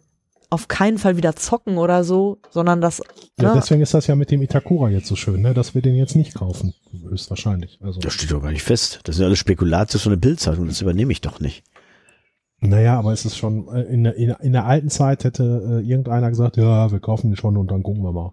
auf 0.50 0.68
keinen 0.68 0.98
Fall 0.98 1.16
wieder 1.16 1.34
zocken 1.34 1.76
oder 1.76 2.04
so, 2.04 2.38
sondern 2.50 2.80
dass 2.80 3.02
Ja, 3.40 3.48
ne? 3.48 3.60
deswegen 3.60 3.82
ist 3.82 3.94
das 3.94 4.06
ja 4.06 4.14
mit 4.14 4.30
dem 4.30 4.42
Itakura 4.42 4.88
jetzt 4.90 5.08
so 5.08 5.16
schön, 5.16 5.42
ne? 5.42 5.54
dass 5.54 5.74
wir 5.74 5.82
den 5.82 5.96
jetzt 5.96 6.14
nicht 6.16 6.34
kaufen. 6.34 6.74
Höchstwahrscheinlich. 7.08 7.78
Also, 7.82 8.00
Das 8.00 8.12
steht 8.12 8.30
doch 8.30 8.42
gar 8.42 8.52
nicht 8.52 8.62
fest. 8.62 9.00
Das 9.04 9.16
sind 9.16 9.24
alles 9.24 9.38
Spekulatius 9.38 10.02
von 10.02 10.10
der 10.12 10.18
Bildzeitung. 10.18 10.66
Das 10.66 10.80
übernehme 10.80 11.12
ich 11.12 11.20
doch 11.20 11.40
nicht. 11.40 11.64
naja, 12.60 12.98
aber 12.98 13.12
es 13.12 13.24
ist 13.24 13.36
schon, 13.36 13.68
äh, 13.68 13.82
in 13.82 14.04
der, 14.04 14.14
in, 14.16 14.30
in 14.40 14.52
der 14.52 14.64
alten 14.66 14.88
Zeit 14.88 15.24
hätte 15.24 15.42
äh, 15.82 15.88
irgendeiner 15.88 16.28
gesagt, 16.30 16.56
ja, 16.56 16.90
wir 16.90 17.00
kaufen 17.00 17.30
den 17.30 17.36
schon 17.36 17.56
und 17.56 17.70
dann 17.70 17.82
gucken 17.82 18.02
wir 18.02 18.12
mal. 18.12 18.32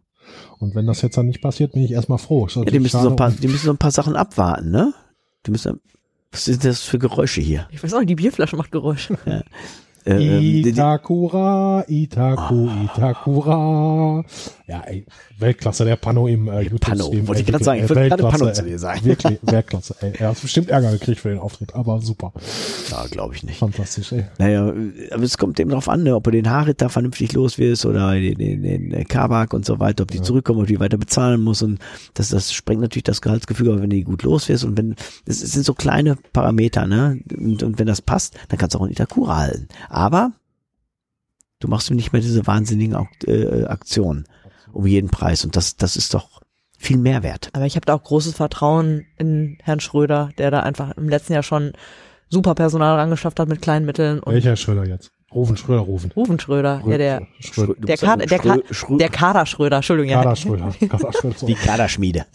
Und 0.59 0.73
wenn 0.75 0.87
das 0.87 1.01
jetzt 1.01 1.17
dann 1.17 1.25
nicht 1.25 1.41
passiert, 1.41 1.73
bin 1.73 1.83
ich 1.83 1.91
erstmal 1.91 2.17
froh. 2.17 2.47
Ja, 2.47 2.63
die 2.63 2.79
müssen 2.79 3.01
so 3.01 3.09
ein 3.09 3.15
paar, 3.17 3.31
die 3.31 3.47
müssen 3.47 3.65
so 3.65 3.71
ein 3.71 3.77
paar 3.77 3.91
Sachen 3.91 4.15
abwarten, 4.15 4.71
ne? 4.71 4.93
Die 5.45 5.51
müssen, 5.51 5.81
was 6.31 6.45
sind 6.45 6.63
das 6.63 6.81
für 6.81 6.97
Geräusche 6.99 7.41
hier? 7.41 7.67
ich 7.71 7.83
weiß 7.83 7.93
auch 7.93 7.99
nicht, 7.99 8.09
die 8.09 8.15
Bierflasche 8.15 8.55
macht 8.55 8.71
Geräusche. 8.71 9.17
Äh, 9.25 9.41
ähm, 10.05 10.19
die- 10.19 10.61
die- 10.63 10.69
Itakura, 10.69 11.83
Itaku, 11.87 12.67
Ah. 12.69 12.83
Itakura. 12.85 14.23
Ja, 14.73 14.81
ey, 14.87 15.05
Weltklasse, 15.37 15.85
der 15.85 15.97
Pano 15.97 16.27
im 16.27 16.47
äh, 16.47 16.61
YouTube-Stream. 16.61 17.27
wollte 17.27 17.41
ich 17.41 17.47
gerade 17.47 17.63
sagen. 17.63 17.83
Ich 17.83 17.89
wollte 17.89 18.09
gerade 18.09 18.23
Pano 18.23 18.51
zu 18.51 18.63
dir 18.63 18.79
sagen. 18.79 19.05
Wirklich, 19.05 19.37
Weltklasse, 19.43 19.95
ey. 20.01 20.13
Er 20.17 20.29
hat 20.29 20.41
bestimmt 20.41 20.69
Ärger 20.69 20.91
gekriegt 20.93 21.19
für 21.21 21.29
den 21.29 21.37
Auftritt, 21.37 21.75
aber 21.75 22.01
super. 22.01 22.33
Ja, 22.89 23.05
glaube 23.05 23.35
ich 23.35 23.43
nicht. 23.43 23.59
Fantastisch, 23.59 24.11
ey. 24.13 24.25
Naja, 24.39 24.73
aber 25.11 25.23
es 25.23 25.37
kommt 25.37 25.59
eben 25.59 25.69
drauf 25.69 25.87
an, 25.87 26.01
ne, 26.01 26.15
ob 26.15 26.23
du 26.23 26.31
den 26.31 26.49
Harit 26.49 26.81
da 26.81 26.89
vernünftig 26.89 27.33
los 27.33 27.59
wirst 27.59 27.85
oder 27.85 28.15
den, 28.15 28.35
den, 28.39 28.63
den 28.63 28.93
äh, 28.93 29.03
Kabak 29.03 29.53
und 29.53 29.63
so 29.63 29.79
weiter, 29.79 30.01
ob 30.01 30.09
die 30.09 30.23
zurückkommen, 30.23 30.61
ob 30.61 30.65
die 30.65 30.79
weiter 30.79 30.97
bezahlen 30.97 31.41
muss 31.41 31.61
und 31.61 31.77
das, 32.15 32.29
das 32.29 32.51
sprengt 32.51 32.81
natürlich 32.81 33.03
das 33.03 33.21
Gehaltsgefüge, 33.21 33.73
aber 33.73 33.83
wenn 33.83 33.91
du 33.91 33.97
die 33.97 34.03
gut 34.03 34.23
los 34.23 34.49
wirst 34.49 34.63
und 34.63 34.75
wenn, 34.75 34.95
es 35.27 35.39
sind 35.39 35.65
so 35.65 35.75
kleine 35.75 36.17
Parameter, 36.33 36.87
ne, 36.87 37.19
und, 37.37 37.61
und 37.61 37.77
wenn 37.77 37.85
das 37.85 38.01
passt, 38.01 38.39
dann 38.49 38.57
kannst 38.57 38.73
du 38.73 38.79
auch 38.79 38.83
einen 38.83 38.93
Itakura 38.93 39.37
halten. 39.37 39.67
Aber 39.89 40.31
du 41.59 41.67
machst 41.67 41.91
nicht 41.91 42.11
mehr 42.11 42.23
diese 42.23 42.47
wahnsinnigen 42.47 43.07
äh, 43.27 43.65
Aktionen 43.65 44.25
um 44.73 44.85
jeden 44.85 45.09
Preis 45.09 45.45
und 45.45 45.55
das, 45.55 45.77
das 45.77 45.95
ist 45.95 46.13
doch 46.13 46.41
viel 46.77 46.97
Mehrwert. 46.97 47.49
Aber 47.53 47.65
ich 47.65 47.75
habe 47.75 47.85
da 47.85 47.93
auch 47.93 48.03
großes 48.03 48.33
Vertrauen 48.35 49.05
in 49.17 49.57
Herrn 49.63 49.79
Schröder, 49.79 50.31
der 50.37 50.51
da 50.51 50.59
einfach 50.61 50.97
im 50.97 51.07
letzten 51.07 51.33
Jahr 51.33 51.43
schon 51.43 51.71
super 52.29 52.55
Personal 52.55 52.97
rangeschafft 52.99 53.39
hat 53.39 53.47
mit 53.47 53.61
kleinen 53.61 53.85
Mitteln 53.85 54.19
und 54.19 54.33
Welcher 54.33 54.55
Schröder 54.55 54.85
jetzt? 54.85 55.11
Rufen, 55.33 55.57
Schröder 55.57 55.81
rufen. 55.81 56.11
Rufen 56.15 56.39
Schröder, 56.39 56.81
ja 56.85 56.97
der 56.97 57.27
Schröder. 57.39 57.73
Der 57.79 57.97
Kader, 57.97 58.25
der, 58.25 58.37
Ka 58.39 58.53
Schrö- 58.53 58.71
Schrö- 58.73 58.97
der 58.99 59.09
Kader 59.09 59.45
Schröder, 59.47 59.77
Entschuldigung, 59.77 60.11
ja. 60.11 60.21
Kader 60.21 60.35
Schröder. 60.35 60.71
Kader 60.89 61.13
Schröder. 61.13 61.35
Die 61.47 61.55
Kaderschmiede. 61.55 62.25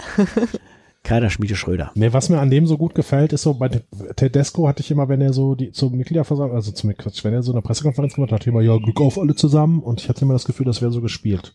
Kaderschmiede 1.05 1.55
Schröder. 1.57 1.93
Nee, 1.95 2.13
was 2.13 2.29
mir 2.29 2.39
an 2.41 2.51
dem 2.51 2.67
so 2.67 2.77
gut 2.77 2.95
gefällt, 2.95 3.33
ist 3.33 3.43
so, 3.43 3.55
bei 3.55 3.69
Tedesco 4.17 4.67
hatte 4.69 4.83
ich 4.83 4.91
immer, 4.91 5.09
wenn 5.09 5.21
er 5.21 5.33
so 5.33 5.55
die 5.55 5.71
zur 5.73 5.91
Mitgliederversammlung, 5.91 6.55
also 6.57 6.73
zum 6.73 6.95
Quatsch, 6.97 7.23
wenn 7.25 7.33
er 7.33 7.43
so 7.43 7.53
eine 7.53 7.63
Pressekonferenz 7.63 8.15
gemacht 8.15 8.31
hat, 8.33 8.41
hatte 8.41 8.51
ich 8.51 8.55
immer, 8.55 8.63
ja, 8.63 8.77
Glück 8.79 9.01
auf 9.01 9.19
alle 9.19 9.35
zusammen 9.35 9.81
und 9.81 10.01
ich 10.01 10.09
hatte 10.09 10.23
immer 10.25 10.35
das 10.35 10.45
Gefühl, 10.45 10.67
das 10.67 10.83
wäre 10.83 10.91
so 10.93 11.01
gespielt. 11.01 11.55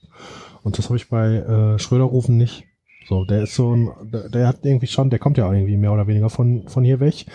Und 0.63 0.77
das 0.77 0.85
habe 0.85 0.97
ich 0.97 1.09
bei 1.09 1.35
äh, 1.35 1.79
Schröder 1.79 2.05
rufen 2.05 2.37
nicht. 2.37 2.65
So, 3.07 3.25
der 3.25 3.43
ist 3.43 3.55
so 3.55 3.75
ein, 3.75 3.91
der, 4.11 4.29
der 4.29 4.47
hat 4.47 4.65
irgendwie 4.65 4.87
schon, 4.87 5.09
der 5.09 5.19
kommt 5.19 5.37
ja 5.37 5.51
irgendwie 5.51 5.75
mehr 5.77 5.91
oder 5.91 6.07
weniger 6.07 6.29
von, 6.29 6.67
von 6.67 6.83
hier 6.83 6.99
weg. 6.99 7.25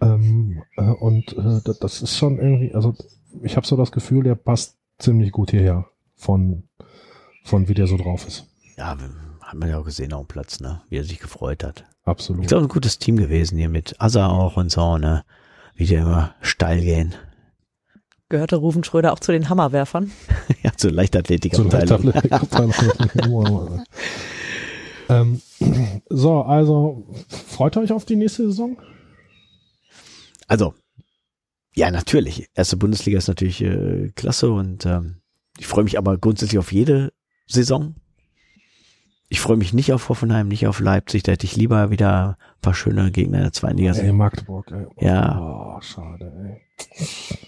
Ähm, 0.00 0.62
äh, 0.76 0.82
und 0.82 1.36
äh, 1.36 1.60
das, 1.80 2.02
ist 2.02 2.16
schon 2.16 2.38
irgendwie, 2.38 2.74
also 2.74 2.94
ich 3.42 3.56
habe 3.56 3.66
so 3.66 3.76
das 3.76 3.92
Gefühl, 3.92 4.24
der 4.24 4.34
passt 4.34 4.76
ziemlich 4.98 5.30
gut 5.30 5.52
hierher 5.52 5.86
von, 6.16 6.64
von 7.44 7.68
wie 7.68 7.74
der 7.74 7.86
so 7.86 7.96
drauf 7.96 8.26
ist. 8.26 8.48
Ja, 8.76 8.96
haben 9.40 9.62
wir 9.62 9.68
ja 9.68 9.78
auch 9.78 9.84
gesehen 9.84 10.12
auf 10.12 10.26
dem 10.26 10.28
Platz, 10.28 10.60
ne, 10.60 10.82
wie 10.88 10.96
er 10.96 11.04
sich 11.04 11.20
gefreut 11.20 11.62
hat. 11.62 11.84
Absolut. 12.04 12.42
Ich 12.42 12.48
glaube, 12.48 12.64
ein 12.64 12.68
gutes 12.68 12.98
Team 12.98 13.16
gewesen 13.16 13.58
hier 13.58 13.68
mit 13.68 14.00
Asa 14.00 14.28
auch 14.28 14.56
und 14.56 14.72
so, 14.72 14.98
ne? 14.98 15.24
Wie 15.76 15.86
die 15.86 15.94
immer 15.94 16.34
steil 16.40 16.80
gehen. 16.80 17.14
Gehörte 18.32 18.56
Rufen 18.56 18.82
Schröder 18.82 19.12
auch 19.12 19.18
zu 19.18 19.30
den 19.30 19.50
Hammerwerfern? 19.50 20.10
ja, 20.62 20.72
zur 20.74 20.90
Leichtathletik. 20.90 21.54
So 21.54 21.68
ähm, 25.10 25.42
so, 26.08 26.40
also 26.40 27.06
freut 27.28 27.76
euch 27.76 27.92
auf 27.92 28.06
die 28.06 28.16
nächste 28.16 28.44
Saison? 28.44 28.80
Also, 30.48 30.72
ja, 31.74 31.90
natürlich. 31.90 32.48
Erste 32.54 32.78
Bundesliga 32.78 33.18
ist 33.18 33.28
natürlich 33.28 33.60
äh, 33.60 34.10
klasse 34.14 34.50
und 34.50 34.86
ähm, 34.86 35.20
ich 35.58 35.66
freue 35.66 35.84
mich 35.84 35.98
aber 35.98 36.16
grundsätzlich 36.16 36.58
auf 36.58 36.72
jede 36.72 37.12
Saison. 37.46 37.96
Ich 39.28 39.40
freue 39.40 39.58
mich 39.58 39.74
nicht 39.74 39.92
auf 39.92 40.08
Hoffenheim, 40.08 40.48
nicht 40.48 40.66
auf 40.66 40.80
Leipzig. 40.80 41.22
Da 41.22 41.32
hätte 41.32 41.44
ich 41.44 41.54
lieber 41.54 41.90
wieder 41.90 42.38
ein 42.38 42.60
paar 42.62 42.72
schöne 42.72 43.10
Gegner 43.10 43.36
in 43.36 43.44
der 43.44 43.52
zweiten 43.52 43.76
Liga. 43.76 43.92
Ey, 43.92 44.10
Magdeburg, 44.10 44.72
ey. 44.72 44.86
Ja. 45.06 45.38
Oh, 45.38 45.80
schade, 45.82 46.32
ey. 46.86 47.38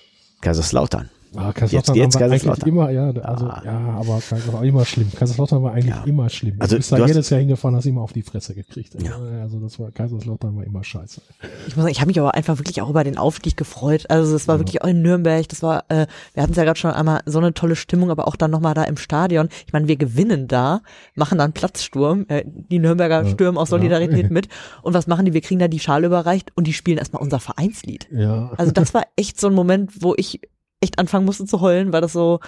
Kaiserslautern. 0.45 1.11
Ah, 1.37 1.53
Kaiserslautern 1.53 1.97
jetzt 1.97 2.15
war 2.21 2.23
eigentlich 2.31 2.67
immer, 2.67 2.91
ja, 2.91 3.11
also, 3.11 3.47
Ah. 3.47 3.63
ja, 3.65 3.79
aber 3.99 4.21
Kaiserslautern 4.21 4.53
war 4.55 4.65
immer 4.65 4.85
schlimm. 4.85 5.11
Kaiserslautern 5.15 5.63
war 5.63 5.73
eigentlich 5.73 5.95
Ja. 5.95 6.05
immer 6.05 6.29
schlimm. 6.31 6.57
Also, 6.59 6.75
du 6.75 6.79
bist 6.79 6.93
da 6.93 7.07
jedes 7.07 7.31
Jahr 7.31 7.41
hingefahren, 7.41 7.77
hast 7.77 7.87
immer 7.87 8.03
auf 8.03 8.13
die 8.13 8.23
Fresse 8.23 8.55
gekriegt. 8.55 8.97
Ja. 9.03 9.17
Also 9.43 9.59
das 9.61 9.79
war, 9.79 9.91
Kaiserslautern 9.91 10.57
war 10.57 10.65
immer 10.65 10.85
scheiße. 10.85 11.21
Ich 11.67 11.77
muss 11.77 11.83
sagen, 11.85 11.89
ich 11.93 12.01
habe 12.01 12.09
mich 12.09 12.21
aber 12.21 12.35
einfach 12.35 12.59
wirklich 12.59 12.81
auch 12.83 12.91
über 12.91 13.05
den 13.05 13.19
Aufstieg 13.19 13.57
gefreut. 13.57 14.05
Also 14.11 14.33
das 14.33 14.49
war 14.49 14.59
wirklich 14.59 14.83
auch 14.83 14.89
in 14.89 15.03
Nürnberg, 15.03 15.49
das 15.49 15.63
war, 15.63 15.85
äh, 15.89 16.07
wir 16.35 16.43
hatten 16.43 16.53
es 16.53 16.57
ja 16.57 16.65
gerade 16.65 16.79
schon 16.79 16.91
einmal 16.91 17.21
so 17.27 17.39
eine 17.39 17.53
tolle 17.55 17.77
Stimmung, 17.77 18.11
aber 18.11 18.29
auch 18.29 18.37
dann 18.37 18.51
nochmal 18.51 18.75
da 18.75 18.85
im 18.85 18.97
Stadion. 18.97 19.49
Ich 19.67 19.73
meine, 19.73 19.89
wir 19.89 19.97
gewinnen 19.97 20.49
da, 20.49 20.81
machen 21.15 21.39
dann 21.39 21.53
Platzsturm, 21.53 22.27
äh, 22.29 22.45
die 22.47 22.79
Nürnberger 22.79 23.23
Ja. 23.25 23.29
stürmen 23.31 23.59
aus 23.59 23.69
Ja. 23.71 23.79
Solidarität 23.79 24.31
mit. 24.31 24.49
Und 24.83 24.95
was 24.95 25.07
machen 25.07 25.25
die? 25.27 25.33
Wir 25.33 25.41
kriegen 25.41 25.61
da 25.61 25.69
die 25.69 25.81
Schale 25.81 26.07
überreicht 26.07 26.53
und 26.55 26.67
die 26.67 26.73
spielen 26.73 26.99
erstmal 26.99 27.23
unser 27.23 27.41
Vereinslied. 27.41 28.09
Ja. 28.13 28.53
Also 28.57 28.73
das 28.73 28.95
war 28.95 29.03
echt 29.17 29.41
so 29.41 29.49
ein 29.49 29.55
Moment, 29.55 30.03
wo 30.03 30.15
ich 30.17 30.41
echt 30.85 30.99
anfangen 30.99 31.25
musste 31.25 31.47
zu 31.47 31.61
heulen, 31.61 31.93
weil 31.93 32.01
das 32.01 32.13
so, 32.13 32.41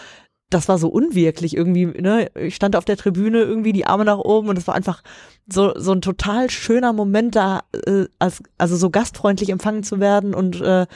das 0.50 0.68
war 0.68 0.78
so 0.78 0.88
unwirklich 0.88 1.56
irgendwie, 1.56 1.86
ne? 1.86 2.30
Ich 2.36 2.54
stand 2.54 2.76
auf 2.76 2.84
der 2.84 2.96
Tribüne, 2.96 3.40
irgendwie 3.40 3.72
die 3.72 3.86
Arme 3.86 4.04
nach 4.04 4.18
oben 4.18 4.48
und 4.48 4.58
es 4.58 4.66
war 4.68 4.74
einfach 4.74 5.02
so, 5.48 5.72
so 5.76 5.92
ein 5.92 6.02
total 6.02 6.50
schöner 6.50 6.92
Moment 6.92 7.34
da, 7.34 7.62
äh, 7.86 8.06
als, 8.18 8.42
also 8.58 8.76
so 8.76 8.90
gastfreundlich 8.90 9.50
empfangen 9.50 9.82
zu 9.82 9.98
werden 9.98 10.34
und 10.34 10.60
äh, 10.60 10.86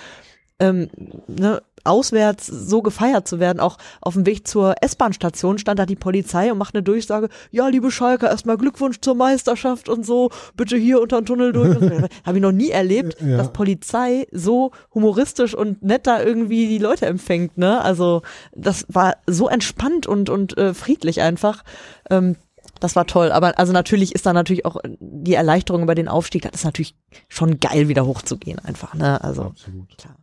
ähm, 0.60 0.88
ne, 1.26 1.62
auswärts 1.84 2.46
so 2.46 2.82
gefeiert 2.82 3.26
zu 3.28 3.40
werden. 3.40 3.60
Auch 3.60 3.78
auf 4.00 4.14
dem 4.14 4.26
Weg 4.26 4.46
zur 4.46 4.74
S-Bahn-Station 4.82 5.58
stand 5.58 5.78
da 5.78 5.86
die 5.86 5.96
Polizei 5.96 6.50
und 6.52 6.58
macht 6.58 6.74
eine 6.74 6.82
Durchsage, 6.82 7.28
ja, 7.50 7.68
liebe 7.68 7.90
Schalker, 7.90 8.30
erstmal 8.30 8.56
Glückwunsch 8.56 9.00
zur 9.00 9.14
Meisterschaft 9.14 9.88
und 9.88 10.04
so, 10.04 10.30
bitte 10.56 10.76
hier 10.76 11.00
unter 11.00 11.20
den 11.20 11.26
Tunnel 11.26 11.52
durch. 11.52 11.76
Habe 12.24 12.38
ich 12.38 12.42
noch 12.42 12.52
nie 12.52 12.70
erlebt, 12.70 13.20
Ja. 13.20 13.36
dass 13.38 13.52
Polizei 13.52 14.26
so 14.32 14.72
humoristisch 14.94 15.54
und 15.54 15.82
nett 15.82 16.06
da 16.06 16.22
irgendwie 16.22 16.68
die 16.68 16.78
Leute 16.78 17.06
empfängt. 17.06 17.58
Ne? 17.58 17.80
Also 17.80 18.22
das 18.54 18.84
war 18.88 19.16
so 19.26 19.48
entspannt 19.48 20.06
und, 20.06 20.28
und 20.30 20.56
äh, 20.58 20.74
friedlich 20.74 21.20
einfach. 21.20 21.62
Ähm, 22.10 22.36
das 22.78 22.96
war 22.96 23.06
toll, 23.06 23.30
aber 23.30 23.58
also 23.58 23.72
natürlich 23.74 24.14
ist 24.14 24.24
da 24.24 24.32
natürlich 24.32 24.64
auch 24.64 24.76
die 25.00 25.34
Erleichterung 25.34 25.82
über 25.82 25.94
den 25.94 26.08
Aufstieg, 26.08 26.42
das 26.42 26.52
ist 26.54 26.64
natürlich 26.64 26.94
schon 27.28 27.60
geil, 27.60 27.88
wieder 27.88 28.06
hochzugehen 28.06 28.58
einfach, 28.58 28.94
ne? 28.94 29.22
Also 29.22 29.42
Absolut. 29.42 29.98
klar. 29.98 30.16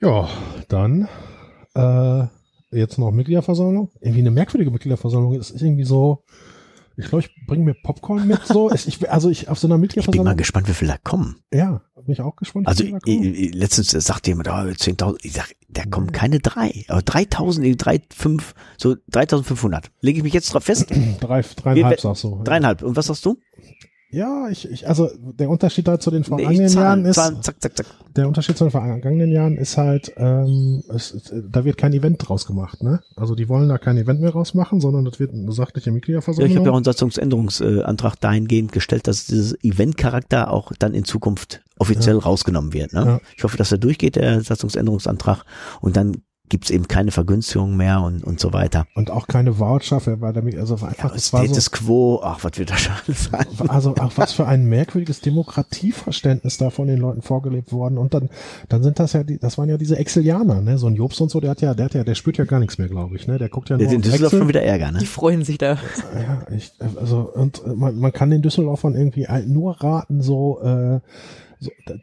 Ja, 0.00 0.28
dann 0.68 1.08
äh, 1.74 2.24
jetzt 2.70 2.98
noch 2.98 3.10
Mitgliederversammlung. 3.10 3.90
Irgendwie 4.00 4.20
eine 4.20 4.30
merkwürdige 4.30 4.70
Mitgliederversammlung. 4.70 5.34
Es 5.34 5.50
ist 5.50 5.62
irgendwie 5.62 5.84
so, 5.84 6.22
ich 6.96 7.08
glaube, 7.08 7.24
ich 7.24 7.46
bringe 7.46 7.64
mir 7.64 7.74
Popcorn 7.82 8.26
mit. 8.28 8.44
So, 8.46 8.70
ich, 8.72 9.10
also 9.10 9.28
ich 9.28 9.48
auf 9.48 9.58
so 9.58 9.66
einer 9.66 9.74
Ich 9.74 9.80
bin 9.80 9.80
mal 9.80 9.80
Mitgliederversammlung. 10.02 10.36
gespannt, 10.36 10.68
wie 10.68 10.74
viele 10.74 10.92
da 10.92 10.98
kommen. 10.98 11.36
Ja, 11.52 11.82
bin 11.96 12.12
ich 12.12 12.20
auch 12.20 12.36
gespannt. 12.36 12.68
Also 12.68 12.84
wie 12.84 12.88
viele 12.88 12.98
da 13.04 13.10
i- 13.10 13.16
kommen. 13.16 13.34
i- 13.34 13.48
letztens 13.50 13.90
sagt 13.90 14.26
jemand, 14.28 14.48
oh, 14.48 14.52
10.000, 14.52 15.16
ich 15.22 15.32
sag, 15.32 15.52
da 15.68 15.84
kommen 15.84 16.12
keine 16.12 16.38
drei, 16.38 16.84
aber 16.88 17.00
3.000, 17.02 17.60
nee, 17.60 17.74
drei, 17.76 18.00
fünf, 18.14 18.54
so 18.76 18.94
3.500. 19.10 19.86
Lege 20.00 20.18
ich 20.18 20.24
mich 20.24 20.32
jetzt 20.32 20.52
drauf 20.54 20.64
fest? 20.64 20.88
Drei, 21.20 21.42
dreieinhalb 21.42 21.96
wir- 21.96 22.00
sagst 22.00 22.24
du. 22.24 22.40
Dreieinhalb. 22.44 22.82
Und 22.82 22.96
was 22.96 23.06
sagst 23.06 23.24
du? 23.26 23.36
Ja, 24.10 24.48
ich, 24.48 24.70
ich, 24.70 24.88
also 24.88 25.10
der 25.38 25.50
Unterschied 25.50 25.86
da 25.86 26.00
zu 26.00 26.10
den 26.10 26.20
Nee, 26.22 26.28
vergangenen 26.28 26.66
ich 26.66 26.74
Jahren 26.74 27.04
ist, 27.04 27.16
Zahlen, 27.16 27.42
zack, 27.42 27.56
zack, 27.60 27.76
zack. 27.76 27.86
der 28.16 28.26
Unterschied 28.26 28.56
zu 28.56 28.64
den 28.64 28.70
vergangenen 28.70 29.30
Jahren 29.30 29.58
ist 29.58 29.76
halt, 29.76 30.12
ähm, 30.16 30.82
es, 30.88 31.12
es, 31.12 31.30
da 31.50 31.64
wird 31.66 31.76
kein 31.76 31.92
Event 31.92 32.26
draus 32.26 32.46
gemacht, 32.46 32.82
ne? 32.82 33.00
Also 33.16 33.34
die 33.34 33.50
wollen 33.50 33.68
da 33.68 33.76
kein 33.76 33.98
Event 33.98 34.20
mehr 34.22 34.30
rausmachen, 34.30 34.80
sondern 34.80 35.04
das 35.04 35.20
wird 35.20 35.34
eine 35.34 35.52
sachliche 35.52 35.90
Ja, 35.90 35.94
Mitgliederversammlung. 35.94 36.50
ich 36.50 36.56
habe 36.56 36.66
ja 36.66 36.72
auch 36.72 36.76
einen 36.76 36.84
Satzungsänderungsantrag 36.84 38.18
dahingehend 38.20 38.72
gestellt, 38.72 39.06
dass 39.06 39.26
dieses 39.26 39.62
Eventcharakter 39.62 40.50
auch 40.52 40.72
dann 40.78 40.94
in 40.94 41.04
Zukunft 41.04 41.60
offiziell 41.78 42.16
rausgenommen 42.16 42.72
wird. 42.72 42.94
Ne? 42.94 43.00
Ja. 43.04 43.20
Ich 43.36 43.44
hoffe, 43.44 43.56
dass 43.58 43.72
er 43.72 43.78
durchgeht, 43.78 44.16
der 44.16 44.40
Satzungsänderungsantrag, 44.40 45.44
und 45.80 45.96
dann 45.96 46.16
gibt's 46.48 46.70
eben 46.70 46.88
keine 46.88 47.10
Vergünstigung 47.10 47.76
mehr 47.76 48.00
und, 48.02 48.24
und 48.24 48.40
so 48.40 48.52
weiter. 48.52 48.86
und 48.94 49.10
auch 49.10 49.26
keine 49.26 49.58
Voucher, 49.58 50.00
für- 50.00 50.20
weil 50.20 50.32
damit, 50.32 50.56
also 50.58 50.74
einfach, 50.74 51.14
es 51.14 51.32
war 51.32 51.40
so, 51.42 51.46
Status 51.48 51.70
Quo, 51.70 52.20
ach, 52.22 52.42
was 52.42 52.58
wird 52.58 52.70
da 52.70 52.76
schon 52.76 52.92
alles 53.06 53.24
sein? 53.24 53.46
also 53.68 53.94
auch 53.96 54.12
was 54.16 54.32
für 54.32 54.46
ein 54.46 54.64
merkwürdiges 54.68 55.20
Demokratieverständnis 55.20 56.58
da 56.58 56.70
von 56.70 56.88
den 56.88 56.98
Leuten 56.98 57.22
vorgelebt 57.22 57.72
worden 57.72 57.98
und 57.98 58.14
dann 58.14 58.28
dann 58.68 58.82
sind 58.82 58.98
das 58.98 59.12
ja 59.12 59.22
die 59.22 59.38
das 59.38 59.58
waren 59.58 59.68
ja 59.68 59.76
diese 59.76 59.96
Exilianer 59.96 60.60
ne 60.60 60.78
so 60.78 60.86
ein 60.86 60.94
Jobs 60.96 61.20
und 61.20 61.30
so 61.30 61.40
der 61.40 61.50
hat 61.50 61.60
ja 61.60 61.74
der 61.74 61.84
hat 61.86 61.94
ja 61.94 62.04
der 62.04 62.14
spürt 62.14 62.38
ja 62.38 62.44
gar 62.44 62.60
nichts 62.60 62.78
mehr 62.78 62.88
glaube 62.88 63.16
ich 63.16 63.26
ne 63.26 63.38
der 63.38 63.48
guckt 63.48 63.68
ja 63.70 63.76
nur 63.76 63.82
Jetzt 63.84 63.94
in 63.94 64.02
Düsseldorf 64.02 64.30
schon 64.32 64.48
wieder 64.48 64.62
Ärger, 64.62 64.90
ne? 64.92 64.98
Die 64.98 65.06
freuen 65.06 65.44
sich 65.44 65.58
da. 65.58 65.74
ja 66.14 66.46
ich 66.54 66.72
also 67.00 67.30
und 67.34 67.62
äh, 67.64 67.70
man, 67.74 67.96
man 67.98 68.12
kann 68.12 68.30
den 68.30 68.42
Düsseldorfern 68.42 68.94
irgendwie 68.94 69.26
nur 69.46 69.80
raten 69.82 70.22
so 70.22 70.60
äh, 70.62 71.00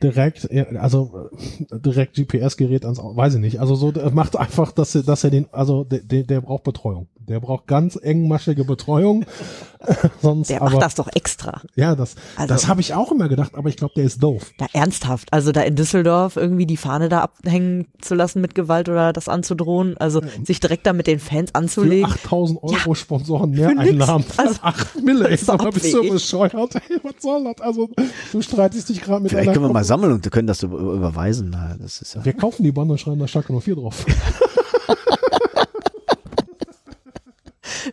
direkt, 0.02 0.50
also 0.78 1.30
äh, 1.72 1.80
direkt 1.80 2.16
GPS-Gerät 2.16 2.86
ans, 2.86 3.00
weiß 3.00 3.36
ich 3.36 3.42
nicht. 3.42 3.60
Also 3.60 3.76
so 3.76 3.94
macht 4.12 4.36
einfach, 4.36 4.72
dass 4.72 4.96
er, 4.96 5.04
dass 5.04 5.24
er 5.24 5.30
den, 5.30 5.48
also 5.52 5.84
der, 5.84 6.24
der 6.24 6.42
braucht 6.42 6.64
Betreuung. 6.64 7.08
Der 7.28 7.40
braucht 7.40 7.66
ganz 7.68 7.96
engmaschige 7.96 8.66
Betreuung. 8.66 9.26
Sonst, 10.22 10.50
Der 10.50 10.62
aber 10.62 10.72
macht 10.72 10.82
das 10.84 10.96
doch 10.96 11.08
extra. 11.14 11.62
ja, 11.76 11.96
das, 11.96 12.16
Also- 12.36 12.54
das 12.54 12.68
habe 12.68 12.82
ich 12.82 12.94
auch 12.94 13.12
immer 13.12 13.28
gedacht, 13.30 13.52
aber 13.56 13.70
ich 13.70 13.78
glaube, 13.78 13.94
der 13.96 14.04
ist 14.06 14.22
doof. 14.22 14.52
Da 14.58 14.66
ernsthaft. 14.74 15.32
Also 15.32 15.52
da 15.52 15.62
in 15.62 15.76
Düsseldorf 15.76 16.36
irgendwie 16.38 16.66
die 16.66 16.78
Fahne 16.78 17.08
da 17.10 17.22
abhängen 17.22 17.88
zu 18.02 18.16
lassen 18.16 18.42
mit 18.42 18.56
Gewalt 18.56 18.90
oder 18.90 19.14
das 19.14 19.28
anzudrohen. 19.30 19.96
Also 19.98 20.22
sich 20.44 20.60
direkt 20.60 20.86
da 20.88 20.94
mit 20.94 21.08
den 21.08 21.20
Fans 21.20 21.52
Für 21.52 21.56
anzulegen. 21.56 22.12
8000 22.12 22.64
Euro 22.64 22.74
Ja, 22.74 22.96
Sponsoren 22.96 23.52
mehr. 23.52 23.70
Einnahmen. 23.78 24.26
Also, 24.38 24.60
8 24.62 25.04
Mille, 25.04 25.30
ey, 25.30 25.38
mal, 25.46 25.70
bist 25.72 25.94
du 25.94 26.10
bescheuert? 26.10 26.76
Ey, 26.76 27.00
was 27.04 27.14
soll 27.22 27.44
das? 27.44 27.62
Also, 27.62 27.90
du 28.32 28.42
streitest 28.42 28.90
dich 28.90 29.02
gerade 29.02 29.22
mit 29.22 29.32
Vielleicht 29.32 29.48
einer 29.50 29.54
können 29.54 29.66
wir 29.66 29.74
mal 29.74 29.84
sammeln 29.84 30.12
und 30.14 30.32
können 30.32 30.48
das 30.48 30.64
über- 30.64 30.78
überweisen. 30.80 31.50
Na, 31.52 31.76
das 31.80 32.02
ist 32.02 32.16
ja. 32.16 32.26
Wir 32.26 32.34
kaufen 32.34 32.64
die 32.64 32.72
Bande 32.72 32.94
und 32.94 32.98
schreiben 33.00 33.20
da 33.20 33.28
Schalke 33.28 33.54
04 33.54 33.76
drauf. 33.76 34.06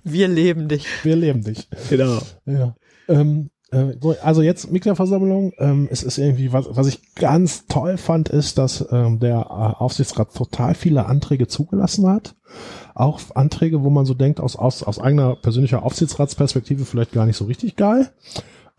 Wir 0.04 0.28
leben 0.28 0.68
dich. 0.68 0.86
Wir 1.02 1.16
leben 1.16 1.42
dich. 1.42 1.68
Genau. 1.88 2.18
Ja. 2.46 2.74
Ähm, 3.08 3.50
äh, 3.72 3.94
so, 4.00 4.14
also 4.22 4.42
jetzt 4.42 4.70
Mitgliederversammlung. 4.70 5.52
Ähm, 5.58 5.88
es 5.90 6.02
ist 6.02 6.18
irgendwie, 6.18 6.52
was, 6.52 6.66
was 6.68 6.86
ich 6.86 7.14
ganz 7.14 7.66
toll 7.66 7.96
fand, 7.96 8.28
ist, 8.28 8.58
dass 8.58 8.86
ähm, 8.90 9.18
der 9.18 9.38
äh, 9.38 9.82
Aufsichtsrat 9.82 10.34
total 10.34 10.74
viele 10.74 11.06
Anträge 11.06 11.48
zugelassen 11.48 12.06
hat. 12.08 12.34
Auch 12.94 13.20
Anträge, 13.34 13.82
wo 13.82 13.90
man 13.90 14.04
so 14.04 14.14
denkt, 14.14 14.40
aus, 14.40 14.56
aus, 14.56 14.82
aus 14.82 14.98
eigener 14.98 15.36
persönlicher 15.36 15.82
Aufsichtsratsperspektive 15.82 16.84
vielleicht 16.84 17.12
gar 17.12 17.24
nicht 17.24 17.36
so 17.36 17.46
richtig 17.46 17.76
geil. 17.76 18.10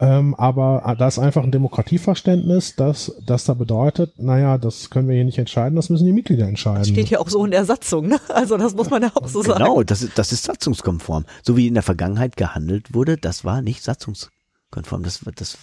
Ähm, 0.04 0.36
aber 0.36 0.84
äh, 0.86 0.98
da 0.98 1.08
ist 1.08 1.18
einfach 1.18 1.44
ein 1.44 1.52
Demokratieverständnis, 1.52 2.76
dass 2.76 3.16
das 3.26 3.46
da 3.46 3.54
bedeutet, 3.54 4.20
naja, 4.20 4.58
das 4.58 4.90
können 4.90 5.08
wir 5.08 5.16
hier 5.16 5.24
nicht 5.24 5.38
entscheiden, 5.38 5.78
das 5.78 5.90
müssen 5.90 6.06
die 6.06 6.12
Mitglieder 6.12 6.46
entscheiden. 6.46 6.84
Steht 6.84 7.10
ja 7.10 7.20
auch 7.20 7.30
so 7.30 7.46
in 7.46 7.52
der 7.52 7.64
Satzung, 7.64 8.08
ne? 8.08 8.20
Also 8.28 8.58
das 8.58 8.76
muss 8.76 8.90
man 8.90 9.02
ja 9.02 9.12
auch 9.16 9.30
so 9.30 9.42
sagen. 9.42 9.60
Genau, 9.60 9.82
das 9.82 10.02
ist, 10.02 10.18
das 10.20 10.34
ist 10.34 10.44
satzungskonform. 10.44 11.26
So 11.42 11.56
wie 11.56 11.68
in 11.68 11.74
der 11.74 11.84
Vergangenheit 11.84 12.36
gehandelt 12.36 12.94
wurde, 12.94 13.16
das 13.16 13.46
war 13.46 13.62
nicht 13.62 13.82
satzungskonform. 13.82 15.04
Das, 15.04 15.22
das, 15.36 15.58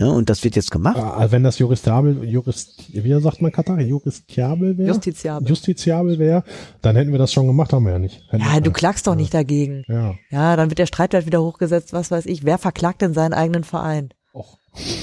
ne, 0.00 0.10
und 0.12 0.30
das 0.30 0.42
wird 0.42 0.56
jetzt 0.56 0.70
gemacht. 0.70 0.96
Äh, 0.96 1.30
wenn 1.30 1.44
das 1.44 1.58
juristabel, 1.58 2.24
jurist, 2.24 2.82
wie 2.92 3.20
sagt 3.20 3.42
man 3.42 3.52
Katar, 3.52 3.80
juristabel 3.80 4.78
wäre? 4.78 4.88
Justiziabel. 4.88 5.48
Justiziabel 5.48 6.18
wäre, 6.18 6.42
dann 6.82 6.96
hätten 6.96 7.12
wir 7.12 7.18
das 7.18 7.32
schon 7.32 7.46
gemacht, 7.46 7.72
haben 7.72 7.84
wir 7.84 7.92
ja 7.92 7.98
nicht. 7.98 8.22
Hätten 8.30 8.42
Ja, 8.42 8.60
du 8.60 8.70
klagst 8.70 9.06
doch 9.06 9.14
nicht 9.14 9.34
dagegen. 9.34 9.84
Ja. 9.88 10.14
Ja, 10.30 10.56
dann 10.56 10.70
wird 10.70 10.78
der 10.78 10.86
Streitwert 10.86 11.26
wieder 11.26 11.42
hochgesetzt, 11.42 11.92
was 11.92 12.10
weiß 12.10 12.26
ich. 12.26 12.44
Wer 12.44 12.58
verklagt 12.58 13.02
denn 13.02 13.14
seinen 13.14 13.34
eigenen 13.34 13.64
Verein? 13.64 14.10
Och. 14.32 14.58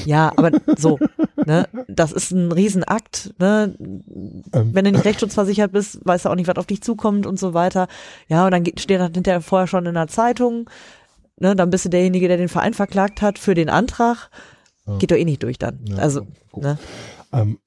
Ja, 0.05 0.31
aber 0.35 0.51
so, 0.77 0.97
ne, 1.45 1.67
das 1.87 2.11
ist 2.11 2.31
ein 2.31 2.51
Riesenakt, 2.51 3.33
ne? 3.39 3.75
Ähm. 3.79 4.43
Wenn 4.73 4.85
du 4.85 4.91
nicht 4.91 5.05
rechtsschutzversichert 5.05 5.71
bist, 5.71 5.99
weißt 6.03 6.25
du 6.25 6.29
auch 6.29 6.35
nicht, 6.35 6.47
was 6.47 6.57
auf 6.57 6.65
dich 6.65 6.81
zukommt 6.81 7.25
und 7.25 7.39
so 7.39 7.53
weiter. 7.53 7.87
Ja, 8.27 8.45
und 8.45 8.51
dann 8.51 8.65
steht 8.65 8.99
das 8.99 9.11
hinterher 9.13 9.41
vorher 9.41 9.67
schon 9.67 9.85
in 9.85 9.93
der 9.93 10.07
Zeitung, 10.07 10.69
ne, 11.39 11.55
dann 11.55 11.69
bist 11.69 11.85
du 11.85 11.89
derjenige, 11.89 12.27
der 12.27 12.37
den 12.37 12.49
Verein 12.49 12.73
verklagt 12.73 13.21
hat 13.21 13.37
für 13.37 13.53
den 13.53 13.69
Antrag. 13.69 14.29
Geht 14.99 15.11
doch 15.11 15.17
eh 15.17 15.25
nicht 15.25 15.43
durch 15.43 15.57
dann. 15.57 15.79
Ja, 15.85 15.97
also, 15.97 16.21
ne? 16.55 16.77
Ähm, 17.33 17.59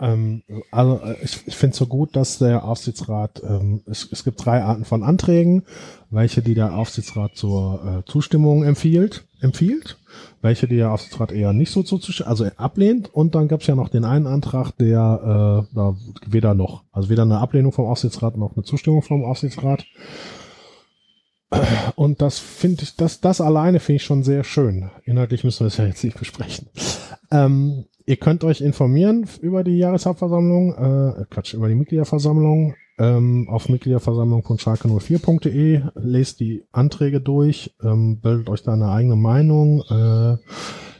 ähm, 0.00 0.42
also 0.70 1.00
äh, 1.04 1.16
ich, 1.22 1.46
ich 1.46 1.56
finde 1.56 1.72
es 1.72 1.78
so 1.78 1.86
gut, 1.86 2.14
dass 2.14 2.38
der 2.38 2.64
Aufsichtsrat, 2.64 3.42
ähm, 3.44 3.82
es, 3.86 4.08
es 4.10 4.24
gibt 4.24 4.44
drei 4.44 4.62
Arten 4.62 4.84
von 4.84 5.02
Anträgen, 5.02 5.64
welche 6.10 6.42
die 6.42 6.54
der 6.54 6.76
Aufsichtsrat 6.76 7.36
zur 7.36 8.04
äh, 8.06 8.10
Zustimmung 8.10 8.62
empfiehlt, 8.62 9.24
empfiehlt, 9.40 9.98
welche 10.42 10.68
die 10.68 10.76
der 10.76 10.92
Aufsichtsrat 10.92 11.32
eher 11.32 11.52
nicht 11.52 11.72
so 11.72 11.82
zu, 11.82 11.98
also 12.24 12.46
ablehnt 12.56 13.12
und 13.12 13.34
dann 13.34 13.48
gab 13.48 13.62
es 13.62 13.66
ja 13.66 13.74
noch 13.74 13.88
den 13.88 14.04
einen 14.04 14.26
Antrag, 14.26 14.72
der 14.78 15.66
äh, 15.70 15.74
da 15.74 15.96
weder 16.26 16.54
noch, 16.54 16.84
also 16.92 17.08
weder 17.08 17.22
eine 17.22 17.38
Ablehnung 17.38 17.72
vom 17.72 17.86
Aufsichtsrat 17.86 18.36
noch 18.36 18.54
eine 18.56 18.64
Zustimmung 18.64 19.02
vom 19.02 19.24
Aufsichtsrat. 19.24 19.84
Und 21.96 22.20
das 22.20 22.38
finde 22.38 22.82
ich, 22.82 22.96
das, 22.96 23.20
das 23.20 23.40
alleine 23.40 23.80
finde 23.80 23.96
ich 23.96 24.04
schon 24.04 24.22
sehr 24.22 24.44
schön. 24.44 24.90
Inhaltlich 25.04 25.44
müssen 25.44 25.60
wir 25.60 25.68
es 25.68 25.78
ja 25.78 25.86
jetzt 25.86 26.04
nicht 26.04 26.18
besprechen. 26.18 26.68
Ähm, 27.30 27.86
ihr 28.04 28.16
könnt 28.16 28.44
euch 28.44 28.60
informieren 28.60 29.26
über 29.40 29.64
die 29.64 29.78
Jahreshauptversammlung, 29.78 30.74
äh, 30.74 31.24
Quatsch, 31.30 31.54
über 31.54 31.68
die 31.68 31.74
Mitgliederversammlung 31.74 32.74
ähm, 32.98 33.48
auf 33.48 33.68
mitgliederversammlung.schalke04.de, 33.68 35.82
lest 35.94 36.40
die 36.40 36.64
Anträge 36.72 37.20
durch, 37.20 37.74
ähm, 37.82 38.20
bildet 38.20 38.50
euch 38.50 38.62
da 38.62 38.72
eine 38.72 38.90
eigene 38.90 39.16
Meinung. 39.16 39.82
Äh, 39.88 40.36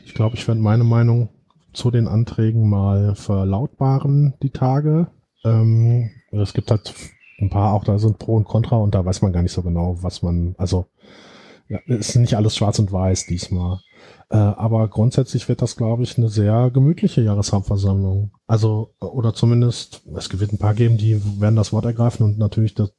ich 0.05 0.13
glaube, 0.13 0.35
ich 0.35 0.47
werde 0.47 0.61
meine 0.61 0.83
Meinung 0.83 1.29
zu 1.73 1.89
den 1.91 2.07
Anträgen 2.07 2.69
mal 2.69 3.15
verlautbaren 3.15 4.33
die 4.41 4.51
Tage. 4.51 5.07
Ähm, 5.43 6.09
es 6.31 6.53
gibt 6.53 6.71
halt 6.71 6.93
ein 7.41 7.49
paar 7.49 7.73
auch, 7.73 7.83
da 7.83 7.99
sind 7.99 8.19
Pro 8.19 8.35
und 8.35 8.45
Contra 8.45 8.77
und 8.77 8.95
da 8.95 9.05
weiß 9.05 9.21
man 9.21 9.33
gar 9.33 9.41
nicht 9.41 9.51
so 9.51 9.61
genau, 9.61 9.97
was 10.01 10.21
man, 10.21 10.55
also 10.57 10.87
ja, 11.67 11.79
ist 11.87 12.15
nicht 12.15 12.35
alles 12.35 12.55
schwarz 12.55 12.79
und 12.79 12.91
weiß 12.91 13.27
diesmal. 13.27 13.79
Äh, 14.29 14.37
aber 14.37 14.87
grundsätzlich 14.87 15.47
wird 15.47 15.61
das, 15.61 15.75
glaube 15.75 16.03
ich, 16.03 16.17
eine 16.17 16.29
sehr 16.29 16.71
gemütliche 16.71 17.21
Jahreshauptversammlung. 17.21 18.31
Also, 18.47 18.93
oder 18.99 19.33
zumindest, 19.33 20.01
es 20.15 20.39
wird 20.39 20.51
ein 20.51 20.57
paar 20.57 20.73
geben, 20.73 20.97
die 20.97 21.21
werden 21.39 21.55
das 21.55 21.73
Wort 21.73 21.85
ergreifen 21.85 22.23
und 22.23 22.37
natürlich 22.37 22.73
das 22.73 22.91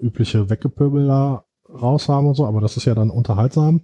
übliche 0.00 0.50
Weggepöbel 0.50 1.06
da 1.06 1.44
raus 1.68 2.08
haben 2.08 2.26
und 2.26 2.34
so, 2.34 2.46
aber 2.46 2.60
das 2.60 2.76
ist 2.76 2.86
ja 2.86 2.94
dann 2.94 3.10
unterhaltsam. 3.10 3.82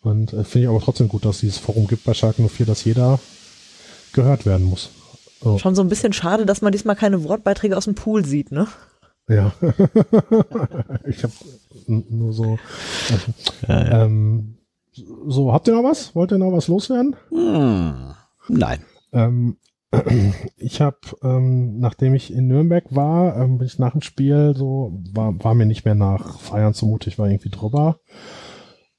Und 0.00 0.32
äh, 0.32 0.44
finde 0.44 0.64
ich 0.64 0.68
aber 0.68 0.80
trotzdem 0.80 1.08
gut, 1.08 1.24
dass 1.24 1.40
dieses 1.40 1.58
Forum 1.58 1.86
gibt 1.86 2.04
bei 2.04 2.14
Schalke 2.14 2.42
04, 2.42 2.66
dass 2.66 2.84
jeder 2.84 3.20
gehört 4.12 4.46
werden 4.46 4.66
muss. 4.66 4.90
So. 5.40 5.58
Schon 5.58 5.74
so 5.74 5.82
ein 5.82 5.88
bisschen 5.88 6.12
schade, 6.12 6.46
dass 6.46 6.62
man 6.62 6.72
diesmal 6.72 6.96
keine 6.96 7.24
Wortbeiträge 7.24 7.76
aus 7.76 7.84
dem 7.84 7.94
Pool 7.94 8.24
sieht, 8.24 8.52
ne? 8.52 8.68
Ja. 9.28 9.52
ich 11.06 11.22
habe 11.22 11.32
nur 11.86 12.32
so. 12.32 12.58
Ja, 13.68 13.84
ja. 13.84 14.04
Ähm, 14.04 14.58
so, 14.92 15.52
habt 15.52 15.68
ihr 15.68 15.74
noch 15.74 15.84
was? 15.84 16.14
Wollt 16.14 16.32
ihr 16.32 16.38
noch 16.38 16.52
was 16.52 16.68
loswerden? 16.68 17.16
Hm, 17.30 18.14
nein. 18.48 18.80
Ähm, 19.12 19.56
ich 20.56 20.80
habe, 20.80 20.98
ähm, 21.22 21.78
nachdem 21.78 22.14
ich 22.14 22.32
in 22.32 22.48
Nürnberg 22.48 22.84
war, 22.94 23.36
ähm, 23.36 23.58
bin 23.58 23.66
ich 23.66 23.78
nach 23.78 23.92
dem 23.92 24.02
Spiel 24.02 24.54
so, 24.56 25.00
war, 25.12 25.32
war 25.44 25.54
mir 25.54 25.66
nicht 25.66 25.84
mehr 25.84 25.94
nach 25.94 26.38
Feiern 26.38 26.74
zumute, 26.74 27.08
ich 27.08 27.18
war 27.18 27.28
irgendwie 27.28 27.50
drüber. 27.50 28.00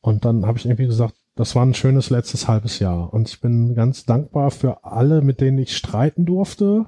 Und 0.02 0.26
dann 0.26 0.46
habe 0.46 0.58
ich 0.58 0.66
irgendwie 0.66 0.88
gesagt, 0.88 1.16
das 1.36 1.56
war 1.56 1.66
ein 1.66 1.74
schönes 1.74 2.10
letztes 2.10 2.48
halbes 2.48 2.80
Jahr. 2.80 3.12
Und 3.14 3.30
ich 3.30 3.42
bin 3.42 3.74
ganz 3.74 4.06
dankbar 4.06 4.52
für 4.52 4.84
alle, 4.84 5.22
mit 5.22 5.42
denen 5.42 5.58
ich 5.58 5.76
streiten 5.76 6.26
durfte 6.26 6.86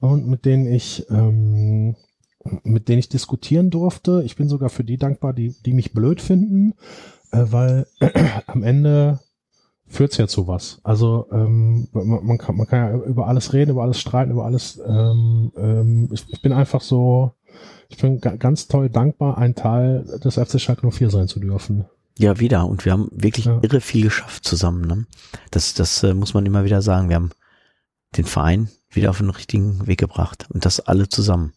und 0.00 0.26
mit 0.26 0.44
denen 0.44 0.66
ich, 0.66 1.06
ähm, 1.10 1.94
mit 2.62 2.88
denen 2.88 2.98
ich 2.98 3.08
diskutieren 3.08 3.70
durfte. 3.70 4.22
Ich 4.24 4.36
bin 4.36 4.48
sogar 4.48 4.68
für 4.68 4.84
die 4.84 4.98
dankbar, 4.98 5.32
die, 5.32 5.54
die 5.64 5.72
mich 5.72 5.92
blöd 5.92 6.20
finden, 6.20 6.74
äh, 7.32 7.44
weil 7.50 7.86
am 8.46 8.62
Ende 8.62 9.20
führt's 9.86 10.16
ja 10.16 10.26
zu 10.26 10.46
was. 10.46 10.80
Also 10.82 11.26
ähm, 11.32 11.88
man, 11.92 12.24
man, 12.24 12.38
kann, 12.38 12.56
man 12.56 12.66
kann 12.66 12.78
ja 12.78 13.04
über 13.04 13.28
alles 13.28 13.52
reden, 13.52 13.70
über 13.70 13.82
alles 13.82 13.98
streiten, 13.98 14.32
über 14.32 14.44
alles. 14.44 14.80
Ähm, 14.86 15.52
ähm, 15.56 16.08
ich, 16.12 16.24
ich 16.28 16.42
bin 16.42 16.52
einfach 16.52 16.80
so, 16.80 17.32
ich 17.88 17.98
bin 17.98 18.20
ganz 18.20 18.66
toll 18.68 18.88
dankbar, 18.90 19.38
ein 19.38 19.54
Teil 19.54 20.04
des 20.22 20.34
FC 20.34 20.60
Schalke 20.60 20.90
04 20.90 21.10
sein 21.10 21.28
zu 21.28 21.40
dürfen. 21.40 21.84
Ja, 22.18 22.38
wieder. 22.38 22.66
Und 22.66 22.84
wir 22.84 22.92
haben 22.92 23.08
wirklich 23.12 23.46
ja. 23.46 23.58
irre 23.62 23.80
viel 23.80 24.04
geschafft 24.04 24.44
zusammen. 24.44 24.86
Ne? 24.86 25.06
Das, 25.50 25.74
das 25.74 26.02
äh, 26.02 26.14
muss 26.14 26.34
man 26.34 26.46
immer 26.46 26.64
wieder 26.64 26.80
sagen. 26.80 27.08
Wir 27.08 27.16
haben 27.16 27.30
den 28.16 28.24
Verein 28.24 28.68
wieder 28.90 29.10
auf 29.10 29.18
den 29.18 29.30
richtigen 29.30 29.86
Weg 29.86 29.98
gebracht. 29.98 30.46
Und 30.50 30.64
das 30.64 30.80
alle 30.80 31.08
zusammen. 31.08 31.52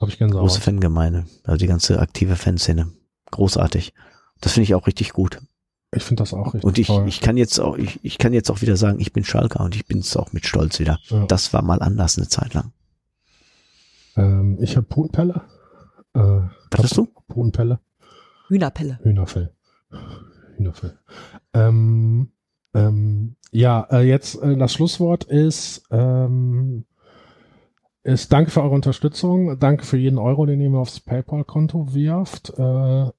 Habe 0.00 0.10
ich 0.10 0.18
ganz 0.18 0.32
Große 0.32 0.60
Fangemeinde. 0.60 1.26
Also 1.44 1.58
die 1.58 1.66
ganze 1.66 2.00
aktive 2.00 2.36
Fanszene. 2.36 2.92
Großartig. 3.30 3.94
Das 4.40 4.52
finde 4.52 4.64
ich 4.64 4.74
auch 4.74 4.86
richtig 4.86 5.12
gut. 5.12 5.40
Ich 5.94 6.02
finde 6.02 6.22
das 6.22 6.34
auch 6.34 6.54
richtig 6.54 6.64
Und 6.64 6.78
ich, 6.78 6.88
toll. 6.88 7.06
ich 7.06 7.20
kann 7.20 7.36
jetzt 7.36 7.58
auch, 7.60 7.76
ich, 7.76 8.00
ich 8.02 8.18
kann 8.18 8.32
jetzt 8.32 8.50
auch 8.50 8.60
wieder 8.60 8.76
sagen, 8.76 8.98
ich 9.00 9.12
bin 9.12 9.24
Schalker 9.24 9.60
und 9.60 9.76
ich 9.76 9.86
bin 9.86 9.98
es 9.98 10.16
auch 10.16 10.32
mit 10.32 10.44
Stolz 10.46 10.80
wieder. 10.80 10.98
Ja. 11.08 11.24
Das 11.26 11.52
war 11.52 11.62
mal 11.62 11.80
anders 11.80 12.18
eine 12.18 12.28
Zeit 12.28 12.52
lang. 12.54 12.72
Ähm, 14.16 14.58
ich 14.60 14.76
habe 14.76 14.86
Putenpelle. 14.86 15.42
Äh, 16.14 16.20
Was 16.20 16.82
hast 16.82 16.96
du? 16.96 17.06
Putenpelle. 17.28 17.78
Hühnerpelle. 18.48 18.98
Hühnerfell. 19.02 19.52
Hühnerfell. 20.56 20.98
Ähm, 21.52 22.32
ähm, 22.74 23.36
ja, 23.52 23.86
äh, 23.90 24.02
jetzt 24.02 24.36
äh, 24.42 24.56
das 24.56 24.72
Schlusswort 24.72 25.24
ist, 25.24 25.82
ähm, 25.90 26.84
ist 28.04 28.32
danke 28.32 28.50
für 28.50 28.62
eure 28.62 28.74
Unterstützung, 28.74 29.58
danke 29.58 29.84
für 29.84 29.96
jeden 29.96 30.18
Euro, 30.18 30.44
den 30.44 30.60
ihr 30.60 30.68
mir 30.68 30.78
aufs 30.78 31.00
PayPal-Konto 31.00 31.94
wirft. 31.94 32.50
Äh, 32.56 32.62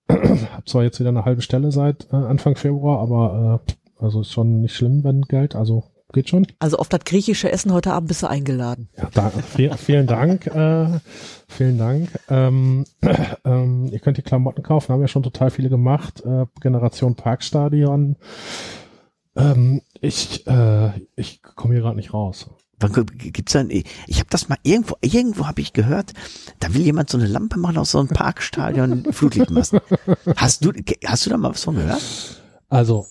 hab 0.53 0.69
zwar 0.69 0.83
jetzt 0.83 0.99
wieder 0.99 1.09
eine 1.09 1.25
halbe 1.25 1.41
Stelle 1.41 1.71
seit 1.71 2.07
äh, 2.13 2.15
Anfang 2.15 2.55
Februar, 2.55 2.99
aber 2.99 3.61
äh, 3.67 4.03
also 4.03 4.21
ist 4.21 4.31
schon 4.31 4.61
nicht 4.61 4.75
schlimm, 4.75 5.03
wenn 5.03 5.23
Geld, 5.23 5.55
also 5.55 5.85
geht 6.13 6.29
schon. 6.29 6.45
Also 6.59 6.77
auf 6.77 6.87
das 6.87 7.01
griechische 7.03 7.51
Essen 7.51 7.73
heute 7.73 7.93
Abend 7.93 8.09
bist 8.09 8.21
du 8.21 8.27
eingeladen. 8.27 8.89
Ja, 8.95 9.09
da, 9.11 9.29
viel, 9.29 9.73
vielen 9.73 10.05
Dank, 10.05 10.45
äh, 10.47 10.99
vielen 11.47 11.79
Dank. 11.79 12.09
Ähm, 12.29 12.85
ähm, 13.43 13.89
ihr 13.91 13.99
könnt 13.99 14.17
die 14.17 14.21
Klamotten 14.21 14.61
kaufen, 14.61 14.93
haben 14.93 15.01
ja 15.01 15.07
schon 15.07 15.23
total 15.23 15.49
viele 15.49 15.69
gemacht. 15.69 16.23
Äh, 16.23 16.45
Generation 16.61 17.15
Parkstadion. 17.15 18.17
Ähm, 19.35 19.81
ich 19.99 20.45
äh, 20.47 20.91
ich 21.15 21.41
komme 21.41 21.73
hier 21.73 21.81
gerade 21.81 21.97
nicht 21.97 22.13
raus. 22.13 22.49
Wann 22.79 23.05
gibt's 23.17 23.53
dann? 23.53 23.69
Ich 23.69 24.19
habe 24.19 24.29
das 24.29 24.49
mal 24.49 24.57
irgendwo, 24.63 24.95
irgendwo 25.01 25.47
habe 25.47 25.61
ich 25.61 25.73
gehört, 25.73 26.13
da 26.59 26.73
will 26.73 26.81
jemand 26.81 27.09
so 27.09 27.17
eine 27.17 27.27
Lampe 27.27 27.57
machen 27.57 27.77
aus 27.77 27.91
so 27.91 27.99
einem 27.99 28.09
Parkstadion 28.09 29.05
Flutlichtmasten. 29.11 29.79
Hast 30.35 30.65
du, 30.65 30.71
hast 31.05 31.25
du 31.25 31.29
da 31.29 31.37
mal 31.37 31.51
was 31.51 31.63
von 31.63 31.75
gehört? 31.75 32.01
Also, 32.67 33.05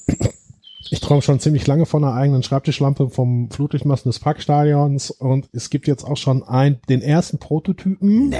ich 0.90 1.00
träume 1.00 1.22
schon 1.22 1.40
ziemlich 1.40 1.66
lange 1.66 1.86
von 1.86 2.04
einer 2.04 2.14
eigenen 2.14 2.42
Schreibtischlampe 2.42 3.08
vom 3.08 3.50
Flutlichtmasten 3.50 4.10
des 4.10 4.18
Parkstadions 4.18 5.10
und 5.10 5.48
es 5.52 5.70
gibt 5.70 5.86
jetzt 5.86 6.04
auch 6.04 6.16
schon 6.16 6.42
ein, 6.42 6.80
den 6.88 7.00
ersten 7.00 7.38
Prototypen. 7.38 8.28
Nee. 8.28 8.38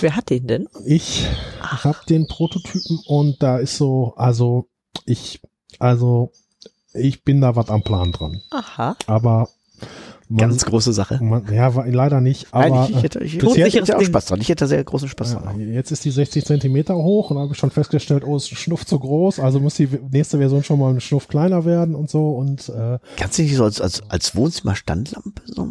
Wer 0.00 0.16
hat 0.16 0.30
den 0.30 0.46
denn? 0.46 0.68
Ich 0.84 1.26
habe 1.60 1.98
den 2.08 2.26
Prototypen 2.26 3.00
und 3.06 3.42
da 3.42 3.58
ist 3.58 3.76
so, 3.76 4.14
also 4.16 4.68
ich, 5.04 5.40
also 5.78 6.32
ich 6.92 7.24
bin 7.24 7.40
da 7.40 7.56
was 7.56 7.68
am 7.68 7.82
Plan 7.82 8.12
dran. 8.12 8.40
Aha. 8.50 8.96
Aber 9.06 9.48
man, 10.28 10.50
Ganz 10.50 10.64
große 10.64 10.92
Sache. 10.92 11.18
Man, 11.22 11.44
ja, 11.52 11.68
leider 11.86 12.20
nicht. 12.20 12.48
Aber 12.50 12.68
Nein, 12.68 12.90
ich, 12.90 13.02
hätte, 13.02 13.20
ich, 13.20 13.42
ich 13.42 13.74
hätte 13.74 13.96
auch 13.96 14.02
Spaß 14.02 14.26
dran. 14.26 14.40
Ich 14.40 14.48
hätte 14.48 14.66
sehr 14.66 14.84
großen 14.84 15.08
Spaß 15.08 15.32
ja, 15.32 15.40
dran. 15.40 15.60
Jetzt 15.72 15.90
ist 15.90 16.04
die 16.04 16.10
60 16.10 16.44
Zentimeter 16.44 16.96
hoch 16.96 17.30
und 17.30 17.38
habe 17.38 17.52
ich 17.52 17.58
schon 17.58 17.70
festgestellt, 17.70 18.24
oh, 18.24 18.36
ist 18.36 18.52
ein 18.52 18.56
Schnuff 18.56 18.84
zu 18.84 18.98
groß. 18.98 19.40
Also 19.40 19.58
muss 19.58 19.74
die 19.76 19.88
nächste 20.10 20.38
Version 20.38 20.62
schon 20.62 20.78
mal 20.78 20.92
ein 20.92 21.00
Schnuff 21.00 21.28
kleiner 21.28 21.64
werden 21.64 21.94
und 21.94 22.10
so. 22.10 22.30
Und 22.32 22.68
äh, 22.68 22.98
kannst 23.16 23.38
du 23.38 23.42
nicht 23.42 23.56
so 23.56 23.64
als, 23.64 23.80
als, 23.80 24.02
als 24.10 24.36
Wohnzimmer-Standlampe 24.36 25.42
so? 25.46 25.68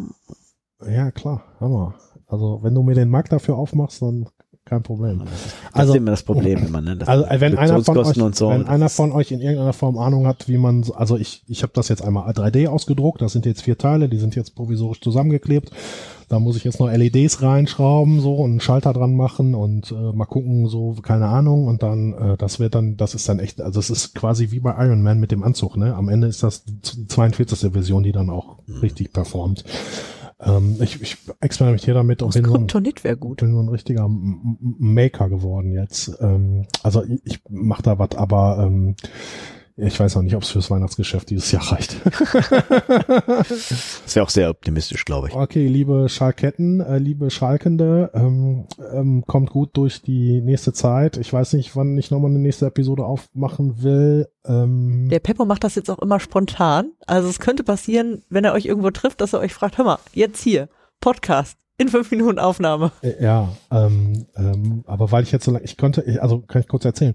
Ja, 0.88 1.10
klar, 1.12 1.44
Hammer. 1.60 1.94
Also 2.26 2.60
wenn 2.62 2.74
du 2.74 2.82
mir 2.82 2.94
den 2.94 3.10
Markt 3.10 3.32
dafür 3.32 3.56
aufmachst, 3.56 4.02
dann 4.02 4.28
kein 4.68 4.82
Problem. 4.82 5.20
Das 5.20 5.46
ist, 5.46 5.54
also, 5.72 5.94
immer 5.94 6.10
das 6.10 6.22
Problem 6.22 6.66
immer, 6.66 6.80
ne? 6.80 6.96
Das 6.96 7.08
also 7.08 7.24
wenn 7.40 7.56
einer 7.56 7.82
von 7.82 7.98
euch, 7.98 8.36
so, 8.36 8.50
wenn 8.50 8.66
einer 8.66 8.88
von 8.88 9.12
euch 9.12 9.32
in 9.32 9.40
irgendeiner 9.40 9.72
Form 9.72 9.98
Ahnung 9.98 10.26
hat, 10.26 10.48
wie 10.48 10.58
man, 10.58 10.84
also 10.94 11.16
ich, 11.16 11.42
ich 11.48 11.62
habe 11.62 11.72
das 11.74 11.88
jetzt 11.88 12.02
einmal 12.02 12.30
3D 12.32 12.68
ausgedruckt, 12.68 13.22
das 13.22 13.32
sind 13.32 13.46
jetzt 13.46 13.62
vier 13.62 13.78
Teile, 13.78 14.08
die 14.08 14.18
sind 14.18 14.36
jetzt 14.36 14.54
provisorisch 14.54 15.00
zusammengeklebt. 15.00 15.70
Da 16.28 16.38
muss 16.38 16.56
ich 16.56 16.64
jetzt 16.64 16.78
noch 16.78 16.92
LEDs 16.92 17.40
reinschrauben, 17.40 18.20
so 18.20 18.34
und 18.34 18.50
einen 18.50 18.60
Schalter 18.60 18.92
dran 18.92 19.16
machen 19.16 19.54
und 19.54 19.90
äh, 19.92 20.12
mal 20.12 20.26
gucken, 20.26 20.68
so 20.68 20.94
keine 21.02 21.28
Ahnung 21.28 21.66
und 21.66 21.82
dann, 21.82 22.12
äh, 22.12 22.36
das 22.36 22.60
wird 22.60 22.74
dann, 22.74 22.98
das 22.98 23.14
ist 23.14 23.26
dann 23.30 23.38
echt, 23.38 23.62
also 23.62 23.80
es 23.80 23.88
ist 23.88 24.14
quasi 24.14 24.50
wie 24.50 24.60
bei 24.60 24.72
Iron 24.84 25.02
Man 25.02 25.20
mit 25.20 25.32
dem 25.32 25.42
Anzug, 25.42 25.78
ne? 25.78 25.94
Am 25.94 26.10
Ende 26.10 26.26
ist 26.26 26.42
das 26.42 26.64
die 26.64 27.06
42. 27.06 27.72
Version, 27.72 28.02
die 28.02 28.12
dann 28.12 28.28
auch 28.28 28.58
mhm. 28.66 28.80
richtig 28.80 29.14
performt. 29.14 29.64
Ähm, 30.40 30.76
ich, 30.80 31.00
ich 31.02 31.16
experimentiere 31.40 31.96
damit 31.96 32.22
und 32.22 32.32
bin 32.32 32.44
so, 32.44 32.54
ein, 32.54 32.68
gut. 33.16 33.38
bin 33.38 33.52
so 33.52 33.60
ein 33.60 33.68
richtiger 33.68 34.08
Maker 34.08 35.28
geworden 35.28 35.72
jetzt. 35.72 36.16
Ähm, 36.20 36.66
also 36.82 37.02
ich, 37.04 37.20
ich 37.24 37.40
mache 37.48 37.82
da 37.82 37.98
was, 37.98 38.14
aber 38.14 38.64
ähm, 38.64 38.94
ich 39.80 39.98
weiß 39.98 40.16
noch 40.16 40.22
nicht, 40.22 40.34
ob 40.34 40.42
es 40.42 40.50
fürs 40.50 40.70
Weihnachtsgeschäft 40.70 41.30
dieses 41.30 41.52
Jahr 41.52 41.70
reicht. 41.72 41.94
ist 43.50 44.16
ja 44.16 44.24
auch 44.24 44.28
sehr 44.28 44.50
optimistisch, 44.50 45.04
glaube 45.04 45.28
ich. 45.28 45.34
Okay, 45.34 45.68
liebe 45.68 46.08
Schalketten, 46.08 46.80
äh, 46.80 46.98
liebe 46.98 47.30
Schalkende, 47.30 48.10
ähm, 48.12 48.66
ähm, 48.92 49.24
kommt 49.26 49.50
gut 49.50 49.76
durch 49.76 50.02
die 50.02 50.40
nächste 50.40 50.72
Zeit. 50.72 51.16
Ich 51.16 51.32
weiß 51.32 51.52
nicht, 51.52 51.76
wann 51.76 51.96
ich 51.96 52.10
nochmal 52.10 52.30
eine 52.30 52.40
nächste 52.40 52.66
Episode 52.66 53.04
aufmachen 53.04 53.82
will. 53.82 54.26
Ähm, 54.44 55.08
Der 55.10 55.20
Peppo 55.20 55.44
macht 55.44 55.62
das 55.62 55.76
jetzt 55.76 55.90
auch 55.90 56.00
immer 56.00 56.18
spontan. 56.18 56.90
Also 57.06 57.28
es 57.28 57.38
könnte 57.38 57.62
passieren, 57.62 58.24
wenn 58.28 58.44
er 58.44 58.54
euch 58.54 58.66
irgendwo 58.66 58.90
trifft, 58.90 59.20
dass 59.20 59.32
er 59.32 59.40
euch 59.40 59.54
fragt, 59.54 59.78
hör 59.78 59.84
mal, 59.84 59.98
jetzt 60.12 60.42
hier, 60.42 60.68
Podcast. 61.00 61.56
In 61.80 61.88
fünf 61.88 62.10
Minuten 62.10 62.40
Aufnahme. 62.40 62.90
Äh, 63.02 63.22
ja, 63.22 63.50
ähm, 63.70 64.26
ähm, 64.36 64.82
aber 64.88 65.12
weil 65.12 65.22
ich 65.22 65.30
jetzt 65.30 65.44
so 65.44 65.52
lange, 65.52 65.64
ich 65.64 65.76
konnte, 65.76 66.04
also 66.20 66.40
kann 66.40 66.60
ich 66.60 66.66
kurz 66.66 66.84
erzählen. 66.84 67.14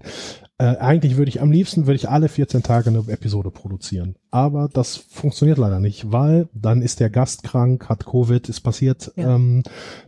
Äh, 0.56 0.76
eigentlich 0.78 1.18
würde 1.18 1.28
ich 1.28 1.42
am 1.42 1.52
liebsten, 1.52 1.86
würde 1.86 1.96
ich 1.96 2.08
alle 2.08 2.28
14 2.28 2.62
Tage 2.62 2.88
eine 2.88 3.04
Episode 3.08 3.50
produzieren. 3.50 4.16
Aber 4.30 4.70
das 4.72 4.96
funktioniert 4.96 5.58
leider 5.58 5.80
nicht, 5.80 6.12
weil 6.12 6.48
dann 6.54 6.80
ist 6.80 7.00
der 7.00 7.10
Gast 7.10 7.42
krank, 7.42 7.90
hat 7.90 8.06
Covid, 8.06 8.48
ist 8.48 8.62
passiert. 8.62 9.12
Ja. 9.16 9.34
Ähm, 9.34 9.64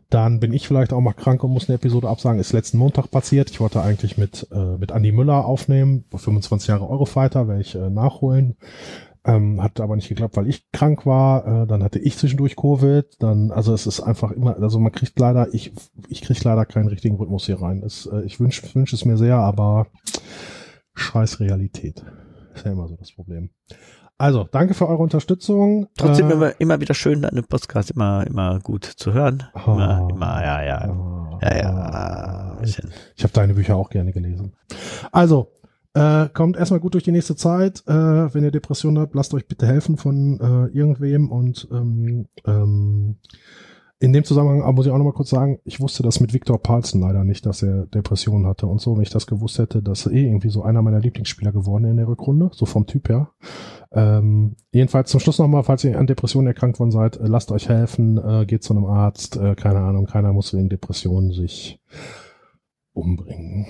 dann 0.09 0.41
bin 0.41 0.55
ich 0.55 0.67
vielleicht 0.67 0.95
auch 0.95 1.01
mal 1.01 1.13
krank 1.13 1.45
und 1.45 1.51
muss 1.51 1.69
eine 1.69 1.75
Episode 1.75 2.09
absagen. 2.09 2.41
Ist 2.41 2.53
letzten 2.53 2.79
Montag 2.79 3.11
passiert. 3.11 3.51
Ich 3.51 3.61
wollte 3.61 3.83
eigentlich 3.83 4.17
mit, 4.17 4.47
äh, 4.53 4.79
mit 4.79 4.91
Andy 4.91 5.13
Müller 5.13 5.45
aufnehmen. 5.45 6.05
25 6.15 6.69
Jahre 6.69 6.89
Eurofighter 6.89 7.47
werde 7.47 7.61
ich 7.61 7.75
äh, 7.75 7.91
nachholen. 7.91 8.57
Ähm, 9.27 9.61
hat 9.61 9.81
aber 9.81 9.97
nicht 9.97 10.09
geklappt, 10.09 10.37
weil 10.37 10.49
ich 10.49 10.70
krank 10.70 11.05
war. 11.05 11.62
Äh, 11.62 11.66
dann 11.66 11.83
hatte 11.83 11.99
ich 11.99 12.16
zwischendurch 12.16 12.55
Covid. 12.55 13.07
Dann, 13.18 13.51
also 13.51 13.74
es 13.74 13.87
ist 13.87 14.01
einfach 14.01 14.31
immer, 14.31 14.57
also 14.57 14.79
man 14.79 14.93
kriegt 14.93 15.18
leider, 15.18 15.53
ich, 15.53 15.72
ich 16.09 16.22
kriege 16.22 16.41
leider 16.45 16.64
keinen 16.64 16.89
richtigen 16.89 17.16
Rhythmus 17.16 17.47
hier 17.47 17.61
rein. 17.61 17.83
Es, 17.85 18.07
äh, 18.07 18.22
ich 18.22 18.39
wünsche 18.39 18.62
wünsch 18.74 18.93
es 18.93 19.05
mir 19.05 19.16
sehr, 19.16 19.37
aber 19.39 19.89
scheiß 20.95 21.41
Realität. 21.41 22.05
Ist 22.55 22.64
ja 22.64 22.72
immer 22.72 22.87
so 22.89 22.97
das 22.97 23.12
Problem. 23.12 23.51
Also, 24.18 24.45
danke 24.51 24.72
für 24.72 24.89
eure 24.89 25.03
Unterstützung. 25.03 25.89
Trotzdem 25.99 26.31
Äh, 26.31 26.33
immer, 26.33 26.61
immer 26.61 26.81
wieder 26.81 26.95
schön, 26.95 27.20
deine 27.20 27.43
Podcast 27.43 27.91
immer, 27.91 28.27
immer 28.27 28.61
gut 28.61 28.85
zu 28.85 29.12
hören. 29.12 29.43
Immer, 29.66 30.07
Oh. 30.09 30.14
immer, 30.14 30.43
ja, 30.43 30.62
ja. 30.64 30.79
ah, 30.79 31.39
Ja, 31.43 31.57
ja. 31.57 32.53
ein 32.55 32.62
bisschen. 32.62 32.93
Ich 33.14 33.24
habe 33.24 33.33
deine 33.35 33.53
Bücher 33.53 33.77
auch 33.77 33.91
gerne 33.91 34.12
gelesen. 34.12 34.55
Also, 35.12 35.53
äh, 35.97 36.29
kommt 36.29 36.59
erstmal 36.59 36.81
gut 36.81 36.93
durch 36.93 37.05
die 37.05 37.13
nächste 37.13 37.37
Zeit. 37.37 37.83
Äh, 37.87 37.93
wenn 38.35 38.45
ihr 38.45 38.51
Depressionen 38.51 38.99
habt, 38.99 39.15
lasst 39.15 39.33
euch 39.33 39.49
bitte 39.49 39.67
helfen 39.67 39.97
von 39.97 40.39
äh, 40.39 40.77
irgendwem. 40.77 41.31
Und 41.31 41.67
ähm, 41.73 42.27
ähm, 42.47 43.17
in 43.99 44.13
dem 44.13 44.25
Zusammenhang 44.25 44.61
aber 44.61 44.75
muss 44.75 44.85
ich 44.85 44.93
auch 44.93 44.99
nochmal 44.99 45.15
kurz 45.15 45.31
sagen, 45.31 45.59
ich 45.65 45.81
wusste 45.81 46.03
das 46.03 46.21
mit 46.21 46.35
Viktor 46.35 46.63
Palzen 46.63 47.01
leider 47.01 47.25
nicht, 47.25 47.47
dass 47.47 47.63
er 47.63 47.87
Depressionen 47.87 48.47
hatte 48.47 48.67
und 48.67 48.79
so. 48.79 48.95
Wenn 48.95 49.05
ich 49.05 49.11
das 49.11 49.27
gewusst 49.27 49.59
hätte, 49.59 49.83
dass 49.83 50.05
er 50.05 50.13
eh 50.13 50.27
irgendwie 50.27 50.51
so 50.51 50.63
einer 50.63 50.83
meiner 50.83 51.01
Lieblingsspieler 51.01 51.51
geworden 51.51 51.85
in 51.85 51.97
der 51.97 52.09
Rückrunde, 52.09 52.51
so 52.53 52.67
vom 52.67 52.87
Typ 52.87 53.09
her. 53.09 53.31
Ähm, 53.91 54.57
jedenfalls 54.73 55.11
zum 55.11 55.21
Schluss 55.21 55.39
nochmal, 55.39 55.63
falls 55.63 55.83
ihr 55.83 55.99
an 55.99 56.07
Depressionen 56.07 56.49
erkrankt 56.49 56.79
worden 56.79 56.91
seid, 56.91 57.17
äh, 57.17 57.27
lasst 57.27 57.51
euch 57.51 57.71
helfen, 57.71 58.19
äh, 58.19 58.45
geht 58.45 58.65
zu 58.65 58.75
einem 58.75 58.85
Arzt, 58.85 59.39
äh, 59.39 59.55
keine 59.55 59.79
Ahnung, 59.79 60.05
keiner 60.05 60.35
muss 60.35 60.53
wegen 60.53 60.69
Depressionen 60.69 61.33
sich 61.33 61.81
umbringen. 62.93 63.67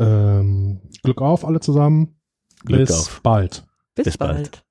Ähm, 0.00 0.80
Glück 1.02 1.20
auf, 1.20 1.44
alle 1.44 1.60
zusammen. 1.60 2.20
Glück 2.64 2.80
Bis 2.80 2.90
auf. 2.92 3.20
bald. 3.22 3.64
Bis, 3.94 4.04
Bis 4.04 4.18
bald. 4.18 4.50
bald. 4.50 4.64